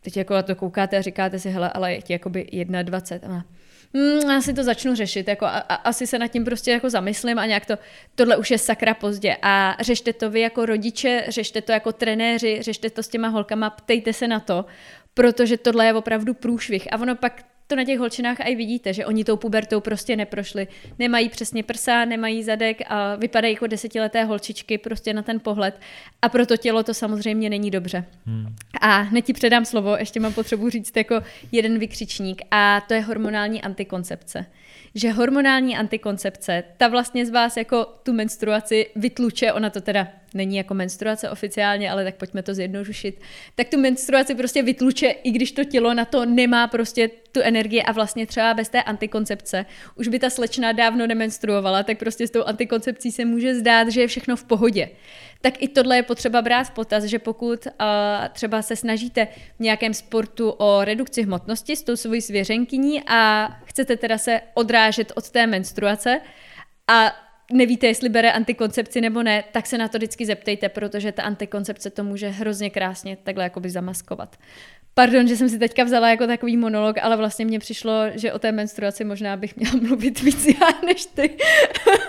teď 0.00 0.16
jako 0.16 0.34
na 0.34 0.42
to 0.42 0.54
koukáte 0.54 0.96
a 0.96 1.02
říkáte 1.02 1.38
si, 1.38 1.50
hele, 1.50 1.70
ale 1.70 1.92
je 1.92 2.02
ti 2.02 2.12
jakoby 2.12 2.46
21. 2.82 3.36
A 3.38 3.63
mm, 3.94 4.30
já 4.30 4.40
si 4.40 4.54
to 4.54 4.64
začnu 4.64 4.94
řešit, 4.94 5.28
jako 5.28 5.44
a, 5.44 5.48
a, 5.48 5.74
asi 5.74 6.06
se 6.06 6.18
nad 6.18 6.28
tím 6.28 6.44
prostě 6.44 6.70
jako 6.70 6.90
zamyslím 6.90 7.38
a 7.38 7.46
nějak 7.46 7.66
to, 7.66 7.78
tohle 8.14 8.36
už 8.36 8.50
je 8.50 8.58
sakra 8.58 8.94
pozdě. 8.94 9.36
A 9.42 9.76
řešte 9.80 10.12
to 10.12 10.30
vy 10.30 10.40
jako 10.40 10.66
rodiče, 10.66 11.24
řešte 11.28 11.62
to 11.62 11.72
jako 11.72 11.92
trenéři, 11.92 12.62
řešte 12.62 12.90
to 12.90 13.02
s 13.02 13.08
těma 13.08 13.28
holkama, 13.28 13.70
ptejte 13.70 14.12
se 14.12 14.28
na 14.28 14.40
to, 14.40 14.64
protože 15.14 15.58
tohle 15.58 15.86
je 15.86 15.94
opravdu 15.94 16.34
průšvih. 16.34 16.92
A 16.92 17.00
ono 17.00 17.14
pak 17.14 17.44
to 17.66 17.76
na 17.76 17.84
těch 17.84 17.98
holčinách 17.98 18.36
i 18.40 18.56
vidíte, 18.56 18.92
že 18.92 19.06
oni 19.06 19.24
tou 19.24 19.36
pubertou 19.36 19.80
prostě 19.80 20.16
neprošli. 20.16 20.68
Nemají 20.98 21.28
přesně 21.28 21.62
prsa, 21.62 22.04
nemají 22.04 22.42
zadek 22.42 22.78
a 22.86 23.14
vypadají 23.14 23.54
jako 23.54 23.66
desetileté 23.66 24.24
holčičky 24.24 24.78
prostě 24.78 25.12
na 25.12 25.22
ten 25.22 25.40
pohled. 25.40 25.80
A 26.22 26.28
pro 26.28 26.46
to 26.46 26.56
tělo 26.56 26.82
to 26.82 26.94
samozřejmě 26.94 27.50
není 27.50 27.70
dobře. 27.70 28.04
Hmm. 28.26 28.56
A 28.80 29.00
hned 29.00 29.22
ti 29.22 29.32
předám 29.32 29.64
slovo, 29.64 29.96
ještě 29.96 30.20
mám 30.20 30.32
potřebu 30.32 30.70
říct 30.70 30.96
jako 30.96 31.22
jeden 31.52 31.78
vykřičník 31.78 32.42
a 32.50 32.80
to 32.88 32.94
je 32.94 33.00
hormonální 33.00 33.62
antikoncepce 33.62 34.46
že 34.94 35.10
hormonální 35.12 35.76
antikoncepce, 35.76 36.64
ta 36.76 36.88
vlastně 36.88 37.26
z 37.26 37.30
vás 37.30 37.56
jako 37.56 37.84
tu 38.02 38.12
menstruaci 38.12 38.86
vytluče, 38.96 39.52
ona 39.52 39.70
to 39.70 39.80
teda 39.80 40.08
není 40.34 40.56
jako 40.56 40.74
menstruace 40.74 41.30
oficiálně, 41.30 41.90
ale 41.90 42.04
tak 42.04 42.14
pojďme 42.14 42.42
to 42.42 42.54
zjednodušit, 42.54 43.20
tak 43.54 43.68
tu 43.68 43.80
menstruaci 43.80 44.34
prostě 44.34 44.62
vytluče, 44.62 45.06
i 45.08 45.30
když 45.30 45.52
to 45.52 45.64
tělo 45.64 45.94
na 45.94 46.04
to 46.04 46.26
nemá 46.26 46.66
prostě 46.66 47.10
tu 47.32 47.40
energii 47.42 47.82
a 47.82 47.92
vlastně 47.92 48.26
třeba 48.26 48.54
bez 48.54 48.68
té 48.68 48.82
antikoncepce 48.82 49.66
už 49.94 50.08
by 50.08 50.18
ta 50.18 50.30
slečna 50.30 50.72
dávno 50.72 51.06
nemenstruovala, 51.06 51.82
tak 51.82 51.98
prostě 51.98 52.26
s 52.26 52.30
tou 52.30 52.44
antikoncepcí 52.44 53.12
se 53.12 53.24
může 53.24 53.54
zdát, 53.54 53.88
že 53.88 54.00
je 54.00 54.06
všechno 54.06 54.36
v 54.36 54.44
pohodě. 54.44 54.88
Tak 55.40 55.62
i 55.62 55.68
tohle 55.68 55.96
je 55.96 56.02
potřeba 56.02 56.42
brát 56.42 56.64
v 56.64 56.70
potaz, 56.70 57.04
že 57.04 57.18
pokud 57.18 57.66
uh, 57.66 57.72
třeba 58.32 58.62
se 58.62 58.76
snažíte 58.76 59.28
v 59.56 59.60
nějakém 59.60 59.94
sportu 59.94 60.50
o 60.50 60.84
redukci 60.84 61.22
hmotnosti 61.22 61.76
s 61.76 61.82
tou 61.82 61.96
svojí 61.96 62.20
svěřenkyní 62.20 63.02
a 63.06 63.48
chcete 63.64 63.96
teda 63.96 64.18
se 64.18 64.40
odrážet 64.54 65.12
od 65.14 65.30
té 65.30 65.46
menstruace 65.46 66.20
a 66.88 67.23
nevíte, 67.52 67.86
jestli 67.86 68.08
bere 68.08 68.32
antikoncepci 68.32 69.00
nebo 69.00 69.22
ne, 69.22 69.44
tak 69.52 69.66
se 69.66 69.78
na 69.78 69.88
to 69.88 69.98
vždycky 69.98 70.26
zeptejte, 70.26 70.68
protože 70.68 71.12
ta 71.12 71.22
antikoncepce 71.22 71.90
to 71.90 72.04
může 72.04 72.28
hrozně 72.28 72.70
krásně 72.70 73.16
takhle 73.16 73.44
jakoby 73.44 73.70
zamaskovat. 73.70 74.36
Pardon, 74.94 75.28
že 75.28 75.36
jsem 75.36 75.48
si 75.48 75.58
teďka 75.58 75.84
vzala 75.84 76.10
jako 76.10 76.26
takový 76.26 76.56
monolog, 76.56 76.96
ale 77.02 77.16
vlastně 77.16 77.44
mně 77.44 77.58
přišlo, 77.58 77.92
že 78.14 78.32
o 78.32 78.38
té 78.38 78.52
menstruaci 78.52 79.04
možná 79.04 79.36
bych 79.36 79.56
měla 79.56 79.74
mluvit 79.82 80.20
víc 80.20 80.46
já 80.46 80.80
než 80.86 81.06
ty. 81.06 81.36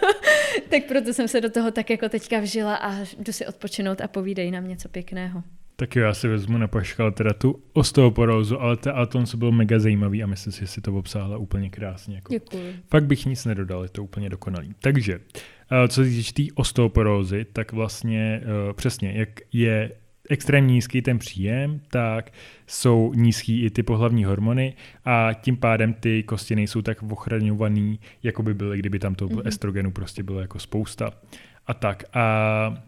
tak 0.69 0.83
proto 0.83 1.13
jsem 1.13 1.27
se 1.27 1.41
do 1.41 1.49
toho 1.49 1.71
tak 1.71 1.89
jako 1.89 2.09
teďka 2.09 2.39
vžila 2.39 2.75
a 2.75 3.05
jdu 3.19 3.33
si 3.33 3.47
odpočinout 3.47 4.01
a 4.01 4.07
povídej 4.07 4.51
nám 4.51 4.67
něco 4.67 4.89
pěkného. 4.89 5.43
Tak 5.75 5.95
jo, 5.95 6.03
já 6.03 6.13
si 6.13 6.27
vezmu 6.27 6.57
na 6.57 6.67
paškal 6.67 7.11
teda 7.11 7.33
tu 7.33 7.63
osteoporózu, 7.73 8.61
ale 8.61 8.77
ten 8.77 8.93
Aton 8.95 9.25
byl 9.35 9.51
mega 9.51 9.79
zajímavý 9.79 10.23
a 10.23 10.27
myslím 10.27 10.53
si, 10.53 10.59
že 10.59 10.67
si 10.67 10.81
to 10.81 10.93
obsáhla 10.93 11.37
úplně 11.37 11.69
krásně. 11.69 12.15
Jako. 12.15 12.33
Děkuji. 12.33 12.75
Fakt 12.91 13.05
bych 13.05 13.25
nic 13.25 13.45
nedodal, 13.45 13.83
je 13.83 13.89
to 13.89 14.03
úplně 14.03 14.29
dokonalý. 14.29 14.75
Takže, 14.81 15.19
eh, 15.71 15.87
co 15.87 16.03
se 16.03 16.09
týče 16.09 16.33
té 16.33 16.43
osteoporózy, 16.55 17.45
tak 17.53 17.71
vlastně 17.71 18.41
uh, 18.43 18.73
přesně, 18.73 19.11
jak 19.11 19.29
je 19.53 19.91
extrémně 20.29 20.73
nízký 20.73 21.01
ten 21.01 21.19
příjem, 21.19 21.81
tak 21.91 22.31
jsou 22.67 23.13
nízký 23.15 23.63
i 23.63 23.69
ty 23.69 23.83
pohlavní 23.83 24.25
hormony 24.25 24.73
a 25.05 25.29
tím 25.33 25.57
pádem 25.57 25.93
ty 25.93 26.23
kosti 26.23 26.55
nejsou 26.55 26.81
tak 26.81 27.03
ochraňovaný, 27.03 27.99
jako 28.23 28.43
by 28.43 28.53
byly, 28.53 28.79
kdyby 28.79 28.99
tam 28.99 29.15
to 29.15 29.27
mm-hmm. 29.27 29.47
estrogenu 29.47 29.91
prostě 29.91 30.23
bylo 30.23 30.39
jako 30.39 30.59
spousta. 30.59 31.11
A 31.67 31.73
tak. 31.73 32.03
A 32.13 32.83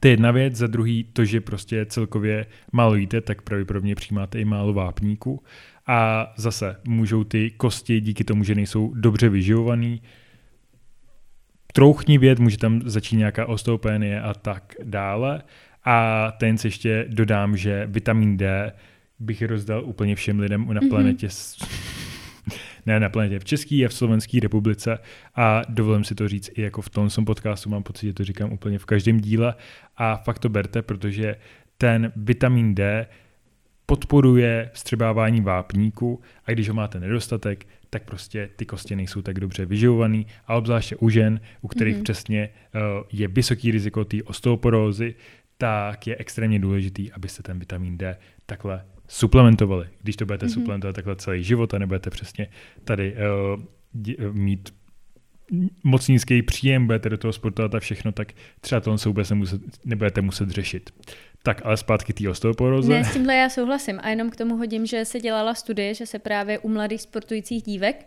to 0.00 0.08
je 0.08 0.12
jedna 0.12 0.30
věc, 0.30 0.54
za 0.54 0.66
druhý 0.66 1.04
to, 1.12 1.24
že 1.24 1.40
prostě 1.40 1.86
celkově 1.86 2.46
málo 2.72 2.94
jíte, 2.94 3.20
tak 3.20 3.42
pravděpodobně 3.42 3.94
přijímáte 3.94 4.40
i 4.40 4.44
málo 4.44 4.72
vápníku 4.72 5.42
a 5.86 6.32
zase 6.36 6.76
můžou 6.88 7.24
ty 7.24 7.50
kosti 7.50 8.00
díky 8.00 8.24
tomu, 8.24 8.44
že 8.44 8.54
nejsou 8.54 8.94
dobře 8.94 9.28
vyživovaný, 9.28 10.02
věd, 12.18 12.38
může 12.38 12.58
tam 12.58 12.82
začít 12.84 13.16
nějaká 13.16 13.46
osteopénie 13.46 14.20
a 14.20 14.34
tak 14.34 14.74
dále. 14.82 15.42
A 15.84 16.32
ten 16.40 16.58
si 16.58 16.66
ještě 16.66 17.06
dodám, 17.08 17.56
že 17.56 17.86
vitamin 17.86 18.36
D 18.36 18.72
bych 19.18 19.42
rozdal 19.42 19.84
úplně 19.84 20.16
všem 20.16 20.40
lidem 20.40 20.66
na 20.72 20.80
mhm. 20.80 20.88
planetě. 20.88 21.26
Mm-hmm. 21.26 21.95
Ne 22.86 23.00
na 23.00 23.08
planetě, 23.08 23.38
v 23.38 23.44
České 23.44 23.74
a 23.84 23.88
v 23.88 23.94
Slovenské 23.94 24.40
republice 24.40 24.98
a 25.34 25.62
dovolím 25.68 26.04
si 26.04 26.14
to 26.14 26.28
říct 26.28 26.50
i 26.54 26.62
jako 26.62 26.82
v 26.82 26.90
tom 26.90 27.08
podcastu, 27.26 27.70
mám 27.70 27.82
pocit, 27.82 28.06
že 28.06 28.12
to 28.12 28.24
říkám 28.24 28.52
úplně 28.52 28.78
v 28.78 28.84
každém 28.84 29.20
díle 29.20 29.54
a 29.96 30.16
fakt 30.16 30.38
to 30.38 30.48
berte, 30.48 30.82
protože 30.82 31.36
ten 31.78 32.12
vitamin 32.16 32.74
D 32.74 33.06
podporuje 33.86 34.70
vstřebávání 34.72 35.40
vápníku 35.40 36.20
a 36.44 36.52
když 36.52 36.68
ho 36.68 36.74
máte 36.74 37.00
nedostatek, 37.00 37.66
tak 37.90 38.04
prostě 38.04 38.50
ty 38.56 38.66
kosti 38.66 38.96
nejsou 38.96 39.22
tak 39.22 39.40
dobře 39.40 39.66
vyživovaný 39.66 40.26
a 40.46 40.54
obzvláště 40.54 40.96
u 40.96 41.08
žen, 41.08 41.40
u 41.60 41.68
kterých 41.68 41.96
mm-hmm. 41.96 42.02
přesně 42.02 42.48
uh, 42.74 42.80
je 43.12 43.28
vysoký 43.28 43.70
riziko 43.70 44.04
té 44.04 44.22
osteoporózy, 44.22 45.14
tak 45.58 46.06
je 46.06 46.16
extrémně 46.16 46.58
důležitý, 46.58 47.12
abyste 47.12 47.42
ten 47.42 47.58
vitamin 47.58 47.98
D 47.98 48.16
takhle 48.46 48.84
suplementovali. 49.08 49.86
Když 50.02 50.16
to 50.16 50.26
budete 50.26 50.46
mm-hmm. 50.46 50.54
suplementovat 50.54 50.96
takhle 50.96 51.16
celý 51.16 51.44
život 51.44 51.74
a 51.74 51.78
nebudete 51.78 52.10
přesně 52.10 52.48
tady 52.84 53.14
uh, 53.14 54.32
mít 54.32 54.74
moc 55.84 56.08
nízký 56.08 56.42
příjem, 56.42 56.86
budete 56.86 57.08
do 57.08 57.18
toho 57.18 57.32
sportovat 57.32 57.74
a 57.74 57.80
všechno, 57.80 58.12
tak 58.12 58.32
třeba 58.60 58.80
to 58.80 58.98
se 58.98 59.08
vůbec 59.08 59.30
nemuset, 59.30 59.60
nebudete 59.84 60.20
muset 60.20 60.50
řešit. 60.50 60.90
Tak, 61.42 61.60
ale 61.64 61.76
zpátky 61.76 62.12
té 62.12 62.28
osteoporóze. 62.28 62.92
Ne, 62.92 63.04
s 63.04 63.12
tímhle 63.12 63.34
já 63.34 63.48
souhlasím. 63.48 63.98
A 64.02 64.08
jenom 64.08 64.30
k 64.30 64.36
tomu 64.36 64.56
hodím, 64.56 64.86
že 64.86 65.04
se 65.04 65.20
dělala 65.20 65.54
studie, 65.54 65.94
že 65.94 66.06
se 66.06 66.18
právě 66.18 66.58
u 66.58 66.68
mladých 66.68 67.02
sportujících 67.02 67.62
dívek 67.62 68.06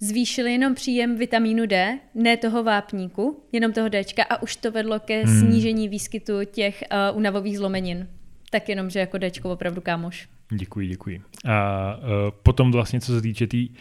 zvýšili 0.00 0.52
jenom 0.52 0.74
příjem 0.74 1.16
vitamínu 1.16 1.66
D, 1.66 1.98
ne 2.14 2.36
toho 2.36 2.64
vápníku, 2.64 3.44
jenom 3.52 3.72
toho 3.72 3.88
D, 3.88 4.04
a 4.28 4.42
už 4.42 4.56
to 4.56 4.70
vedlo 4.70 5.00
ke 5.00 5.22
hmm. 5.24 5.40
snížení 5.40 5.88
výskytu 5.88 6.32
těch 6.44 6.84
uh, 7.12 7.18
unavových 7.18 7.58
zlomenin. 7.58 8.08
Tak 8.50 8.68
jenom, 8.68 8.90
že 8.90 8.98
jako 8.98 9.18
D 9.18 9.30
opravdu 9.42 9.80
kámoš. 9.80 10.28
Děkuji, 10.50 10.88
děkuji. 10.88 11.22
A 11.48 11.96
uh, 11.96 12.04
potom 12.42 12.72
vlastně, 12.72 13.00
co 13.00 13.12
se 13.12 13.22
týče 13.22 13.46
té 13.46 13.50
tý, 13.50 13.68
uh, 13.68 13.76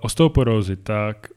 osteoporózy, 0.00 0.76
tak 0.76 1.28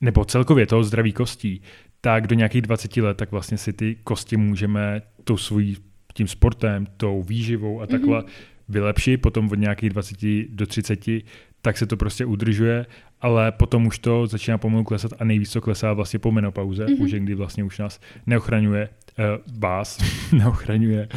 nebo 0.00 0.24
celkově 0.24 0.66
toho 0.66 0.84
zdraví 0.84 1.12
kostí, 1.12 1.62
tak 2.00 2.26
do 2.26 2.34
nějakých 2.34 2.62
20 2.62 2.96
let 2.96 3.16
tak 3.16 3.32
vlastně 3.32 3.58
si 3.58 3.72
ty 3.72 3.96
kosti 4.04 4.36
můžeme 4.36 5.02
tou 5.24 5.36
svojí 5.36 5.76
tím 6.14 6.28
sportem, 6.28 6.86
tou 6.96 7.22
výživou 7.22 7.80
a 7.80 7.86
takhle 7.86 8.20
mm-hmm. 8.20 8.28
vylepšit. 8.68 9.16
Potom 9.16 9.48
od 9.52 9.58
nějakých 9.58 9.90
20 9.90 10.16
do 10.48 10.66
30 10.66 11.06
tak 11.62 11.78
se 11.78 11.86
to 11.86 11.96
prostě 11.96 12.24
udržuje, 12.24 12.86
ale 13.20 13.52
potom 13.52 13.86
už 13.86 13.98
to 13.98 14.26
začíná 14.26 14.58
pomalu 14.58 14.84
klesat 14.84 15.12
a 15.18 15.24
nejvíc 15.24 15.52
to 15.52 15.60
klesá 15.60 15.92
vlastně 15.92 16.18
po 16.18 16.32
menopauze, 16.32 16.86
mm-hmm. 16.86 17.02
už 17.02 17.10
kdy 17.10 17.34
vlastně 17.34 17.64
už 17.64 17.78
nás 17.78 18.00
neochraňuje 18.26 18.88
uh, 19.18 19.24
vás, 19.58 19.98
neochraňuje 20.32 21.08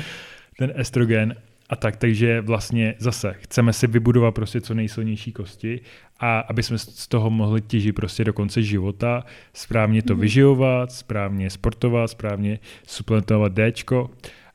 ten 0.57 0.73
estrogen 0.75 1.35
a 1.69 1.75
tak, 1.75 1.95
takže 1.95 2.41
vlastně 2.41 2.95
zase 2.97 3.35
chceme 3.39 3.73
si 3.73 3.87
vybudovat 3.87 4.31
prostě 4.31 4.61
co 4.61 4.73
nejsilnější 4.73 5.31
kosti 5.31 5.81
a 6.19 6.39
aby 6.39 6.63
jsme 6.63 6.77
z 6.77 7.07
toho 7.07 7.29
mohli 7.29 7.61
těžit 7.61 7.95
prostě 7.95 8.23
do 8.23 8.33
konce 8.33 8.63
života, 8.63 9.23
správně 9.53 10.01
to 10.01 10.15
mm-hmm. 10.15 10.19
vyživovat, 10.19 10.91
správně 10.91 11.49
sportovat, 11.49 12.09
správně 12.09 12.59
suplementovat 12.87 13.53
Dčko 13.55 14.09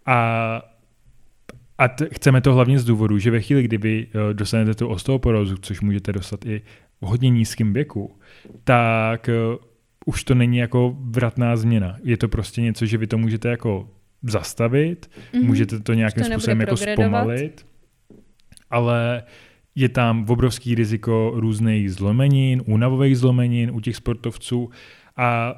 a 0.07 0.63
a 1.79 1.89
t- 1.89 2.09
chceme 2.13 2.41
to 2.41 2.55
hlavně 2.55 2.79
z 2.79 2.85
důvodu, 2.85 3.19
že 3.19 3.31
ve 3.31 3.41
chvíli, 3.41 3.63
kdy 3.63 3.79
vy 3.79 4.07
uh, 4.07 4.35
dostanete 4.35 4.75
tu 4.75 4.89
osteoporózu, 4.89 5.57
což 5.57 5.81
můžete 5.81 6.13
dostat 6.13 6.47
i 6.47 6.63
v 7.01 7.07
hodně 7.07 7.31
nízkém 7.31 7.73
věku, 7.73 8.19
tak 8.65 9.29
uh, 9.29 9.57
už 10.07 10.25
to 10.25 10.35
není 10.35 10.57
jako 10.57 10.97
vratná 11.01 11.57
změna. 11.57 11.97
Je 12.03 12.17
to 12.17 12.29
prostě 12.29 12.63
něco, 12.63 12.87
že 12.87 12.99
vy 12.99 13.07
to 13.07 13.19
můžete 13.19 13.49
jako 13.49 13.89
zastavit, 14.31 15.11
mm-hmm. 15.33 15.45
můžete 15.45 15.81
to 15.81 15.95
nějakým 15.95 16.25
to 16.25 16.31
způsobem 16.31 16.61
jako 16.61 16.77
zpomalit, 16.77 17.67
ale 18.71 19.23
je 19.75 19.89
tam 19.89 20.27
obrovský 20.29 20.75
riziko 20.75 21.33
různých 21.35 21.93
zlomenin, 21.93 22.63
únavových 22.67 23.19
zlomenin 23.19 23.71
u 23.71 23.81
těch 23.81 23.97
sportovců 23.97 24.71
a 25.17 25.55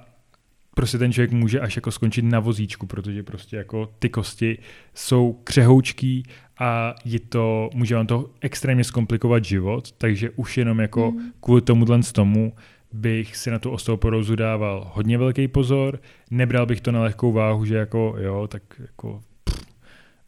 prostě 0.74 0.98
ten 0.98 1.12
člověk 1.12 1.32
může 1.32 1.60
až 1.60 1.76
jako 1.76 1.90
skončit 1.90 2.22
na 2.22 2.40
vozíčku, 2.40 2.86
protože 2.86 3.22
prostě 3.22 3.56
jako 3.56 3.92
ty 3.98 4.08
kosti 4.08 4.58
jsou 4.94 5.40
křehoučký 5.44 6.22
a 6.58 6.94
je 7.04 7.20
to, 7.20 7.70
může 7.74 7.94
vám 7.94 8.06
to 8.06 8.30
extrémně 8.40 8.84
zkomplikovat 8.84 9.44
život, 9.44 9.92
takže 9.92 10.30
už 10.30 10.58
jenom 10.58 10.80
jako 10.80 11.10
mm. 11.10 11.32
kvůli 11.40 11.60
tomuhle 11.60 12.02
z 12.02 12.12
tomu 12.12 12.52
bych 12.92 13.36
si 13.36 13.50
na 13.50 13.58
tu 13.58 13.70
osteoporózu 13.70 14.36
dával 14.36 14.90
hodně 14.94 15.18
velký 15.18 15.48
pozor, 15.48 16.00
nebral 16.30 16.66
bych 16.66 16.80
to 16.80 16.92
na 16.92 17.02
lehkou 17.02 17.32
váhu, 17.32 17.64
že 17.64 17.76
jako 17.76 18.16
jo, 18.18 18.48
tak 18.48 18.62
jako 18.78 19.22
pff, 19.44 19.66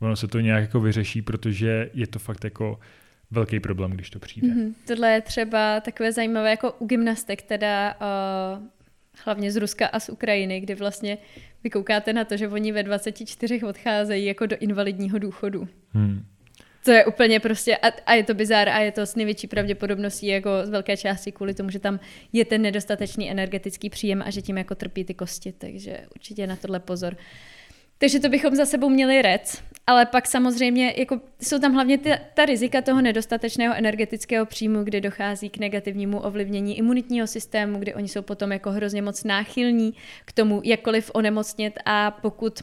ono 0.00 0.16
se 0.16 0.28
to 0.28 0.40
nějak 0.40 0.60
jako 0.62 0.80
vyřeší, 0.80 1.22
protože 1.22 1.90
je 1.94 2.06
to 2.06 2.18
fakt 2.18 2.44
jako 2.44 2.78
velký 3.30 3.60
problém, 3.60 3.90
když 3.90 4.10
to 4.10 4.18
přijde. 4.18 4.48
Mm-hmm. 4.48 4.74
Tohle 4.86 5.12
je 5.12 5.20
třeba 5.20 5.80
takové 5.80 6.12
zajímavé 6.12 6.50
jako 6.50 6.72
u 6.72 6.86
gymnastek, 6.86 7.42
teda 7.42 7.94
uh, 7.94 8.62
hlavně 9.24 9.52
z 9.52 9.56
Ruska 9.56 9.86
a 9.86 10.00
z 10.00 10.08
Ukrajiny, 10.08 10.60
kdy 10.60 10.74
vlastně 10.74 11.18
vy 11.64 11.70
koukáte 11.70 12.12
na 12.12 12.24
to, 12.24 12.36
že 12.36 12.48
oni 12.48 12.72
ve 12.72 12.82
24 12.82 13.62
odcházejí 13.62 14.26
jako 14.26 14.46
do 14.46 14.56
invalidního 14.56 15.18
důchodu. 15.18 15.68
Hmm. 15.92 16.24
To 16.84 16.90
je 16.90 17.04
úplně 17.04 17.40
prostě, 17.40 17.76
a, 17.76 17.86
a 18.06 18.14
je 18.14 18.24
to 18.24 18.34
bizár 18.34 18.68
a 18.68 18.78
je 18.78 18.92
to 18.92 19.06
s 19.06 19.14
největší 19.14 19.46
pravděpodobností 19.46 20.26
jako 20.26 20.50
z 20.64 20.68
velké 20.68 20.96
části 20.96 21.32
kvůli 21.32 21.54
tomu, 21.54 21.70
že 21.70 21.78
tam 21.78 22.00
je 22.32 22.44
ten 22.44 22.62
nedostatečný 22.62 23.30
energetický 23.30 23.90
příjem 23.90 24.22
a 24.26 24.30
že 24.30 24.42
tím 24.42 24.58
jako 24.58 24.74
trpí 24.74 25.04
ty 25.04 25.14
kosti, 25.14 25.52
takže 25.52 25.98
určitě 26.14 26.46
na 26.46 26.56
tohle 26.56 26.80
pozor. 26.80 27.16
Takže 27.98 28.20
to 28.20 28.28
bychom 28.28 28.54
za 28.54 28.66
sebou 28.66 28.88
měli 28.88 29.22
rec 29.22 29.62
ale 29.88 30.06
pak 30.06 30.26
samozřejmě 30.26 30.94
jako 30.96 31.20
jsou 31.42 31.58
tam 31.58 31.72
hlavně 31.72 31.98
ty, 31.98 32.10
ta 32.34 32.44
rizika 32.44 32.82
toho 32.82 33.02
nedostatečného 33.02 33.74
energetického 33.74 34.46
příjmu, 34.46 34.84
kdy 34.84 35.00
dochází 35.00 35.50
k 35.50 35.58
negativnímu 35.58 36.20
ovlivnění 36.20 36.78
imunitního 36.78 37.26
systému, 37.26 37.78
kdy 37.78 37.94
oni 37.94 38.08
jsou 38.08 38.22
potom 38.22 38.52
jako 38.52 38.70
hrozně 38.70 39.02
moc 39.02 39.24
náchylní 39.24 39.94
k 40.24 40.32
tomu 40.32 40.60
jakkoliv 40.64 41.10
onemocnit 41.14 41.78
a 41.84 42.10
pokud 42.10 42.62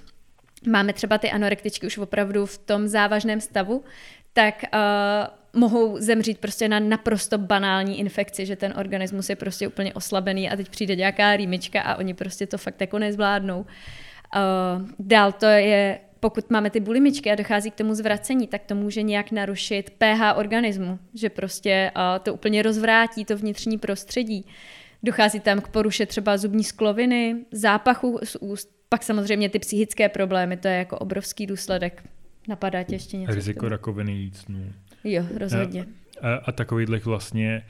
máme 0.67 0.93
třeba 0.93 1.17
ty 1.17 1.31
anorektičky 1.31 1.87
už 1.87 1.97
opravdu 1.97 2.45
v 2.45 2.57
tom 2.57 2.87
závažném 2.87 3.41
stavu, 3.41 3.83
tak 4.33 4.63
uh, 4.73 5.59
mohou 5.61 5.99
zemřít 5.99 6.39
prostě 6.39 6.67
na 6.67 6.79
naprosto 6.79 7.37
banální 7.37 7.99
infekci, 7.99 8.45
že 8.45 8.55
ten 8.55 8.73
organismus 8.77 9.29
je 9.29 9.35
prostě 9.35 9.67
úplně 9.67 9.93
oslabený 9.93 10.49
a 10.49 10.55
teď 10.55 10.69
přijde 10.69 10.95
nějaká 10.95 11.35
rýmička 11.35 11.81
a 11.81 11.95
oni 11.95 12.13
prostě 12.13 12.47
to 12.47 12.57
fakt 12.57 12.81
jako 12.81 12.99
nezvládnou. 12.99 13.59
Uh, 13.59 13.65
dál 14.99 15.31
to 15.31 15.45
je, 15.45 15.99
pokud 16.19 16.49
máme 16.51 16.69
ty 16.69 16.79
bulimičky 16.79 17.31
a 17.31 17.35
dochází 17.35 17.71
k 17.71 17.75
tomu 17.75 17.95
zvracení, 17.95 18.47
tak 18.47 18.61
to 18.65 18.75
může 18.75 19.01
nějak 19.01 19.31
narušit 19.31 19.89
pH 19.89 20.37
organismu, 20.37 20.99
že 21.13 21.29
prostě 21.29 21.91
uh, 21.95 22.01
to 22.23 22.33
úplně 22.33 22.61
rozvrátí 22.61 23.25
to 23.25 23.37
vnitřní 23.37 23.77
prostředí. 23.77 24.45
Dochází 25.03 25.39
tam 25.39 25.61
k 25.61 25.67
poruše 25.67 26.05
třeba 26.05 26.37
zubní 26.37 26.63
skloviny, 26.63 27.35
zápachu 27.51 28.19
z 28.23 28.35
úst, 28.35 28.69
pak 28.95 29.03
samozřejmě 29.03 29.49
ty 29.49 29.59
psychické 29.59 30.09
problémy, 30.09 30.57
to 30.57 30.67
je 30.67 30.77
jako 30.77 30.97
obrovský 30.97 31.47
důsledek. 31.47 32.03
Napadá 32.47 32.83
tě 32.83 32.95
ještě 32.95 33.17
něco? 33.17 33.35
Riziko 33.35 33.69
rakoviny 33.69 34.11
jícnu. 34.11 34.73
Jo, 35.03 35.23
rozhodně. 35.37 35.85
A, 36.21 36.33
a, 36.33 36.35
a 36.35 36.51
takovýhle 36.51 36.99
vlastně, 36.99 37.65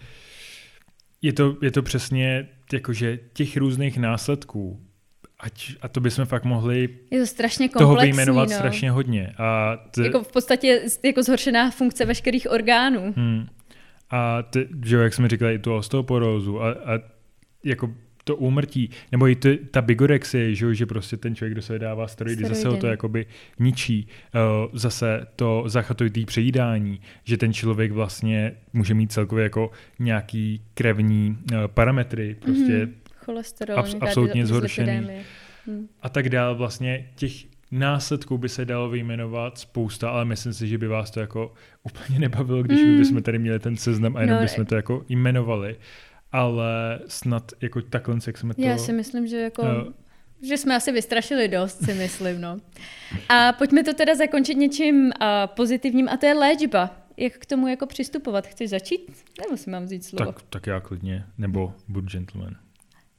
je 1.21 1.33
to, 1.33 1.57
je 1.61 1.71
to 1.71 1.81
přesně 1.81 2.47
jakože 2.73 3.19
těch 3.33 3.57
různých 3.57 3.97
následků, 3.97 4.79
ať, 5.39 5.71
a 5.81 5.87
to 5.87 5.99
bychom 6.01 6.25
fakt 6.25 6.43
mohli 6.43 6.89
je 7.11 7.19
to 7.19 7.27
strašně 7.27 7.69
komplexní, 7.69 7.85
toho 7.85 8.01
vyjmenovat 8.01 8.49
no. 8.49 8.55
strašně 8.55 8.91
hodně. 8.91 9.33
A 9.37 9.77
t... 9.91 10.03
Jako 10.03 10.23
v 10.23 10.31
podstatě 10.31 10.81
jako 11.03 11.23
zhoršená 11.23 11.71
funkce 11.71 12.05
veškerých 12.05 12.51
orgánů. 12.51 13.13
Hmm. 13.17 13.47
A 14.09 14.43
ty, 14.43 14.67
že 14.85 14.97
jak 14.97 15.13
jsme 15.13 15.29
říkali, 15.29 15.53
i 15.53 15.59
tu 15.59 15.75
osteoporózu 15.75 16.61
a, 16.61 16.71
a 16.71 16.99
jako 17.63 17.93
to 18.25 18.35
úmrtí, 18.35 18.89
nebo 19.11 19.27
i 19.27 19.35
to, 19.35 19.49
ta 19.71 19.81
bigorexie, 19.81 20.55
že, 20.55 20.75
že 20.75 20.85
prostě 20.85 21.17
ten 21.17 21.35
člověk, 21.35 21.53
kdo 21.53 21.61
se 21.61 21.79
dává 21.79 22.07
steroidy, 22.07 22.35
steroidy. 22.35 22.55
zase 22.55 22.67
ho 22.67 22.77
to 22.77 22.87
jakoby 22.87 23.25
ničí. 23.59 24.07
Uh, 24.35 24.69
zase 24.73 25.27
to 25.35 25.63
zachatovitý 25.67 26.25
přejídání, 26.25 26.99
že 27.23 27.37
ten 27.37 27.53
člověk 27.53 27.91
vlastně 27.91 28.51
může 28.73 28.93
mít 28.93 29.11
celkově 29.11 29.43
jako 29.43 29.71
nějaký 29.99 30.61
krevní 30.73 31.37
uh, 31.51 31.57
parametry, 31.67 32.35
prostě 32.41 32.85
mm-hmm. 32.85 32.91
cholesterol, 33.15 33.77
abs- 33.77 33.97
absolutně 34.01 34.45
zhoršený. 34.45 35.07
Hmm. 35.67 35.87
A 36.01 36.09
tak 36.09 36.29
dál 36.29 36.55
vlastně 36.55 37.09
těch 37.15 37.31
následků 37.71 38.37
by 38.37 38.49
se 38.49 38.65
dalo 38.65 38.89
vyjmenovat 38.89 39.57
spousta, 39.57 40.09
ale 40.09 40.25
myslím 40.25 40.53
si, 40.53 40.67
že 40.67 40.77
by 40.77 40.87
vás 40.87 41.11
to 41.11 41.19
jako 41.19 41.53
úplně 41.83 42.19
nebavilo, 42.19 42.63
když 42.63 42.81
mm. 42.81 42.87
my 42.87 42.97
bychom 42.97 43.23
tady 43.23 43.39
měli 43.39 43.59
ten 43.59 43.77
seznam 43.77 44.17
a 44.17 44.21
jenom 44.21 44.37
no, 44.37 44.41
bychom 44.41 44.65
to 44.65 44.75
jako 44.75 45.05
jmenovali 45.09 45.75
ale 46.35 46.99
snad 47.07 47.51
jako 47.61 47.81
takhle, 47.81 48.17
jak 48.27 48.37
jsme 48.37 48.53
to... 48.53 48.61
Já 48.61 48.77
si 48.77 48.93
myslím, 48.93 49.27
že 49.27 49.37
jako... 49.41 49.61
Uh, 49.61 49.93
že 50.41 50.57
jsme 50.57 50.75
asi 50.75 50.91
vystrašili 50.91 51.47
dost, 51.47 51.85
si 51.85 51.93
myslím, 51.93 52.41
no. 52.41 52.57
A 53.29 53.53
pojďme 53.53 53.83
to 53.83 53.93
teda 53.93 54.15
zakončit 54.15 54.55
něčím 54.55 55.05
uh, 55.05 55.11
pozitivním 55.45 56.09
a 56.09 56.17
to 56.17 56.25
je 56.25 56.33
léčba. 56.33 56.97
Jak 57.17 57.33
k 57.33 57.45
tomu 57.45 57.67
jako 57.67 57.85
přistupovat? 57.85 58.47
Chci 58.47 58.67
začít? 58.67 59.25
Nebo 59.41 59.57
si 59.57 59.69
mám 59.69 59.83
vzít 59.83 60.05
slovo? 60.05 60.31
Tak, 60.31 60.41
tak 60.49 60.67
já 60.67 60.79
klidně, 60.79 61.25
nebo 61.37 61.73
budu 61.87 62.07
gentleman. 62.07 62.55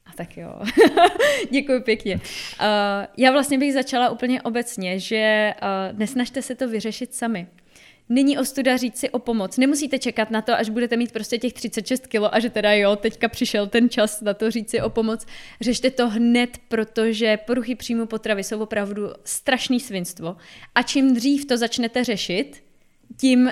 A 0.06 0.12
tak 0.16 0.36
jo. 0.36 0.60
Děkuji 1.51 1.80
pěkně. 1.80 2.14
Uh, 2.14 2.20
já 3.16 3.32
vlastně 3.32 3.59
bych 3.59 3.72
začala 3.72 4.10
úplně 4.10 4.43
obecně, 4.43 4.98
že 4.98 5.55
uh, 5.62 5.98
nesnažte 5.98 6.43
se 6.43 6.55
to 6.55 6.68
vyřešit 6.68 7.14
sami. 7.14 7.47
Není 8.08 8.38
ostuda 8.38 8.76
říct 8.76 8.96
si 8.96 9.10
o 9.10 9.18
pomoc. 9.18 9.58
Nemusíte 9.58 9.98
čekat 9.98 10.30
na 10.30 10.42
to, 10.42 10.54
až 10.54 10.68
budete 10.68 10.96
mít 10.96 11.12
prostě 11.12 11.38
těch 11.38 11.52
36 11.52 12.06
kilo 12.06 12.34
a 12.34 12.40
že 12.40 12.50
teda 12.50 12.72
jo, 12.72 12.96
teďka 12.96 13.28
přišel 13.28 13.66
ten 13.66 13.90
čas 13.90 14.20
na 14.20 14.34
to 14.34 14.50
říct 14.50 14.70
si 14.70 14.80
o 14.80 14.90
pomoc. 14.90 15.26
Řešte 15.60 15.90
to 15.90 16.08
hned, 16.08 16.50
protože 16.68 17.36
poruchy 17.36 17.74
příjmu 17.74 18.06
potravy 18.06 18.44
jsou 18.44 18.60
opravdu 18.60 19.10
strašný 19.24 19.80
svinstvo. 19.80 20.36
A 20.74 20.82
čím 20.82 21.14
dřív 21.14 21.44
to 21.44 21.56
začnete 21.56 22.04
řešit, 22.04 22.62
tím 23.16 23.50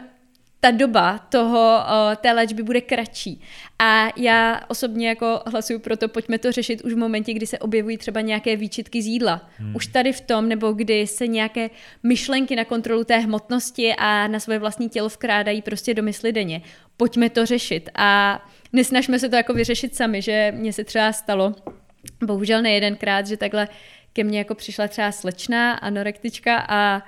ta 0.65 0.71
doba 0.71 1.19
toho, 1.19 1.79
té 2.17 2.33
léčby 2.33 2.63
bude 2.63 2.81
kratší. 2.81 3.41
A 3.79 4.09
já 4.17 4.61
osobně 4.69 5.09
jako 5.09 5.41
hlasuju 5.47 5.79
pro 5.79 5.97
to, 5.97 6.09
pojďme 6.09 6.39
to 6.39 6.53
řešit 6.53 6.85
už 6.85 6.93
v 6.93 6.97
momentě, 6.97 7.35
kdy 7.35 7.47
se 7.47 7.59
objevují 7.59 7.99
třeba 7.99 8.21
nějaké 8.21 8.57
výčitky 8.57 9.03
z 9.03 9.07
jídla. 9.07 9.51
Hmm. 9.59 9.77
Už 9.77 9.87
tady 9.87 10.13
v 10.13 10.21
tom, 10.21 10.49
nebo 10.49 10.73
kdy 10.73 11.07
se 11.07 11.27
nějaké 11.27 11.71
myšlenky 12.03 12.57
na 12.57 12.65
kontrolu 12.65 13.05
té 13.05 13.19
hmotnosti 13.19 13.95
a 13.99 14.27
na 14.27 14.41
svoje 14.41 14.59
vlastní 14.59 14.89
tělo 14.89 15.09
vkrádají 15.09 15.63
prostě 15.63 15.95
do 15.95 16.03
mysli 16.03 16.33
denně. 16.33 16.63
Pojďme 16.97 17.31
to 17.31 17.47
řešit 17.47 17.91
a 17.95 18.43
nesnažme 18.73 19.19
se 19.19 19.29
to 19.29 19.37
jako 19.37 19.53
vyřešit 19.53 19.97
sami, 19.97 20.23
že 20.23 20.53
mně 20.57 20.73
se 20.73 20.85
třeba 20.85 21.13
stalo, 21.13 21.55
bohužel 22.25 22.63
nejedenkrát, 22.63 23.27
že 23.27 23.37
takhle 23.37 23.69
ke 24.13 24.25
mně 24.25 24.39
jako 24.39 24.55
přišla 24.55 24.89
třeba 24.89 25.13
slečná 25.13 25.73
anorektička 25.73 26.65
a 26.69 27.03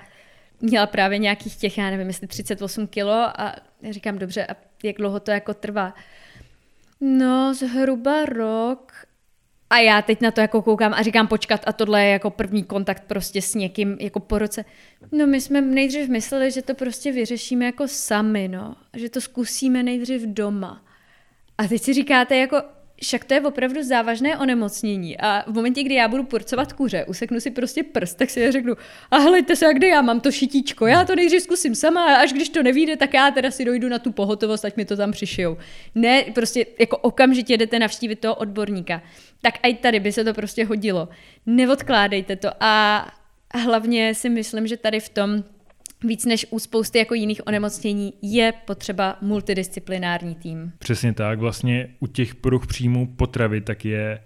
měla 0.61 0.87
právě 0.87 1.17
nějakých 1.17 1.55
těch, 1.55 1.77
já 1.77 1.89
nevím, 1.89 2.07
jestli 2.07 2.27
38 2.27 2.87
kilo 2.87 3.41
a 3.41 3.55
říkám, 3.89 4.17
dobře, 4.17 4.45
a 4.45 4.55
jak 4.83 4.97
dlouho 4.97 5.19
to 5.19 5.31
jako 5.31 5.53
trvá? 5.53 5.93
No, 7.01 7.53
zhruba 7.53 8.25
rok. 8.25 8.91
A 9.69 9.77
já 9.77 10.01
teď 10.01 10.21
na 10.21 10.31
to 10.31 10.41
jako 10.41 10.61
koukám 10.61 10.93
a 10.93 11.03
říkám 11.03 11.27
počkat 11.27 11.61
a 11.67 11.73
tohle 11.73 12.03
je 12.03 12.11
jako 12.11 12.29
první 12.29 12.63
kontakt 12.63 13.03
prostě 13.07 13.41
s 13.41 13.55
někým 13.55 13.97
jako 13.99 14.19
po 14.19 14.39
roce. 14.39 14.65
No 15.11 15.27
my 15.27 15.41
jsme 15.41 15.61
nejdřív 15.61 16.09
mysleli, 16.09 16.51
že 16.51 16.61
to 16.61 16.75
prostě 16.75 17.11
vyřešíme 17.11 17.65
jako 17.65 17.87
sami, 17.87 18.47
no. 18.47 18.75
Že 18.93 19.09
to 19.09 19.21
zkusíme 19.21 19.83
nejdřív 19.83 20.21
doma. 20.21 20.85
A 21.57 21.67
teď 21.67 21.81
si 21.81 21.93
říkáte 21.93 22.37
jako, 22.37 22.61
však 23.01 23.25
to 23.25 23.33
je 23.33 23.41
opravdu 23.41 23.83
závažné 23.83 24.37
onemocnění 24.37 25.17
a 25.17 25.43
v 25.51 25.53
momentě, 25.53 25.83
kdy 25.83 25.95
já 25.95 26.07
budu 26.07 26.23
porcovat 26.23 26.73
kuře, 26.73 27.05
useknu 27.05 27.39
si 27.39 27.51
prostě 27.51 27.83
prst, 27.83 28.17
tak 28.17 28.29
si 28.29 28.51
řeknu, 28.51 28.73
a 29.11 29.17
hleďte 29.17 29.55
se, 29.55 29.73
kde 29.73 29.87
já 29.87 30.01
mám 30.01 30.19
to 30.19 30.31
šitíčko, 30.31 30.87
já 30.87 31.05
to 31.05 31.15
nejdřív 31.15 31.41
zkusím 31.41 31.75
sama 31.75 32.05
a 32.05 32.21
až 32.21 32.33
když 32.33 32.49
to 32.49 32.63
nevíde, 32.63 32.97
tak 32.97 33.13
já 33.13 33.31
teda 33.31 33.51
si 33.51 33.65
dojdu 33.65 33.89
na 33.89 33.99
tu 33.99 34.11
pohotovost, 34.11 34.65
ať 34.65 34.77
mi 34.77 34.85
to 34.85 34.97
tam 34.97 35.11
přišijou. 35.11 35.57
Ne, 35.95 36.23
prostě 36.33 36.65
jako 36.79 36.97
okamžitě 36.97 37.57
jdete 37.57 37.79
navštívit 37.79 38.19
toho 38.19 38.35
odborníka. 38.35 39.01
Tak 39.41 39.53
i 39.67 39.73
tady 39.73 39.99
by 39.99 40.11
se 40.11 40.23
to 40.23 40.33
prostě 40.33 40.65
hodilo. 40.65 41.09
Neodkládejte 41.45 42.35
to 42.35 42.49
a 42.59 43.07
hlavně 43.53 44.15
si 44.15 44.29
myslím, 44.29 44.67
že 44.67 44.77
tady 44.77 44.99
v 44.99 45.09
tom 45.09 45.43
víc 46.03 46.25
než 46.25 46.45
u 46.49 46.59
spousty 46.59 46.97
jako 46.97 47.13
jiných 47.13 47.47
onemocnění 47.47 48.13
je 48.21 48.53
potřeba 48.65 49.17
multidisciplinární 49.21 50.35
tým. 50.35 50.71
Přesně 50.79 51.13
tak, 51.13 51.39
vlastně 51.39 51.89
u 51.99 52.07
těch 52.07 52.35
poruch 52.35 52.67
příjmu 52.67 53.07
potravy 53.07 53.61
tak 53.61 53.85
je 53.85 54.19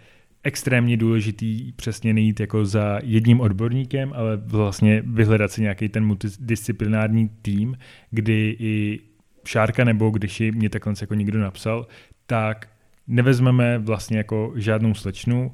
extrémně 0.43 0.97
důležitý 0.97 1.71
přesně 1.71 2.13
nejít 2.13 2.39
jako 2.39 2.65
za 2.65 2.99
jedním 3.03 3.41
odborníkem, 3.41 4.13
ale 4.15 4.37
vlastně 4.37 5.03
vyhledat 5.05 5.51
si 5.51 5.61
nějaký 5.61 5.89
ten 5.89 6.05
multidisciplinární 6.05 7.29
tým, 7.41 7.77
kdy 8.11 8.55
i 8.59 8.99
Šárka 9.45 9.83
nebo 9.83 10.09
když 10.09 10.39
ji 10.39 10.51
mě 10.51 10.69
takhle 10.69 10.93
jako 11.01 11.13
někdo 11.13 11.39
napsal, 11.39 11.87
tak 12.25 12.67
nevezmeme 13.07 13.77
vlastně 13.77 14.17
jako 14.17 14.53
žádnou 14.55 14.93
slečnu, 14.93 15.51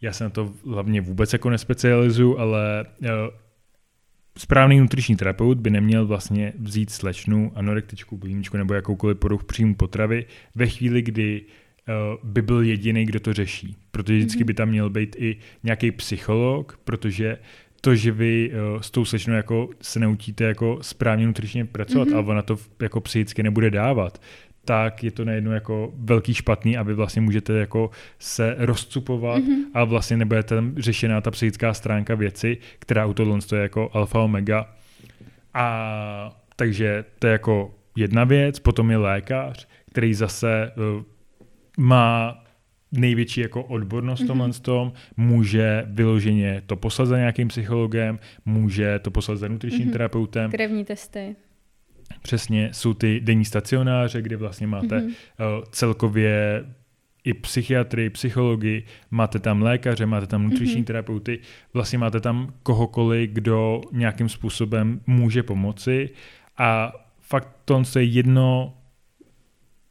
já 0.00 0.12
se 0.12 0.24
na 0.24 0.30
to 0.30 0.52
hlavně 0.66 1.00
vůbec 1.00 1.32
jako 1.32 1.50
nespecializuju, 1.50 2.38
ale 2.38 2.84
eh, 3.02 3.08
správný 4.38 4.80
nutriční 4.80 5.16
terapeut 5.16 5.58
by 5.58 5.70
neměl 5.70 6.06
vlastně 6.06 6.52
vzít 6.58 6.90
slečnu, 6.90 7.52
anorektičku, 7.54 8.16
bulimičku 8.16 8.56
nebo 8.56 8.74
jakoukoliv 8.74 9.18
poruch 9.18 9.44
příjmu 9.44 9.74
potravy 9.74 10.26
ve 10.54 10.66
chvíli, 10.66 11.02
kdy 11.02 11.42
uh, 11.42 12.30
by 12.30 12.42
byl 12.42 12.62
jediný, 12.62 13.04
kdo 13.04 13.20
to 13.20 13.32
řeší. 13.32 13.76
Protože 13.90 14.18
vždycky 14.18 14.42
mm-hmm. 14.42 14.46
by 14.46 14.54
tam 14.54 14.68
měl 14.68 14.90
být 14.90 15.16
i 15.18 15.36
nějaký 15.62 15.90
psycholog, 15.90 16.80
protože 16.84 17.38
to, 17.80 17.94
že 17.94 18.12
vy 18.12 18.50
uh, 18.50 18.80
s 18.80 18.90
tou 18.90 19.04
slečnou 19.04 19.34
jako 19.34 19.70
se 19.80 20.00
naučíte 20.00 20.44
jako 20.44 20.78
správně 20.82 21.26
nutričně 21.26 21.64
pracovat 21.64 22.08
mm-hmm. 22.08 22.16
a 22.16 22.28
ona 22.28 22.42
to 22.42 22.56
jako 22.82 23.00
psychicky 23.00 23.42
nebude 23.42 23.70
dávat, 23.70 24.20
tak 24.64 25.04
je 25.04 25.10
to 25.10 25.24
nejedno 25.24 25.52
jako 25.52 25.92
velký 25.96 26.34
špatný 26.34 26.76
a 26.76 26.82
vy 26.82 26.94
vlastně 26.94 27.22
můžete 27.22 27.52
jako 27.52 27.90
se 28.18 28.56
rozcupovat 28.58 29.42
mm-hmm. 29.42 29.64
a 29.74 29.84
vlastně 29.84 30.16
nebude 30.16 30.42
tam 30.42 30.74
řešená 30.76 31.20
ta 31.20 31.30
psychická 31.30 31.74
stránka 31.74 32.14
věci, 32.14 32.58
která 32.78 33.06
u 33.06 33.14
tohle 33.14 33.38
je 33.52 33.62
jako 33.62 33.90
alfa 33.92 34.20
omega. 34.20 34.74
A 35.54 36.36
takže 36.56 37.04
to 37.18 37.26
je 37.26 37.32
jako 37.32 37.74
jedna 37.96 38.24
věc, 38.24 38.58
potom 38.58 38.90
je 38.90 38.96
lékař, 38.96 39.68
který 39.90 40.14
zase 40.14 40.72
uh, 40.76 41.02
má 41.78 42.40
největší 42.92 43.40
jako 43.40 43.62
odbornost 43.62 44.22
mm-hmm. 44.22 44.26
tomhle 44.26 44.52
tom, 44.52 44.92
může 45.16 45.84
vyloženě 45.86 46.62
to 46.66 46.76
poslat 46.76 47.06
za 47.06 47.16
nějakým 47.16 47.48
psychologem, 47.48 48.18
může 48.44 48.98
to 48.98 49.10
poslat 49.10 49.38
za 49.38 49.48
nutričním 49.48 49.88
mm-hmm. 49.88 49.92
terapeutem. 49.92 50.50
Krevní 50.50 50.84
testy. 50.84 51.36
Přesně, 52.22 52.70
jsou 52.72 52.94
ty 52.94 53.20
denní 53.20 53.44
stacionáře, 53.44 54.22
kde 54.22 54.36
vlastně 54.36 54.66
máte 54.66 54.98
mm-hmm. 54.98 55.62
celkově 55.70 56.64
i 57.24 57.34
psychiatry, 57.34 58.10
psychologii, 58.10 58.84
máte 59.10 59.38
tam 59.38 59.62
lékaře, 59.62 60.06
máte 60.06 60.26
tam 60.26 60.44
nutriční 60.44 60.82
mm-hmm. 60.82 60.84
terapeuty, 60.84 61.38
vlastně 61.74 61.98
máte 61.98 62.20
tam 62.20 62.52
kohokoliv, 62.62 63.30
kdo 63.30 63.80
nějakým 63.92 64.28
způsobem 64.28 65.00
může 65.06 65.42
pomoci 65.42 66.10
a 66.58 66.92
fakt 67.20 67.48
to 67.64 67.82
je 67.98 68.04
jedno 68.04 68.74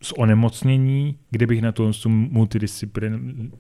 z 0.02 0.14
onemocnění, 0.18 1.18
kde 1.32 1.48
bych 1.48 1.62
na 1.62 1.72
to 1.72 1.92
multidisciplin, 2.08 3.52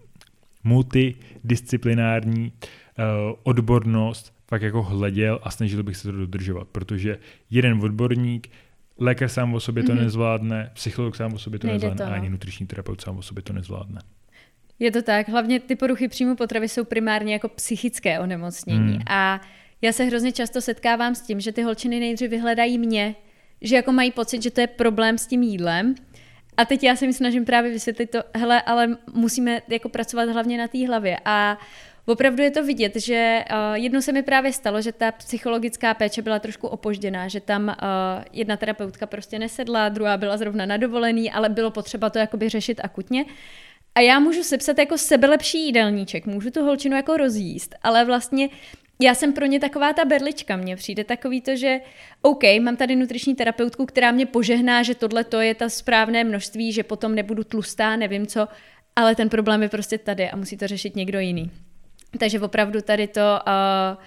multidisciplinární 0.63 2.51
uh, 2.51 3.03
odbornost 3.43 4.33
fakt 4.53 4.61
jako 4.61 4.83
hleděl 4.83 5.39
a 5.43 5.51
snažil 5.51 5.83
bych 5.83 5.97
se 5.97 6.03
to 6.03 6.11
dodržovat, 6.11 6.67
protože 6.67 7.17
jeden 7.49 7.79
odborník 7.83 8.49
Lékař 8.97 9.31
sám 9.31 9.53
o 9.53 9.59
sobě 9.59 9.83
to 9.83 9.91
mm-hmm. 9.91 10.03
nezvládne, 10.03 10.71
psycholog 10.73 11.15
sám 11.15 11.33
o 11.33 11.39
sobě 11.39 11.59
to 11.59 11.67
Nejde 11.67 11.75
nezvládne, 11.75 12.05
to, 12.05 12.09
no. 12.09 12.15
ani 12.15 12.29
nutriční 12.29 12.67
terapeut 12.67 13.01
sám 13.01 13.17
o 13.17 13.21
sobě 13.21 13.43
to 13.43 13.53
nezvládne. 13.53 14.01
Je 14.79 14.91
to 14.91 15.01
tak, 15.01 15.29
hlavně 15.29 15.59
ty 15.59 15.75
poruchy 15.75 16.07
příjmu 16.07 16.35
potravy 16.35 16.69
jsou 16.69 16.83
primárně 16.83 17.33
jako 17.33 17.49
psychické 17.49 18.19
onemocnění 18.19 18.93
mm. 18.93 19.01
a 19.09 19.41
já 19.81 19.91
se 19.91 20.03
hrozně 20.03 20.31
často 20.31 20.61
setkávám 20.61 21.15
s 21.15 21.21
tím, 21.21 21.39
že 21.39 21.51
ty 21.51 21.61
holčiny 21.61 21.99
nejdřív 21.99 22.29
vyhledají 22.29 22.77
mě, 22.77 23.15
že 23.61 23.75
jako 23.75 23.91
mají 23.91 24.11
pocit, 24.11 24.43
že 24.43 24.51
to 24.51 24.61
je 24.61 24.67
problém 24.67 25.17
s 25.17 25.27
tím 25.27 25.43
jídlem 25.43 25.95
a 26.57 26.65
teď 26.65 26.83
já 26.83 26.95
se 26.95 27.05
mi 27.05 27.13
snažím 27.13 27.45
právě 27.45 27.71
vysvětlit 27.71 28.09
to, 28.09 28.19
hele, 28.35 28.61
ale 28.61 28.97
musíme 29.13 29.61
jako 29.67 29.89
pracovat 29.89 30.29
hlavně 30.29 30.57
na 30.57 30.67
té 30.67 30.87
hlavě 30.87 31.17
a 31.25 31.57
Opravdu 32.05 32.43
je 32.43 32.51
to 32.51 32.63
vidět, 32.63 32.95
že 32.95 33.45
uh, 33.51 33.57
jednou 33.73 34.01
se 34.01 34.11
mi 34.11 34.23
právě 34.23 34.53
stalo, 34.53 34.81
že 34.81 34.91
ta 34.91 35.11
psychologická 35.11 35.93
péče 35.93 36.21
byla 36.21 36.39
trošku 36.39 36.67
opožděná, 36.67 37.27
že 37.27 37.39
tam 37.39 37.67
uh, 37.67 37.75
jedna 38.33 38.57
terapeutka 38.57 39.05
prostě 39.05 39.39
nesedla, 39.39 39.89
druhá 39.89 40.17
byla 40.17 40.37
zrovna 40.37 40.65
na 40.65 40.77
dovolený, 40.77 41.31
ale 41.31 41.49
bylo 41.49 41.71
potřeba 41.71 42.09
to 42.09 42.19
jakoby 42.19 42.49
řešit 42.49 42.81
akutně. 42.83 43.25
A 43.95 43.99
já 43.99 44.19
můžu 44.19 44.43
sepsat 44.43 44.77
jako 44.77 44.97
sebelepší 44.97 45.65
jídelníček, 45.65 46.25
můžu 46.25 46.51
tu 46.51 46.63
holčinu 46.63 46.95
jako 46.95 47.17
rozjíst, 47.17 47.75
ale 47.83 48.05
vlastně 48.05 48.49
já 49.01 49.15
jsem 49.15 49.33
pro 49.33 49.45
ně 49.45 49.59
taková 49.59 49.93
ta 49.93 50.05
berlička. 50.05 50.55
Mně 50.55 50.75
přijde 50.75 51.03
takový 51.03 51.41
to, 51.41 51.55
že 51.55 51.79
OK, 52.21 52.43
mám 52.61 52.77
tady 52.77 52.95
nutriční 52.95 53.35
terapeutku, 53.35 53.85
která 53.85 54.11
mě 54.11 54.25
požehná, 54.25 54.83
že 54.83 54.95
tohle 54.95 55.23
to 55.23 55.41
je 55.41 55.55
ta 55.55 55.69
správné 55.69 56.23
množství, 56.23 56.71
že 56.71 56.83
potom 56.83 57.15
nebudu 57.15 57.43
tlustá, 57.43 57.95
nevím 57.95 58.27
co, 58.27 58.47
ale 58.95 59.15
ten 59.15 59.29
problém 59.29 59.63
je 59.63 59.69
prostě 59.69 59.97
tady 59.97 60.29
a 60.29 60.35
musí 60.35 60.57
to 60.57 60.67
řešit 60.67 60.95
někdo 60.95 61.19
jiný. 61.19 61.51
Takže 62.19 62.39
opravdu 62.39 62.81
tady 62.81 63.07
to 63.07 63.39
uh, 63.47 64.03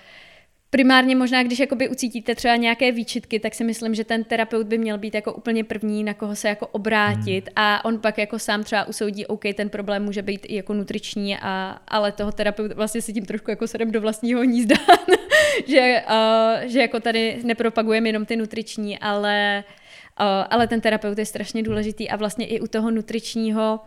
primárně 0.71 1.17
možná, 1.17 1.43
když 1.43 1.59
jakoby 1.59 1.89
ucítíte 1.89 2.35
třeba 2.35 2.57
nějaké 2.57 2.93
výčitky, 2.93 3.41
tak 3.41 3.55
si 3.55 3.65
myslím, 3.65 3.95
že 3.95 4.05
ten 4.05 4.25
terapeut 4.25 4.67
by 4.67 4.79
měl 4.79 4.99
být 4.99 5.15
jako 5.15 5.33
úplně 5.33 5.65
první, 5.65 6.05
na 6.05 6.15
koho 6.15 6.37
se 6.37 6.49
jako 6.49 6.67
obrátit 6.67 7.45
hmm. 7.47 7.53
a 7.57 7.85
on 7.85 7.99
pak 7.99 8.19
jako 8.19 8.39
sám 8.39 8.65
třeba 8.65 8.85
usoudí, 8.85 9.27
OK, 9.27 9.43
ten 9.55 9.69
problém 9.69 10.05
může 10.05 10.23
být 10.23 10.47
i 10.49 10.55
jako 10.55 10.75
nutriční, 10.75 11.37
a, 11.39 11.81
ale 11.89 12.13
toho 12.13 12.33
terapeuta 12.33 12.75
vlastně 12.75 13.03
si 13.03 13.13
tím 13.13 13.27
trošku 13.27 13.51
jako 13.51 13.67
sedem 13.67 13.91
do 13.91 14.01
vlastního 14.01 14.41
hnízda, 14.41 14.77
že, 15.67 16.03
uh, 16.11 16.69
že 16.69 16.81
jako 16.81 17.01
tady 17.01 17.39
nepropagujeme 17.43 18.09
jenom 18.09 18.27
ty 18.27 18.37
nutriční, 18.37 18.99
ale, 18.99 19.65
uh, 20.21 20.27
ale 20.51 20.67
ten 20.67 20.81
terapeut 20.81 21.19
je 21.19 21.27
strašně 21.27 21.63
důležitý 21.63 22.11
a 22.11 22.17
vlastně 22.17 22.47
i 22.47 22.61
u 22.61 22.67
toho 22.67 22.91
nutričního 22.91 23.81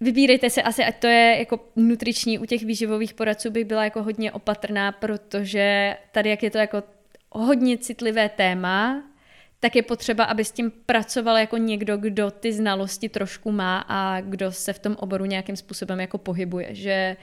Vybírejte 0.00 0.50
se 0.50 0.62
asi, 0.62 0.84
ať 0.84 0.98
to 0.98 1.06
je 1.06 1.36
jako 1.38 1.60
nutriční, 1.76 2.38
u 2.38 2.46
těch 2.46 2.62
výživových 2.62 3.14
poradců 3.14 3.50
bych 3.50 3.64
byla 3.64 3.84
jako 3.84 4.02
hodně 4.02 4.32
opatrná, 4.32 4.92
protože 4.92 5.96
tady, 6.12 6.30
jak 6.30 6.42
je 6.42 6.50
to 6.50 6.58
jako 6.58 6.82
hodně 7.30 7.78
citlivé 7.78 8.28
téma, 8.28 9.02
tak 9.60 9.76
je 9.76 9.82
potřeba, 9.82 10.24
aby 10.24 10.44
s 10.44 10.52
tím 10.52 10.72
pracoval 10.86 11.36
jako 11.38 11.56
někdo, 11.56 11.96
kdo 11.96 12.30
ty 12.30 12.52
znalosti 12.52 13.08
trošku 13.08 13.52
má 13.52 13.84
a 13.88 14.20
kdo 14.20 14.52
se 14.52 14.72
v 14.72 14.78
tom 14.78 14.96
oboru 14.98 15.24
nějakým 15.24 15.56
způsobem 15.56 16.00
jako 16.00 16.18
pohybuje, 16.18 16.74
že 16.74 17.16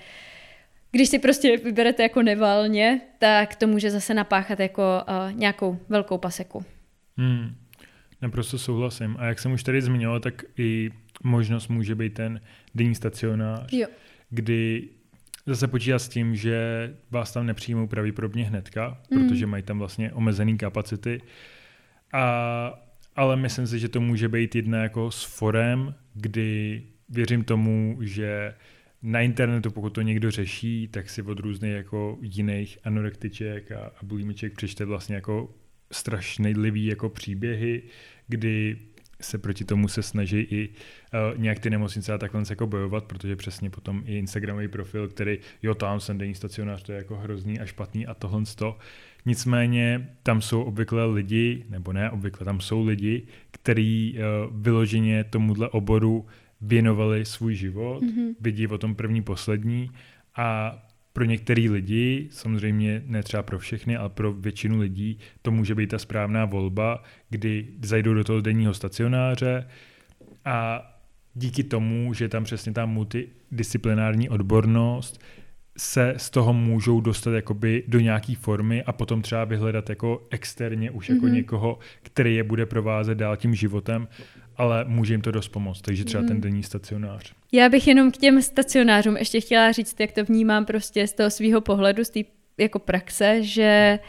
když 0.91 1.09
si 1.09 1.19
prostě 1.19 1.57
vyberete 1.57 2.03
jako 2.03 2.21
nevalně, 2.21 3.01
tak 3.19 3.55
to 3.55 3.67
může 3.67 3.91
zase 3.91 4.13
napáchat 4.13 4.59
jako 4.59 4.81
uh, 4.81 5.33
nějakou 5.33 5.79
velkou 5.89 6.17
paseku. 6.17 6.65
Hmm, 7.17 7.55
naprosto 8.21 8.57
souhlasím. 8.57 9.15
A 9.19 9.25
jak 9.25 9.39
jsem 9.39 9.51
už 9.51 9.63
tady 9.63 9.81
zmiňoval, 9.81 10.19
tak 10.19 10.43
i 10.57 10.91
možnost 11.23 11.67
může 11.67 11.95
být 11.95 12.13
ten 12.13 12.41
denní 12.75 12.95
stacionář, 12.95 13.73
jo. 13.73 13.87
kdy 14.29 14.89
zase 15.45 15.67
počítá 15.67 15.99
s 15.99 16.09
tím, 16.09 16.35
že 16.35 16.57
vás 17.11 17.31
tam 17.31 17.45
nepřijmou 17.45 17.87
pravděpodobně 17.87 18.45
hnedka, 18.45 19.01
mm. 19.11 19.27
protože 19.29 19.45
mají 19.45 19.63
tam 19.63 19.79
vlastně 19.79 20.13
omezený 20.13 20.57
kapacity. 20.57 21.21
A, 22.13 22.73
ale 23.15 23.35
myslím 23.35 23.67
si, 23.67 23.79
že 23.79 23.89
to 23.89 24.01
může 24.01 24.29
být 24.29 24.55
jedna 24.55 24.83
jako 24.83 25.11
s 25.11 25.23
forem, 25.23 25.93
kdy 26.13 26.83
věřím 27.09 27.43
tomu, 27.43 27.97
že 28.01 28.53
na 29.01 29.21
internetu, 29.21 29.71
pokud 29.71 29.89
to 29.89 30.01
někdo 30.01 30.31
řeší, 30.31 30.87
tak 30.87 31.09
si 31.09 31.21
od 31.21 31.39
různých 31.39 31.73
jako 31.73 32.17
jiných 32.21 32.77
anorektiček 32.83 33.71
a, 33.71 33.79
a 33.79 34.03
bulimiček 34.03 34.53
přečte 34.53 34.85
vlastně 34.85 35.15
jako 35.15 35.53
strašný 35.91 36.53
jako 36.73 37.09
příběhy, 37.09 37.83
kdy 38.27 38.77
se 39.21 39.37
proti 39.37 39.65
tomu 39.65 39.87
se 39.87 40.03
snaží 40.03 40.39
i 40.39 40.69
uh, 40.69 41.41
nějak 41.41 41.59
ty 41.59 41.69
nemocnice 41.69 42.13
a 42.13 42.17
takhle 42.17 42.43
jako 42.49 42.67
bojovat, 42.67 43.03
protože 43.03 43.35
přesně 43.35 43.69
potom 43.69 44.03
i 44.05 44.17
Instagramový 44.17 44.67
profil, 44.67 45.07
který 45.07 45.39
jo, 45.63 45.75
tam 45.75 45.99
jsem 45.99 46.17
denní 46.17 46.35
stacionář, 46.35 46.83
to 46.83 46.91
je 46.91 46.97
jako 46.97 47.15
hrozný 47.15 47.59
a 47.59 47.65
špatný 47.65 48.07
a 48.07 48.13
tohle 48.13 48.43
to. 48.55 48.77
Nicméně 49.25 50.09
tam 50.23 50.41
jsou 50.41 50.63
obvykle 50.63 51.05
lidi, 51.05 51.65
nebo 51.69 51.93
ne 51.93 52.11
obvykle, 52.11 52.45
tam 52.45 52.61
jsou 52.61 52.85
lidi, 52.85 53.27
kteří 53.51 54.17
uh, 54.17 54.61
vyloženě 54.61 55.23
tomuhle 55.23 55.69
oboru 55.69 56.25
věnovali 56.61 57.25
svůj 57.25 57.55
život, 57.55 58.03
mm-hmm. 58.03 58.35
vidí 58.39 58.67
o 58.67 58.77
tom 58.77 58.95
první, 58.95 59.21
poslední 59.21 59.91
a 60.35 60.79
pro 61.17 61.25
některé 61.25 61.61
lidi, 61.69 62.27
samozřejmě 62.31 63.03
ne 63.05 63.23
třeba 63.23 63.43
pro 63.43 63.59
všechny, 63.59 63.97
ale 63.97 64.09
pro 64.09 64.33
většinu 64.33 64.79
lidí, 64.79 65.19
to 65.41 65.51
může 65.51 65.75
být 65.75 65.87
ta 65.87 65.99
správná 65.99 66.45
volba, 66.45 67.03
kdy 67.29 67.67
zajdou 67.83 68.13
do 68.13 68.23
toho 68.23 68.41
denního 68.41 68.73
stacionáře 68.73 69.67
a 70.45 70.87
díky 71.33 71.63
tomu, 71.63 72.13
že 72.13 72.29
tam 72.29 72.43
přesně 72.43 72.71
ta 72.71 72.85
multidisciplinární 72.85 74.29
odbornost, 74.29 75.21
se 75.77 76.13
z 76.17 76.29
toho 76.29 76.53
můžou 76.53 77.01
dostat 77.01 77.31
jakoby 77.31 77.83
do 77.87 77.99
nějaké 77.99 78.35
formy 78.35 78.83
a 78.83 78.91
potom 78.91 79.21
třeba 79.21 79.45
vyhledat 79.45 79.89
jako 79.89 80.27
externě 80.29 80.91
už 80.91 81.09
jako 81.09 81.25
mm-hmm. 81.25 81.33
někoho, 81.33 81.79
který 82.03 82.35
je 82.35 82.43
bude 82.43 82.65
provázet 82.65 83.17
dál 83.17 83.37
tím 83.37 83.55
životem 83.55 84.07
ale 84.57 84.85
může 84.87 85.13
jim 85.13 85.21
to 85.21 85.31
dost 85.31 85.47
pomoct, 85.47 85.81
takže 85.81 86.05
třeba 86.05 86.21
mm. 86.21 86.27
ten 86.27 86.41
denní 86.41 86.63
stacionář. 86.63 87.33
Já 87.51 87.69
bych 87.69 87.87
jenom 87.87 88.11
k 88.11 88.17
těm 88.17 88.41
stacionářům 88.41 89.17
ještě 89.17 89.41
chtěla 89.41 89.71
říct, 89.71 89.99
jak 89.99 90.11
to 90.11 90.23
vnímám 90.23 90.65
prostě 90.65 91.07
z 91.07 91.13
toho 91.13 91.29
svého 91.29 91.61
pohledu, 91.61 92.05
z 92.05 92.09
té 92.09 92.19
jako 92.57 92.79
praxe, 92.79 93.43
že 93.43 93.99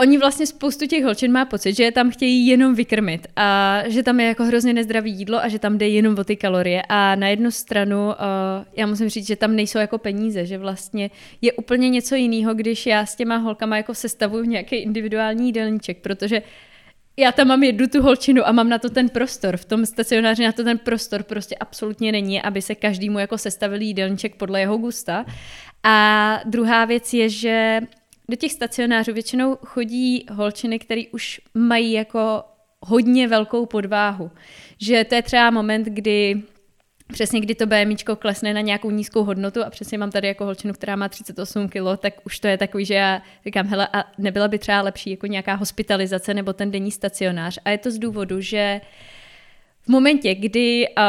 oni 0.00 0.18
vlastně 0.18 0.46
spoustu 0.46 0.86
těch 0.86 1.04
holčin 1.04 1.32
má 1.32 1.44
pocit, 1.44 1.76
že 1.76 1.84
je 1.84 1.92
tam 1.92 2.10
chtějí 2.10 2.46
jenom 2.46 2.74
vykrmit 2.74 3.26
a 3.36 3.82
že 3.86 4.02
tam 4.02 4.20
je 4.20 4.26
jako 4.26 4.44
hrozně 4.44 4.72
nezdravý 4.72 5.12
jídlo 5.12 5.38
a 5.38 5.48
že 5.48 5.58
tam 5.58 5.78
jde 5.78 5.88
jenom 5.88 6.18
o 6.18 6.24
ty 6.24 6.36
kalorie 6.36 6.82
a 6.88 7.14
na 7.14 7.28
jednu 7.28 7.50
stranu 7.50 8.06
uh, 8.06 8.14
já 8.76 8.86
musím 8.86 9.08
říct, 9.08 9.26
že 9.26 9.36
tam 9.36 9.56
nejsou 9.56 9.78
jako 9.78 9.98
peníze, 9.98 10.46
že 10.46 10.58
vlastně 10.58 11.10
je 11.42 11.52
úplně 11.52 11.88
něco 11.88 12.14
jiného, 12.14 12.54
když 12.54 12.86
já 12.86 13.06
s 13.06 13.16
těma 13.16 13.36
holkama 13.36 13.76
jako 13.76 13.94
sestavuju 13.94 14.44
nějaký 14.44 14.76
individuální 14.76 15.46
jídelníček, 15.46 15.98
protože 15.98 16.42
já 17.18 17.32
tam 17.32 17.48
mám 17.48 17.62
jednu 17.62 17.86
tu 17.86 18.02
holčinu 18.02 18.48
a 18.48 18.52
mám 18.52 18.68
na 18.68 18.78
to 18.78 18.90
ten 18.90 19.08
prostor. 19.08 19.56
V 19.56 19.64
tom 19.64 19.86
stacionáři 19.86 20.44
na 20.44 20.52
to 20.52 20.64
ten 20.64 20.78
prostor 20.78 21.22
prostě 21.22 21.56
absolutně 21.56 22.12
není, 22.12 22.42
aby 22.42 22.62
se 22.62 22.74
každému 22.74 23.18
jako 23.18 23.38
sestavil 23.38 23.80
jídelníček 23.80 24.36
podle 24.36 24.60
jeho 24.60 24.78
gusta. 24.78 25.24
A 25.82 26.40
druhá 26.44 26.84
věc 26.84 27.14
je, 27.14 27.28
že 27.28 27.80
do 28.28 28.36
těch 28.36 28.52
stacionářů 28.52 29.12
většinou 29.12 29.56
chodí 29.66 30.26
holčiny, 30.32 30.78
které 30.78 31.02
už 31.12 31.40
mají 31.54 31.92
jako 31.92 32.42
hodně 32.80 33.28
velkou 33.28 33.66
podváhu. 33.66 34.30
Že 34.80 35.04
to 35.04 35.14
je 35.14 35.22
třeba 35.22 35.50
moment, 35.50 35.86
kdy 35.86 36.42
přesně 37.12 37.40
kdy 37.40 37.54
to 37.54 37.66
BMIčko 37.66 38.16
klesne 38.16 38.54
na 38.54 38.60
nějakou 38.60 38.90
nízkou 38.90 39.24
hodnotu 39.24 39.64
a 39.64 39.70
přesně 39.70 39.98
mám 39.98 40.10
tady 40.10 40.28
jako 40.28 40.44
holčinu, 40.44 40.74
která 40.74 40.96
má 40.96 41.08
38 41.08 41.68
kg, 41.68 42.00
tak 42.00 42.14
už 42.24 42.40
to 42.40 42.48
je 42.48 42.58
takový, 42.58 42.84
že 42.84 42.94
já 42.94 43.22
říkám, 43.44 43.66
hele, 43.66 43.88
a 43.92 44.04
nebyla 44.18 44.48
by 44.48 44.58
třeba 44.58 44.82
lepší 44.82 45.10
jako 45.10 45.26
nějaká 45.26 45.54
hospitalizace 45.54 46.34
nebo 46.34 46.52
ten 46.52 46.70
denní 46.70 46.90
stacionář. 46.90 47.58
A 47.64 47.70
je 47.70 47.78
to 47.78 47.90
z 47.90 47.98
důvodu, 47.98 48.40
že 48.40 48.80
v 49.82 49.88
momentě, 49.88 50.34
kdy 50.34 50.86
uh, 50.88 51.04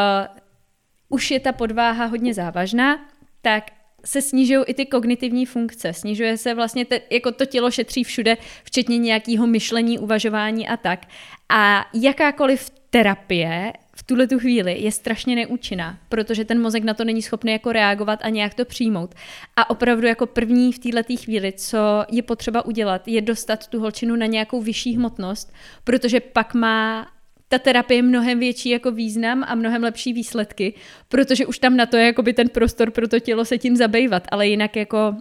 už 1.10 1.32
je 1.32 1.40
ta 1.40 1.52
podváha 1.52 2.06
hodně 2.06 2.34
závažná, 2.34 3.00
tak 3.42 3.64
se 4.06 4.22
snižují 4.22 4.64
i 4.68 4.74
ty 4.74 4.86
kognitivní 4.86 5.46
funkce. 5.46 5.94
Snižuje 5.94 6.38
se 6.38 6.54
vlastně, 6.54 6.86
te, 6.86 7.02
jako 7.10 7.32
to 7.32 7.46
tělo 7.46 7.72
šetří 7.72 8.04
všude, 8.04 8.38
včetně 8.64 8.98
nějakého 8.98 9.48
myšlení, 9.48 10.00
uvažování 10.00 10.68
a 10.68 10.78
tak. 10.78 11.06
A 11.50 11.86
jakákoliv 11.94 12.70
terapie 12.90 13.74
v 14.00 14.04
tuhle 14.04 14.28
tu 14.28 14.40
chvíli 14.40 14.80
je 14.80 14.92
strašně 14.92 15.36
neúčinná, 15.36 15.98
protože 16.10 16.46
ten 16.46 16.62
mozek 16.62 16.84
na 16.84 16.94
to 16.94 17.04
není 17.04 17.22
schopný 17.22 17.52
jako 17.52 17.72
reagovat 17.72 18.20
a 18.24 18.30
nějak 18.30 18.54
to 18.54 18.66
přijmout. 18.66 19.16
A 19.56 19.70
opravdu 19.70 20.08
jako 20.08 20.26
první 20.26 20.74
v 20.74 20.80
této 20.80 21.18
chvíli, 21.18 21.54
co 21.54 21.78
je 22.12 22.24
potřeba 22.24 22.66
udělat, 22.66 23.08
je 23.08 23.22
dostat 23.22 23.68
tu 23.68 23.80
holčinu 23.80 24.16
na 24.16 24.26
nějakou 24.26 24.62
vyšší 24.62 24.96
hmotnost, 24.96 25.54
protože 25.84 26.20
pak 26.20 26.54
má 26.54 27.08
ta 27.48 27.60
terapie 27.60 28.02
mnohem 28.02 28.40
větší 28.40 28.70
jako 28.70 28.92
význam 28.92 29.44
a 29.48 29.56
mnohem 29.56 29.84
lepší 29.84 30.14
výsledky, 30.14 30.74
protože 31.10 31.46
už 31.46 31.60
tam 31.60 31.78
na 31.78 31.86
to 31.86 31.98
je 31.98 32.14
ten 32.34 32.50
prostor 32.50 32.92
pro 32.92 33.08
to 33.08 33.20
tělo 33.20 33.46
se 33.46 33.58
tím 33.58 33.76
zabývat, 33.76 34.28
ale 34.32 34.48
jinak 34.48 34.76
jako 34.76 35.16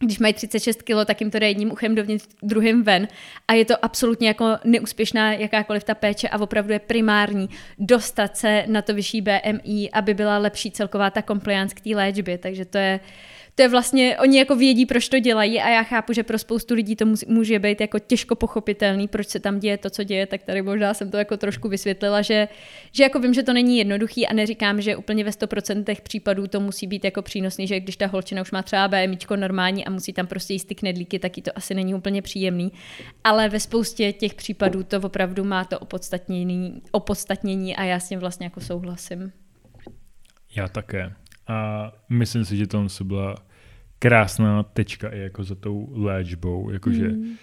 když 0.00 0.18
mají 0.18 0.34
36 0.34 0.82
kg, 0.82 1.06
tak 1.06 1.20
jim 1.20 1.30
to 1.30 1.38
jde 1.38 1.48
jedním 1.48 1.72
uchem 1.72 1.94
dovnitř, 1.94 2.28
druhým 2.42 2.82
ven. 2.82 3.08
A 3.48 3.52
je 3.52 3.64
to 3.64 3.84
absolutně 3.84 4.28
jako 4.28 4.56
neúspěšná 4.64 5.32
jakákoliv 5.32 5.84
ta 5.84 5.94
péče 5.94 6.28
a 6.28 6.38
opravdu 6.40 6.72
je 6.72 6.78
primární 6.78 7.48
dostat 7.78 8.36
se 8.36 8.64
na 8.66 8.82
to 8.82 8.94
vyšší 8.94 9.20
BMI, 9.20 9.90
aby 9.92 10.14
byla 10.14 10.38
lepší 10.38 10.70
celková 10.70 11.10
ta 11.10 11.22
compliance 11.22 11.74
k 11.74 11.80
té 11.80 11.90
léčbě. 11.90 12.38
Takže 12.38 12.64
to 12.64 12.78
je, 12.78 13.00
to 13.60 13.64
je 13.64 13.68
vlastně, 13.68 14.16
oni 14.18 14.38
jako 14.38 14.56
vědí, 14.56 14.86
proč 14.86 15.08
to 15.08 15.18
dělají 15.18 15.60
a 15.60 15.68
já 15.68 15.82
chápu, 15.82 16.12
že 16.12 16.22
pro 16.22 16.38
spoustu 16.38 16.74
lidí 16.74 16.96
to 16.96 17.04
může 17.26 17.58
být 17.58 17.80
jako 17.80 17.98
těžko 17.98 18.34
pochopitelný, 18.34 19.08
proč 19.08 19.28
se 19.28 19.40
tam 19.40 19.58
děje 19.58 19.78
to, 19.78 19.90
co 19.90 20.04
děje, 20.04 20.26
tak 20.26 20.42
tady 20.42 20.62
možná 20.62 20.94
jsem 20.94 21.10
to 21.10 21.16
jako 21.16 21.36
trošku 21.36 21.68
vysvětlila, 21.68 22.22
že, 22.22 22.48
že 22.92 23.02
jako 23.02 23.18
vím, 23.18 23.34
že 23.34 23.42
to 23.42 23.52
není 23.52 23.78
jednoduchý 23.78 24.26
a 24.26 24.32
neříkám, 24.32 24.80
že 24.80 24.96
úplně 24.96 25.24
ve 25.24 25.30
100% 25.30 26.00
případů 26.02 26.46
to 26.46 26.60
musí 26.60 26.86
být 26.86 27.04
jako 27.04 27.22
přínosný, 27.22 27.66
že 27.66 27.80
když 27.80 27.96
ta 27.96 28.06
holčina 28.06 28.42
už 28.42 28.50
má 28.50 28.62
třeba 28.62 28.88
BMIčko 28.88 29.36
normální 29.36 29.84
a 29.84 29.90
musí 29.90 30.12
tam 30.12 30.26
prostě 30.26 30.52
jíst 30.52 30.64
ty 30.64 30.74
knedlíky, 30.74 31.18
taky 31.18 31.42
to 31.42 31.50
asi 31.54 31.74
není 31.74 31.94
úplně 31.94 32.22
příjemný, 32.22 32.72
ale 33.24 33.48
ve 33.48 33.60
spoustě 33.60 34.12
těch 34.12 34.34
případů 34.34 34.82
to 34.82 35.00
opravdu 35.00 35.44
má 35.44 35.64
to 35.64 35.78
opodstatnění, 35.78 36.82
opodstatnění 36.90 37.76
a 37.76 37.84
já 37.84 38.00
s 38.00 38.08
tím 38.08 38.20
vlastně 38.20 38.46
jako 38.46 38.60
souhlasím. 38.60 39.32
Já 40.56 40.68
také. 40.68 41.12
A 41.46 41.92
myslím 42.08 42.44
si, 42.44 42.56
že 42.56 42.66
to 42.66 42.86
byla 43.04 43.49
krásná 44.02 44.62
tečka 44.62 45.08
i 45.08 45.18
jako 45.18 45.44
za 45.44 45.54
tou 45.54 45.88
léčbou, 45.92 46.70
jakože 46.70 47.08
mm. 47.08 47.36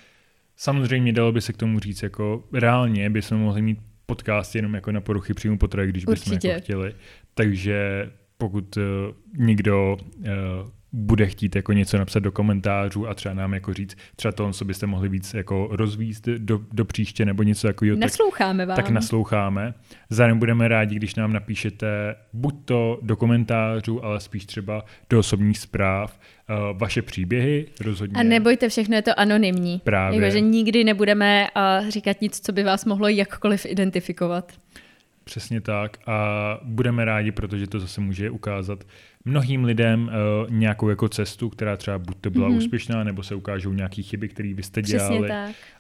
samozřejmě 0.55 1.13
dalo 1.13 1.31
by 1.31 1.41
se 1.41 1.53
k 1.53 1.57
tomu 1.57 1.79
říct, 1.79 2.03
jako 2.03 2.43
reálně 2.53 3.09
by 3.09 3.21
jsme 3.21 3.38
mohli 3.38 3.61
mít 3.61 3.79
podcast 4.05 4.55
jenom 4.55 4.73
jako 4.73 4.91
na 4.91 5.01
poruchy 5.01 5.34
příjmu 5.34 5.57
potravy, 5.57 5.89
když 5.89 6.05
bychom 6.05 6.34
jako 6.34 6.61
chtěli. 6.61 6.95
Takže 7.34 8.09
pokud 8.38 8.77
uh, 8.77 8.84
někdo 9.38 9.97
uh, 10.01 10.25
bude 10.93 11.27
chtít 11.27 11.55
jako 11.55 11.73
něco 11.73 11.97
napsat 11.97 12.19
do 12.19 12.31
komentářů 12.31 13.07
a 13.07 13.14
třeba 13.14 13.35
nám 13.35 13.53
jako 13.53 13.73
říct, 13.73 13.97
třeba 14.15 14.31
to, 14.31 14.51
co 14.51 14.65
byste 14.65 14.88
mohli 14.88 15.09
víc 15.09 15.34
jako 15.34 15.68
rozvíst 15.72 16.26
do, 16.27 16.59
do 16.72 16.85
příště 16.85 17.26
nebo 17.26 17.43
něco 17.43 17.68
takového. 17.68 17.97
Nasloucháme 17.97 18.64
tak, 18.64 18.68
vám. 18.68 18.76
Tak 18.76 18.89
nasloucháme. 18.89 19.73
Zároveň 20.09 20.39
budeme 20.39 20.68
rádi, 20.68 20.95
když 20.95 21.15
nám 21.15 21.34
napíšete 21.34 22.15
buď 22.34 22.55
to 22.65 22.99
do 23.01 23.15
komentářů, 23.15 24.05
ale 24.05 24.19
spíš 24.19 24.45
třeba 24.45 24.85
do 25.09 25.19
osobních 25.19 25.57
zpráv, 25.57 26.19
uh, 26.49 26.77
vaše 26.77 27.01
příběhy 27.01 27.65
rozhodně. 27.81 28.19
A 28.19 28.23
nebojte, 28.23 28.69
všechno 28.69 28.95
je 28.95 29.01
to 29.01 29.19
anonymní. 29.19 29.81
Právě. 29.84 30.22
Jako, 30.22 30.34
že 30.34 30.39
nikdy 30.39 30.84
nebudeme 30.84 31.47
uh, 31.55 31.89
říkat 31.89 32.22
nic, 32.22 32.39
co 32.39 32.51
by 32.51 32.64
vás 32.64 32.85
mohlo 32.85 33.07
jakkoliv 33.07 33.65
identifikovat. 33.65 34.51
Přesně 35.27 35.61
tak 35.61 35.97
a 36.05 36.59
budeme 36.63 37.05
rádi, 37.05 37.31
protože 37.31 37.67
to 37.67 37.79
zase 37.79 38.01
může 38.01 38.29
ukázat 38.29 38.83
mnohým 39.25 39.63
lidem 39.63 40.07
uh, 40.07 40.51
nějakou 40.51 40.89
jako 40.89 41.09
cestu, 41.09 41.49
která 41.49 41.77
třeba 41.77 41.99
buď 41.99 42.17
to 42.21 42.29
byla 42.29 42.49
mm-hmm. 42.49 42.57
úspěšná, 42.57 43.03
nebo 43.03 43.23
se 43.23 43.35
ukážou 43.35 43.73
nějaké 43.73 44.01
chyby, 44.01 44.27
které 44.27 44.53
vy 44.53 44.63
jste 44.63 44.81
dělali 44.81 45.29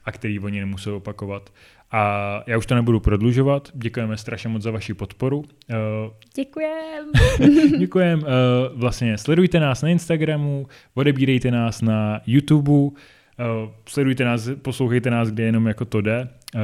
a 0.05 0.11
které 0.11 0.39
oni 0.39 0.59
nemusí 0.59 0.89
opakovat. 0.89 1.53
A 1.91 2.43
já 2.47 2.57
už 2.57 2.65
to 2.65 2.75
nebudu 2.75 2.99
prodlužovat. 2.99 3.71
Děkujeme 3.73 4.17
strašně 4.17 4.49
moc 4.49 4.61
za 4.61 4.71
vaši 4.71 4.93
podporu. 4.93 5.37
Uh, 5.39 5.45
Děkujem. 6.35 7.05
Děkujem. 7.79 8.19
Uh, 8.19 8.25
vlastně 8.79 9.17
sledujte 9.17 9.59
nás 9.59 9.81
na 9.81 9.89
Instagramu, 9.89 10.67
odebírejte 10.93 11.51
nás 11.51 11.81
na 11.81 12.21
YouTube, 12.25 12.71
uh, 12.71 12.91
sledujte 13.89 14.25
nás, 14.25 14.49
poslouchejte 14.61 15.09
nás, 15.09 15.29
kde 15.29 15.43
jenom 15.43 15.67
jako 15.67 15.85
to 15.85 16.01
jde. 16.01 16.29
Uh, 16.55 16.61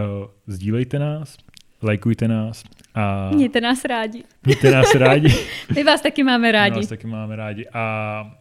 sdílejte 0.47 0.99
nás 0.99 1.37
lajkujte 1.83 2.27
nás. 2.27 2.63
A 2.95 3.29
mějte 3.33 3.61
nás 3.61 3.85
rádi. 3.85 4.23
Mějte 4.45 4.71
nás 4.71 4.95
rádi. 4.95 5.35
My 5.75 5.83
vás 5.83 6.01
taky 6.01 6.23
máme 6.23 6.51
rádi. 6.51 6.75
My 6.75 6.81
vás 6.81 6.89
taky 6.89 7.07
máme 7.07 7.35
rádi 7.35 7.67
a 7.73 8.37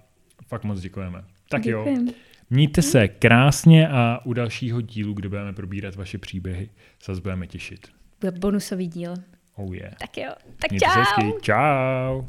fakt 0.48 0.64
moc 0.64 0.80
děkujeme. 0.80 1.24
Tak 1.48 1.62
Děkujem. 1.62 2.06
jo. 2.06 2.12
Mějte 2.50 2.82
se 2.82 3.08
krásně 3.08 3.88
a 3.88 4.20
u 4.24 4.32
dalšího 4.32 4.80
dílu, 4.80 5.14
kde 5.14 5.28
budeme 5.28 5.52
probírat 5.52 5.96
vaše 5.96 6.18
příběhy, 6.18 6.70
se 6.98 7.12
budeme 7.12 7.46
těšit. 7.46 7.88
Bude 8.20 8.32
bonusový 8.32 8.86
díl. 8.86 9.14
Oh 9.54 9.74
yeah. 9.74 9.94
Tak 9.94 10.16
jo, 10.16 10.30
tak 10.58 10.70
Mějte 10.70 10.86
čau. 10.86 11.32
Se 11.32 11.40
Čau. 11.40 12.22